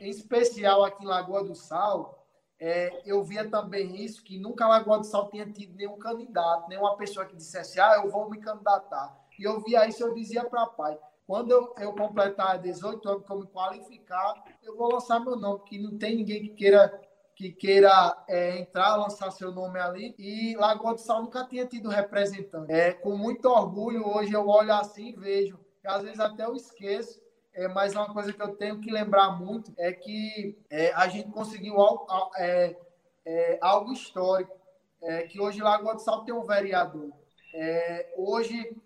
Em 0.00 0.10
especial 0.10 0.84
aqui 0.84 1.04
em 1.04 1.08
Lagoa 1.08 1.44
do 1.44 1.54
Sal, 1.54 2.26
é, 2.58 3.02
eu 3.04 3.22
via 3.22 3.48
também 3.48 4.02
isso, 4.04 4.22
que 4.22 4.38
nunca 4.38 4.66
Lagoa 4.66 4.98
do 4.98 5.06
Sal 5.06 5.28
tinha 5.30 5.46
tido 5.46 5.74
nenhum 5.74 5.98
candidato, 5.98 6.68
nenhuma 6.68 6.96
pessoa 6.96 7.26
que 7.26 7.36
dissesse, 7.36 7.80
ah, 7.80 8.00
eu 8.02 8.10
vou 8.10 8.30
me 8.30 8.40
candidatar. 8.40 9.16
E 9.38 9.44
eu 9.44 9.60
via 9.60 9.86
isso, 9.86 10.02
eu 10.02 10.14
dizia 10.14 10.44
para 10.44 10.66
pai, 10.66 10.98
quando 11.26 11.50
eu, 11.50 11.74
eu 11.78 11.92
completar 11.92 12.58
18 12.58 13.08
anos, 13.08 13.24
eu 13.28 13.40
me 13.40 13.46
qualificar, 13.48 14.42
eu 14.62 14.76
vou 14.76 14.92
lançar 14.92 15.20
meu 15.20 15.36
nome, 15.36 15.58
porque 15.58 15.78
não 15.78 15.98
tem 15.98 16.16
ninguém 16.16 16.42
que 16.42 16.50
queira 16.50 17.00
que 17.34 17.52
queira 17.52 18.16
é, 18.26 18.58
entrar, 18.58 18.96
lançar 18.96 19.30
seu 19.30 19.52
nome 19.52 19.78
ali. 19.78 20.14
E 20.18 20.56
Lagoa 20.56 20.94
do 20.94 21.00
Sal 21.00 21.22
nunca 21.22 21.44
tinha 21.44 21.66
tido 21.66 21.90
representante. 21.90 22.72
É, 22.72 22.94
com 22.94 23.14
muito 23.14 23.44
orgulho, 23.46 24.08
hoje 24.08 24.32
eu 24.32 24.48
olho 24.48 24.72
assim 24.72 25.10
e 25.10 25.12
vejo, 25.12 25.60
às 25.84 26.02
vezes 26.02 26.18
até 26.18 26.46
eu 26.46 26.56
esqueço, 26.56 27.20
é, 27.56 27.66
mas 27.68 27.94
uma 27.94 28.12
coisa 28.12 28.34
que 28.34 28.42
eu 28.42 28.54
tenho 28.54 28.78
que 28.80 28.90
lembrar 28.90 29.30
muito 29.30 29.72
é 29.78 29.90
que 29.90 30.58
é, 30.68 30.92
a 30.92 31.08
gente 31.08 31.30
conseguiu 31.30 31.80
algo, 31.80 32.06
é, 32.36 32.76
é, 33.24 33.58
algo 33.62 33.94
histórico, 33.94 34.54
é, 35.00 35.22
que 35.22 35.40
hoje 35.40 35.62
Lagoa 35.62 35.94
do 35.94 36.02
Sal 36.02 36.22
tem 36.22 36.34
um 36.34 36.44
vereador. 36.44 37.10
É, 37.54 38.12
hoje 38.16 38.76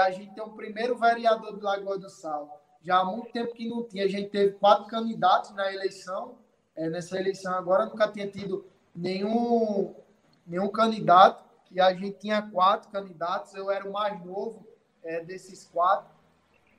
a 0.00 0.10
gente 0.12 0.32
tem 0.32 0.42
o 0.44 0.54
primeiro 0.54 0.96
vereador 0.96 1.56
de 1.56 1.62
Lagoa 1.62 1.98
do 1.98 2.08
Sal. 2.08 2.62
Já 2.82 3.00
há 3.00 3.04
muito 3.04 3.32
tempo 3.32 3.52
que 3.52 3.68
não 3.68 3.82
tinha. 3.82 4.04
A 4.04 4.08
gente 4.08 4.30
teve 4.30 4.52
quatro 4.52 4.86
candidatos 4.86 5.50
na 5.50 5.72
eleição 5.72 6.38
nessa 6.76 7.18
eleição 7.18 7.54
agora, 7.54 7.86
nunca 7.86 8.06
tinha 8.06 8.28
tido 8.28 8.66
nenhum, 8.94 9.94
nenhum 10.46 10.68
candidato, 10.68 11.42
e 11.70 11.80
a 11.80 11.92
gente 11.94 12.18
tinha 12.18 12.42
quatro 12.42 12.90
candidatos, 12.90 13.54
eu 13.54 13.70
era 13.70 13.88
o 13.88 13.92
mais 13.92 14.22
novo 14.24 14.64
desses 15.24 15.64
quatro, 15.64 16.15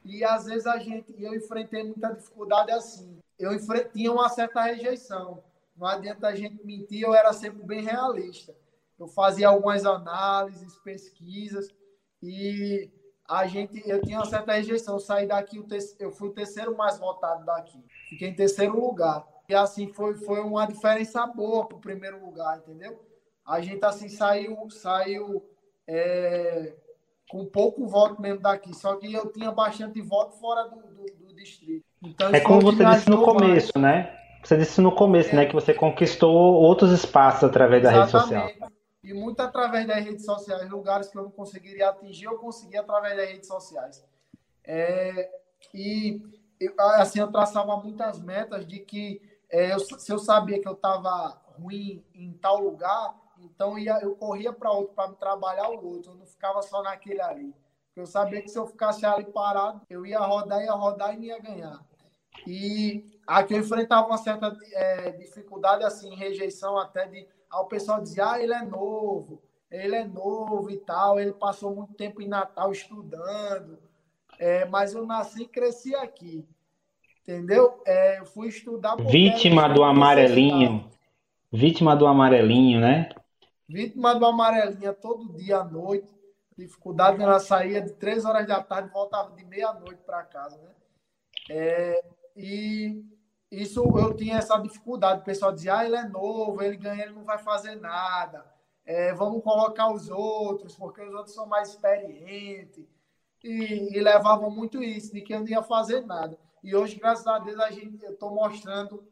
e 0.08 0.24
às 0.24 0.46
vezes 0.46 0.66
a 0.66 0.78
gente, 0.78 1.14
eu 1.22 1.36
enfrentei 1.36 1.84
muita 1.84 2.14
dificuldade 2.14 2.72
assim, 2.72 3.20
eu 3.38 3.52
tinha 3.92 4.12
uma 4.12 4.30
certa 4.30 4.62
rejeição, 4.64 5.44
não 5.76 5.86
adianta 5.88 6.28
a 6.28 6.36
gente 6.36 6.66
mentir, 6.66 7.04
eu 7.04 7.14
era 7.14 7.32
sempre 7.34 7.64
bem 7.64 7.84
realista. 7.84 8.56
Eu 8.98 9.08
fazia 9.08 9.48
algumas 9.48 9.86
análises, 9.86 10.76
pesquisas, 10.80 11.70
e 12.22 12.90
a 13.28 13.46
gente, 13.46 13.88
eu 13.88 14.02
tinha 14.02 14.18
uma 14.18 14.26
certa 14.26 14.54
rejeição. 14.54 14.96
Eu 14.96 15.00
saí 15.00 15.28
daqui, 15.28 15.64
eu 16.00 16.12
fui 16.12 16.30
o 16.30 16.34
terceiro 16.34 16.76
mais 16.76 16.98
votado 16.98 17.46
daqui. 17.46 17.84
Fiquei 18.10 18.30
em 18.30 18.36
terceiro 18.36 18.80
lugar. 18.80 19.28
E 19.48 19.54
assim 19.54 19.94
foi, 19.94 20.16
foi 20.16 20.40
uma 20.40 20.66
diferença 20.66 21.26
boa 21.28 21.68
para 21.68 21.78
o 21.78 21.82
primeiro 21.82 22.24
lugar, 22.26 22.58
entendeu? 22.58 23.00
A 23.46 23.62
gente 23.62 23.86
assim 23.86 24.10
saiu, 24.10 24.70
saiu 24.70 25.48
é, 25.88 26.76
com 27.30 27.46
pouco 27.46 27.88
voto 27.88 28.22
mesmo 28.22 28.42
daqui. 28.42 28.74
Só 28.76 28.96
que 28.96 29.14
eu 29.14 29.32
tinha 29.32 29.52
bastante 29.52 30.02
voto 30.02 30.38
fora 30.40 30.68
do, 30.70 30.76
do, 30.76 31.28
do 31.28 31.36
distrito. 31.36 31.86
Então, 32.04 32.34
é 32.34 32.40
como 32.40 32.62
você 32.62 32.86
disse 32.86 33.10
no 33.10 33.24
começo, 33.24 33.72
mais. 33.76 34.06
né? 34.06 34.18
Você 34.44 34.58
disse 34.58 34.80
no 34.80 34.94
começo, 34.94 35.32
é. 35.32 35.36
né, 35.36 35.46
que 35.46 35.54
você 35.54 35.74
conquistou 35.74 36.32
outros 36.32 36.92
espaços 36.92 37.44
através 37.44 37.84
da 37.84 37.92
Exatamente. 37.92 38.34
rede 38.34 38.54
social 38.60 38.78
e 39.08 39.14
muito 39.14 39.40
através 39.40 39.88
das 39.88 40.04
redes 40.04 40.26
sociais, 40.26 40.70
lugares 40.70 41.08
que 41.08 41.18
eu 41.18 41.24
não 41.24 41.32
conseguiria 41.32 41.90
atingir, 41.90 42.26
eu 42.26 42.38
consegui 42.38 42.76
através 42.76 43.16
das 43.16 43.30
redes 43.30 43.48
sociais. 43.48 44.06
É, 44.66 45.32
e 45.74 46.22
assim 46.98 47.20
eu 47.20 47.32
traçava 47.32 47.78
muitas 47.78 48.20
metas 48.20 48.68
de 48.68 48.80
que 48.80 49.22
é, 49.50 49.74
eu, 49.74 49.80
se 49.80 50.12
eu 50.12 50.20
sabia 50.20 50.60
que 50.60 50.68
eu 50.68 50.74
estava 50.74 51.42
ruim 51.58 52.04
em 52.14 52.34
tal 52.34 52.60
lugar, 52.60 53.16
então 53.42 53.78
ia, 53.78 54.00
eu 54.02 54.16
corria 54.16 54.52
para 54.52 54.72
outro 54.72 54.94
para 54.94 55.12
trabalhar 55.14 55.70
o 55.70 55.86
outro, 55.86 56.12
eu 56.12 56.16
não 56.16 56.26
ficava 56.26 56.62
só 56.62 56.82
naquele 56.84 57.22
ali. 57.22 57.54
Eu 57.96 58.06
sabia 58.06 58.42
que 58.42 58.50
se 58.50 58.58
eu 58.58 58.68
ficasse 58.68 59.06
ali 59.06 59.26
parado, 59.26 59.82
eu 59.90 60.06
ia 60.06 60.20
rodar, 60.20 60.64
ia 60.64 60.74
rodar 60.74 61.14
e 61.14 61.18
não 61.18 61.24
ia 61.24 61.40
ganhar. 61.40 61.80
E 62.46 63.20
aqui 63.26 63.56
eu 63.56 63.60
enfrentava 63.60 64.08
uma 64.08 64.18
certa 64.18 64.56
é, 64.74 65.12
dificuldade, 65.12 65.84
assim, 65.84 66.14
rejeição 66.16 66.78
até 66.78 67.08
de 67.08 67.28
Aí 67.52 67.60
o 67.62 67.66
pessoal 67.66 68.02
dizia, 68.02 68.32
ah, 68.32 68.42
ele 68.42 68.54
é 68.54 68.62
novo, 68.62 69.42
ele 69.72 69.96
é 69.96 70.04
novo 70.04 70.70
e 70.70 70.78
tal, 70.78 71.20
ele 71.20 71.32
passou 71.32 71.74
muito 71.74 71.94
tempo 71.94 72.22
em 72.22 72.28
Natal 72.28 72.72
estudando, 72.72 73.80
é, 74.38 74.66
mas 74.66 74.94
eu 74.94 75.06
nasci 75.06 75.44
e 75.44 75.48
cresci 75.48 75.96
aqui, 75.96 76.46
entendeu? 77.22 77.82
É, 77.86 78.20
eu 78.20 78.26
fui 78.26 78.50
estudar... 78.50 78.98
Vítima 78.98 79.70
do 79.70 79.84
amarelinho, 79.84 80.90
vítima 81.52 81.96
do 81.96 82.06
amarelinho, 82.06 82.82
né? 82.82 83.10
Vítima 83.68 84.16
do 84.16 84.26
amarelinho, 84.26 84.94
todo 84.94 85.34
dia 85.34 85.58
à 85.58 85.64
noite, 85.64 86.16
dificuldade, 86.58 87.22
ela 87.22 87.40
saía 87.40 87.82
de 87.82 87.94
três 87.94 88.24
horas 88.24 88.48
da 88.48 88.64
tarde, 88.64 88.90
voltava 88.92 89.36
de 89.36 89.44
meia-noite 89.44 90.02
para 90.06 90.24
casa, 90.24 90.58
né? 90.58 90.72
É, 91.50 92.04
e 92.36 93.04
isso 93.52 93.84
eu 93.98 94.16
tinha 94.16 94.38
essa 94.38 94.58
dificuldade. 94.58 95.22
O 95.22 95.26
pessoal 95.26 95.52
dizia, 95.52 95.78
ah, 95.78 95.86
ele 95.86 95.96
é 95.96 96.08
novo, 96.08 96.62
ele 96.62 96.78
ganha, 96.78 97.04
ele 97.04 97.14
não 97.14 97.24
vai 97.24 97.38
fazer 97.38 97.76
nada. 97.76 98.46
É, 98.86 99.14
vamos 99.14 99.44
colocar 99.44 99.92
os 99.92 100.10
outros, 100.10 100.76
porque 100.76 101.02
os 101.02 101.14
outros 101.14 101.36
são 101.36 101.46
mais 101.46 101.70
experientes. 101.70 102.86
E, 103.44 103.98
e, 103.98 104.00
levavam 104.00 104.50
muito 104.50 104.82
isso, 104.82 105.14
de 105.14 105.22
que 105.22 105.34
eu 105.34 105.40
não 105.42 105.48
ia 105.48 105.62
fazer 105.62 106.06
nada. 106.06 106.38
E 106.64 106.76
hoje, 106.76 106.96
graças 106.96 107.28
a 107.28 107.38
Deus, 107.40 107.60
a 107.60 107.70
gente, 107.70 108.04
eu 108.04 108.14
estou 108.14 108.34
mostrando 108.34 109.06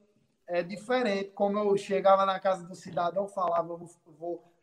é 0.47 0.61
diferente. 0.63 1.31
Como 1.31 1.57
eu 1.57 1.77
chegava 1.77 2.25
na 2.25 2.39
casa 2.39 2.65
do 2.65 2.75
cidadão, 2.75 3.27
falava, 3.27 3.73
eu 3.73 3.77
vou, 3.77 3.89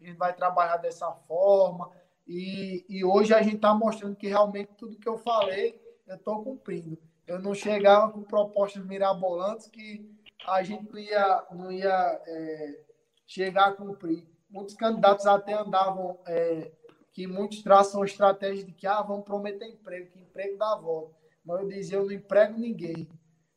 a 0.01 0.05
gente 0.05 0.17
vai 0.17 0.35
trabalhar 0.35 0.77
dessa 0.77 1.11
forma. 1.11 1.91
E, 2.27 2.85
e 2.89 3.05
hoje 3.05 3.35
a 3.35 3.43
gente 3.43 3.57
está 3.57 3.75
mostrando 3.75 4.17
que 4.17 4.29
realmente 4.29 4.73
tudo 4.77 4.99
que 4.99 5.09
eu 5.09 5.19
falei, 5.19 5.81
eu 6.07 6.17
estou 6.17 6.43
cumprindo 6.43 6.99
eu 7.27 7.41
não 7.41 7.55
chegava 7.55 8.13
com 8.13 8.23
propostas 8.23 8.85
mirabolantes 8.85 9.67
que 9.69 10.07
a 10.47 10.63
gente 10.63 10.91
não 10.93 10.99
ia, 10.99 11.47
não 11.53 11.73
ia 11.73 12.21
é, 12.27 12.85
chegar 13.27 13.69
a 13.69 13.73
cumprir. 13.73 14.27
Muitos 14.51 14.75
candidatos 14.75 15.27
até 15.27 15.55
andavam, 15.55 16.19
é, 16.27 16.73
que 17.13 17.27
muitos 17.27 17.63
traçam 17.63 18.05
estratégia 18.05 18.65
de 18.65 18.73
que 18.73 18.87
ah, 18.87 19.03
vamos 19.03 19.25
prometer 19.25 19.67
emprego, 19.67 20.11
que 20.11 20.21
emprego 20.21 20.59
dá 20.59 20.77
volta. 20.77 21.15
Mas 21.45 21.61
eu 21.61 21.69
dizia, 21.69 21.97
eu 21.99 22.05
não 22.05 22.13
emprego 22.13 22.59
ninguém. 22.59 23.09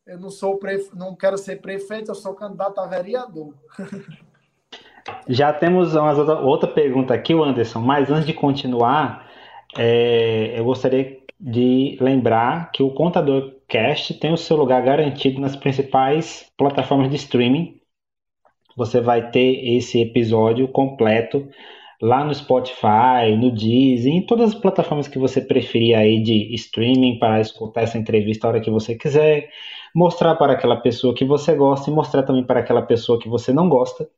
Eu 0.06 0.19
não 0.19 0.30
sou 0.30 0.57
prefe... 0.57 0.95
não 0.95 1.15
quero 1.15 1.38
ser 1.38 1.61
prefeito, 1.61 2.11
eu 2.11 2.15
sou 2.15 2.36
candidato 2.36 2.80
a 2.80 2.86
vereador. 2.86 3.53
Já 5.27 5.53
temos 5.53 5.95
uma 5.95 6.40
outra 6.41 6.69
pergunta 6.69 7.14
aqui, 7.14 7.34
Anderson, 7.34 7.80
mas 7.80 8.10
antes 8.10 8.26
de 8.26 8.34
continuar, 8.34 9.30
é, 9.77 10.53
eu 10.57 10.65
gostaria 10.65 11.19
de 11.40 11.98
lembrar 11.99 12.72
que 12.72 12.82
o 12.82 12.91
Contador 12.91 13.53
Cast 13.68 14.14
tem 14.15 14.34
o 14.34 14.38
seu 14.38 14.56
lugar 14.57 14.82
garantido 14.84 15.40
nas 15.41 15.56
principais 15.56 16.52
plataformas 16.57 17.10
de 17.10 17.18
streaming. 17.18 17.80
Você 18.77 18.99
vai 18.99 19.30
ter 19.32 19.76
esse 19.76 20.02
episódio 20.02 20.68
completo 20.68 21.48
lá 22.02 22.23
no 22.23 22.34
Spotify, 22.34 23.36
no 23.38 23.52
Deezer, 23.52 24.11
em 24.11 24.26
todas 24.26 24.53
as 24.53 24.60
plataformas 24.60 25.07
que 25.07 25.18
você 25.18 25.41
preferir 25.41 25.98
aí 25.98 26.22
de 26.22 26.53
streaming 26.56 27.19
para 27.19 27.40
escutar 27.40 27.82
essa 27.82 27.98
entrevista 27.98 28.48
a 28.48 28.49
hora 28.52 28.61
que 28.61 28.69
você 28.69 28.95
quiser, 28.95 29.49
mostrar 29.94 30.36
para 30.36 30.53
aquela 30.53 30.76
pessoa 30.76 31.15
que 31.15 31.26
você 31.26 31.56
gosta 31.56 31.90
e 31.90 31.94
mostrar 31.94 32.23
também 32.23 32.44
para 32.44 32.60
aquela 32.60 32.82
pessoa 32.82 33.19
que 33.19 33.30
você 33.30 33.53
não 33.53 33.69
gosta, 33.69 34.10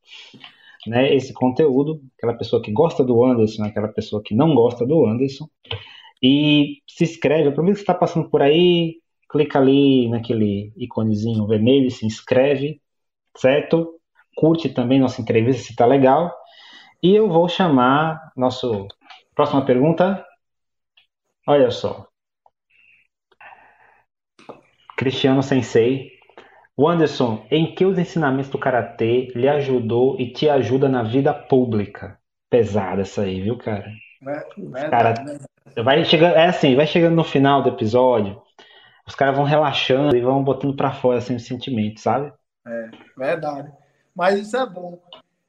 né, 0.89 1.13
esse 1.13 1.33
conteúdo, 1.33 2.01
aquela 2.17 2.33
pessoa 2.33 2.61
que 2.61 2.71
gosta 2.71 3.03
do 3.03 3.23
Anderson, 3.23 3.63
aquela 3.63 3.87
pessoa 3.87 4.21
que 4.23 4.35
não 4.35 4.55
gosta 4.55 4.85
do 4.85 5.05
Anderson. 5.05 5.47
E 6.21 6.81
se 6.87 7.03
inscreve, 7.03 7.49
aproveita 7.49 7.79
que 7.79 7.79
você 7.79 7.83
está 7.83 7.93
passando 7.93 8.29
por 8.29 8.41
aí, 8.41 8.95
clica 9.29 9.59
ali 9.59 10.09
naquele 10.09 10.73
iconezinho 10.77 11.45
vermelho, 11.47 11.91
se 11.91 12.05
inscreve, 12.05 12.81
certo? 13.35 13.99
Curte 14.35 14.69
também 14.69 14.99
nossa 14.99 15.21
entrevista 15.21 15.63
se 15.63 15.75
tá 15.75 15.85
legal. 15.85 16.33
E 17.01 17.15
eu 17.15 17.29
vou 17.29 17.47
chamar 17.47 18.31
nosso 18.35 18.87
próxima 19.35 19.63
pergunta. 19.65 20.25
Olha 21.47 21.69
só. 21.71 22.07
Cristiano 24.97 25.43
Sensei. 25.43 26.16
O 26.79 26.87
Anderson, 26.87 27.43
em 27.49 27.73
que 27.73 27.83
os 27.83 27.97
ensinamentos 27.97 28.51
do 28.51 28.59
karatê 28.59 29.31
lhe 29.35 29.49
ajudou 29.49 30.15
e 30.19 30.31
te 30.31 30.47
ajuda 30.47 30.87
na 30.87 31.01
vida 31.01 31.33
pública? 31.33 32.19
Pesada 32.51 33.01
essa 33.01 33.23
aí, 33.23 33.41
viu, 33.41 33.57
cara? 33.57 33.91
É, 34.27 34.85
é, 34.85 34.89
cara, 34.89 35.13
é, 35.75 35.81
vai 35.81 36.05
chegando, 36.05 36.35
é 36.35 36.45
assim, 36.45 36.75
vai 36.75 36.85
chegando 36.85 37.15
no 37.15 37.23
final 37.23 37.63
do 37.63 37.69
episódio, 37.69 38.39
os 39.07 39.15
caras 39.15 39.35
vão 39.35 39.43
relaxando 39.43 40.15
e 40.15 40.21
vão 40.21 40.43
botando 40.43 40.75
para 40.75 40.91
fora 40.91 41.17
assim, 41.17 41.35
os 41.35 41.47
sentimentos, 41.47 42.03
sabe? 42.03 42.31
É, 42.67 42.91
verdade. 43.17 43.73
Mas 44.15 44.39
isso 44.39 44.55
é 44.55 44.65
bom. 44.65 45.01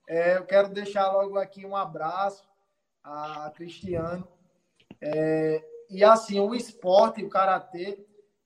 É, 0.09 0.39
eu 0.39 0.47
quero 0.47 0.71
deixar 0.71 1.13
logo 1.13 1.37
aqui 1.37 1.67
um 1.67 1.77
abraço 1.77 2.43
a 3.05 3.53
Cristiano. 3.55 4.27
É, 4.99 5.63
e 5.91 6.03
assim, 6.03 6.41
o 6.41 6.55
esporte, 6.55 7.23
o 7.23 7.29
karatê, 7.29 7.99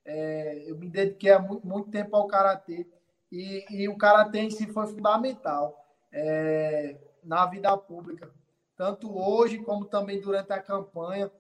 é, 0.05 0.65
eu 0.67 0.77
me 0.77 0.89
dediquei 0.89 1.31
há 1.31 1.39
muito, 1.39 1.67
muito 1.67 1.91
tempo 1.91 2.17
ao 2.17 2.27
karatê. 2.27 2.87
E, 3.31 3.65
e, 3.71 3.89
o 3.89 3.97
karatê 3.97 4.41
em 4.41 4.51
si 4.51 4.67
foi 4.73 4.87
fundamental 4.89 5.87
é, 6.13 6.97
na 7.25 7.47
vida 7.47 7.75
pública, 7.79 8.31
tanto 8.77 9.17
hoje 9.17 9.59
como 9.59 9.87
também 9.87 10.21
durante 10.21 10.53
a 10.53 10.61
campanha, 10.61 11.31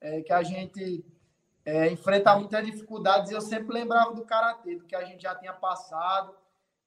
é, 0.00 0.20
que 0.20 0.32
a 0.32 0.42
gente 0.42 1.04
é, 1.64 1.90
enfrentar 1.90 2.38
muitas 2.38 2.64
dificuldades. 2.64 3.30
Eu 3.30 3.40
sempre 3.40 3.72
lembrava 3.72 4.12
do 4.14 4.24
karatê, 4.24 4.76
do 4.76 4.84
que 4.84 4.94
a 4.94 5.04
gente 5.04 5.22
já 5.22 5.34
tinha 5.34 5.52
passado, 5.52 6.34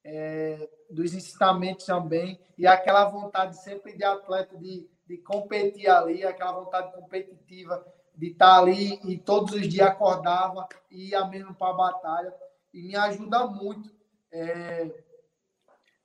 é, 0.04 0.70
dos 0.90 1.14
ensinamentos 1.14 1.86
também, 1.86 2.40
e 2.58 2.68
aquela 2.68 3.06
vontade 3.06 3.58
sempre 3.64 3.96
de 3.96 4.04
atleta 4.04 4.58
de, 4.58 4.88
de 5.08 5.18
competir 5.18 5.90
ali, 5.90 6.24
aquela 6.24 6.52
vontade 6.52 6.92
competitiva 6.94 7.86
de 8.22 8.28
estar 8.28 8.60
ali 8.60 9.00
e 9.04 9.18
todos 9.18 9.52
os 9.56 9.68
dias 9.68 9.88
acordava 9.88 10.70
e 10.92 11.10
ia 11.10 11.26
mesmo 11.26 11.56
para 11.56 11.72
a 11.72 11.74
batalha. 11.74 12.36
E 12.72 12.84
me 12.84 12.96
ajuda 12.96 13.48
muito. 13.48 13.92
É, 14.32 14.92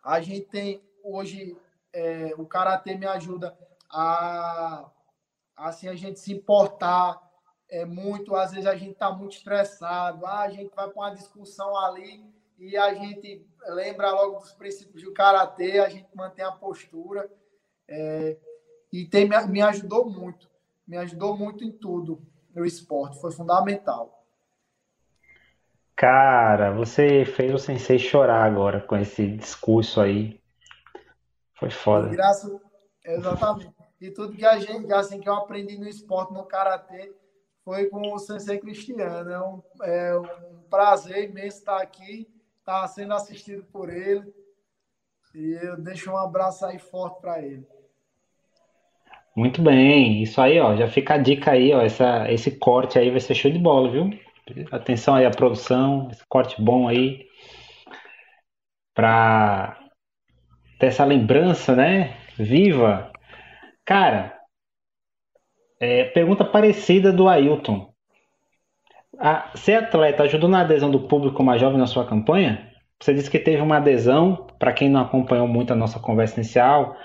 a 0.02 0.18
gente 0.22 0.46
tem 0.46 0.82
hoje, 1.04 1.54
é, 1.92 2.32
o 2.38 2.46
karatê 2.46 2.94
me 2.94 3.04
ajuda 3.04 3.54
a 3.90 4.90
assim 5.54 5.88
a 5.88 5.94
gente 5.94 6.18
se 6.18 6.32
importar 6.32 7.20
é 7.68 7.84
muito, 7.84 8.34
às 8.34 8.52
vezes 8.52 8.66
a 8.66 8.76
gente 8.76 8.92
está 8.92 9.10
muito 9.10 9.36
estressado, 9.36 10.24
ah, 10.24 10.40
a 10.40 10.48
gente 10.48 10.74
vai 10.74 10.88
para 10.88 11.02
uma 11.02 11.14
discussão 11.14 11.76
ali 11.76 12.24
e 12.58 12.78
a 12.78 12.94
gente 12.94 13.46
lembra 13.68 14.10
logo 14.10 14.38
dos 14.38 14.52
princípios 14.52 15.02
do 15.02 15.12
karatê, 15.12 15.80
a 15.80 15.88
gente 15.88 16.08
mantém 16.14 16.44
a 16.44 16.52
postura 16.52 17.30
é, 17.86 18.38
e 18.90 19.04
tem, 19.04 19.28
me 19.48 19.60
ajudou 19.60 20.08
muito, 20.08 20.48
me 20.86 20.96
ajudou 20.98 21.36
muito 21.36 21.64
em 21.64 21.72
tudo 21.72 22.22
no 22.54 22.64
esporte, 22.64 23.20
foi 23.20 23.32
fundamental. 23.32 24.24
Cara, 25.94 26.72
você 26.72 27.24
fez 27.24 27.52
o 27.54 27.58
sensei 27.58 27.98
chorar 27.98 28.44
agora 28.44 28.80
com 28.80 28.96
esse 28.96 29.26
discurso 29.28 30.00
aí. 30.00 30.40
Foi 31.54 31.70
foda. 31.70 32.08
Graças, 32.08 32.60
exatamente. 33.02 33.74
E 33.98 34.10
tudo 34.10 34.36
que 34.36 34.44
a 34.44 34.58
gente, 34.58 34.92
assim, 34.92 35.18
que 35.18 35.28
eu 35.28 35.34
aprendi 35.34 35.78
no 35.78 35.88
esporte, 35.88 36.34
no 36.34 36.44
karatê, 36.44 37.14
foi 37.64 37.86
com 37.86 38.12
o 38.12 38.18
sensei 38.18 38.58
Cristiano. 38.58 39.30
É 39.30 39.40
um, 39.40 39.62
é 39.82 40.18
um 40.18 40.60
prazer 40.68 41.30
imenso 41.30 41.58
estar 41.58 41.80
aqui, 41.80 42.28
estar 42.58 42.86
sendo 42.88 43.14
assistido 43.14 43.64
por 43.64 43.88
ele. 43.88 44.34
E 45.34 45.52
eu 45.62 45.78
deixo 45.78 46.10
um 46.10 46.16
abraço 46.18 46.64
aí 46.66 46.78
forte 46.78 47.20
para 47.20 47.42
ele. 47.42 47.66
Muito 49.36 49.60
bem, 49.60 50.22
isso 50.22 50.40
aí, 50.40 50.58
ó, 50.58 50.74
já 50.76 50.88
fica 50.88 51.14
a 51.14 51.18
dica 51.18 51.50
aí, 51.50 51.70
ó, 51.74 51.82
essa, 51.82 52.32
esse 52.32 52.58
corte 52.58 52.98
aí 52.98 53.10
vai 53.10 53.20
ser 53.20 53.34
show 53.34 53.50
de 53.50 53.58
bola, 53.58 53.90
viu? 53.90 54.10
Atenção 54.72 55.14
aí 55.14 55.26
à 55.26 55.30
produção, 55.30 56.08
esse 56.10 56.24
corte 56.26 56.60
bom 56.60 56.88
aí, 56.88 57.26
para 58.94 59.78
ter 60.78 60.86
essa 60.86 61.04
lembrança, 61.04 61.76
né? 61.76 62.16
Viva! 62.38 63.12
Cara, 63.84 64.34
é, 65.78 66.04
pergunta 66.04 66.42
parecida 66.42 67.12
do 67.12 67.28
Ailton. 67.28 67.92
A, 69.18 69.50
ser 69.54 69.74
atleta 69.74 70.22
ajudou 70.22 70.48
na 70.48 70.62
adesão 70.62 70.90
do 70.90 71.06
público 71.08 71.42
mais 71.42 71.60
jovem 71.60 71.78
na 71.78 71.86
sua 71.86 72.06
campanha? 72.06 72.72
Você 73.02 73.12
disse 73.12 73.30
que 73.30 73.38
teve 73.38 73.60
uma 73.60 73.76
adesão, 73.76 74.46
para 74.58 74.72
quem 74.72 74.88
não 74.88 75.02
acompanhou 75.02 75.46
muito 75.46 75.74
a 75.74 75.76
nossa 75.76 76.00
conversa 76.00 76.40
inicial, 76.40 76.96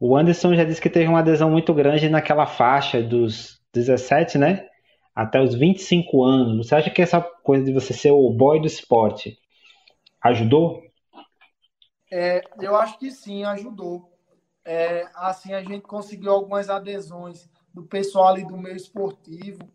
o 0.00 0.16
Anderson 0.16 0.54
já 0.54 0.64
disse 0.64 0.80
que 0.80 0.88
teve 0.88 1.06
uma 1.06 1.18
adesão 1.18 1.50
muito 1.50 1.74
grande 1.74 2.08
naquela 2.08 2.46
faixa 2.46 3.02
dos 3.02 3.60
17, 3.70 4.38
né? 4.38 4.66
Até 5.14 5.42
os 5.42 5.54
25 5.54 6.24
anos. 6.24 6.66
Você 6.66 6.74
acha 6.74 6.88
que 6.88 7.02
essa 7.02 7.20
coisa 7.20 7.66
de 7.66 7.72
você 7.74 7.92
ser 7.92 8.10
o 8.10 8.30
boy 8.30 8.58
do 8.58 8.66
esporte 8.66 9.36
ajudou? 10.22 10.82
É, 12.10 12.42
eu 12.58 12.74
acho 12.76 12.98
que 12.98 13.10
sim, 13.10 13.44
ajudou. 13.44 14.10
É, 14.64 15.06
assim, 15.14 15.52
a 15.52 15.62
gente 15.62 15.82
conseguiu 15.82 16.32
algumas 16.32 16.70
adesões 16.70 17.50
do 17.72 17.82
pessoal 17.82 18.28
ali 18.28 18.46
do 18.46 18.56
meio 18.56 18.76
esportivo 18.76 19.70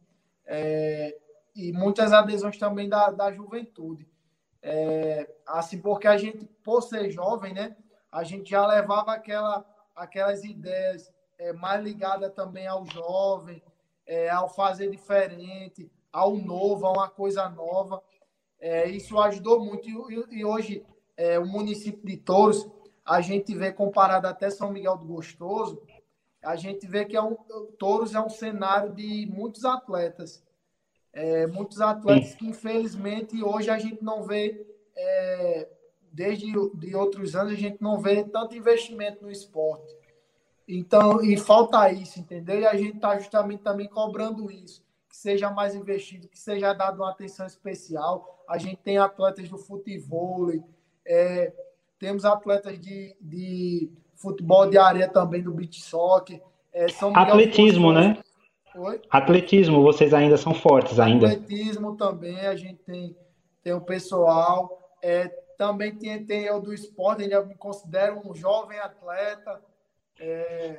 é, 0.48 1.16
e 1.56 1.72
muitas 1.72 2.12
adesões 2.12 2.58
também 2.58 2.90
da, 2.90 3.12
da 3.12 3.32
juventude. 3.32 4.08
É, 4.60 5.30
assim, 5.46 5.80
porque 5.80 6.08
a 6.08 6.18
gente, 6.18 6.46
por 6.64 6.82
ser 6.82 7.12
jovem, 7.12 7.54
né, 7.54 7.76
a 8.12 8.24
gente 8.24 8.50
já 8.50 8.66
levava 8.66 9.14
aquela 9.14 9.64
aquelas 9.96 10.44
ideias 10.44 11.12
é, 11.38 11.54
mais 11.54 11.84
ligadas 11.84 12.34
também 12.34 12.68
ao 12.68 12.86
jovem, 12.86 13.62
é, 14.06 14.30
ao 14.30 14.50
fazer 14.50 14.90
diferente, 14.90 15.90
ao 16.12 16.36
novo, 16.36 16.86
a 16.86 16.92
uma 16.92 17.10
coisa 17.10 17.50
nova. 17.50 18.02
É, 18.60 18.88
isso 18.90 19.20
ajudou 19.20 19.60
muito. 19.60 19.88
E, 20.12 20.40
e 20.40 20.46
hoje, 20.46 20.86
é, 21.18 21.40
o 21.40 21.46
município 21.46 22.06
de 22.06 22.18
Touros, 22.18 22.68
a 23.06 23.22
gente 23.22 23.54
vê 23.54 23.72
comparado 23.72 24.28
até 24.28 24.50
São 24.50 24.72
Miguel 24.72 24.98
do 24.98 25.06
Gostoso, 25.06 25.82
a 26.42 26.56
gente 26.56 26.86
vê 26.88 27.06
que 27.06 27.16
é 27.16 27.22
um, 27.22 27.36
Touros 27.78 28.14
é 28.14 28.22
um 28.22 28.30
cenário 28.30 28.94
de 28.94 29.28
muitos 29.28 29.66
atletas. 29.66 30.44
É, 31.12 31.48
muitos 31.48 31.80
atletas 31.80 32.32
Sim. 32.32 32.38
que, 32.38 32.48
infelizmente, 32.48 33.44
hoje 33.44 33.70
a 33.70 33.80
gente 33.80 34.04
não 34.04 34.24
vê 34.24 34.68
é, 34.96 35.68
desde 36.16 36.50
de 36.76 36.96
outros 36.96 37.36
anos 37.36 37.52
a 37.52 37.58
gente 37.58 37.82
não 37.82 38.00
vê 38.00 38.24
tanto 38.24 38.56
investimento 38.56 39.22
no 39.22 39.30
esporte. 39.30 39.94
Então, 40.66 41.22
e 41.22 41.38
falta 41.38 41.92
isso, 41.92 42.20
entendeu? 42.20 42.62
E 42.62 42.66
a 42.66 42.76
gente 42.76 42.96
está 42.96 43.20
justamente 43.20 43.62
também 43.62 43.88
cobrando 43.88 44.50
isso, 44.50 44.82
que 45.10 45.16
seja 45.16 45.52
mais 45.52 45.76
investido, 45.76 46.30
que 46.30 46.40
seja 46.40 46.74
dado 46.74 47.02
uma 47.02 47.12
atenção 47.12 47.46
especial. 47.46 48.44
A 48.50 48.58
gente 48.58 48.78
tem 48.78 48.98
atletas 48.98 49.50
do 49.50 49.58
futebol, 49.58 50.52
é, 51.06 51.54
temos 52.00 52.24
atletas 52.24 52.80
de, 52.80 53.14
de 53.20 53.92
futebol 54.16 54.70
de 54.70 54.78
areia 54.78 55.10
também, 55.10 55.44
do 55.44 55.52
beach 55.52 55.82
soccer. 55.82 56.42
É, 56.74 56.88
Atletismo, 57.14 57.92
né? 57.92 58.18
Oi? 58.74 59.02
Atletismo, 59.10 59.84
vocês 59.84 60.14
ainda 60.14 60.38
são 60.38 60.54
fortes 60.54 60.98
ainda. 60.98 61.28
Atletismo 61.28 61.96
também, 61.98 62.40
a 62.40 62.56
gente 62.56 62.80
tem, 62.84 63.16
tem 63.62 63.74
o 63.74 63.82
pessoal. 63.82 64.82
É, 65.02 65.45
também 65.58 65.96
tem, 65.96 66.26
tem 66.26 66.44
eu 66.44 66.62
do 66.62 66.74
esporte, 66.74 67.30
eu 67.30 67.46
me 67.46 67.56
considero 67.56 68.22
um 68.26 68.34
jovem 68.34 68.80
atleta. 68.80 69.62
É, 70.20 70.78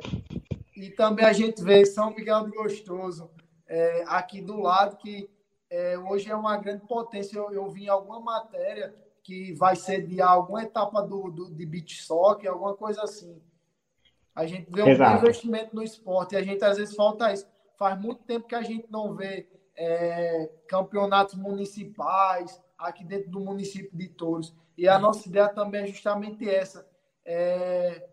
e 0.77 0.91
também 0.91 1.25
a 1.25 1.33
gente 1.33 1.63
vê 1.63 1.85
São 1.85 2.15
Miguel 2.15 2.45
do 2.45 2.53
Gostoso, 2.53 3.31
é, 3.67 4.05
aqui 4.07 4.41
do 4.41 4.61
lado, 4.61 4.97
que 4.97 5.29
é, 5.71 5.99
hoje 5.99 6.31
é 6.31 6.37
uma 6.37 6.57
grande 6.57 6.87
potência. 6.87 7.39
Eu, 7.39 7.53
eu 7.53 7.69
vi 7.69 7.85
em 7.85 7.89
alguma 7.89 8.21
matéria 8.21 8.95
que 9.23 9.53
vai 9.55 9.75
ser 9.75 10.07
de 10.07 10.23
alguma 10.23 10.63
etapa 10.63 11.03
do, 11.03 11.31
do, 11.31 11.51
de 11.51 11.67
beach 11.67 12.03
soccer, 12.03 12.51
alguma 12.51 12.75
coisa 12.75 13.03
assim. 13.03 13.43
A 14.35 14.47
gente 14.47 14.71
vê 14.71 14.83
um 14.83 15.17
investimento 15.17 15.75
no 15.75 15.83
esporte 15.83 16.35
e 16.35 16.37
a 16.37 16.43
gente 16.43 16.63
às 16.65 16.77
vezes 16.77 16.95
falta 16.95 17.33
isso. 17.33 17.47
Faz 17.79 17.99
muito 18.01 18.23
tempo 18.23 18.47
que 18.47 18.55
a 18.55 18.63
gente 18.63 18.87
não 18.91 19.15
vê 19.15 19.49
é, 19.75 20.51
campeonatos 20.69 21.35
municipais 21.35 22.63
aqui 22.79 23.05
dentro 23.05 23.31
do 23.31 23.41
município 23.41 23.97
de 23.97 24.09
Touros. 24.09 24.55
E 24.77 24.89
a 24.89 24.99
nossa 24.99 25.29
ideia 25.29 25.49
também 25.49 25.83
é 25.83 25.87
justamente 25.87 26.49
essa: 26.49 26.87
é 27.25 28.09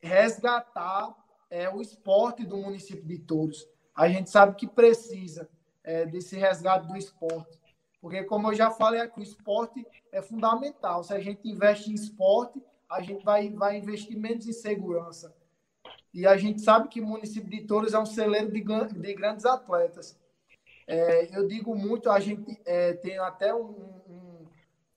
resgatar 0.00 1.14
é, 1.50 1.68
o 1.68 1.80
esporte 1.80 2.44
do 2.44 2.56
município 2.56 3.04
de 3.04 3.18
Touros. 3.18 3.68
A 3.94 4.08
gente 4.08 4.30
sabe 4.30 4.56
que 4.56 4.66
precisa 4.66 5.48
é, 5.84 6.06
desse 6.06 6.36
resgate 6.36 6.86
do 6.86 6.96
esporte. 6.96 7.60
Porque, 8.00 8.24
como 8.24 8.48
eu 8.48 8.54
já 8.54 8.70
falei 8.70 9.00
aqui, 9.00 9.20
o 9.20 9.22
esporte 9.22 9.86
é 10.10 10.20
fundamental. 10.20 11.04
Se 11.04 11.14
a 11.14 11.20
gente 11.20 11.48
investe 11.48 11.90
em 11.90 11.94
esporte, 11.94 12.60
a 12.90 13.00
gente 13.00 13.24
vai, 13.24 13.48
vai 13.50 13.78
investir 13.78 14.18
menos 14.18 14.46
em 14.46 14.52
segurança. 14.52 15.34
E 16.12 16.26
a 16.26 16.36
gente 16.36 16.60
sabe 16.60 16.88
que 16.88 17.00
o 17.00 17.06
município 17.06 17.48
de 17.48 17.64
Touros 17.64 17.94
é 17.94 17.98
um 17.98 18.06
celeiro 18.06 18.50
de, 18.50 18.60
de 18.60 19.14
grandes 19.14 19.46
atletas. 19.46 20.20
É, 20.86 21.36
eu 21.36 21.46
digo 21.46 21.74
muito, 21.76 22.10
a 22.10 22.18
gente 22.18 22.60
é, 22.66 22.92
tem 22.94 23.18
até 23.18 23.54
um, 23.54 24.01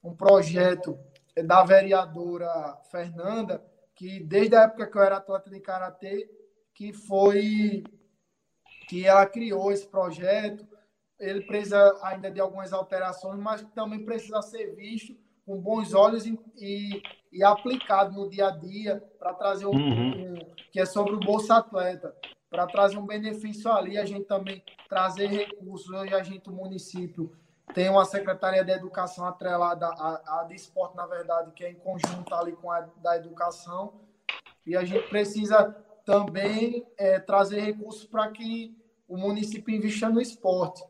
um 0.06 0.16
projeto 0.16 0.98
da 1.46 1.64
vereadora 1.64 2.78
Fernanda, 2.92 3.66
que 3.96 4.20
desde 4.20 4.56
a 4.56 4.62
época 4.64 4.88
que 4.88 4.98
eu 4.98 5.02
era 5.02 5.18
atleta 5.18 5.50
de 5.50 5.60
karatê, 5.60 6.30
que 6.74 6.94
foi 6.94 7.84
que 8.88 9.06
ela 9.06 9.26
criou 9.26 9.72
esse 9.72 9.88
projeto. 9.88 10.66
Ele 11.20 11.42
precisa 11.42 11.98
ainda 12.04 12.30
de 12.30 12.40
algumas 12.40 12.72
alterações, 12.72 13.40
mas 13.40 13.64
também 13.74 14.06
precisa 14.06 14.42
ser 14.42 14.76
visto 14.76 15.16
com 15.46 15.60
bons 15.60 15.94
olhos 15.94 16.26
e, 16.26 16.38
e, 16.58 17.02
e 17.32 17.44
aplicado 17.44 18.14
no 18.14 18.30
dia 18.30 18.48
a 18.48 18.52
dia 18.52 19.04
para 19.18 19.34
trazer 19.34 19.66
um, 19.66 19.72
uhum. 19.72 20.34
um, 20.34 20.40
que 20.72 20.80
é 20.80 20.86
sobre 20.86 21.14
o 21.14 21.20
bolsa 21.20 21.58
atleta, 21.58 22.16
para 22.50 22.68
trazer 22.68 22.98
um 22.98 23.06
benefício 23.06 23.72
ali, 23.72 23.98
a 23.98 24.06
gente 24.06 24.26
também 24.26 24.64
trazer 24.90 25.28
recursos, 25.28 25.90
hoje 25.90 26.14
a 26.14 26.24
gente, 26.24 26.50
o 26.50 26.54
município, 26.54 27.32
tem 27.74 27.90
uma 27.90 28.06
Secretaria 28.06 28.64
de 28.64 28.72
Educação 28.72 29.26
atrelada 29.26 29.88
à, 29.88 30.46
de 30.48 30.56
esporte, 30.56 30.96
na 30.96 31.06
verdade, 31.06 31.52
que 31.52 31.64
é 31.64 31.72
em 31.72 31.76
conjunto 31.76 32.34
ali 32.34 32.54
com 32.54 32.72
a 32.72 32.88
da 33.02 33.18
educação. 33.18 33.94
E 34.66 34.76
a 34.76 34.84
gente 34.84 35.08
precisa 35.10 35.76
também 36.06 36.86
é, 36.98 37.20
trazer 37.20 37.62
recursos 37.62 38.06
para 38.06 38.30
que 38.30 38.76
o 39.08 39.18
município 39.18 39.74
invista 39.74 40.10
no 40.10 40.22
esporte, 40.22 40.84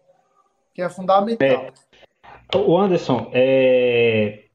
que 0.74 0.82
é 0.82 0.90
fundamental. 0.90 1.48
É. 1.48 1.74
O 2.58 2.78
Anderson, 2.78 3.30
é, 3.34 4.46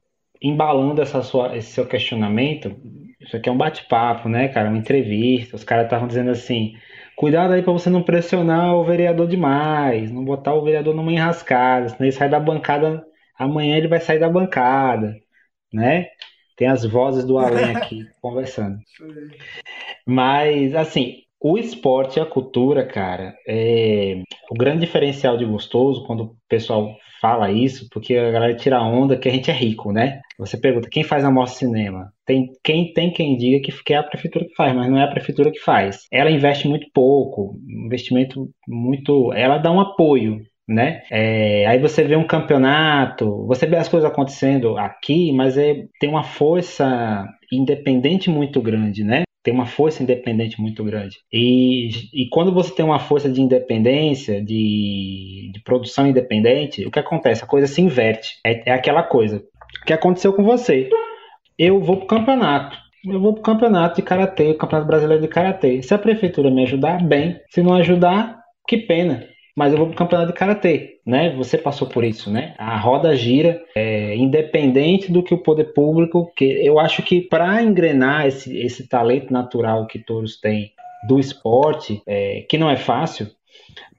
embalando 0.41 1.03
essa 1.03 1.23
sua, 1.23 1.57
esse 1.57 1.73
seu 1.73 1.87
questionamento, 1.87 2.75
isso 3.21 3.37
aqui 3.37 3.49
é 3.49 3.53
um 3.53 3.59
bate-papo, 3.59 4.29
né, 4.29 4.49
cara? 4.49 4.69
Uma 4.69 4.79
entrevista. 4.79 5.57
Os 5.57 5.65
caras 5.65 5.85
estavam 5.85 6.09
dizendo 6.09 6.31
assim: 6.31 6.75
Cuidado 7.21 7.53
aí 7.53 7.63
para 7.63 7.75
você 7.75 7.91
não 7.91 8.03
pressionar 8.03 8.75
o 8.75 8.83
vereador 8.83 9.29
demais, 9.29 10.11
não 10.11 10.25
botar 10.25 10.55
o 10.55 10.65
vereador 10.65 10.95
numa 10.95 11.13
enrascada, 11.13 11.91
senão 11.91 12.07
ele 12.07 12.13
sai 12.13 12.31
da 12.31 12.41
bancada, 12.41 13.05
amanhã 13.39 13.77
ele 13.77 13.89
vai 13.89 14.01
sair 14.01 14.19
da 14.19 14.27
bancada, 14.27 15.15
né? 15.71 16.07
Tem 16.57 16.67
as 16.67 16.83
vozes 16.83 17.23
do 17.23 17.39
além 17.39 17.73
aqui 17.77 18.09
conversando. 18.23 18.79
Mas, 20.07 20.75
assim, 20.75 21.17
o 21.39 21.59
esporte 21.59 22.19
e 22.19 22.23
a 22.23 22.25
cultura, 22.25 22.87
cara, 22.87 23.37
é 23.47 24.23
o 24.51 24.55
grande 24.55 24.87
diferencial 24.87 25.37
de 25.37 25.45
gostoso 25.45 26.07
quando 26.07 26.23
o 26.23 26.37
pessoal 26.49 26.97
fala 27.21 27.51
isso, 27.51 27.89
porque 27.91 28.17
a 28.17 28.31
galera 28.31 28.57
tira 28.57 28.83
onda 28.83 29.17
que 29.17 29.29
a 29.29 29.33
gente 29.33 29.51
é 29.51 29.55
rico, 29.55 29.93
né? 29.93 30.21
Você 30.39 30.57
pergunta 30.57 30.89
quem 30.91 31.05
faz 31.05 31.25
a 31.25 31.31
mostra 31.31 31.59
cinema? 31.59 32.13
Tem 32.25 32.51
quem 32.65 32.93
tem 32.93 33.13
quem 33.13 33.37
diga 33.37 33.61
que, 33.85 33.93
é 33.93 33.97
a 33.97 34.03
prefeitura 34.03 34.45
que 34.45 34.55
faz, 34.55 34.75
mas 34.75 34.91
não 34.91 34.99
é 34.99 35.05
a 35.05 35.11
prefeitura 35.11 35.51
que 35.51 35.61
faz. 35.61 36.07
Ela 36.11 36.31
investe 36.31 36.67
muito 36.69 36.87
pouco, 36.95 37.57
investimento 37.69 38.49
muito. 38.67 39.33
Ela 39.33 39.59
dá 39.59 39.71
um 39.71 39.81
apoio, 39.81 40.41
né? 40.67 41.03
É, 41.11 41.67
aí 41.67 41.79
você 41.79 42.05
vê 42.05 42.17
um 42.17 42.27
campeonato, 42.27 43.47
você 43.47 43.67
vê 43.67 43.77
as 43.77 43.89
coisas 43.89 44.09
acontecendo 44.11 44.79
aqui, 44.79 45.33
mas 45.33 45.59
é, 45.59 45.85
tem 46.01 46.09
uma 46.09 46.25
força 46.25 47.27
independente 47.53 48.31
muito 48.31 48.63
grande, 48.63 49.05
né? 49.05 49.23
Tem 49.43 49.55
uma 49.55 49.67
força 49.67 50.03
independente 50.03 50.61
muito 50.61 50.85
grande. 50.85 51.19
E, 51.33 51.89
e 52.13 52.29
quando 52.31 52.53
você 52.53 52.75
tem 52.75 52.85
uma 52.85 52.99
força 52.99 53.29
de 53.29 53.41
independência, 53.41 54.43
de, 54.43 55.51
de 55.53 55.63
produção 55.65 56.07
independente, 56.07 56.87
o 56.87 56.91
que 56.91 56.99
acontece? 56.99 57.43
A 57.43 57.47
coisa 57.47 57.67
se 57.67 57.81
inverte. 57.81 58.39
É, 58.45 58.71
é 58.71 58.73
aquela 58.73 59.03
coisa. 59.03 59.43
Que 59.87 59.93
aconteceu 59.93 60.33
com 60.33 60.43
você? 60.43 60.89
Eu 61.59 61.81
vou 61.81 61.97
para 61.97 62.05
o 62.05 62.09
campeonato. 62.09 62.79
Eu 63.05 63.21
vou 63.21 63.33
para 63.33 63.41
o 63.41 63.45
campeonato 63.45 63.97
de 63.97 64.03
karatê, 64.03 64.51
o 64.51 64.59
campeonato 64.59 64.89
brasileiro 64.89 65.23
de 65.23 65.29
karatê. 65.29 65.83
Se 65.83 65.95
a 65.95 65.99
prefeitura 65.99 66.51
me 66.51 66.63
ajudar, 66.65 67.03
bem. 67.03 67.41
Se 67.49 67.63
não 67.63 67.75
ajudar, 67.75 68.39
que 68.69 68.77
pena 68.77 69.27
mas 69.61 69.75
eu 69.75 69.79
vou 69.79 69.89
para 69.89 69.93
o 69.93 69.99
campeonato 69.99 70.33
de 70.33 70.39
karatê, 70.39 71.01
né? 71.05 71.35
Você 71.37 71.59
passou 71.59 71.87
por 71.87 72.03
isso, 72.03 72.31
né? 72.31 72.55
A 72.57 72.79
roda 72.79 73.15
gira, 73.15 73.63
é, 73.77 74.17
independente 74.17 75.13
do 75.13 75.23
que 75.23 75.35
o 75.35 75.43
poder 75.43 75.75
público, 75.75 76.33
que 76.35 76.47
eu 76.67 76.79
acho 76.79 77.03
que 77.03 77.21
para 77.21 77.63
engrenar 77.63 78.27
esse, 78.27 78.59
esse 78.59 78.89
talento 78.89 79.31
natural 79.31 79.87
que 79.87 79.99
todos 79.99 80.41
têm 80.41 80.73
do 81.07 81.19
esporte, 81.19 82.01
é, 82.07 82.47
que 82.49 82.57
não 82.57 82.71
é 82.71 82.77
fácil, 82.79 83.27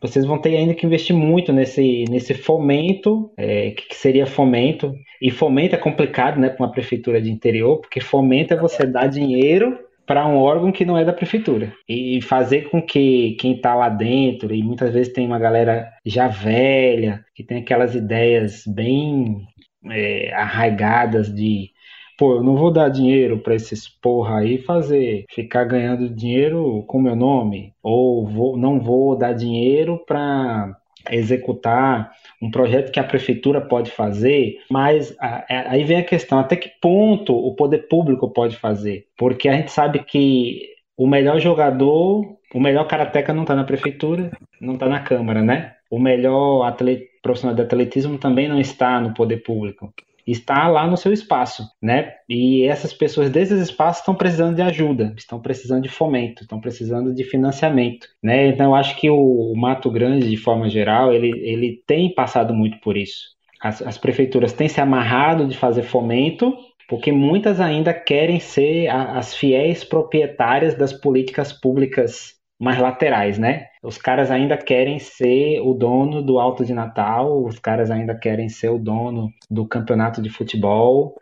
vocês 0.01 0.25
vão 0.25 0.39
ter 0.39 0.57
ainda 0.57 0.73
que 0.73 0.83
investir 0.83 1.15
muito 1.15 1.53
nesse, 1.53 2.05
nesse 2.09 2.33
fomento, 2.33 3.31
é, 3.38 3.69
que 3.69 3.95
seria 3.95 4.25
fomento, 4.25 4.95
e 5.21 5.29
fomento 5.29 5.75
é 5.75 5.77
complicado, 5.77 6.39
né, 6.39 6.49
para 6.49 6.65
uma 6.65 6.71
prefeitura 6.71 7.21
de 7.21 7.29
interior, 7.29 7.77
porque 7.77 8.01
fomento 8.01 8.51
é 8.51 8.57
você 8.57 8.83
dar 8.88 9.05
dinheiro 9.05 9.77
para 10.06 10.28
um 10.28 10.38
órgão 10.38 10.72
que 10.72 10.86
não 10.86 10.98
é 10.98 11.06
da 11.06 11.14
prefeitura. 11.14 11.73
E 11.88 12.22
fazer 12.22 12.69
com 12.69 12.82
que 12.82 13.36
quem 13.40 13.56
está 13.56 13.76
lá 13.76 13.90
dentro 13.90 14.53
e 14.53 14.64
muitas 14.64 14.94
vezes 14.94 15.14
tem 15.14 15.26
uma 15.26 15.40
galera 15.40 15.91
já 16.06 16.28
velha 16.28 17.23
que 17.36 17.44
tem 17.44 17.60
aquelas 17.60 17.95
ideias 17.95 18.64
bem 18.68 19.48
é, 19.90 20.34
arraigadas 20.34 21.34
de 21.34 21.72
pô, 22.18 22.36
eu 22.36 22.44
não 22.44 22.56
vou 22.56 22.72
dar 22.72 22.90
dinheiro 22.90 23.40
para 23.40 23.56
esses 23.56 23.88
porra 23.88 24.40
aí 24.40 24.60
fazer 24.60 25.26
ficar 25.30 25.64
ganhando 25.64 26.10
dinheiro 26.10 26.84
com 26.88 27.02
meu 27.02 27.15
nome 27.15 27.73
ou 27.82 28.28
vou, 28.28 28.57
não 28.57 28.80
vou 28.80 29.18
dar 29.18 29.34
dinheiro 29.34 30.03
para 30.06 30.78
executar 31.10 32.11
um 32.41 32.52
projeto 32.52 32.91
que 32.91 32.99
a 32.99 33.03
prefeitura 33.03 33.61
pode 33.61 33.91
fazer, 33.91 34.60
mas 34.69 35.15
aí 35.19 35.84
vem 35.84 35.98
a 35.98 36.03
questão, 36.03 36.40
até 36.40 36.56
que 36.56 36.72
ponto 36.82 37.34
o 37.36 37.56
poder 37.56 37.88
público 37.88 38.30
pode 38.30 38.57
fazer? 38.57 39.06
Porque 39.18 39.48
a 39.48 39.53
gente 39.53 39.72
sabe 39.72 39.99
que 39.99 40.69
o 40.98 41.07
melhor 41.07 41.40
jogador, 41.40 42.38
o 42.53 42.60
melhor 42.60 42.88
karateca 42.88 43.34
não 43.34 43.44
está 43.44 43.56
na 43.56 43.64
prefeitura, 43.64 44.32
não 44.60 44.73
está 44.73 44.88
na 44.88 44.99
Câmara, 44.99 45.41
né? 45.41 45.76
O 45.90 45.99
melhor 45.99 46.64
atleta, 46.64 47.06
profissional 47.22 47.56
de 47.56 47.61
atletismo 47.61 48.18
também 48.18 48.48
não 48.48 48.60
está 48.60 48.99
no 48.99 49.14
poder 49.14 49.38
público 49.44 49.94
está 50.26 50.68
lá 50.68 50.88
no 50.88 50.98
seu 50.98 51.11
espaço, 51.11 51.64
né? 51.81 52.14
E 52.30 52.64
essas 52.64 52.93
pessoas 52.93 53.30
desses 53.30 53.60
espaços 53.61 54.02
estão 54.02 54.15
precisando 54.15 54.56
de 54.56 54.61
ajuda, 54.61 55.14
estão 55.18 55.39
precisando 55.39 55.84
de 55.84 55.89
fomento, 55.89 56.43
estão 56.43 56.60
precisando 56.60 57.14
de 57.14 57.23
financiamento, 57.23 58.07
né? 58.22 58.48
Então 58.48 58.68
eu 58.68 58.76
acho 58.76 58.95
que 58.98 59.10
o, 59.10 59.53
Mato 59.56 59.89
Grande, 59.89 60.30
de 60.30 60.38
forma 60.38 60.69
geral, 60.69 61.14
ele, 61.14 61.30
ele 61.30 61.84
tem 61.85 62.14
passado 62.14 62.53
muito 62.53 62.80
por 62.80 62.98
isso. 62.98 63.31
As, 63.61 63.81
as 63.81 63.98
prefeituras 63.98 64.53
têm 64.53 64.68
se 64.68 64.81
amarrado 64.81 65.45
de 65.45 65.56
fazer 65.56 65.84
fomento, 65.84 66.53
porque 66.88 67.11
muitas 67.11 67.61
ainda 67.61 67.93
querem 67.93 68.39
ser 68.39 68.88
a, 68.88 69.18
as 69.18 69.35
fiéis 69.35 69.84
proprietárias 69.84 70.76
das 70.76 70.91
políticas 70.91 71.53
públicas 71.53 72.40
mais 72.61 72.77
laterais, 72.77 73.39
né? 73.39 73.65
Os 73.81 73.97
caras 73.97 74.29
ainda 74.29 74.55
querem 74.55 74.99
ser 74.99 75.59
o 75.61 75.73
dono 75.73 76.21
do 76.21 76.39
Alto 76.39 76.63
de 76.63 76.73
Natal, 76.73 77.43
os 77.43 77.57
caras 77.57 77.89
ainda 77.89 78.13
querem 78.13 78.47
ser 78.49 78.69
o 78.69 78.77
dono 78.77 79.33
do 79.49 79.65
campeonato 79.65 80.21
de 80.21 80.29
futebol, 80.29 81.15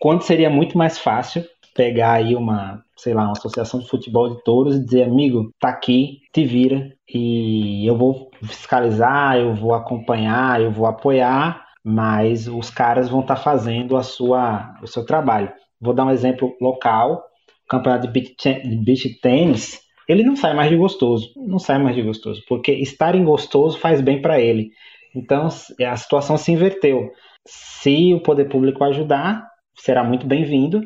quando 0.00 0.22
seria 0.22 0.48
muito 0.48 0.78
mais 0.78 0.98
fácil 0.98 1.44
pegar 1.74 2.12
aí 2.12 2.34
uma, 2.34 2.82
sei 2.96 3.12
lá, 3.12 3.24
uma 3.24 3.32
associação 3.32 3.78
de 3.78 3.88
futebol 3.88 4.34
de 4.34 4.42
touros 4.42 4.76
e 4.76 4.84
dizer, 4.84 5.02
amigo, 5.02 5.52
tá 5.60 5.68
aqui, 5.68 6.20
te 6.32 6.46
vira 6.46 6.90
e 7.06 7.86
eu 7.86 7.96
vou 7.96 8.30
fiscalizar, 8.42 9.36
eu 9.36 9.54
vou 9.54 9.74
acompanhar, 9.74 10.62
eu 10.62 10.70
vou 10.70 10.86
apoiar, 10.86 11.62
mas 11.84 12.48
os 12.48 12.70
caras 12.70 13.10
vão 13.10 13.20
estar 13.20 13.36
tá 13.36 13.40
fazendo 13.42 13.98
a 13.98 14.02
sua, 14.02 14.74
o 14.82 14.86
seu 14.86 15.04
trabalho. 15.04 15.52
Vou 15.78 15.92
dar 15.92 16.06
um 16.06 16.10
exemplo 16.10 16.56
local, 16.58 17.22
campeonato 17.68 18.06
de 18.06 18.12
beach, 18.12 18.62
beach 18.82 19.20
tennis, 19.20 19.85
ele 20.08 20.22
não 20.22 20.36
sai 20.36 20.54
mais 20.54 20.70
de 20.70 20.76
gostoso, 20.76 21.32
não 21.36 21.58
sai 21.58 21.78
mais 21.78 21.96
de 21.96 22.02
gostoso, 22.02 22.42
porque 22.48 22.72
estar 22.72 23.14
em 23.14 23.24
gostoso 23.24 23.78
faz 23.78 24.00
bem 24.00 24.20
para 24.20 24.40
ele. 24.40 24.70
Então 25.14 25.46
a 25.46 25.96
situação 25.96 26.36
se 26.36 26.52
inverteu. 26.52 27.10
Se 27.46 28.12
o 28.14 28.20
poder 28.20 28.48
público 28.48 28.84
ajudar, 28.84 29.46
será 29.74 30.04
muito 30.04 30.26
bem-vindo, 30.26 30.82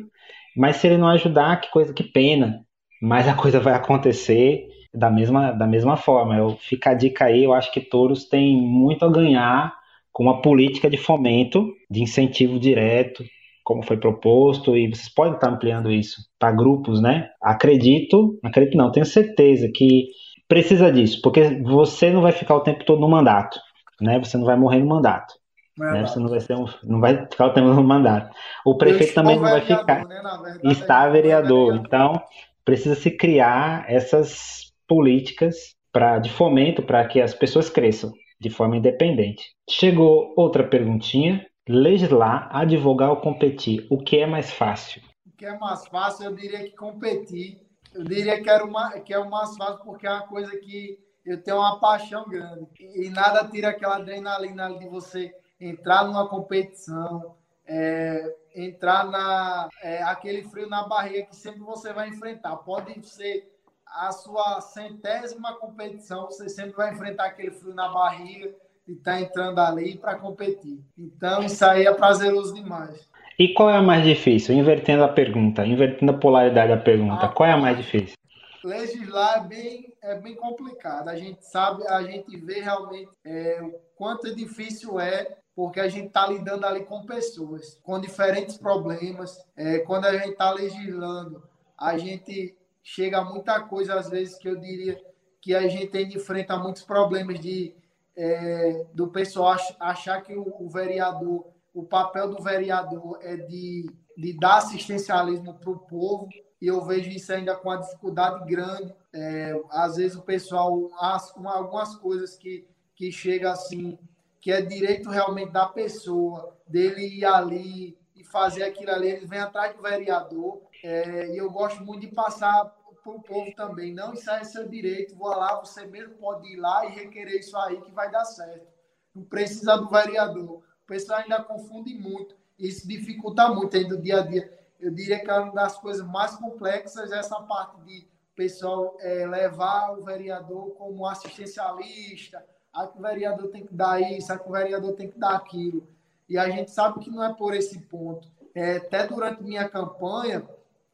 mas 0.55 0.77
se 0.77 0.87
ele 0.87 0.97
não 0.97 1.07
ajudar, 1.07 1.59
que 1.61 1.69
coisa 1.71 1.93
que 1.93 2.03
pena. 2.03 2.65
Mas 3.01 3.27
a 3.27 3.33
coisa 3.35 3.59
vai 3.59 3.73
acontecer 3.73 4.67
da 4.93 5.09
mesma, 5.09 5.51
da 5.51 5.67
mesma 5.67 5.97
forma. 5.97 6.37
Eu, 6.37 6.57
fica 6.57 6.91
a 6.91 6.93
dica 6.93 7.25
aí, 7.25 7.43
eu 7.43 7.53
acho 7.53 7.71
que 7.71 7.81
touros 7.81 8.25
têm 8.25 8.55
muito 8.57 9.05
a 9.05 9.11
ganhar 9.11 9.73
com 10.11 10.23
uma 10.23 10.41
política 10.41 10.89
de 10.89 10.97
fomento, 10.97 11.73
de 11.89 12.01
incentivo 12.01 12.59
direto, 12.59 13.23
como 13.71 13.85
foi 13.85 13.95
proposto, 13.95 14.75
e 14.75 14.89
vocês 14.89 15.07
podem 15.13 15.35
estar 15.35 15.49
ampliando 15.49 15.89
isso 15.89 16.17
para 16.37 16.51
grupos, 16.51 17.01
né? 17.01 17.29
Acredito, 17.41 18.37
acredito 18.43 18.77
não, 18.77 18.91
tenho 18.91 19.05
certeza 19.05 19.71
que 19.73 20.07
precisa 20.45 20.91
disso, 20.91 21.21
porque 21.23 21.61
você 21.63 22.11
não 22.11 22.21
vai 22.21 22.33
ficar 22.33 22.55
o 22.55 22.59
tempo 22.59 22.83
todo 22.83 22.99
no 22.99 23.07
mandato, 23.07 23.57
né? 24.01 24.19
Você 24.19 24.37
não 24.37 24.45
vai 24.45 24.57
morrer 24.57 24.79
no 24.79 24.87
mandato. 24.87 25.33
Né? 25.77 26.05
Você 26.05 26.19
não 26.19 26.27
vai, 26.27 26.39
ser 26.41 26.55
um, 26.55 26.65
não 26.83 26.99
vai 26.99 27.25
ficar 27.25 27.47
o 27.47 27.53
tempo 27.53 27.69
no 27.69 27.83
mandato. 27.83 28.29
O 28.65 28.77
prefeito 28.77 29.13
também 29.13 29.37
não 29.37 29.43
vai 29.43 29.61
ficar. 29.61 30.05
Né? 30.05 30.15
Verdade, 30.15 30.59
está 30.65 31.09
vereador. 31.09 31.75
Então, 31.75 32.21
precisa 32.65 32.93
se 32.93 33.09
criar 33.09 33.85
essas 33.87 34.71
políticas 34.85 35.73
pra, 35.91 36.19
de 36.19 36.29
fomento 36.29 36.83
para 36.83 37.07
que 37.07 37.21
as 37.21 37.33
pessoas 37.33 37.69
cresçam 37.69 38.11
de 38.39 38.49
forma 38.49 38.75
independente. 38.75 39.45
Chegou 39.69 40.33
outra 40.35 40.63
perguntinha 40.63 41.45
Legislar, 41.67 42.49
advogar 42.51 43.09
ou 43.09 43.17
competir, 43.17 43.85
o 43.89 43.97
que 43.97 44.17
é 44.17 44.25
mais 44.25 44.51
fácil? 44.51 45.01
O 45.25 45.31
que 45.37 45.45
é 45.45 45.57
mais 45.57 45.87
fácil, 45.87 46.25
eu 46.25 46.35
diria 46.35 46.63
que 46.63 46.75
competir. 46.75 47.61
Eu 47.93 48.03
diria 48.03 48.41
que, 48.41 48.49
era 48.49 48.63
uma, 48.63 48.91
que 48.99 49.13
é 49.13 49.19
o 49.19 49.29
mais 49.29 49.55
fácil 49.57 49.83
porque 49.83 50.07
é 50.07 50.11
uma 50.11 50.27
coisa 50.27 50.55
que 50.57 50.97
eu 51.25 51.41
tenho 51.41 51.57
uma 51.57 51.79
paixão 51.79 52.27
grande. 52.27 52.67
E 52.79 53.09
nada 53.09 53.47
tira 53.47 53.69
aquela 53.69 53.97
adrenalina 53.97 54.73
de 54.77 54.87
você 54.87 55.35
entrar 55.59 56.05
numa 56.05 56.27
competição, 56.27 57.35
é, 57.65 58.35
entrar 58.55 59.05
na 59.05 59.69
é, 59.83 60.01
aquele 60.03 60.43
frio 60.43 60.67
na 60.67 60.87
barriga 60.87 61.27
que 61.27 61.35
sempre 61.35 61.61
você 61.61 61.93
vai 61.93 62.09
enfrentar. 62.09 62.55
Pode 62.57 63.05
ser 63.07 63.51
a 63.85 64.11
sua 64.11 64.61
centésima 64.61 65.55
competição, 65.55 66.25
você 66.25 66.49
sempre 66.49 66.75
vai 66.75 66.93
enfrentar 66.93 67.25
aquele 67.25 67.51
frio 67.51 67.73
na 67.73 67.89
barriga 67.89 68.51
e 68.87 68.93
está 68.93 69.19
entrando 69.19 69.59
ali 69.59 69.97
para 69.97 70.15
competir. 70.15 70.79
Então, 70.97 71.43
isso 71.43 71.63
aí 71.65 71.85
é 71.85 71.93
prazeroso 71.93 72.53
demais. 72.53 73.09
E 73.37 73.53
qual 73.53 73.69
é 73.69 73.77
a 73.77 73.81
mais 73.81 74.03
difícil? 74.03 74.55
Invertendo 74.55 75.03
a 75.03 75.09
pergunta, 75.09 75.65
invertendo 75.65 76.11
a 76.11 76.17
polaridade 76.17 76.69
da 76.69 76.77
pergunta, 76.77 77.27
qual 77.29 77.49
é 77.49 77.53
a 77.53 77.57
mais 77.57 77.77
difícil? 77.77 78.15
Legislar 78.63 79.43
é 79.43 79.47
bem, 79.47 79.93
é 80.03 80.15
bem 80.15 80.35
complicado. 80.35 81.09
A 81.09 81.15
gente 81.15 81.43
sabe, 81.45 81.87
a 81.87 82.03
gente 82.03 82.37
vê 82.37 82.61
realmente 82.61 83.09
é, 83.25 83.59
o 83.61 83.73
quanto 83.95 84.27
é 84.27 84.33
difícil 84.33 84.99
é, 84.99 85.35
porque 85.55 85.79
a 85.79 85.87
gente 85.87 86.07
está 86.07 86.27
lidando 86.27 86.65
ali 86.65 86.85
com 86.85 87.05
pessoas, 87.05 87.79
com 87.81 87.99
diferentes 87.99 88.57
problemas. 88.57 89.37
É, 89.57 89.79
quando 89.79 90.05
a 90.05 90.13
gente 90.13 90.29
está 90.29 90.51
legislando, 90.51 91.43
a 91.77 91.97
gente 91.97 92.55
chega 92.83 93.19
a 93.19 93.25
muita 93.25 93.59
coisa, 93.61 93.95
às 93.95 94.09
vezes, 94.09 94.37
que 94.37 94.47
eu 94.47 94.59
diria 94.59 95.01
que 95.41 95.55
a 95.55 95.67
gente 95.67 95.97
enfrenta 95.97 96.57
muitos 96.57 96.83
problemas 96.83 97.39
de 97.39 97.73
é, 98.15 98.85
do 98.93 99.07
pessoal 99.07 99.55
achar 99.79 100.21
que 100.21 100.35
o, 100.35 100.45
o, 100.59 100.69
vereador, 100.69 101.47
o 101.73 101.83
papel 101.83 102.29
do 102.29 102.43
vereador 102.43 103.19
é 103.21 103.35
de, 103.37 103.89
de 104.17 104.37
dar 104.37 104.57
assistencialismo 104.57 105.53
para 105.55 105.69
o 105.69 105.79
povo, 105.79 106.29
e 106.61 106.67
eu 106.67 106.83
vejo 106.83 107.09
isso 107.09 107.33
ainda 107.33 107.55
com 107.55 107.69
uma 107.69 107.77
dificuldade 107.77 108.45
grande. 108.45 108.93
É, 109.13 109.59
às 109.71 109.95
vezes 109.95 110.15
o 110.15 110.21
pessoal, 110.21 110.89
as, 110.99 111.33
algumas 111.45 111.95
coisas 111.95 112.37
que, 112.37 112.67
que 112.95 113.11
chega 113.11 113.51
assim, 113.51 113.97
que 114.39 114.51
é 114.51 114.61
direito 114.61 115.09
realmente 115.09 115.51
da 115.51 115.65
pessoa, 115.65 116.55
dele 116.67 117.19
ir 117.19 117.25
ali 117.25 117.97
e 118.15 118.23
fazer 118.23 118.63
aquilo 118.63 118.91
ali, 118.91 119.09
eles 119.09 119.29
vêm 119.29 119.39
atrás 119.39 119.75
do 119.75 119.81
vereador, 119.81 120.61
é, 120.83 121.33
e 121.33 121.37
eu 121.37 121.49
gosto 121.49 121.83
muito 121.83 122.01
de 122.01 122.13
passar 122.13 122.75
para 123.03 123.11
o 123.11 123.21
povo 123.21 123.53
também. 123.55 123.93
Não, 123.93 124.13
é 124.13 124.43
seu 124.43 124.67
direito, 124.67 125.15
vou 125.15 125.29
lá, 125.29 125.59
você 125.59 125.85
mesmo 125.85 126.15
pode 126.15 126.47
ir 126.47 126.57
lá 126.57 126.85
e 126.85 126.91
requerer 126.91 127.39
isso 127.39 127.57
aí 127.57 127.81
que 127.81 127.91
vai 127.91 128.09
dar 128.11 128.25
certo. 128.25 128.67
Não 129.13 129.23
precisa 129.23 129.75
do 129.77 129.89
vereador. 129.89 130.61
O 130.83 130.87
pessoal 130.87 131.19
ainda 131.19 131.41
confunde 131.43 131.93
muito. 131.93 132.35
Isso 132.57 132.87
dificulta 132.87 133.47
muito 133.49 133.75
aí 133.75 133.87
do 133.87 133.97
dia 133.97 134.19
a 134.19 134.25
dia. 134.25 134.51
Eu 134.79 134.91
diria 134.91 135.19
que 135.19 135.29
é 135.29 135.39
uma 135.39 135.53
das 135.53 135.77
coisas 135.77 136.05
mais 136.05 136.35
complexas 136.35 137.11
essa 137.11 137.39
parte 137.41 137.79
de 137.81 138.07
o 138.33 138.35
pessoal 138.35 138.97
é, 138.99 139.27
levar 139.27 139.91
o 139.91 140.03
vereador 140.03 140.71
como 140.71 141.05
assistencialista, 141.05 142.43
a 142.73 142.87
que 142.87 142.97
o 142.97 143.01
vereador 143.01 143.49
tem 143.49 143.65
que 143.65 143.73
dar 143.73 143.99
isso, 143.99 144.31
a 144.31 144.39
que 144.39 144.47
o 144.47 144.51
vereador 144.51 144.93
tem 144.93 145.09
que 145.09 145.19
dar 145.19 145.35
aquilo. 145.35 145.85
E 146.29 146.37
a 146.37 146.49
gente 146.49 146.71
sabe 146.71 146.99
que 146.99 147.09
não 147.09 147.23
é 147.23 147.33
por 147.33 147.53
esse 147.53 147.77
ponto. 147.79 148.27
É, 148.55 148.77
até 148.77 149.05
durante 149.05 149.43
minha 149.43 149.67
campanha, 149.67 150.47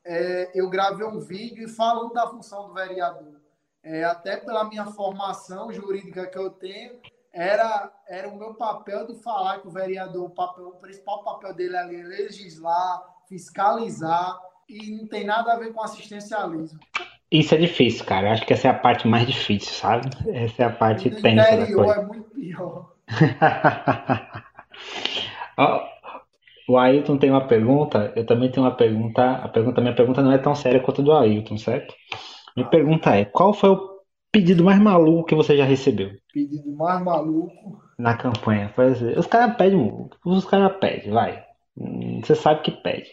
é, 0.08 0.50
eu 0.56 0.70
gravei 0.70 1.06
um 1.06 1.20
vídeo 1.20 1.68
falando 1.68 2.14
da 2.14 2.28
função 2.28 2.68
do 2.68 2.74
vereador. 2.74 3.42
É, 3.84 4.06
até 4.06 4.38
pela 4.38 4.64
minha 4.64 4.86
formação 4.86 5.72
jurídica 5.72 6.28
que 6.28 6.38
eu 6.38 6.50
tenho, 6.50 6.94
era, 7.34 7.92
era 8.08 8.30
o 8.30 8.38
meu 8.38 8.54
papel 8.54 9.06
de 9.06 9.22
falar 9.22 9.60
que 9.60 9.68
o 9.68 9.72
vereador, 9.72 10.26
o, 10.26 10.30
papel, 10.30 10.70
o 10.70 10.80
principal 10.80 11.24
papel 11.24 11.54
dele 11.54 11.76
é 11.76 11.84
legislar, 11.84 13.04
fiscalizar, 13.28 14.40
e 14.68 14.98
não 14.98 15.08
tem 15.08 15.26
nada 15.26 15.54
a 15.54 15.58
ver 15.58 15.74
com 15.74 15.82
assistencialismo. 15.82 16.80
Isso 17.30 17.54
é 17.54 17.58
difícil, 17.58 18.06
cara. 18.06 18.28
Eu 18.28 18.32
acho 18.32 18.46
que 18.46 18.54
essa 18.54 18.70
é 18.70 18.72
a 18.72 18.80
parte 18.80 19.08
mais 19.08 19.28
difícil, 19.28 19.74
sabe? 19.74 20.10
Essa 20.34 20.64
é 20.64 20.66
a 20.66 20.72
parte 20.72 21.10
tensa 21.10 21.58
da 21.58 21.74
coisa. 21.74 21.94
é 21.94 22.06
muito 22.06 22.30
pior. 22.32 22.94
o 26.68 26.78
Ailton 26.78 27.18
tem 27.18 27.32
uma 27.32 27.48
pergunta, 27.48 28.12
eu 28.16 28.26
também 28.26 28.52
tenho 28.52 28.66
uma 28.66 28.76
pergunta. 28.76 29.32
A 29.32 29.48
pergunta, 29.48 29.82
minha 29.82 29.96
pergunta 29.96 30.22
não 30.22 30.32
é 30.32 30.38
tão 30.38 30.54
séria 30.54 30.80
quanto 30.80 31.02
a 31.02 31.04
do 31.04 31.14
Ailton, 31.14 31.58
certo? 31.58 31.94
Minha 32.56 32.68
pergunta 32.70 33.16
é: 33.16 33.26
qual 33.26 33.54
foi 33.54 33.70
o 33.70 33.98
pedido 34.32 34.64
mais 34.64 34.80
maluco 34.80 35.26
que 35.26 35.36
você 35.36 35.56
já 35.56 35.66
recebeu? 35.66 36.12
Pedido 36.34 36.72
mais 36.76 37.04
maluco? 37.04 37.82
Na 37.98 38.16
campanha. 38.16 38.74
Os 39.18 39.28
caras 39.28 39.56
pedem, 39.56 40.10
os 40.26 40.46
caras 40.46 40.78
pedem, 40.78 41.12
vai. 41.12 41.44
Você 42.22 42.36
sabe 42.36 42.62
que 42.62 42.72
pede 42.72 43.10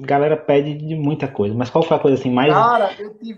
galera 0.00 0.36
pede 0.36 0.74
de 0.74 0.94
muita 0.94 1.28
coisa, 1.28 1.54
mas 1.54 1.70
qual 1.70 1.84
foi 1.84 1.96
a 1.96 2.00
coisa 2.00 2.18
assim 2.18 2.30
mais 2.30 2.52
cara, 2.52 2.90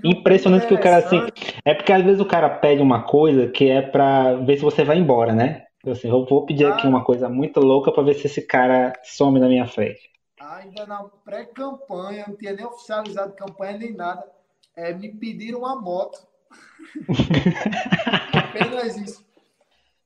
impressionante 0.04 0.66
que 0.66 0.74
o 0.74 0.80
cara 0.80 0.98
assim, 0.98 1.20
é 1.64 1.74
porque 1.74 1.92
às 1.92 2.02
vezes 2.02 2.20
o 2.20 2.26
cara 2.26 2.48
pede 2.48 2.82
uma 2.82 3.02
coisa 3.02 3.48
que 3.48 3.68
é 3.68 3.82
para 3.82 4.34
ver 4.36 4.56
se 4.56 4.62
você 4.62 4.84
vai 4.84 4.98
embora, 4.98 5.32
né? 5.32 5.62
Assim, 5.90 6.08
eu 6.08 6.24
vou 6.24 6.44
pedir 6.44 6.66
aqui 6.66 6.86
uma 6.86 7.04
coisa 7.04 7.28
muito 7.28 7.60
louca 7.60 7.92
para 7.92 8.02
ver 8.02 8.14
se 8.14 8.26
esse 8.26 8.42
cara 8.42 8.92
some 9.04 9.38
na 9.38 9.48
minha 9.48 9.66
frente. 9.66 10.10
Ainda 10.40 10.86
na 10.86 11.04
pré-campanha, 11.04 12.26
não 12.28 12.36
tinha 12.36 12.52
nem 12.52 12.66
oficializado 12.66 13.32
campanha 13.34 13.78
nem 13.78 13.94
nada, 13.94 14.26
é, 14.74 14.92
me 14.92 15.08
pediram 15.08 15.60
uma 15.60 15.80
moto. 15.80 16.26
Apenas 18.32 18.96
isso. 18.96 19.24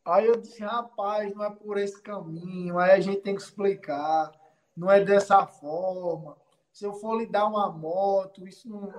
Aí 0.04 0.26
eu 0.26 0.36
disse, 0.36 0.62
rapaz, 0.62 1.34
não 1.34 1.44
é 1.44 1.50
por 1.50 1.78
esse 1.78 2.00
caminho, 2.00 2.78
aí 2.78 2.92
a 2.92 3.00
gente 3.00 3.20
tem 3.20 3.34
que 3.34 3.42
explicar 3.42 4.32
não 4.80 4.90
é 4.90 5.04
dessa 5.04 5.46
forma. 5.46 6.36
Se 6.72 6.86
eu 6.86 6.94
for 6.94 7.18
lhe 7.18 7.26
dar 7.26 7.46
uma 7.46 7.70
moto, 7.70 8.46
isso 8.48 8.68
não. 8.68 8.90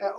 É, 0.00 0.06
é, 0.06 0.12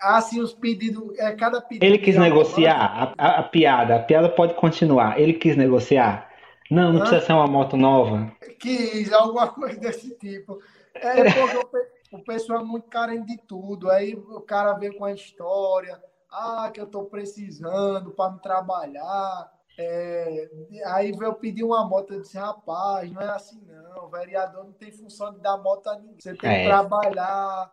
assim, 0.00 0.40
os 0.40 0.54
pedidos. 0.54 1.16
É 1.18 1.32
cada 1.36 1.60
pedido. 1.60 1.84
Ele 1.84 1.98
quis 1.98 2.16
negociar 2.16 3.14
a, 3.18 3.26
a, 3.26 3.40
a, 3.40 3.42
piada. 3.42 3.96
A 3.96 4.02
piada 4.02 4.28
pode 4.28 4.54
continuar. 4.54 5.20
Ele 5.20 5.34
quis 5.34 5.56
negociar. 5.56 6.30
Não, 6.70 6.92
não 6.92 6.98
Hã? 6.98 7.00
precisa 7.00 7.26
ser 7.26 7.32
uma 7.32 7.46
moto 7.46 7.76
nova. 7.76 8.32
Quis, 8.58 9.12
alguma 9.12 9.48
coisa 9.52 9.78
desse 9.78 10.16
tipo. 10.18 10.58
É 10.94 11.24
porque 11.32 11.78
o 12.12 12.18
pessoal 12.24 12.60
é 12.60 12.64
muito 12.64 12.88
carente 12.88 13.26
de 13.26 13.38
tudo. 13.38 13.90
Aí 13.90 14.14
o 14.14 14.40
cara 14.40 14.72
vem 14.74 14.92
com 14.92 15.04
a 15.04 15.12
história. 15.12 16.00
Ah, 16.30 16.70
que 16.72 16.80
eu 16.80 16.86
tô 16.86 17.04
precisando 17.04 18.10
para 18.10 18.32
me 18.32 18.40
trabalhar. 18.40 19.50
É, 19.80 20.50
aí 20.86 21.12
veio 21.12 21.34
pedir 21.34 21.62
uma 21.62 21.84
moto, 21.84 22.12
eu 22.12 22.20
disse, 22.20 22.36
rapaz, 22.36 23.12
não 23.12 23.22
é 23.22 23.28
assim 23.28 23.64
não, 23.64 24.06
o 24.06 24.08
vereador 24.08 24.64
não 24.64 24.72
tem 24.72 24.90
função 24.90 25.32
de 25.32 25.38
dar 25.38 25.56
moto 25.56 25.86
a 25.86 25.94
ninguém. 25.96 26.16
Você 26.18 26.34
tem 26.34 26.50
é. 26.50 26.62
que 26.62 26.68
trabalhar, 26.68 27.70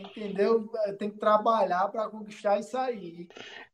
entendeu? 0.00 0.68
Tem 0.98 1.10
que 1.10 1.18
trabalhar 1.18 1.88
para 1.88 2.08
conquistar 2.08 2.58
isso 2.58 2.76
aí. 2.76 3.28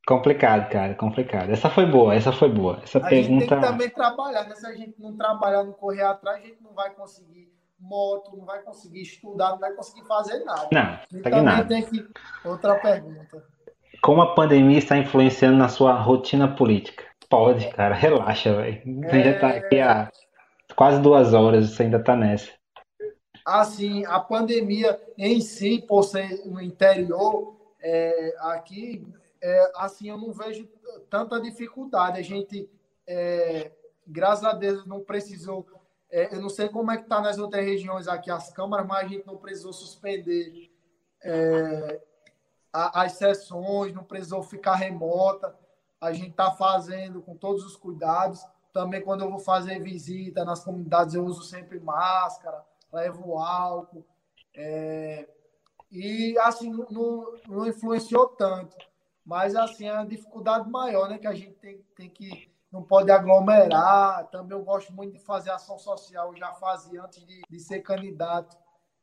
Complicado, 0.07 0.71
cara, 0.71 0.95
complicado. 0.95 1.51
Essa 1.51 1.71
foi 1.71 1.87
boa, 1.87 2.15
essa 2.15 2.33
foi 2.33 2.49
boa. 2.49 2.81
Essa 2.83 2.99
a 2.99 3.09
pergunta... 3.09 3.41
gente 3.41 3.49
tem 3.49 3.61
que 3.61 3.67
também 3.67 3.91
trabalhar, 3.91 4.45
né? 4.45 4.55
Se 4.55 4.67
a 4.67 4.73
gente 4.73 4.95
não 4.99 5.17
trabalhar, 5.17 5.65
não 5.65 5.73
correr 5.73 6.03
atrás, 6.03 6.43
a 6.43 6.47
gente 6.47 6.63
não 6.63 6.73
vai 6.73 6.91
conseguir 6.91 7.51
moto, 7.79 8.37
não 8.37 8.45
vai 8.45 8.61
conseguir 8.63 9.03
estudar, 9.03 9.51
não 9.51 9.59
vai 9.59 9.73
conseguir 9.73 10.07
fazer 10.07 10.45
nada. 10.45 10.69
Não, 10.71 11.19
e 11.19 11.23
também 11.23 11.43
nada. 11.43 11.67
tem 11.67 11.83
que... 11.83 12.07
Outra 12.45 12.75
pergunta. 12.77 13.43
Como 14.03 14.23
a 14.23 14.35
pandemia 14.35 14.79
está 14.79 14.97
influenciando 14.97 15.57
na 15.57 15.69
sua 15.69 15.95
rotina 15.95 16.49
política? 16.49 17.05
Pode, 17.29 17.69
cara, 17.71 17.95
relaxa, 17.97 18.55
velho. 18.55 18.83
É... 19.05 19.23
Já 19.23 19.39
tá 19.39 19.49
aqui 19.49 19.81
há 19.81 20.11
quase 20.75 21.01
duas 21.01 21.33
horas, 21.35 21.71
você 21.71 21.85
ainda 21.85 22.03
tá 22.03 22.17
nessa. 22.17 22.51
Assim, 23.45 24.05
a 24.07 24.21
pandemia 24.21 25.01
em 25.17 25.41
si, 25.41 25.85
por 25.87 26.03
ser 26.03 26.47
no 26.47 26.61
interior, 26.61 27.57
é, 27.81 28.35
aqui, 28.41 29.07
é, 29.41 29.73
assim, 29.77 30.09
eu 30.09 30.19
não 30.19 30.33
vejo 30.33 30.69
tanta 31.09 31.41
dificuldade. 31.41 32.19
A 32.19 32.23
gente, 32.23 32.69
é, 33.07 33.73
graças 34.07 34.45
a 34.45 34.53
Deus, 34.53 34.87
não 34.87 35.01
precisou. 35.01 35.67
É, 36.11 36.35
eu 36.35 36.41
não 36.41 36.49
sei 36.49 36.69
como 36.69 36.91
é 36.91 36.97
que 36.97 37.09
tá 37.09 37.21
nas 37.21 37.39
outras 37.39 37.65
regiões 37.65 38.09
aqui 38.09 38.31
as 38.31 38.53
câmaras, 38.53 38.87
mas 38.87 39.05
a 39.05 39.09
gente 39.09 39.27
não 39.27 39.37
precisou 39.37 39.73
suspender 39.73 40.71
é, 41.23 42.01
as 42.73 43.13
sessões, 43.13 43.93
não 43.93 44.05
precisou 44.05 44.43
ficar 44.43 44.75
remota 44.75 45.57
a 46.01 46.13
gente 46.13 46.31
está 46.31 46.51
fazendo 46.51 47.21
com 47.21 47.37
todos 47.37 47.65
os 47.65 47.77
cuidados. 47.77 48.45
Também 48.73 49.03
quando 49.03 49.23
eu 49.23 49.31
vou 49.31 49.39
fazer 49.39 49.81
visita 49.81 50.45
nas 50.45 50.65
comunidades, 50.65 51.15
eu 51.15 51.25
uso 51.25 51.43
sempre 51.43 51.79
máscara, 51.79 52.65
levo 52.93 53.39
álcool. 53.39 54.07
É... 54.55 55.29
E 55.91 56.39
assim, 56.39 56.71
não, 56.71 57.35
não 57.49 57.67
influenciou 57.67 58.29
tanto. 58.29 58.77
Mas 59.25 59.55
assim, 59.57 59.87
é 59.87 59.91
a 59.91 60.05
dificuldade 60.05 60.71
maior, 60.71 61.09
né? 61.09 61.19
Que 61.19 61.27
a 61.27 61.35
gente 61.35 61.55
tem, 61.55 61.79
tem 61.97 62.09
que. 62.09 62.51
Não 62.71 62.83
pode 62.83 63.11
aglomerar. 63.11 64.29
Também 64.31 64.57
eu 64.57 64.65
gosto 64.65 64.93
muito 64.93 65.13
de 65.13 65.19
fazer 65.19 65.51
ação 65.51 65.79
social. 65.79 66.29
Eu 66.29 66.37
já 66.37 66.53
fazia 66.55 67.03
antes 67.03 67.25
de, 67.27 67.43
de 67.49 67.61
ser 67.61 67.81
candidato. 67.81 68.57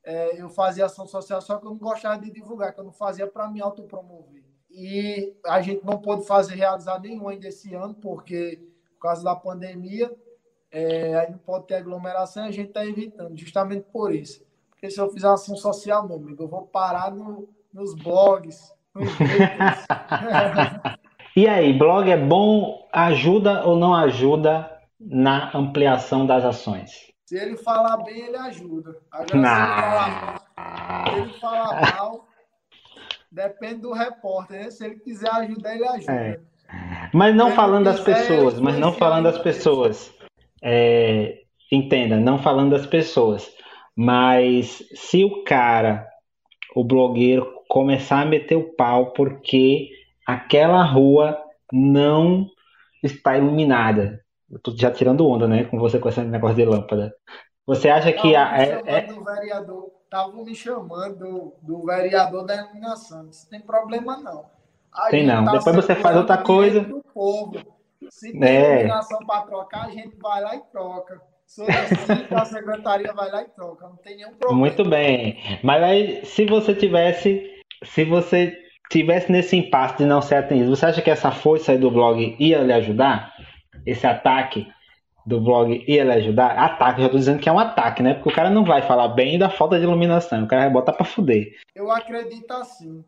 É, 0.03 0.41
eu 0.41 0.49
fazia 0.49 0.85
ação 0.85 1.05
social, 1.05 1.41
só 1.41 1.57
que 1.57 1.65
eu 1.65 1.71
não 1.71 1.77
gostava 1.77 2.21
de 2.21 2.31
divulgar, 2.31 2.73
que 2.73 2.79
eu 2.79 2.85
não 2.85 2.93
fazia 2.93 3.27
para 3.27 3.49
me 3.49 3.59
autopromover 3.59 4.47
e 4.69 5.35
a 5.43 5.59
gente 5.59 5.83
não 5.83 5.99
pôde 5.99 6.27
fazer 6.27 6.53
realizar 6.53 6.99
nenhum 6.99 7.27
ainda 7.27 7.47
esse 7.47 7.73
ano, 7.73 7.95
porque 7.95 8.61
por 8.93 8.99
causa 8.99 9.23
da 9.23 9.35
pandemia, 9.35 10.15
é, 10.71 11.15
a 11.15 11.21
gente 11.21 11.31
não 11.31 11.39
pode 11.39 11.67
ter 11.67 11.75
aglomeração 11.75 12.45
e 12.45 12.49
a 12.49 12.51
gente 12.51 12.67
está 12.69 12.85
evitando, 12.85 13.37
justamente 13.37 13.85
por 13.91 14.13
isso. 14.13 14.45
Porque 14.69 14.89
se 14.89 14.99
eu 14.99 15.09
fizer 15.09 15.27
ação 15.27 15.55
social, 15.55 16.07
meu 16.07 16.17
amigo, 16.17 16.43
eu 16.43 16.47
vou 16.47 16.63
parar 16.63 17.11
no, 17.11 17.49
nos 17.73 17.95
blogs, 17.95 18.73
nos 18.93 19.09
E 21.35 21.47
aí, 21.47 21.77
blog 21.77 22.09
é 22.09 22.17
bom, 22.17 22.87
ajuda 22.91 23.63
ou 23.63 23.75
não 23.77 23.93
ajuda 23.93 24.71
na 24.99 25.55
ampliação 25.55 26.25
das 26.25 26.43
ações? 26.43 27.11
Se 27.25 27.37
ele 27.37 27.57
falar 27.57 27.97
bem, 27.97 28.25
ele 28.25 28.37
ajuda. 28.37 28.97
Agora, 29.11 29.29
se 29.29 29.35
ele 29.35 29.43
falar, 29.43 30.41
se 31.05 31.19
ele 31.19 31.33
falar 31.39 31.95
mal, 31.95 32.27
Depende 33.31 33.81
do 33.81 33.91
repórter, 33.91 34.63
né? 34.63 34.71
Se 34.71 34.85
ele 34.85 34.95
quiser 34.95 35.29
ajudar, 35.29 35.75
ele 35.75 35.87
ajuda. 35.87 36.11
É. 36.11 36.39
Mas 37.13 37.35
não 37.35 37.51
falando 37.51 37.85
das 37.85 37.99
pessoas, 37.99 38.59
mas 38.59 38.77
não 38.77 38.93
falando 38.93 39.25
das 39.25 39.37
pessoas. 39.37 40.11
É, 40.61 41.41
entenda, 41.71 42.17
não 42.17 42.39
falando 42.39 42.71
das 42.71 42.85
pessoas. 42.85 43.49
Mas 43.95 44.83
se 44.93 45.23
o 45.23 45.43
cara, 45.43 46.07
o 46.75 46.83
blogueiro, 46.83 47.51
começar 47.67 48.21
a 48.21 48.25
meter 48.25 48.55
o 48.55 48.75
pau 48.75 49.11
porque 49.11 49.89
aquela 50.25 50.83
rua 50.83 51.37
não 51.71 52.47
está 53.03 53.37
iluminada. 53.37 54.23
Eu 54.49 54.59
tô 54.59 54.73
já 54.75 54.91
tirando 54.91 55.27
onda, 55.27 55.47
né? 55.47 55.65
Com 55.65 55.77
você 55.77 55.99
com 55.99 56.09
esse 56.09 56.21
negócio 56.21 56.55
de 56.55 56.65
lâmpada. 56.65 57.13
Você 57.65 57.89
acha 57.89 58.13
que 58.13 58.35
a, 58.35 58.57
é, 58.57 58.81
é... 58.85 59.01
vereador 59.01 59.91
estavam 60.03 60.45
me 60.45 60.55
chamando 60.55 61.17
do, 61.17 61.53
do 61.61 61.85
vereador 61.85 62.45
da 62.45 62.55
iluminação. 62.55 63.23
Não 63.23 63.31
tem 63.49 63.59
problema, 63.59 64.17
não. 64.17 64.45
A 64.93 65.09
tem 65.09 65.25
não. 65.25 65.43
Tá 65.43 65.51
Depois 65.51 65.75
você 65.75 65.95
faz 65.95 66.15
outra 66.15 66.37
coisa. 66.37 66.81
Do 66.81 67.03
povo. 67.13 67.76
Se 68.09 68.31
tem 68.31 68.49
é. 68.49 68.73
iluminação 68.75 69.19
para 69.25 69.41
trocar, 69.41 69.85
a 69.85 69.89
gente 69.89 70.15
vai 70.17 70.41
lá 70.41 70.55
e 70.55 70.61
troca. 70.71 71.21
a 72.35 72.45
secretaria 72.45 73.13
vai 73.13 73.31
lá 73.31 73.41
e 73.41 73.49
troca. 73.49 73.87
Não 73.87 73.97
tem 73.97 74.17
nenhum 74.17 74.33
problema. 74.33 74.59
Muito 74.59 74.83
bem. 74.87 75.37
Mas 75.63 75.83
aí, 75.83 76.25
se 76.25 76.45
você 76.45 76.73
tivesse. 76.73 77.55
Se 77.83 78.03
você 78.03 78.57
tivesse 78.89 79.31
nesse 79.31 79.55
impasse 79.55 79.97
de 79.97 80.05
não 80.05 80.21
ser 80.21 80.35
atendido, 80.35 80.75
você 80.75 80.85
acha 80.85 81.01
que 81.01 81.11
essa 81.11 81.31
força 81.31 81.71
aí 81.71 81.77
do 81.77 81.91
blog 81.91 82.35
ia 82.39 82.59
lhe 82.63 82.73
ajudar? 82.73 83.33
Esse 83.85 84.07
ataque? 84.07 84.67
do 85.27 85.41
blog 85.41 85.83
ia 85.85 86.05
lhe 86.05 86.13
ajudar? 86.13 86.57
Ataque, 86.57 87.01
já 87.01 87.09
tô 87.09 87.17
dizendo 87.17 87.39
que 87.39 87.49
é 87.49 87.51
um 87.51 87.59
ataque, 87.59 88.01
né? 88.01 88.13
Porque 88.13 88.29
o 88.29 88.33
cara 88.33 88.49
não 88.49 88.63
vai 88.63 88.81
falar 88.81 89.09
bem 89.09 89.37
da 89.37 89.49
falta 89.49 89.77
de 89.77 89.83
iluminação, 89.83 90.45
o 90.45 90.47
cara 90.47 90.63
vai 90.63 90.71
botar 90.71 90.93
para 90.93 91.05
fuder. 91.05 91.53
Eu 91.75 91.91
acredito 91.91 92.49
assim, 92.51 93.03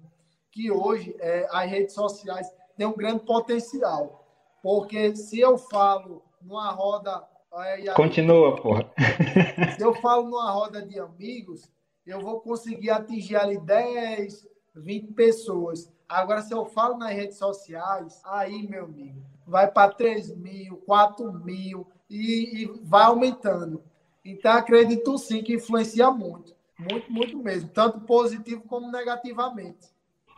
que 0.52 0.70
hoje 0.70 1.16
é, 1.22 1.48
as 1.50 1.72
redes 1.72 1.94
sociais 1.94 2.46
têm 2.78 2.86
um 2.86 2.94
grande 2.94 3.22
potencial. 3.22 4.29
Porque 4.62 5.16
se 5.16 5.40
eu 5.40 5.58
falo 5.58 6.24
numa 6.42 6.72
roda. 6.72 7.24
Aí, 7.52 7.92
Continua, 7.94 8.56
porra. 8.56 8.92
Se 9.76 9.84
eu 9.84 9.96
falo 9.96 10.30
numa 10.30 10.52
roda 10.52 10.86
de 10.86 11.00
amigos, 11.00 11.68
eu 12.06 12.22
vou 12.22 12.40
conseguir 12.42 12.92
atingir 12.92 13.38
ali 13.38 13.58
10, 13.58 14.48
20 14.76 15.14
pessoas. 15.14 15.92
Agora, 16.08 16.42
se 16.42 16.54
eu 16.54 16.66
falo 16.66 16.98
nas 16.98 17.12
redes 17.12 17.38
sociais, 17.38 18.22
aí, 18.24 18.68
meu 18.68 18.86
amigo, 18.86 19.22
vai 19.48 19.68
para 19.68 19.92
3 19.92 20.36
mil, 20.36 20.78
4 20.86 21.34
mil 21.44 21.88
e, 22.10 22.64
e 22.64 22.72
vai 22.84 23.06
aumentando. 23.06 23.84
Então, 24.24 24.52
acredito 24.52 25.18
sim 25.18 25.42
que 25.42 25.56
influencia 25.56 26.12
muito. 26.12 26.56
Muito, 26.78 27.12
muito 27.12 27.38
mesmo. 27.38 27.70
Tanto 27.70 28.00
positivo 28.02 28.62
como 28.68 28.92
negativamente. 28.92 29.88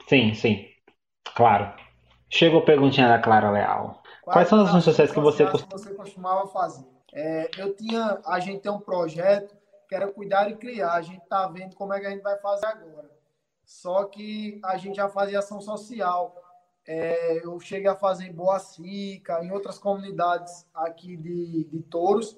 Sim, 0.07 0.33
sim. 0.33 0.65
Claro. 1.35 1.73
Chegou 2.29 2.61
a 2.61 2.65
perguntinha 2.65 3.07
da 3.07 3.19
Clara 3.19 3.51
Leal. 3.51 4.00
Quais, 4.31 4.47
são 4.47 4.61
as 4.61 4.69
ações 4.69 4.83
sociais 4.83 5.11
que 5.11 5.19
você, 5.19 5.45
que 5.45 5.71
você 5.71 5.93
costumava 5.93 6.47
fazer? 6.47 6.85
É, 7.13 7.49
eu 7.57 7.75
tinha, 7.75 8.21
a 8.25 8.39
gente 8.39 8.61
tem 8.61 8.71
um 8.71 8.79
projeto 8.79 9.55
que 9.87 9.95
era 9.95 10.11
cuidar 10.11 10.49
e 10.49 10.55
criar. 10.55 10.93
A 10.93 11.01
gente 11.01 11.21
está 11.21 11.47
vendo 11.47 11.75
como 11.75 11.93
é 11.93 11.99
que 11.99 12.07
a 12.07 12.09
gente 12.09 12.23
vai 12.23 12.37
fazer 12.39 12.65
agora. 12.65 13.11
Só 13.65 14.05
que 14.05 14.59
a 14.63 14.77
gente 14.77 14.95
já 14.95 15.09
fazia 15.09 15.39
ação 15.39 15.61
social. 15.61 16.35
É, 16.87 17.45
eu 17.45 17.59
cheguei 17.59 17.87
a 17.87 17.95
fazer 17.95 18.25
em 18.25 18.33
Boa 18.33 18.59
Sica, 18.59 19.43
em 19.43 19.51
outras 19.51 19.77
comunidades 19.77 20.65
aqui 20.73 21.15
de, 21.15 21.65
de 21.65 21.81
Touros. 21.83 22.37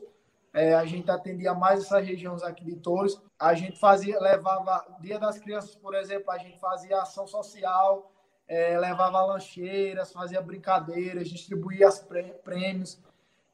É, 0.53 0.75
a 0.75 0.85
gente 0.85 1.09
atendia 1.09 1.53
mais 1.53 1.81
essas 1.81 2.05
regiões 2.05 2.43
aqui 2.43 2.63
de 2.63 2.75
Touros. 2.75 3.21
A 3.39 3.53
gente 3.53 3.79
fazia, 3.79 4.19
levava, 4.19 4.85
Dia 4.99 5.17
das 5.17 5.39
Crianças, 5.39 5.75
por 5.75 5.95
exemplo, 5.95 6.29
a 6.29 6.37
gente 6.37 6.59
fazia 6.59 7.01
ação 7.01 7.25
social, 7.25 8.11
é, 8.47 8.77
levava 8.77 9.25
lancheiras, 9.25 10.11
fazia 10.11 10.41
brincadeiras, 10.41 11.29
distribuía 11.29 11.87
os 11.87 11.99
prêmios. 12.43 13.01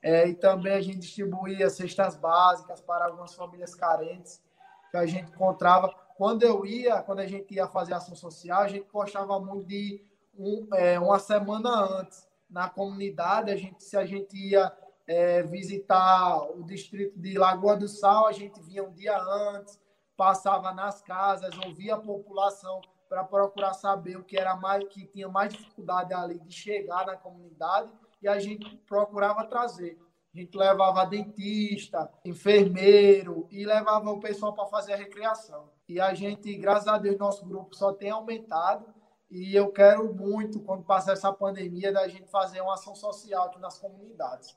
É, 0.01 0.27
e 0.27 0.33
também 0.33 0.73
a 0.73 0.81
gente 0.81 0.99
distribuía 0.99 1.69
cestas 1.69 2.15
básicas 2.15 2.81
para 2.81 3.05
algumas 3.05 3.33
famílias 3.33 3.75
carentes 3.75 4.41
que 4.89 4.97
a 4.97 5.05
gente 5.05 5.31
encontrava. 5.31 5.93
Quando 6.17 6.43
eu 6.43 6.65
ia, 6.65 7.01
quando 7.01 7.19
a 7.19 7.27
gente 7.27 7.53
ia 7.53 7.67
fazer 7.67 7.93
ação 7.93 8.15
social, 8.15 8.61
a 8.61 8.67
gente 8.67 8.87
gostava 8.91 9.39
muito 9.39 9.65
de 9.65 10.03
um, 10.37 10.67
é, 10.73 10.99
uma 10.99 11.19
semana 11.19 11.69
antes 11.69 12.27
na 12.49 12.69
comunidade. 12.69 13.51
A 13.51 13.55
gente, 13.55 13.83
se 13.83 13.97
a 13.97 14.05
gente 14.05 14.35
ia 14.35 14.71
é, 15.05 15.43
visitar 15.43 16.43
o 16.51 16.63
distrito 16.63 17.19
de 17.19 17.37
Lagoa 17.37 17.75
do 17.75 17.87
Sal, 17.87 18.27
a 18.27 18.31
gente 18.31 18.59
vinha 18.61 18.83
um 18.83 18.91
dia 18.91 19.17
antes, 19.17 19.79
passava 20.15 20.73
nas 20.73 21.01
casas, 21.01 21.57
ouvia 21.65 21.95
a 21.95 21.99
população 21.99 22.81
para 23.09 23.23
procurar 23.23 23.73
saber 23.73 24.15
o 24.17 24.23
que 24.23 24.37
era 24.37 24.55
mais 24.55 24.87
que 24.87 25.05
tinha 25.07 25.27
mais 25.27 25.51
dificuldade 25.51 26.13
ali 26.13 26.39
de 26.39 26.53
chegar 26.53 27.05
na 27.07 27.17
comunidade 27.17 27.91
e 28.21 28.27
a 28.27 28.39
gente 28.39 28.77
procurava 28.87 29.43
trazer. 29.45 29.99
A 30.33 30.39
gente 30.39 30.55
levava 30.55 31.05
dentista, 31.05 32.09
enfermeiro 32.23 33.47
e 33.49 33.65
levava 33.65 34.11
o 34.11 34.19
pessoal 34.19 34.53
para 34.53 34.67
fazer 34.67 34.93
a 34.93 34.97
recreação. 34.97 35.71
E 35.87 35.99
a 35.99 36.13
gente, 36.13 36.55
graças 36.55 36.87
a 36.87 36.99
Deus, 36.99 37.17
nosso 37.17 37.45
grupo 37.45 37.75
só 37.75 37.91
tem 37.91 38.11
aumentado 38.11 38.85
e 39.29 39.55
eu 39.55 39.71
quero 39.71 40.13
muito, 40.13 40.59
quando 40.61 40.83
passar 40.83 41.13
essa 41.13 41.33
pandemia, 41.33 41.91
da 41.91 42.07
gente 42.07 42.29
fazer 42.29 42.61
uma 42.61 42.75
ação 42.75 42.93
social 42.93 43.47
aqui 43.47 43.59
nas 43.59 43.79
comunidades 43.79 44.55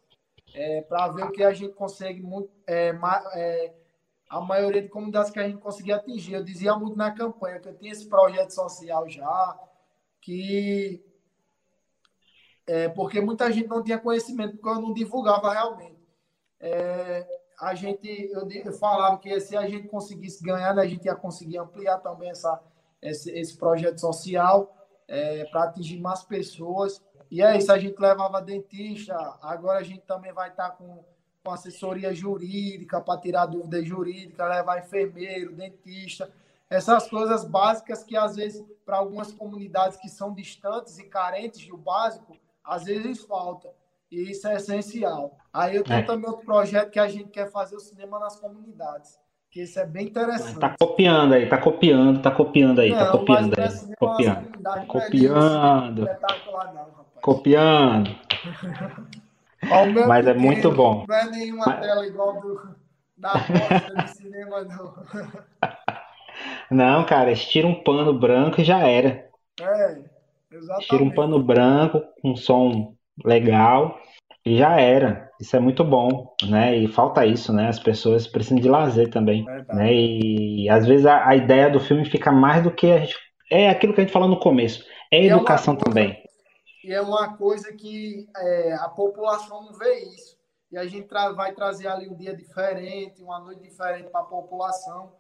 é, 0.55 0.83
para 0.83 1.09
ver 1.09 1.25
o 1.25 1.33
que 1.33 1.43
a 1.43 1.53
gente 1.53 1.73
consegue 1.75 2.21
muito, 2.21 2.51
é, 2.67 2.95
é, 3.35 3.75
a 4.33 4.41
maioria 4.41 4.81
de 4.81 4.89
comunidades 4.89 5.31
que 5.31 5.39
a 5.39 5.47
gente 5.47 5.61
conseguia 5.61 5.97
atingir. 5.97 6.33
Eu 6.33 6.43
dizia 6.43 6.75
muito 6.75 6.97
na 6.97 7.11
campanha 7.11 7.61
que 7.61 7.69
eu 7.69 7.77
tinha 7.77 7.93
esse 7.93 8.09
projeto 8.09 8.49
social 8.49 9.07
já, 9.07 9.61
que 10.23 11.05
é, 12.67 12.89
porque 12.89 13.21
muita 13.21 13.53
gente 13.53 13.69
não 13.69 13.83
tinha 13.83 13.99
conhecimento, 13.99 14.57
porque 14.57 14.69
eu 14.71 14.81
não 14.81 14.95
divulgava 14.95 15.53
realmente. 15.53 16.01
É, 16.59 17.29
a 17.61 17.75
gente, 17.75 18.09
eu, 18.33 18.49
eu, 18.51 18.73
falava 18.73 19.19
que 19.19 19.39
se 19.39 19.55
a 19.55 19.69
gente 19.69 19.87
conseguisse 19.89 20.43
ganhar, 20.43 20.75
né, 20.75 20.81
a 20.81 20.87
gente 20.87 21.05
ia 21.05 21.15
conseguir 21.15 21.59
ampliar 21.59 21.99
também 21.99 22.31
essa, 22.31 22.59
esse, 23.03 23.31
esse 23.33 23.55
projeto 23.59 24.01
social 24.01 24.75
é, 25.07 25.45
para 25.45 25.65
atingir 25.65 26.01
mais 26.01 26.23
pessoas. 26.23 27.05
E 27.31 27.43
é 27.43 27.59
isso, 27.59 27.71
a 27.71 27.79
gente 27.79 28.01
levava 28.01 28.41
dentista, 28.41 29.15
agora 29.43 29.81
a 29.81 29.83
gente 29.83 30.01
também 30.07 30.33
vai 30.33 30.49
estar 30.49 30.71
com, 30.71 31.05
com 31.43 31.51
assessoria 31.51 32.15
jurídica 32.15 33.01
para 33.01 33.21
tirar 33.21 33.47
dúvidas 33.47 33.87
jurídicas, 33.87 34.49
levar 34.49 34.79
enfermeiro, 34.79 35.53
dentista, 35.53 36.31
essas 36.71 37.09
coisas 37.09 37.45
básicas 37.45 38.05
que 38.05 38.17
às 38.17 38.37
vezes 38.37 38.65
para 38.87 38.99
algumas 38.99 39.33
comunidades 39.33 39.97
que 39.99 40.09
são 40.09 40.33
distantes 40.33 40.99
e 40.99 41.05
carentes 41.05 41.67
do 41.67 41.77
básico, 41.77 42.37
às 42.65 42.85
vezes 42.85 43.25
falta. 43.25 43.69
E 44.11 44.31
isso 44.31 44.47
é 44.47 44.55
essencial. 44.55 45.37
Aí 45.53 45.77
eu 45.77 45.85
tenho 45.85 46.01
é. 46.01 46.03
também 46.03 46.31
outro 46.31 46.45
projeto 46.45 46.91
que 46.91 46.99
a 46.99 47.09
gente 47.09 47.31
quer 47.31 47.51
fazer 47.51 47.77
o 47.77 47.81
cinema 47.81 48.19
nas 48.19 48.39
comunidades 48.39 49.19
que 49.53 49.61
isso 49.61 49.79
é 49.79 49.85
bem 49.85 50.07
interessante. 50.07 50.59
Tá 50.59 50.75
copiando 50.81 51.35
aí, 51.35 51.47
tá 51.47 51.59
copiando, 51.59 52.23
tá 52.23 52.31
copiando 52.31 52.81
aí, 52.81 52.91
tá 52.91 53.01
não, 53.01 53.05
tá 53.05 53.13
copiando 53.13 53.61
aí. 53.61 53.97
Copiando. 53.99 54.63
Tá 54.63 54.87
copiando. 54.87 56.09
Copiando. 57.21 58.17
Mas 60.07 60.27
é 60.27 60.35
muito 60.35 60.71
bom. 60.71 61.05
Não 61.09 61.15
é 61.15 61.31
nenhuma 61.31 61.65
mas... 61.67 61.81
tela 61.81 62.07
igual 62.07 62.41
do, 62.41 62.77
da 63.17 63.31
porta 63.31 63.95
do 63.95 64.09
cinema, 64.09 64.65
não. 64.65 64.95
Não, 66.71 67.05
cara, 67.05 67.31
estira 67.31 67.67
um 67.67 67.83
pano 67.83 68.19
branco 68.19 68.61
e 68.61 68.65
já 68.65 68.79
era. 68.79 69.27
É, 69.61 69.99
exatamente. 70.51 70.89
Tira 70.89 71.05
um 71.05 71.11
pano 71.11 71.43
branco 71.43 72.03
com 72.21 72.35
som 72.35 72.95
legal 73.25 73.99
e 74.45 74.57
já 74.57 74.81
era. 74.81 75.31
Isso 75.41 75.57
é 75.57 75.61
muito 75.61 75.85
bom, 75.85 76.35
né? 76.49 76.77
E 76.77 76.89
falta 76.89 77.27
isso, 77.27 77.53
né? 77.53 77.69
As 77.69 77.79
pessoas 77.79 78.27
precisam 78.27 78.59
de 78.59 78.69
lazer 78.69 79.11
também, 79.11 79.45
é 79.49 79.75
né? 79.75 79.93
E 79.93 80.69
às 80.71 80.87
vezes 80.87 81.05
a, 81.05 81.29
a, 81.29 81.37
ideia 81.37 81.69
do 81.69 81.81
filme 81.81 82.05
fica 82.05 82.33
mais 82.33 82.63
do 82.63 82.71
que 82.71 82.91
a 82.91 82.99
gente 82.99 83.17
é 83.51 83.69
aquilo 83.69 83.93
que 83.93 84.01
a 84.01 84.05
gente 84.05 84.13
falou 84.13 84.29
no 84.29 84.41
começo. 84.41 84.85
É 85.11 85.25
educação 85.25 85.75
é 85.75 85.77
coisa, 85.77 85.91
também. 85.91 86.22
E 86.85 86.93
é 86.93 87.01
uma 87.01 87.37
coisa 87.37 87.73
que 87.73 88.29
é, 88.37 88.75
a 88.75 88.89
população 88.89 89.65
não 89.65 89.73
vê 89.73 90.01
isso. 90.01 90.37
E 90.71 90.79
a 90.79 90.87
gente 90.87 91.07
tra 91.07 91.31
vai 91.33 91.53
trazer 91.53 91.87
ali 91.87 92.09
um 92.09 92.15
dia 92.15 92.35
diferente, 92.35 93.23
uma 93.23 93.39
noite 93.39 93.63
diferente 93.63 94.09
para 94.09 94.23
a 94.23 94.25
população. 94.25 95.13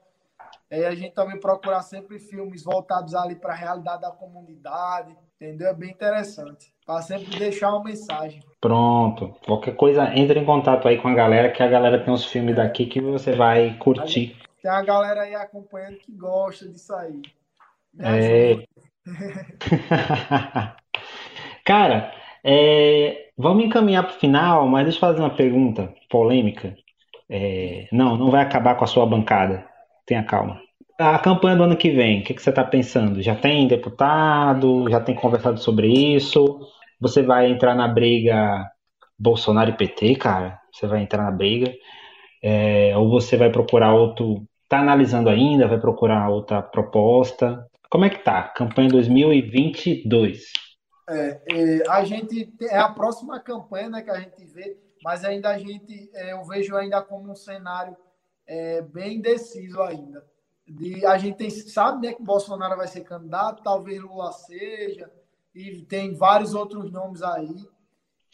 E 0.70 0.84
a 0.84 0.94
gente 0.94 1.14
também 1.14 1.38
procurar 1.38 1.82
sempre 1.82 2.18
filmes 2.18 2.64
voltados 2.64 3.14
ali 3.14 3.36
para 3.36 3.52
a 3.52 3.56
realidade 3.56 4.02
da 4.02 4.10
comunidade, 4.10 5.14
entendeu? 5.36 5.68
É 5.68 5.74
bem 5.74 5.90
interessante. 5.90 6.72
Para 6.86 7.02
sempre 7.02 7.38
deixar 7.38 7.70
uma 7.70 7.84
mensagem. 7.84 8.42
Pronto. 8.60 9.36
Qualquer 9.44 9.76
coisa, 9.76 10.10
entre 10.16 10.40
em 10.40 10.46
contato 10.46 10.88
aí 10.88 11.00
com 11.00 11.08
a 11.08 11.14
galera, 11.14 11.52
que 11.52 11.62
a 11.62 11.68
galera 11.68 12.02
tem 12.02 12.12
uns 12.12 12.24
filmes 12.24 12.56
daqui 12.56 12.86
que 12.86 13.00
você 13.00 13.36
vai 13.36 13.76
curtir. 13.78 14.36
Tem 14.62 14.70
a 14.70 14.82
galera 14.82 15.22
aí 15.22 15.34
acompanhando 15.34 15.98
que 15.98 16.10
gosta 16.12 16.66
disso 16.68 16.94
aí. 16.94 17.20
Me 17.92 18.04
é. 18.04 18.66
Cara, 21.64 22.12
é... 22.44 23.28
vamos 23.36 23.64
encaminhar 23.64 24.04
para 24.04 24.16
o 24.16 24.18
final, 24.18 24.66
mas 24.68 24.84
deixa 24.84 24.96
eu 24.98 25.00
fazer 25.00 25.20
uma 25.20 25.34
pergunta 25.34 25.92
polêmica. 26.10 26.76
É... 27.30 27.88
Não, 27.92 28.16
não 28.16 28.30
vai 28.30 28.42
acabar 28.42 28.74
com 28.76 28.84
a 28.84 28.88
sua 28.88 29.06
bancada. 29.06 29.66
Tenha 30.06 30.22
calma. 30.24 30.60
A 30.98 31.18
campanha 31.18 31.56
do 31.56 31.64
ano 31.64 31.76
que 31.76 31.90
vem, 31.90 32.20
o 32.20 32.24
que, 32.24 32.34
que 32.34 32.42
você 32.42 32.50
está 32.50 32.62
pensando? 32.64 33.22
Já 33.22 33.34
tem 33.34 33.66
deputado? 33.66 34.88
Já 34.90 35.00
tem 35.00 35.14
conversado 35.14 35.58
sobre 35.58 35.88
isso? 35.88 36.60
Você 37.00 37.22
vai 37.22 37.50
entrar 37.50 37.74
na 37.74 37.88
briga 37.88 38.64
Bolsonaro 39.18 39.70
e 39.70 39.76
PT, 39.76 40.16
cara? 40.16 40.60
Você 40.72 40.86
vai 40.86 41.02
entrar 41.02 41.24
na 41.24 41.30
briga? 41.30 41.72
É, 42.42 42.96
ou 42.96 43.08
você 43.10 43.36
vai 43.36 43.50
procurar 43.50 43.94
outro. 43.94 44.44
Tá 44.68 44.80
analisando 44.80 45.28
ainda? 45.28 45.66
Vai 45.68 45.78
procurar 45.80 46.28
outra 46.28 46.62
proposta? 46.62 47.66
Como 47.90 48.04
é 48.04 48.10
que 48.10 48.18
tá? 48.18 48.42
Campanha 48.44 48.88
2022. 48.88 50.44
É, 51.12 51.42
é, 51.46 51.90
a 51.90 52.04
gente 52.04 52.54
é 52.62 52.78
a 52.78 52.88
próxima 52.88 53.38
campanha 53.40 53.88
né, 53.88 54.02
que 54.02 54.10
a 54.10 54.20
gente 54.20 54.44
vê, 54.46 54.78
mas 55.02 55.24
ainda 55.24 55.50
a 55.50 55.58
gente 55.58 56.10
é, 56.14 56.32
eu 56.32 56.44
vejo 56.44 56.76
ainda 56.76 57.02
como 57.02 57.30
um 57.30 57.36
cenário 57.36 57.96
é, 58.46 58.80
bem 58.82 59.18
indeciso 59.18 59.80
ainda. 59.82 60.24
De, 60.66 61.04
a 61.04 61.18
gente 61.18 61.36
tem, 61.36 61.50
sabe 61.50 62.06
né, 62.06 62.14
que 62.14 62.22
Bolsonaro 62.22 62.76
vai 62.76 62.88
ser 62.88 63.02
candidato, 63.02 63.62
talvez 63.62 64.00
Lula 64.00 64.32
seja, 64.32 65.10
e 65.54 65.82
tem 65.82 66.14
vários 66.14 66.54
outros 66.54 66.90
nomes 66.90 67.22
aí. 67.22 67.68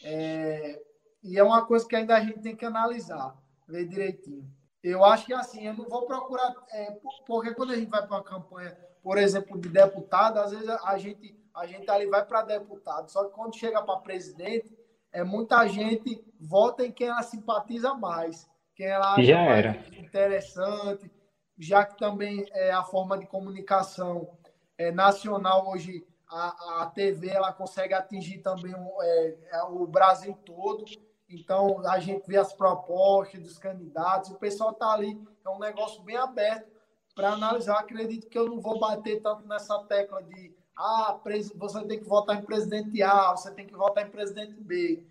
É, 0.03 0.81
e 1.23 1.37
é 1.37 1.43
uma 1.43 1.65
coisa 1.65 1.87
que 1.87 1.95
ainda 1.95 2.15
a 2.15 2.21
gente 2.21 2.39
tem 2.39 2.55
que 2.55 2.65
analisar, 2.65 3.35
ver 3.67 3.85
direitinho. 3.85 4.49
Eu 4.81 5.03
acho 5.03 5.25
que 5.25 5.33
assim, 5.33 5.67
eu 5.67 5.73
não 5.73 5.89
vou 5.89 6.05
procurar, 6.05 6.53
é, 6.71 6.97
porque 7.27 7.53
quando 7.53 7.73
a 7.73 7.75
gente 7.75 7.89
vai 7.89 8.05
para 8.05 8.17
uma 8.17 8.23
campanha, 8.23 8.77
por 9.03 9.17
exemplo, 9.17 9.59
de 9.59 9.67
deputado, 9.67 10.39
às 10.39 10.51
vezes 10.51 10.69
a 10.69 10.97
gente, 10.97 11.37
a 11.59 11.65
gente 11.65 11.89
ali 11.89 12.07
vai 12.07 12.25
para 12.25 12.41
deputado, 12.41 13.09
só 13.09 13.25
que 13.25 13.31
quando 13.31 13.55
chega 13.55 13.81
para 13.81 13.99
presidente, 13.99 14.77
é 15.11 15.23
muita 15.23 15.67
gente 15.67 16.23
vota 16.39 16.85
em 16.85 16.91
quem 16.91 17.07
ela 17.07 17.23
simpatiza 17.23 17.93
mais, 17.93 18.49
quem 18.75 18.87
ela 18.87 19.13
acha 19.13 19.23
Já 19.23 19.39
era. 19.39 19.83
interessante, 19.97 21.11
já 21.57 21.83
que 21.85 21.97
também 21.97 22.45
é 22.51 22.71
a 22.71 22.83
forma 22.83 23.17
de 23.17 23.27
comunicação 23.27 24.29
é, 24.77 24.91
nacional 24.91 25.69
hoje 25.69 26.05
a, 26.29 26.83
a 26.83 26.85
TV 26.85 27.29
ela 27.29 27.51
consegue 27.51 27.93
atingir 27.93 28.39
também 28.39 28.73
o, 28.73 29.01
é, 29.01 29.37
é, 29.51 29.63
o 29.63 29.85
Brasil 29.87 30.37
todo. 30.45 30.85
Então, 31.27 31.81
a 31.87 31.99
gente 31.99 32.25
vê 32.27 32.37
as 32.37 32.53
propostas 32.53 33.41
dos 33.41 33.57
candidatos, 33.57 34.31
o 34.31 34.39
pessoal 34.39 34.71
está 34.71 34.93
ali, 34.93 35.19
é 35.45 35.49
um 35.49 35.59
negócio 35.59 36.01
bem 36.03 36.15
aberto 36.15 36.69
para 37.15 37.33
analisar. 37.33 37.79
Acredito 37.79 38.27
que 38.29 38.37
eu 38.37 38.47
não 38.47 38.59
vou 38.59 38.79
bater 38.79 39.21
tanto 39.21 39.47
nessa 39.47 39.77
tecla 39.85 40.23
de 40.23 40.55
ah, 40.79 41.19
você 41.57 41.83
tem 41.83 41.99
que 41.99 42.07
votar 42.07 42.37
em 42.37 42.41
presidente 42.41 43.03
A, 43.03 43.31
você 43.31 43.51
tem 43.53 43.67
que 43.67 43.75
votar 43.75 44.07
em 44.07 44.09
presidente 44.09 44.55
B. 44.61 45.03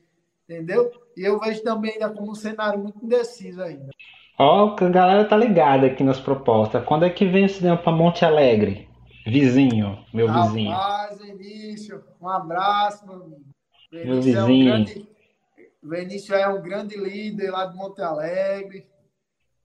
Entendeu? 0.48 0.90
E 1.14 1.22
eu 1.22 1.38
vejo 1.38 1.62
também 1.62 1.92
ainda 1.92 2.08
como 2.08 2.30
um 2.30 2.34
cenário 2.34 2.78
muito 2.78 3.04
indeciso 3.04 3.62
ainda. 3.62 3.90
Ó, 4.38 4.74
a 4.74 4.88
galera 4.88 5.28
tá 5.28 5.36
ligada 5.36 5.86
aqui 5.86 6.02
nas 6.02 6.18
propostas. 6.18 6.82
Quando 6.86 7.04
é 7.04 7.10
que 7.10 7.26
vem 7.26 7.44
o 7.44 7.48
cinema 7.50 7.76
para 7.76 7.92
Monte 7.92 8.24
Alegre? 8.24 8.88
Vizinho, 9.26 10.02
meu 10.14 10.26
Rapaz, 10.26 10.52
vizinho. 10.52 10.70
Rapaz, 10.70 11.20
Vinícius, 11.20 12.02
um 12.18 12.28
abraço, 12.30 13.06
meu 13.06 13.16
amigo. 13.16 13.44
Meu 13.92 14.22
vizinho. 14.22 14.38
É 14.38 14.44
um 14.44 14.64
grande, 14.64 15.08
Vinícius 15.82 16.38
é 16.38 16.48
um 16.48 16.62
grande 16.62 16.96
líder 16.96 17.50
lá 17.50 17.66
de 17.66 17.76
Monte 17.76 18.00
Alegre. 18.00 18.86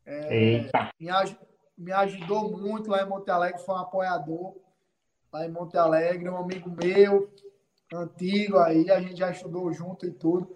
É, 0.05 0.37
Eita. 0.37 0.89
Me, 0.99 1.07
me 1.77 1.91
ajudou 1.93 2.51
muito 2.51 2.91
lá 2.91 3.03
em 3.03 3.07
Monte 3.07 3.31
Alegre, 3.31 3.61
foi 3.61 3.73
um 3.73 3.77
apoiador 3.77 4.62
lá 5.33 5.45
em 5.45 5.51
Monte 5.51 5.75
Alegre, 5.75 6.29
um 6.29 6.37
amigo 6.37 6.69
meu, 6.69 7.27
antigo 7.91 8.59
aí, 8.59 8.89
a 8.91 9.01
gente 9.01 9.15
já 9.15 9.31
estudou 9.31 9.73
junto 9.73 10.05
e 10.05 10.11
tudo. 10.11 10.55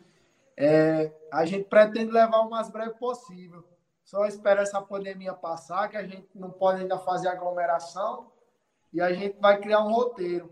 É, 0.55 1.11
a 1.33 1.45
gente 1.45 1.67
pretende 1.67 2.11
levar 2.11 2.41
o 2.41 2.49
mais 2.49 2.69
breve 2.69 2.93
possível. 2.93 3.67
Só 4.03 4.25
espera 4.25 4.61
essa 4.61 4.79
pandemia 4.79 5.33
passar, 5.33 5.89
que 5.89 5.97
a 5.97 6.05
gente 6.05 6.29
não 6.35 6.51
pode 6.51 6.81
ainda 6.81 6.97
fazer 6.99 7.27
aglomeração, 7.27 8.31
e 8.93 9.01
a 9.01 9.11
gente 9.11 9.37
vai 9.39 9.59
criar 9.59 9.83
um 9.83 9.91
roteiro. 9.91 10.51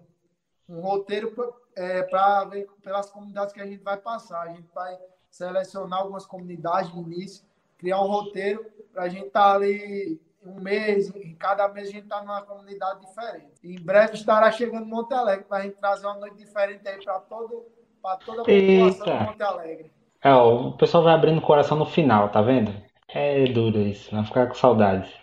Um 0.68 0.81
roteiro 0.81 1.34
é, 1.76 2.02
para 2.02 2.45
ver 2.45 2.68
pelas 2.84 3.10
comunidades 3.10 3.53
que 3.53 3.61
a 3.61 3.65
gente 3.65 3.84
vai 3.84 3.97
passar. 3.97 4.41
A 4.41 4.53
gente 4.53 4.68
vai 4.73 4.97
selecionar 5.30 5.99
algumas 5.99 6.26
comunidades 6.26 6.91
de 6.91 6.99
início, 6.99 7.45
criar 7.77 8.02
um 8.02 8.07
roteiro 8.07 8.65
para 8.91 9.03
a 9.03 9.10
gente 9.10 9.27
estar 9.27 9.52
tá 9.52 9.53
ali 9.53 10.19
um 10.45 10.59
mês, 10.61 11.13
em 11.15 11.35
cada 11.35 11.67
mês 11.67 11.89
a 11.89 11.91
gente 11.91 12.03
está 12.03 12.22
numa 12.22 12.41
comunidade 12.41 13.01
diferente. 13.01 13.53
Em 13.63 13.80
breve 13.80 14.13
estará 14.13 14.51
chegando 14.51 14.85
Monte 14.85 15.13
Alegre 15.13 15.45
para 15.45 15.57
a 15.57 15.61
gente 15.61 15.76
trazer 15.76 16.05
uma 16.05 16.17
noite 16.17 16.38
diferente 16.38 16.88
aí 16.88 17.03
para 17.03 17.19
todo, 17.19 17.65
para 18.01 18.17
toda 18.17 18.41
a 18.41 18.45
população 18.45 19.07
Eita. 19.07 19.17
de 19.17 19.23
Monte 19.26 19.43
Alegre. 19.43 19.91
É, 20.23 20.31
ó, 20.31 20.69
o 20.69 20.77
pessoal 20.77 21.03
vai 21.03 21.13
abrindo 21.13 21.38
o 21.39 21.41
coração 21.41 21.77
no 21.77 21.85
final, 21.85 22.30
tá 22.30 22.41
vendo? 22.41 22.73
É 23.07 23.45
duro 23.45 23.80
isso, 23.80 24.13
vai 24.13 24.26
ficar 24.26 24.47
com 24.47 24.55
saudade. 24.55 25.13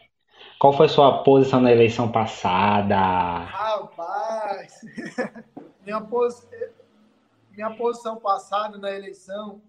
Qual 0.58 0.72
foi 0.72 0.88
sua 0.88 1.22
posição 1.24 1.60
na 1.60 1.72
eleição 1.72 2.10
passada? 2.10 2.96
Rapaz, 2.96 4.80
minha, 5.84 6.00
pos... 6.00 6.48
minha 7.50 7.70
posição 7.70 8.16
passada 8.16 8.78
na 8.78 8.92
eleição 8.92 9.60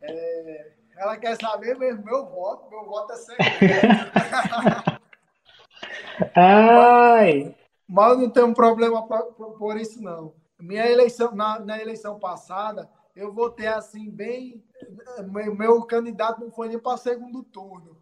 é, 0.00 0.72
ela 0.98 1.16
quer 1.16 1.36
saber 1.40 1.78
mesmo 1.78 2.04
meu 2.04 2.26
voto. 2.26 2.68
Meu 2.68 2.84
voto 2.84 3.12
é 3.12 3.16
secreto. 3.16 3.86
Ai! 6.34 7.54
Mas 7.88 8.12
eu 8.12 8.18
não 8.18 8.30
tenho 8.30 8.52
problema 8.52 9.06
por, 9.58 9.76
isso, 9.78 10.02
não. 10.02 10.34
Minha 10.60 10.86
eleição, 10.86 11.34
na, 11.34 11.58
na, 11.58 11.80
eleição 11.80 12.18
passada, 12.18 12.86
eu 13.16 13.32
votei 13.32 13.66
assim, 13.66 14.10
bem. 14.10 14.62
Meu, 15.32 15.54
meu 15.54 15.82
candidato 15.84 16.40
não 16.40 16.50
foi 16.50 16.68
nem 16.68 16.78
para 16.78 16.98
segundo 16.98 17.42
turno. 17.42 17.96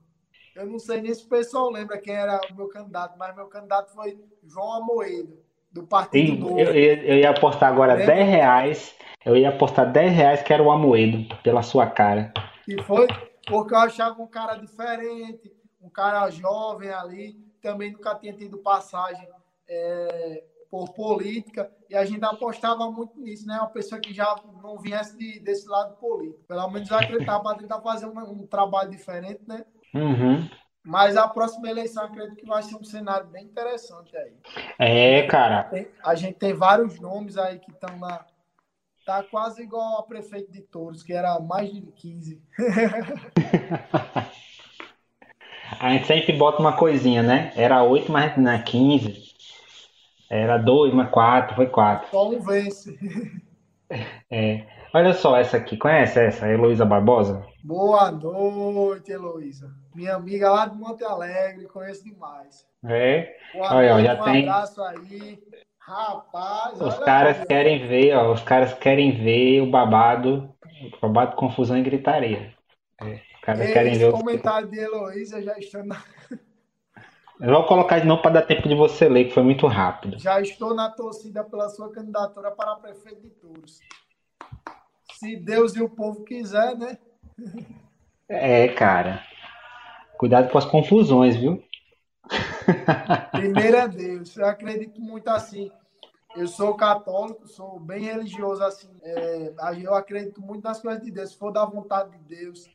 Eu 0.56 0.66
não 0.66 0.78
sei 0.78 1.00
nem 1.02 1.14
se 1.14 1.24
o 1.24 1.28
pessoal 1.28 1.70
lembra 1.70 1.98
quem 1.98 2.14
era 2.14 2.40
o 2.50 2.54
meu 2.56 2.66
candidato, 2.68 3.16
mas 3.16 3.36
meu 3.36 3.46
candidato 3.46 3.92
foi 3.92 4.18
João 4.42 4.72
Amoedo, 4.72 5.38
do 5.70 5.86
Partido 5.86 6.32
Sim, 6.32 6.38
Novo. 6.38 6.58
Eu, 6.58 6.74
eu, 6.74 6.94
eu, 7.02 7.16
ia 7.18 7.30
apostar 7.30 7.70
agora 7.70 7.94
Lembra? 7.94 8.14
10 8.14 8.28
reais. 8.28 8.94
Eu 9.24 9.36
ia 9.36 9.50
apostar 9.50 9.92
10 9.92 10.12
reais 10.12 10.42
que 10.42 10.52
era 10.52 10.62
o 10.62 10.70
Amoedo, 10.70 11.36
pela 11.42 11.62
sua 11.62 11.86
cara. 11.86 12.32
E 12.66 12.82
foi 12.82 13.06
porque 13.46 13.74
eu 13.74 13.78
achava 13.78 14.20
um 14.20 14.26
cara 14.26 14.56
diferente, 14.56 15.52
um 15.80 15.88
cara 15.88 16.28
jovem 16.30 16.90
ali, 16.90 17.34
também 17.62 17.92
nunca 17.92 18.14
tinha 18.16 18.32
tido 18.32 18.58
passagem 18.58 19.28
é, 19.68 20.44
por 20.70 20.92
política, 20.92 21.70
e 21.88 21.94
a 21.94 22.04
gente 22.04 22.24
apostava 22.24 22.90
muito 22.90 23.18
nisso, 23.20 23.46
né? 23.46 23.56
Uma 23.56 23.68
pessoa 23.68 24.00
que 24.00 24.12
já 24.12 24.34
não 24.62 24.78
viesse 24.78 25.16
de, 25.16 25.38
desse 25.40 25.68
lado 25.68 25.96
político. 25.96 26.44
Pelo 26.48 26.68
menos 26.70 26.90
eu 26.90 26.96
acreditava 26.96 27.42
para 27.42 27.58
tentar 27.58 27.80
fazer 27.80 28.06
um, 28.06 28.18
um, 28.18 28.46
trabalho 28.46 28.90
diferente, 28.90 29.40
né? 29.46 29.64
Uhum. 29.94 30.48
Mas 30.84 31.16
a 31.16 31.26
próxima 31.26 31.68
eleição 31.68 32.04
acredito 32.04 32.36
que 32.36 32.46
vai 32.46 32.62
ser 32.62 32.76
um 32.76 32.84
cenário 32.84 33.26
bem 33.28 33.44
interessante 33.44 34.16
aí. 34.16 34.32
É, 34.78 35.26
cara. 35.26 35.64
Tem, 35.64 35.88
a 36.04 36.14
gente 36.14 36.34
tem 36.34 36.52
vários 36.52 37.00
nomes 37.00 37.36
aí 37.38 37.58
que 37.58 37.70
estão 37.70 37.96
na, 37.98 38.24
Tá 39.06 39.22
quase 39.22 39.62
igual 39.62 40.00
a 40.00 40.02
prefeito 40.02 40.50
de 40.50 40.62
Touros, 40.62 41.04
que 41.04 41.12
era 41.12 41.38
mais 41.38 41.72
de 41.72 41.80
15. 41.80 42.42
a 45.78 45.92
gente 45.92 46.08
sempre 46.08 46.32
bota 46.32 46.60
uma 46.60 46.76
coisinha, 46.76 47.22
né? 47.22 47.52
Era 47.54 47.84
8, 47.84 48.10
mas 48.10 48.36
na 48.36 48.60
15. 48.60 49.26
Era 50.28 50.58
2, 50.58 50.92
mas 50.92 51.08
4, 51.10 51.54
foi 51.54 51.68
4. 51.68 52.10
Só 52.10 52.28
um 52.28 52.40
vence. 52.40 52.98
É. 54.28 54.66
Olha 54.92 55.14
só 55.14 55.36
essa 55.36 55.58
aqui, 55.58 55.76
conhece 55.76 56.18
essa? 56.18 56.48
Heloísa 56.48 56.84
Barbosa? 56.84 57.46
Boa 57.62 58.10
noite, 58.10 59.12
Heloísa. 59.12 59.72
Minha 59.94 60.16
amiga 60.16 60.50
lá 60.50 60.66
de 60.66 60.76
Monte 60.76 61.04
Alegre, 61.04 61.66
conheço 61.66 62.02
demais. 62.02 62.66
É? 62.84 63.36
Boa 63.54 63.76
Olha, 63.76 63.92
noite, 63.92 64.06
já 64.06 64.20
um 64.20 64.24
tem... 64.24 64.48
abraço 64.48 64.82
aí. 64.82 65.38
Rapaz, 65.86 66.80
os 66.80 66.98
caras 66.98 67.38
aí, 67.38 67.46
querem 67.46 67.86
ver, 67.86 68.12
ó, 68.16 68.32
os 68.32 68.42
caras 68.42 68.74
querem 68.74 69.12
ver 69.22 69.60
o 69.60 69.70
babado, 69.70 70.52
o 70.92 71.00
babado, 71.00 71.36
confusão 71.36 71.78
e 71.78 71.82
gritaria. 71.82 72.52
É, 73.00 73.20
os 73.36 73.40
caras 73.40 73.72
querem 73.72 73.96
ver. 73.96 74.10
comentário 74.10 74.68
de 74.68 74.80
Heloísa 74.80 75.40
já 75.40 75.56
estou 75.56 75.84
na... 75.84 76.02
Eu 77.38 77.52
vou 77.52 77.66
colocar 77.66 78.00
de 78.00 78.06
novo 78.06 78.20
para 78.20 78.32
dar 78.32 78.42
tempo 78.42 78.68
de 78.68 78.74
você 78.74 79.08
ler, 79.08 79.26
que 79.26 79.34
foi 79.34 79.44
muito 79.44 79.68
rápido. 79.68 80.18
Já 80.18 80.40
estou 80.40 80.74
na 80.74 80.90
torcida 80.90 81.44
pela 81.44 81.68
sua 81.68 81.92
candidatura 81.92 82.50
para 82.50 82.74
prefeito 82.76 83.20
de 83.20 83.30
Touros. 83.30 83.78
Se 85.12 85.36
Deus 85.36 85.76
e 85.76 85.82
o 85.82 85.88
povo 85.88 86.24
quiser, 86.24 86.76
né? 86.76 86.98
É, 88.28 88.66
cara. 88.66 89.22
Cuidado 90.18 90.50
com 90.50 90.58
as 90.58 90.64
confusões, 90.64 91.36
viu? 91.36 91.62
Primeiro 93.32 93.76
é 93.76 93.88
Deus. 93.88 94.36
Eu 94.36 94.46
acredito 94.46 95.00
muito 95.00 95.28
assim. 95.28 95.70
Eu 96.36 96.46
sou 96.46 96.74
católico, 96.74 97.48
sou 97.48 97.80
bem 97.80 98.04
religioso 98.04 98.62
assim. 98.62 98.90
É, 99.02 99.52
eu 99.82 99.94
acredito 99.94 100.40
muito 100.40 100.64
nas 100.64 100.80
coisas 100.80 101.02
de 101.02 101.10
Deus. 101.10 101.30
Se 101.30 101.38
for 101.38 101.50
da 101.50 101.64
vontade 101.64 102.10
de 102.10 102.18
Deus 102.18 102.68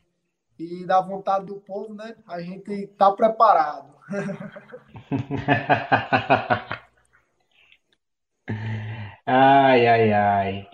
e 0.58 0.84
da 0.84 1.00
vontade 1.00 1.46
do 1.46 1.60
povo, 1.60 1.94
né? 1.94 2.16
A 2.26 2.40
gente 2.40 2.72
está 2.72 3.12
preparado. 3.12 3.92
ai, 9.26 9.86
ai, 9.86 10.12
ai. 10.12 10.68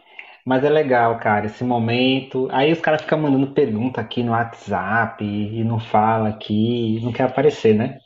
Mas 0.45 0.65
é 0.65 0.71
legal, 0.71 1.19
cara, 1.19 1.47
esse 1.47 1.63
momento. 1.63 2.49
Aí 2.51 2.73
os 2.73 2.81
caras 2.81 3.03
ficam 3.03 3.21
mandando 3.21 3.53
pergunta 3.53 4.01
aqui 4.01 4.23
no 4.23 4.33
WhatsApp 4.33 5.23
e 5.23 5.63
não 5.63 5.79
fala 5.79 6.31
aqui, 6.31 7.01
não 7.03 7.13
quer 7.13 7.25
aparecer, 7.25 7.75
né? 7.75 7.99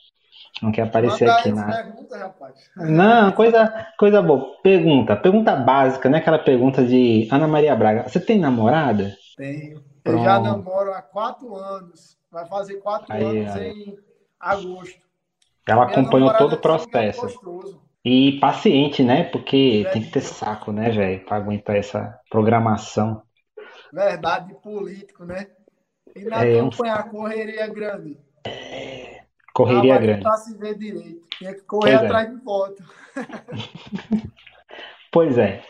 Não 0.60 0.70
quer 0.70 0.82
aparecer 0.82 1.26
Manda 1.26 1.38
aqui 1.38 1.52
pergunta, 1.52 2.18
rapaz. 2.18 2.70
Não, 2.76 3.32
coisa, 3.32 3.86
coisa 3.98 4.20
boa. 4.22 4.60
Pergunta, 4.62 5.16
pergunta 5.16 5.56
básica, 5.56 6.08
né? 6.08 6.18
Aquela 6.18 6.38
pergunta 6.38 6.84
de 6.84 7.28
Ana 7.32 7.48
Maria 7.48 7.74
Braga. 7.74 8.08
Você 8.08 8.20
tem 8.20 8.38
namorada? 8.38 9.12
Tenho. 9.36 9.82
Eu 10.04 10.18
já 10.18 10.38
namoro 10.40 10.92
há 10.92 11.00
quatro 11.00 11.54
anos. 11.54 12.18
Vai 12.30 12.46
fazer 12.46 12.74
quatro 12.76 13.12
Aí, 13.12 13.22
anos 13.40 13.56
aí. 13.56 13.70
em 13.70 13.96
agosto. 14.38 15.00
Ela 15.68 15.86
Minha 15.86 15.98
acompanhou 15.98 16.32
todo 16.34 16.52
o 16.52 16.54
é 16.54 16.58
um 16.58 16.60
processo. 16.60 17.26
E 18.04 18.38
paciente, 18.40 19.02
né? 19.02 19.24
Porque 19.24 19.84
É. 19.86 19.90
tem 19.90 20.02
que 20.02 20.10
ter 20.10 20.20
saco, 20.22 20.72
né, 20.72 20.90
velho? 20.90 21.24
Pra 21.24 21.36
aguentar 21.36 21.76
essa 21.76 22.18
programação. 22.28 23.22
Verdade, 23.92 24.54
político, 24.62 25.24
né? 25.24 25.46
E 26.16 26.24
na 26.24 26.44
É, 26.44 26.60
um- 26.62 26.70
campanha 26.70 26.94
a 26.94 27.02
correria 27.04 27.66
grande. 27.68 28.18
Correria 29.54 29.98
grande. 29.98 30.22
Pra 30.22 30.36
se 30.36 30.56
ver 30.56 30.76
direito. 30.78 31.26
Tinha 31.38 31.54
que 31.54 31.60
correr 31.62 31.90
Pois 31.92 32.02
é. 32.02 32.06
atrás 32.06 32.30
de 32.30 32.36
voto. 32.44 32.82
Pois 35.10 35.36
é, 35.36 35.62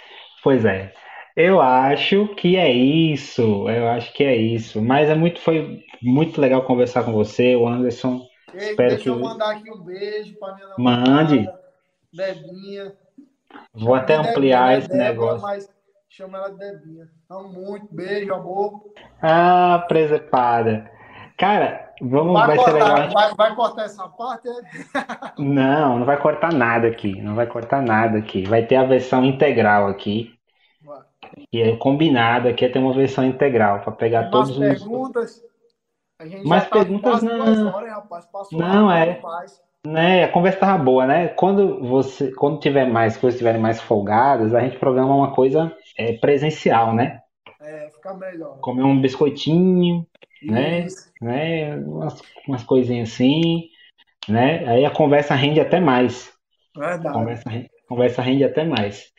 pois 0.45 0.65
é. 0.65 0.93
Eu 1.35 1.61
acho 1.61 2.29
que 2.37 2.57
é 2.57 2.71
isso. 2.71 3.69
Eu 3.69 3.89
acho 3.89 4.13
que 4.13 4.23
é 4.23 4.37
isso. 4.37 4.81
Mas 4.83 5.09
é 5.09 5.15
muito, 5.15 5.41
foi 5.41 5.83
muito 6.01 6.41
legal 6.41 6.63
conversar 6.63 7.03
com 7.05 7.13
você, 7.13 7.57
o 7.57 7.67
Anderson. 7.67 8.21
Ei, 8.55 8.71
Espero 8.71 8.91
deixa 8.91 9.09
eu 9.09 9.17
que- 9.17 9.23
mandar 9.23 9.51
aqui 9.57 9.71
um 9.71 9.81
beijo 9.83 10.39
pra 10.39 10.55
minha 10.55 10.69
namorada. 10.69 11.11
Mande. 11.11 11.49
Debinha. 12.13 12.93
Vou 13.75 13.95
até 13.95 14.15
Debinha, 14.17 14.31
ampliar 14.31 14.69
né? 14.69 14.79
esse 14.79 14.89
Débora, 14.89 15.09
negócio. 15.13 15.43
Mas 15.43 15.69
chama 16.09 16.39
ela 16.39 16.51
de 16.51 16.59
Debinha. 16.59 17.09
Amo 17.31 17.49
muito. 17.49 17.89
Beijo, 17.91 18.33
amor. 18.35 18.85
Ah, 19.23 19.85
presepada. 19.89 20.89
Cara, 21.37 21.93
vamos, 22.01 22.33
Vai, 22.35 22.47
vai 22.49 22.59
ser 22.59 22.73
legal. 22.73 22.89
cortar, 22.97 23.13
vai, 23.13 23.35
vai 23.35 23.55
cortar 23.55 23.85
essa 23.85 24.09
parte? 24.09 24.49
é? 24.49 24.53
Não, 25.43 25.99
não 25.99 26.07
vai 26.07 26.21
cortar 26.21 26.53
nada 26.53 26.89
aqui. 26.89 27.21
Não 27.21 27.35
vai 27.35 27.47
cortar 27.47 27.83
nada 27.83 28.19
aqui. 28.19 28.45
Vai 28.45 28.65
ter 28.65 28.77
a 28.77 28.85
versão 28.85 29.25
integral 29.25 29.89
aqui. 29.89 30.35
Vai. 30.85 31.01
E 31.53 31.61
é 31.61 31.77
combinado 31.77 32.49
aqui 32.49 32.65
é 32.65 32.69
ter 32.69 32.79
uma 32.79 32.93
versão 32.93 33.25
integral 33.25 33.81
para 33.81 33.93
pegar 33.93 34.31
todos 34.31 34.51
os. 34.51 34.59
perguntas? 34.59 35.43
Já 36.25 36.61
tá 36.61 36.71
perguntas 36.71 37.23
não. 37.23 37.73
horas, 37.73 37.91
rapaz. 37.91 38.27
Passou 38.27 38.59
Não, 38.59 38.87
rápido 38.87 39.11
é. 39.11 39.15
demais. 39.15 39.63
Né, 39.85 40.23
a 40.23 40.29
conversa 40.29 40.61
tava 40.61 40.83
boa, 40.83 41.07
né? 41.09 41.27
Quando 41.29 41.81
você, 41.81 42.31
quando 42.33 42.61
tiver 42.61 42.87
mais 42.87 43.17
coisas 43.17 43.35
estiverem 43.35 43.61
mais 43.61 43.81
folgadas, 43.81 44.55
a 44.55 44.61
gente 44.61 44.79
programa 44.79 45.13
uma 45.13 45.35
coisa 45.35 45.77
é, 45.99 46.13
presencial, 46.13 46.95
né? 46.95 47.21
É, 47.61 47.91
ficar 47.91 48.15
melhor. 48.15 48.61
Comer 48.61 48.85
um 48.85 49.01
biscoitinho, 49.01 50.07
né? 50.45 50.87
né? 51.21 51.77
Umas, 51.77 52.21
umas 52.47 52.65
coisinhas 52.65 53.13
assim, 53.13 53.69
né? 54.29 54.67
Aí 54.69 54.85
a 54.85 54.91
conversa 54.91 55.35
rende 55.35 55.61
até 55.61 55.81
mais. 55.81 56.33
Verdade. 56.77 57.15
Conversa, 57.15 57.51
conversa 57.89 58.23
rende 58.23 58.45
até 58.45 58.65
mais. 58.65 59.13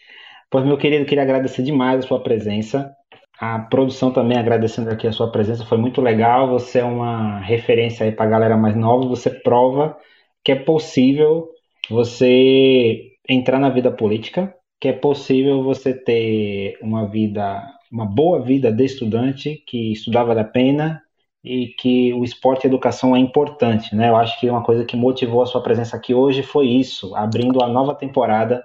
Pois, 0.50 0.66
meu 0.66 0.78
querido, 0.78 1.06
queria 1.06 1.24
agradecer 1.24 1.64
demais 1.64 2.04
a 2.04 2.08
sua 2.08 2.22
presença. 2.22 2.94
A 3.40 3.60
produção 3.60 4.12
também 4.12 4.38
agradecendo 4.38 4.90
aqui 4.90 5.08
a 5.08 5.12
sua 5.12 5.32
presença, 5.32 5.66
foi 5.66 5.78
muito 5.78 6.02
legal. 6.02 6.50
Você 6.50 6.80
é 6.80 6.84
uma 6.84 7.40
referência 7.40 8.06
aí 8.06 8.12
para 8.12 8.26
a 8.26 8.30
galera 8.30 8.58
mais 8.58 8.76
nova. 8.76 9.08
Você 9.08 9.30
prova 9.30 9.98
que 10.44 10.52
é 10.52 10.56
possível 10.56 11.50
você 11.90 13.12
entrar 13.28 13.60
na 13.60 13.70
vida 13.70 13.91
política, 13.91 14.54
que 14.80 14.88
é 14.88 14.94
possível 14.94 15.64
você 15.64 15.94
ter 15.94 16.78
uma 16.82 17.08
vida, 17.08 17.64
uma 17.91 18.06
boa 18.06 18.41
vida 18.41 18.72
de 18.72 18.86
estudante, 18.86 19.64
que 19.68 19.91
estudar 19.94 20.24
vale 20.24 20.41
a 20.41 20.45
pena 20.45 21.03
e 21.44 21.68
que 21.68 22.14
o 22.14 22.24
esporte 22.24 22.64
e 22.64 22.68
a 22.68 22.70
educação 22.70 23.15
é 23.15 23.20
importante, 23.20 23.94
né? 23.95 24.10
Eu 24.10 24.15
acho 24.15 24.40
que 24.40 24.49
uma 24.49 24.64
coisa 24.64 24.86
que 24.86 24.95
motivou 24.95 25.41
a 25.41 25.45
sua 25.45 25.61
presença 25.61 25.98
aqui 25.98 26.14
hoje 26.14 26.41
foi 26.41 26.68
isso, 26.68 27.14
abrindo 27.15 27.61
a 27.61 27.68
nova 27.68 27.94
temporada 27.94 28.64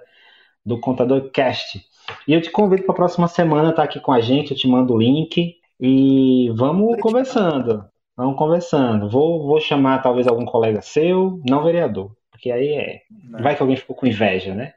do 0.65 0.79
Contador 0.79 1.29
Cast. 1.31 1.81
E 2.27 2.33
eu 2.33 2.41
te 2.41 2.49
convido 2.49 2.83
para 2.83 2.93
a 2.93 2.95
próxima 2.95 3.27
semana 3.27 3.69
estar 3.69 3.81
tá 3.81 3.83
aqui 3.83 3.99
com 3.99 4.11
a 4.11 4.21
gente, 4.21 4.51
eu 4.51 4.57
te 4.57 4.67
mando 4.67 4.93
o 4.93 4.97
link 4.97 5.55
e 5.79 6.49
vamos 6.55 6.99
conversando. 7.01 7.83
Vamos 8.15 8.37
conversando. 8.37 9.09
Vou, 9.09 9.45
vou 9.45 9.59
chamar 9.59 10.01
talvez 10.01 10.27
algum 10.27 10.45
colega 10.45 10.81
seu, 10.81 11.41
não 11.47 11.63
vereador, 11.63 12.11
porque 12.31 12.51
aí 12.51 12.69
é. 12.69 13.01
Não. 13.29 13.41
Vai 13.41 13.55
que 13.55 13.61
alguém 13.61 13.77
ficou 13.77 13.95
com 13.95 14.07
inveja, 14.07 14.53
né? 14.53 14.73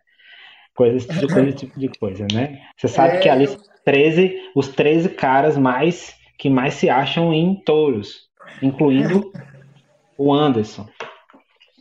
Coisa, 0.75 0.97
esse, 0.97 1.09
tipo, 1.09 1.53
tipo 1.53 1.79
de 1.79 1.89
coisa, 1.89 2.27
né? 2.33 2.61
Você 2.77 2.89
sabe 2.89 3.17
é... 3.17 3.19
que 3.19 3.29
ali 3.29 3.47
13, 3.85 4.51
os 4.55 4.69
13 4.69 5.11
caras 5.11 5.59
mais 5.59 6.17
que 6.43 6.51
mais 6.51 6.75
se 6.75 6.91
acham 6.91 7.33
em 7.33 7.55
touros, 7.55 8.29
incluindo 8.61 9.33
o 10.19 10.35
Anderson. 10.35 10.89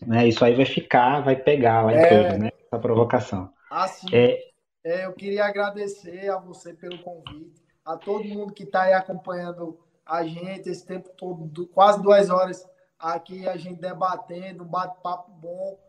Né? 0.05 0.27
Isso 0.27 0.45
aí 0.45 0.53
vai 0.53 0.67
ficar, 0.67 1.21
vai 1.21 1.35
pegar 1.35 1.81
lá 1.81 1.93
em 1.93 1.97
é... 1.97 2.07
touros, 2.07 2.37
né? 2.37 2.51
Essa 2.67 2.79
provocação. 2.79 3.51
Assim, 3.71 4.15
é... 4.15 4.39
é, 4.83 5.05
eu 5.07 5.13
queria 5.13 5.45
agradecer 5.45 6.29
a 6.29 6.37
você 6.37 6.75
pelo 6.75 6.99
convite, 6.99 7.59
a 7.83 7.97
todo 7.97 8.23
mundo 8.23 8.53
que 8.53 8.61
está 8.61 8.83
aí 8.83 8.93
acompanhando 8.93 9.79
a 10.05 10.23
gente 10.23 10.69
esse 10.69 10.85
tempo 10.85 11.09
todo, 11.17 11.65
quase 11.69 11.99
duas 11.99 12.29
horas 12.29 12.63
aqui 12.99 13.47
a 13.47 13.57
gente 13.57 13.81
debatendo, 13.81 14.63
um 14.63 14.67
bate-papo 14.67 15.31
bom. 15.31 15.79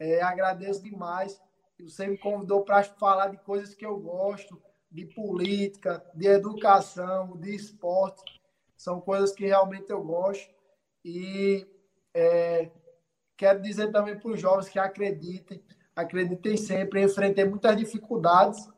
É, 0.00 0.22
agradeço 0.22 0.82
demais. 0.82 1.38
Você 1.78 2.06
me 2.06 2.16
convidou 2.16 2.62
para 2.62 2.82
falar 2.82 3.28
de 3.28 3.36
coisas 3.36 3.74
que 3.74 3.84
eu 3.84 3.98
gosto, 3.98 4.58
de 4.90 5.06
política, 5.06 6.04
de 6.14 6.26
educação, 6.26 7.36
de 7.36 7.54
esporte. 7.54 8.22
São 8.76 9.00
coisas 9.00 9.32
que 9.32 9.46
realmente 9.46 9.90
eu 9.90 10.02
gosto. 10.02 10.54
E 11.04 11.66
é, 12.14 12.70
quero 13.36 13.60
dizer 13.60 13.90
também 13.92 14.18
para 14.18 14.30
os 14.30 14.40
jovens 14.40 14.68
que 14.68 14.78
acreditem, 14.78 15.62
acreditem 15.94 16.56
sempre. 16.56 17.02
Enfrentei 17.02 17.44
muitas 17.44 17.76
dificuldades, 17.76 18.68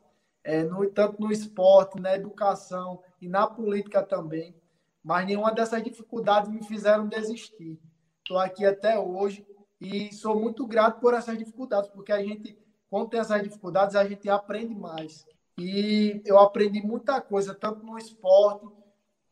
é, 0.43 0.63
no, 0.63 0.89
tanto 0.89 1.21
no 1.21 1.31
esporte, 1.31 1.99
na 1.99 2.15
educação 2.15 3.01
e 3.21 3.27
na 3.27 3.47
política 3.47 4.03
também. 4.03 4.55
Mas 5.03 5.25
nenhuma 5.25 5.53
dessas 5.53 5.83
dificuldades 5.83 6.51
me 6.51 6.63
fizeram 6.63 7.07
desistir. 7.07 7.79
Estou 8.19 8.37
aqui 8.37 8.65
até 8.65 8.99
hoje 8.99 9.45
e 9.79 10.13
sou 10.13 10.39
muito 10.39 10.67
grato 10.67 10.99
por 10.99 11.13
essas 11.13 11.37
dificuldades, 11.37 11.89
porque 11.89 12.11
a 12.11 12.21
gente, 12.21 12.57
quando 12.89 13.09
tem 13.09 13.19
essas 13.19 13.41
dificuldades, 13.41 13.95
a 13.95 14.05
gente 14.07 14.29
aprende 14.29 14.75
mais. 14.75 15.25
E 15.59 16.21
eu 16.25 16.39
aprendi 16.39 16.81
muita 16.81 17.19
coisa, 17.19 17.53
tanto 17.53 17.85
no 17.85 17.97
esporte, 17.97 18.65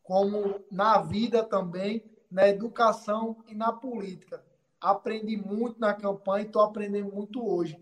como 0.03 0.61
na 0.69 0.99
vida 0.99 1.41
também, 1.41 2.03
na 2.29 2.49
educação 2.49 3.37
e 3.47 3.55
na 3.55 3.71
política. 3.71 4.43
Aprendi 4.79 5.37
muito 5.37 5.79
na 5.79 5.93
campanha 5.93 6.43
e 6.43 6.47
estou 6.47 6.61
aprendendo 6.61 7.13
muito 7.13 7.47
hoje. 7.47 7.79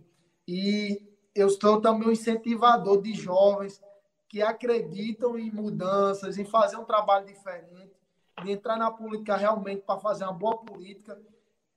E 0.47 1.01
eu 1.33 1.49
sou 1.49 1.81
também 1.81 2.07
um 2.07 2.11
incentivador 2.11 3.01
de 3.01 3.13
jovens 3.13 3.81
que 4.29 4.43
acreditam 4.43 5.39
em 5.39 5.51
mudanças, 5.51 6.37
em 6.37 6.45
fazer 6.45 6.77
um 6.77 6.85
trabalho 6.85 7.25
diferente, 7.25 7.91
de 8.43 8.51
entrar 8.51 8.77
na 8.77 8.91
política 8.91 9.35
realmente 9.35 9.81
para 9.81 9.99
fazer 9.99 10.23
uma 10.23 10.33
boa 10.33 10.57
política. 10.57 11.19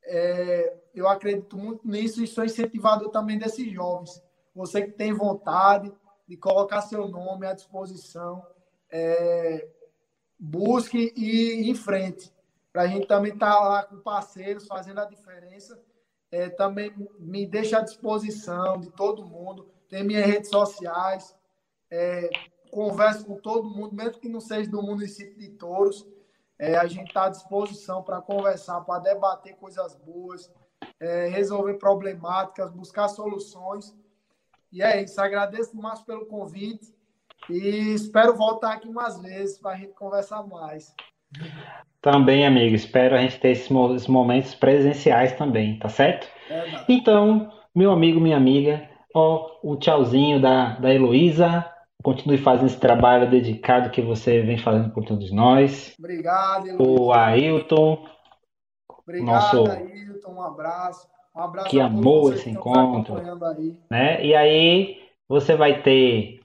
É, 0.05 0.77
eu 0.95 1.09
acredito 1.09 1.57
muito 1.57 1.89
nisso 1.89 2.23
e 2.23 2.27
sou 2.27 2.45
incentivador 2.45 3.09
também 3.09 3.39
desses 3.39 3.73
jovens. 3.73 4.23
Você 4.55 4.83
que 4.83 4.93
tem 4.93 5.13
vontade, 5.13 5.93
de 6.29 6.37
colocar 6.37 6.83
seu 6.83 7.09
nome 7.09 7.47
à 7.47 7.55
disposição. 7.55 8.45
É, 8.91 9.67
busque 10.39 11.13
e 11.17 11.63
ir 11.63 11.71
em 11.71 11.75
frente. 11.75 12.33
Para 12.73 12.83
a 12.83 12.87
gente 12.87 13.07
também 13.07 13.33
estar 13.33 13.55
tá 13.55 13.61
lá 13.61 13.83
com 13.83 13.99
parceiros, 13.99 14.67
fazendo 14.67 15.01
a 15.01 15.07
diferença. 15.07 15.81
É, 16.31 16.51
também 16.51 16.95
me 17.19 17.47
deixa 17.47 17.79
à 17.79 17.81
disposição 17.81 18.79
de 18.79 18.91
todo 18.91 19.25
mundo. 19.25 19.69
Tem 19.89 20.05
minhas 20.05 20.27
redes 20.27 20.51
sociais. 20.51 21.35
É, 21.91 22.29
converso 22.71 23.25
com 23.25 23.37
todo 23.37 23.71
mundo, 23.71 23.95
mesmo 23.95 24.21
que 24.21 24.29
não 24.29 24.41
seja 24.41 24.71
do 24.71 24.83
município 24.83 25.39
de 25.39 25.49
Touros. 25.51 26.07
É, 26.59 26.77
a 26.77 26.87
gente 26.87 27.09
está 27.09 27.25
à 27.25 27.31
disposição 27.31 28.03
para 28.03 28.21
conversar, 28.21 28.81
para 28.83 29.01
debater 29.01 29.57
coisas 29.57 29.95
boas, 29.95 30.53
é, 31.01 31.29
resolver 31.29 31.75
problemáticas, 31.75 32.71
buscar 32.71 33.09
soluções. 33.09 33.97
E 34.73 34.83
é 34.83 35.03
isso. 35.03 35.21
Agradeço 35.21 35.77
mais 35.77 36.01
pelo 36.03 36.27
convite 36.27 36.95
e 37.49 37.95
espero 37.95 38.37
voltar 38.37 38.75
aqui 38.75 38.89
umas 38.89 39.21
vezes 39.21 39.59
para 39.59 39.73
a 39.73 39.77
gente 39.77 39.95
conversar 39.95 40.43
mais. 40.47 40.95
Também, 42.01 42.47
amigo. 42.47 42.75
Espero 42.75 43.15
a 43.15 43.19
gente 43.19 43.41
ter 43.41 43.51
esses 43.51 44.07
momentos 44.09 44.55
presenciais 44.55 45.33
também, 45.33 45.79
tá 45.79 45.89
certo? 45.89 46.29
É, 46.51 46.85
então, 46.89 47.51
meu 47.75 47.91
amigo, 47.91 48.21
minha 48.21 48.37
amiga, 48.37 48.89
ó, 49.15 49.59
o 49.63 49.77
tchauzinho 49.77 50.41
da, 50.41 50.79
da 50.79 50.93
Heloísa. 50.93 51.71
Continue 52.01 52.39
fazendo 52.39 52.67
esse 52.67 52.79
trabalho 52.79 53.29
dedicado 53.29 53.91
que 53.91 54.01
você 54.01 54.41
vem 54.41 54.57
fazendo 54.57 54.91
por 54.93 55.05
todos 55.05 55.33
nós. 55.33 55.95
Obrigado, 55.99 56.69
Heloísa. 56.69 56.91
O 56.91 57.13
Ailton. 57.13 58.07
Obrigado, 59.03 59.27
nosso... 59.27 59.71
Ailton. 59.71 60.33
Um 60.33 60.43
abraço. 60.43 61.09
Um 61.35 61.41
abraço 61.41 61.69
que 61.69 61.81
amou 61.81 62.33
esse 62.33 62.51
encontro. 62.51 63.17
Né? 63.91 64.25
E 64.25 64.35
aí 64.35 64.99
você 65.29 65.55
vai 65.55 65.83
ter, 65.83 66.41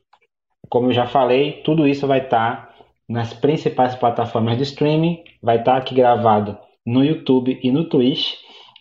como 0.70 0.90
eu 0.90 0.94
já 0.94 1.08
falei, 1.08 1.62
tudo 1.64 1.88
isso 1.88 2.06
vai 2.08 2.20
estar 2.20 2.68
tá 2.68 2.76
nas 3.08 3.34
principais 3.34 3.96
plataformas 3.96 4.58
de 4.58 4.64
streaming, 4.64 5.24
vai 5.42 5.60
estar 5.60 5.74
tá 5.74 5.78
aqui 5.78 5.96
gravado 5.96 6.58
no 6.86 7.04
YouTube 7.04 7.60
e 7.62 7.72
no 7.72 7.88
Twitch, 7.90 8.34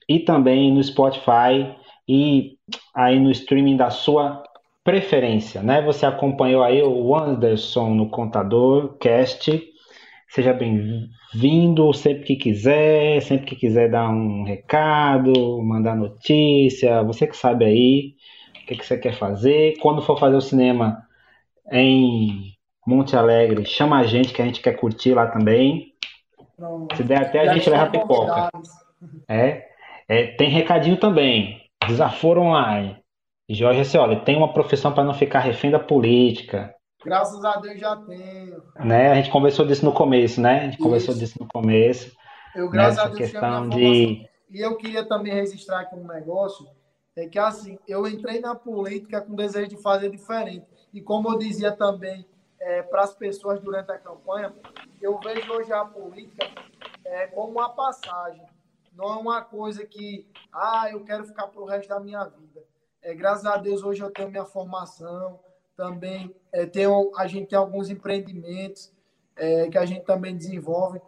e 0.08 0.20
também 0.20 0.72
no 0.72 0.82
Spotify 0.82 1.74
e 2.08 2.56
aí 2.94 3.18
no 3.18 3.30
streaming 3.30 3.76
da 3.76 3.90
sua 3.90 4.42
preferência, 4.84 5.62
né? 5.62 5.80
Você 5.82 6.04
acompanhou 6.04 6.62
aí 6.62 6.82
o 6.82 7.14
Anderson 7.14 7.90
no 7.90 8.10
Contador 8.10 8.96
Cast. 8.98 9.71
Seja 10.32 10.54
bem 10.54 11.10
vindo 11.34 11.92
sempre 11.92 12.24
que 12.24 12.36
quiser, 12.36 13.20
sempre 13.20 13.44
que 13.44 13.54
quiser 13.54 13.90
dar 13.90 14.08
um 14.08 14.44
recado, 14.44 15.60
mandar 15.62 15.94
notícia, 15.94 17.02
você 17.02 17.26
que 17.26 17.36
sabe 17.36 17.66
aí 17.66 18.14
o 18.62 18.66
que, 18.66 18.76
que 18.76 18.86
você 18.86 18.96
quer 18.96 19.12
fazer. 19.12 19.74
Quando 19.82 20.00
for 20.00 20.18
fazer 20.18 20.36
o 20.36 20.40
cinema 20.40 21.02
em 21.70 22.54
Monte 22.86 23.14
Alegre, 23.14 23.66
chama 23.66 23.98
a 23.98 24.04
gente 24.04 24.32
que 24.32 24.40
a 24.40 24.46
gente 24.46 24.62
quer 24.62 24.72
curtir 24.72 25.12
lá 25.12 25.26
também. 25.26 25.92
Se 26.96 27.02
der 27.02 27.20
até 27.20 27.40
a 27.40 27.52
gente 27.52 27.68
leva 27.68 27.90
pipoca. 27.90 28.48
É, 29.28 29.66
é, 30.08 30.26
tem 30.28 30.48
recadinho 30.48 30.96
também. 30.96 31.60
Desaforo 31.86 32.40
online. 32.40 32.96
Jorge, 33.50 33.80
assim, 33.80 33.98
olha, 33.98 34.18
tem 34.20 34.34
uma 34.34 34.54
profissão 34.54 34.92
para 34.92 35.04
não 35.04 35.12
ficar 35.12 35.40
refém 35.40 35.70
da 35.70 35.78
política. 35.78 36.74
Graças 37.04 37.44
a 37.44 37.56
Deus 37.56 37.80
já 37.80 37.96
tenho. 37.96 38.62
Né? 38.78 39.10
A 39.10 39.14
gente 39.16 39.30
conversou 39.30 39.66
disso 39.66 39.84
no 39.84 39.92
começo, 39.92 40.40
né? 40.40 40.60
A 40.60 40.64
gente 40.64 40.74
Isso. 40.74 40.82
conversou 40.82 41.14
disso 41.14 41.36
no 41.40 41.48
começo. 41.48 42.12
Eu, 42.54 42.68
graças 42.68 42.98
a 42.98 43.06
Deus, 43.06 43.18
questão 43.18 43.68
de... 43.68 44.28
E 44.50 44.60
eu 44.60 44.76
queria 44.76 45.04
também 45.04 45.32
registrar 45.32 45.80
aqui 45.80 45.96
um 45.96 46.06
negócio, 46.06 46.66
é 47.16 47.26
que 47.26 47.38
assim, 47.38 47.78
eu 47.88 48.06
entrei 48.06 48.38
na 48.38 48.54
política 48.54 49.20
com 49.20 49.34
desejo 49.34 49.68
de 49.68 49.76
fazer 49.82 50.10
diferente. 50.10 50.66
E 50.92 51.00
como 51.00 51.30
eu 51.30 51.38
dizia 51.38 51.72
também 51.72 52.26
é, 52.60 52.82
para 52.82 53.02
as 53.02 53.14
pessoas 53.14 53.60
durante 53.60 53.90
a 53.90 53.98
campanha, 53.98 54.52
eu 55.00 55.18
vejo 55.18 55.50
hoje 55.52 55.72
a 55.72 55.84
política 55.84 56.50
é, 57.04 57.26
como 57.28 57.52
uma 57.52 57.70
passagem. 57.70 58.44
Não 58.94 59.06
é 59.06 59.16
uma 59.16 59.42
coisa 59.42 59.86
que, 59.86 60.26
ah, 60.52 60.88
eu 60.90 61.02
quero 61.02 61.24
ficar 61.24 61.46
para 61.46 61.62
o 61.62 61.64
resto 61.64 61.88
da 61.88 61.98
minha 61.98 62.24
vida. 62.24 62.62
É, 63.02 63.14
graças 63.14 63.46
a 63.46 63.56
Deus, 63.56 63.82
hoje 63.82 64.02
eu 64.02 64.10
tenho 64.10 64.30
minha 64.30 64.44
formação, 64.44 65.40
também 65.76 66.34
é, 66.52 66.66
tem, 66.66 66.86
a 67.16 67.26
gente 67.26 67.48
tem 67.48 67.58
alguns 67.58 67.90
empreendimentos 67.90 68.92
é, 69.36 69.68
que 69.68 69.78
a 69.78 69.86
gente 69.86 70.04
também 70.04 70.36
desenvolve. 70.36 71.00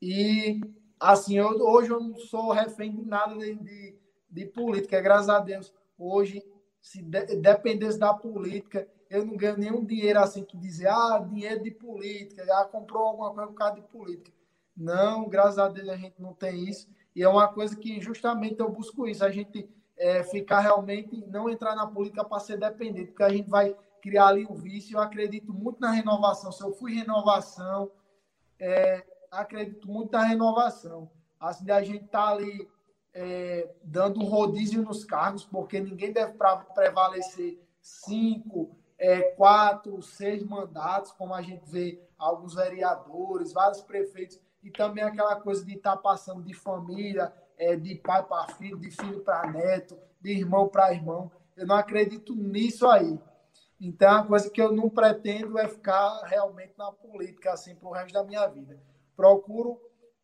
E, 0.00 0.60
assim, 0.98 1.38
eu, 1.38 1.48
hoje 1.48 1.90
eu 1.90 2.00
não 2.00 2.16
sou 2.16 2.52
refém 2.52 2.94
de 2.94 3.04
nada 3.04 3.36
de, 3.36 3.54
de, 3.54 3.98
de 4.30 4.46
política, 4.46 5.00
graças 5.00 5.28
a 5.28 5.40
Deus. 5.40 5.72
Hoje, 5.98 6.42
se 6.80 7.02
de, 7.02 7.36
dependesse 7.36 7.98
da 7.98 8.12
política, 8.12 8.86
eu 9.10 9.24
não 9.24 9.36
ganho 9.36 9.56
nenhum 9.56 9.84
dinheiro 9.84 10.18
assim 10.18 10.44
que 10.44 10.56
dizer, 10.56 10.88
ah, 10.88 11.18
dinheiro 11.18 11.62
de 11.62 11.70
política, 11.70 12.44
já 12.44 12.64
comprou 12.64 13.04
alguma 13.04 13.32
coisa 13.32 13.48
por 13.48 13.56
causa 13.56 13.74
de 13.76 13.82
política. 13.82 14.32
Não, 14.76 15.28
graças 15.28 15.58
a 15.58 15.68
Deus 15.68 15.88
a 15.88 15.96
gente 15.96 16.20
não 16.20 16.34
tem 16.34 16.68
isso. 16.68 16.88
E 17.14 17.22
é 17.22 17.28
uma 17.28 17.46
coisa 17.46 17.76
que 17.76 18.00
justamente 18.00 18.58
eu 18.58 18.68
busco 18.68 19.06
isso, 19.06 19.24
a 19.24 19.30
gente 19.30 19.68
é, 19.96 20.22
ficar 20.24 20.60
realmente, 20.60 21.24
não 21.28 21.48
entrar 21.48 21.76
na 21.76 21.86
política 21.86 22.24
para 22.24 22.40
ser 22.40 22.58
dependente, 22.58 23.12
porque 23.12 23.22
a 23.22 23.28
gente 23.28 23.48
vai 23.48 23.76
criar 24.04 24.26
ali 24.26 24.44
um 24.44 24.54
vício. 24.54 24.98
Eu 24.98 25.00
acredito 25.00 25.50
muito 25.50 25.80
na 25.80 25.90
renovação. 25.90 26.52
Se 26.52 26.62
eu 26.62 26.74
fui 26.74 26.94
renovação, 26.94 27.90
é, 28.60 29.02
acredito 29.30 29.90
muito 29.90 30.12
na 30.12 30.24
renovação. 30.24 31.10
Assim, 31.40 31.70
a 31.70 31.82
gente 31.82 32.04
tá 32.08 32.28
ali 32.28 32.68
é, 33.14 33.74
dando 33.82 34.22
rodízio 34.22 34.82
nos 34.82 35.06
cargos, 35.06 35.46
porque 35.46 35.80
ninguém 35.80 36.12
deve 36.12 36.34
prevalecer 36.74 37.58
cinco, 37.80 38.76
é, 38.98 39.22
quatro, 39.32 40.02
seis 40.02 40.44
mandatos, 40.44 41.10
como 41.12 41.32
a 41.32 41.40
gente 41.40 41.64
vê 41.70 41.98
alguns 42.18 42.54
vereadores, 42.54 43.54
vários 43.54 43.80
prefeitos, 43.80 44.38
e 44.62 44.70
também 44.70 45.02
aquela 45.02 45.36
coisa 45.36 45.64
de 45.64 45.76
estar 45.76 45.96
tá 45.96 46.02
passando 46.02 46.42
de 46.42 46.52
família, 46.52 47.32
é, 47.56 47.74
de 47.74 47.94
pai 47.94 48.22
para 48.22 48.52
filho, 48.54 48.78
de 48.78 48.90
filho 48.90 49.20
para 49.20 49.50
neto, 49.50 49.98
de 50.20 50.30
irmão 50.30 50.68
para 50.68 50.92
irmão. 50.92 51.30
Eu 51.56 51.66
não 51.66 51.76
acredito 51.76 52.34
nisso 52.34 52.86
aí. 52.86 53.18
Então, 53.80 54.16
a 54.16 54.26
coisa 54.26 54.50
que 54.50 54.60
eu 54.60 54.72
não 54.72 54.88
pretendo 54.88 55.58
é 55.58 55.68
ficar 55.68 56.22
realmente 56.24 56.72
na 56.78 56.92
política 56.92 57.52
assim 57.52 57.74
para 57.74 57.88
o 57.88 57.92
resto 57.92 58.14
da 58.14 58.24
minha 58.24 58.46
vida. 58.46 58.80
Procuro 59.16 59.80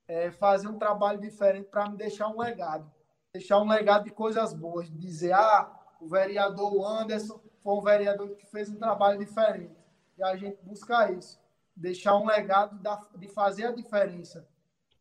é, 0.07 0.31
fazer 0.31 0.69
um 0.69 0.79
trabalho 0.79 1.21
diferente 1.21 1.69
para 1.69 1.89
me 1.89 1.97
deixar 1.97 2.29
um 2.29 2.41
legado. 2.41 2.91
Deixar 3.33 3.59
um 3.59 3.69
legado 3.69 4.05
de 4.05 4.11
coisas 4.11 4.53
boas. 4.53 4.91
Dizer, 4.91 5.33
ah, 5.33 5.71
o 6.01 6.09
vereador 6.09 6.85
Anderson 6.85 7.41
foi 7.63 7.75
um 7.75 7.83
vereador 7.83 8.31
que 8.37 8.47
fez 8.47 8.71
um 8.71 8.77
trabalho 8.77 9.19
diferente. 9.19 9.77
E 10.17 10.23
a 10.23 10.37
gente 10.37 10.59
busca 10.63 11.11
isso. 11.13 11.41
Deixar 11.77 12.17
um 12.17 12.27
legado 12.27 12.81
de 13.17 13.29
fazer 13.29 13.67
a 13.67 13.73
diferença. 13.73 14.47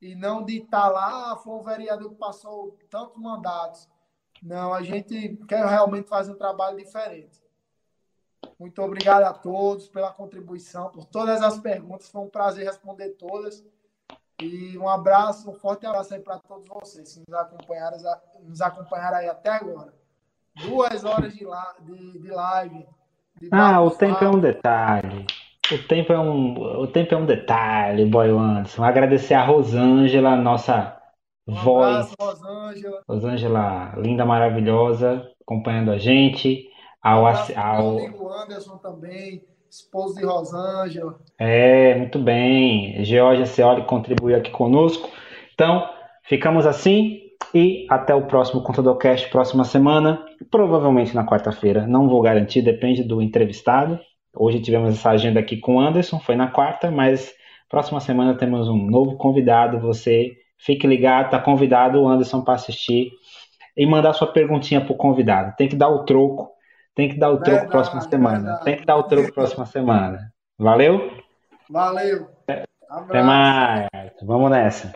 E 0.02 0.16
não 0.16 0.44
de 0.44 0.60
estar 0.60 0.88
lá, 0.90 1.34
ah, 1.34 1.38
foi 1.38 1.54
um 1.54 1.62
vereador 1.62 2.10
que 2.10 2.16
passou 2.16 2.78
tantos 2.90 3.18
mandatos. 3.18 3.88
Não, 4.42 4.74
a 4.74 4.82
gente 4.82 5.38
quer 5.48 5.66
realmente 5.66 6.08
fazer 6.08 6.32
um 6.32 6.38
trabalho 6.38 6.78
diferente. 6.78 7.39
Muito 8.60 8.82
obrigado 8.82 9.24
a 9.24 9.34
todos 9.34 9.88
pela 9.88 10.12
contribuição, 10.12 10.90
por 10.90 11.06
todas 11.06 11.42
as 11.42 11.58
perguntas. 11.60 12.10
Foi 12.10 12.22
um 12.22 12.30
prazer 12.30 12.66
responder 12.66 13.12
todas. 13.12 13.64
E 14.42 14.78
um 14.78 14.88
abraço, 14.88 15.50
um 15.50 15.54
forte 15.54 15.86
abraço 15.86 16.14
aí 16.14 16.20
para 16.20 16.40
todos 16.40 16.68
vocês 16.68 17.14
que 17.14 17.24
nos 17.28 17.40
acompanharam, 17.40 17.98
nos 18.44 18.62
acompanharam 18.62 19.18
aí 19.18 19.30
até 19.30 19.50
agora. 19.50 19.94
Duas 20.56 21.04
horas 21.06 21.34
de, 21.34 21.46
la, 21.46 21.76
de, 21.82 22.20
de 22.20 22.30
live. 22.30 22.86
De 23.40 23.50
ah, 23.52 23.82
o 23.82 23.92
tempo 23.92 24.24
é 24.24 24.30
um 24.30 24.40
detalhe. 24.40 25.26
O 25.72 25.78
tempo 25.88 26.12
é 26.12 26.20
um, 26.20 26.82
o 26.82 26.88
tempo 26.88 27.14
é 27.14 27.18
um 27.18 27.26
detalhe, 27.26 28.06
Boy 28.06 28.30
Anderson. 28.30 28.84
Agradecer 28.84 29.36
a 29.36 29.46
Rosângela, 29.46 30.36
nossa 30.36 31.00
um 31.48 31.54
voz. 31.54 32.12
Abraço, 32.12 32.16
Rosângela. 32.20 33.04
Rosângela, 33.08 33.94
linda, 33.98 34.26
maravilhosa, 34.26 35.30
acompanhando 35.42 35.92
a 35.92 35.98
gente. 35.98 36.69
Ao, 37.02 37.26
ao... 37.26 37.98
amigo 37.98 38.30
Anderson 38.30 38.78
também 38.78 39.42
esposo 39.70 40.16
de 40.16 40.26
Rosângela. 40.26 41.20
É, 41.38 41.96
muito 41.96 42.20
bem. 42.20 43.04
Georgia 43.04 43.46
Ceoli 43.46 43.86
contribuiu 43.86 44.36
aqui 44.36 44.50
conosco. 44.50 45.10
Então, 45.54 45.88
ficamos 46.24 46.66
assim 46.66 47.20
e 47.54 47.86
até 47.90 48.14
o 48.14 48.26
próximo 48.26 48.62
Contador 48.62 48.98
Cast, 48.98 49.30
próxima 49.30 49.64
semana, 49.64 50.24
provavelmente 50.50 51.16
na 51.16 51.26
quarta-feira. 51.26 51.88
Não 51.88 52.10
vou 52.10 52.22
garantir, 52.22 52.62
depende 52.62 53.04
do 53.04 53.22
entrevistado. 53.22 54.00
Hoje 54.36 54.60
tivemos 54.60 54.94
essa 54.94 55.12
agenda 55.12 55.40
aqui 55.40 55.58
com 55.58 55.76
o 55.76 55.80
Anderson, 55.80 56.20
foi 56.20 56.36
na 56.36 56.48
quarta, 56.48 56.92
mas 56.92 57.34
próxima 57.70 58.00
semana 58.00 58.38
temos 58.38 58.68
um 58.68 58.86
novo 58.86 59.18
convidado. 59.18 59.80
Você 59.80 60.32
fique 60.58 60.86
ligado, 60.86 61.26
está 61.26 61.40
convidado 61.40 62.02
o 62.02 62.08
Anderson 62.08 62.42
para 62.42 62.56
assistir 62.56 63.12
e 63.76 63.86
mandar 63.86 64.14
sua 64.14 64.28
perguntinha 64.28 64.82
para 64.82 64.94
o 64.94 64.98
convidado. 64.98 65.56
Tem 65.56 65.68
que 65.68 65.76
dar 65.76 65.90
o 65.90 66.06
troco 66.06 66.50
tem 67.00 67.08
que 67.08 67.18
dar 67.18 67.30
o 67.30 67.36
Verdade, 67.38 67.60
troco 67.60 67.72
próxima 67.72 68.02
semana. 68.02 68.40
Verdade. 68.40 68.66
Tem 68.66 68.78
que 68.78 68.86
dar 68.86 68.98
o 68.98 69.04
troco 69.04 69.34
próxima 69.34 69.66
semana. 69.66 70.34
Valeu? 70.58 71.18
Valeu. 71.70 72.30
Abraço. 72.90 73.10
Até 73.10 73.24
mais. 73.24 73.88
Vamos 74.22 74.52
nessa. 74.52 74.94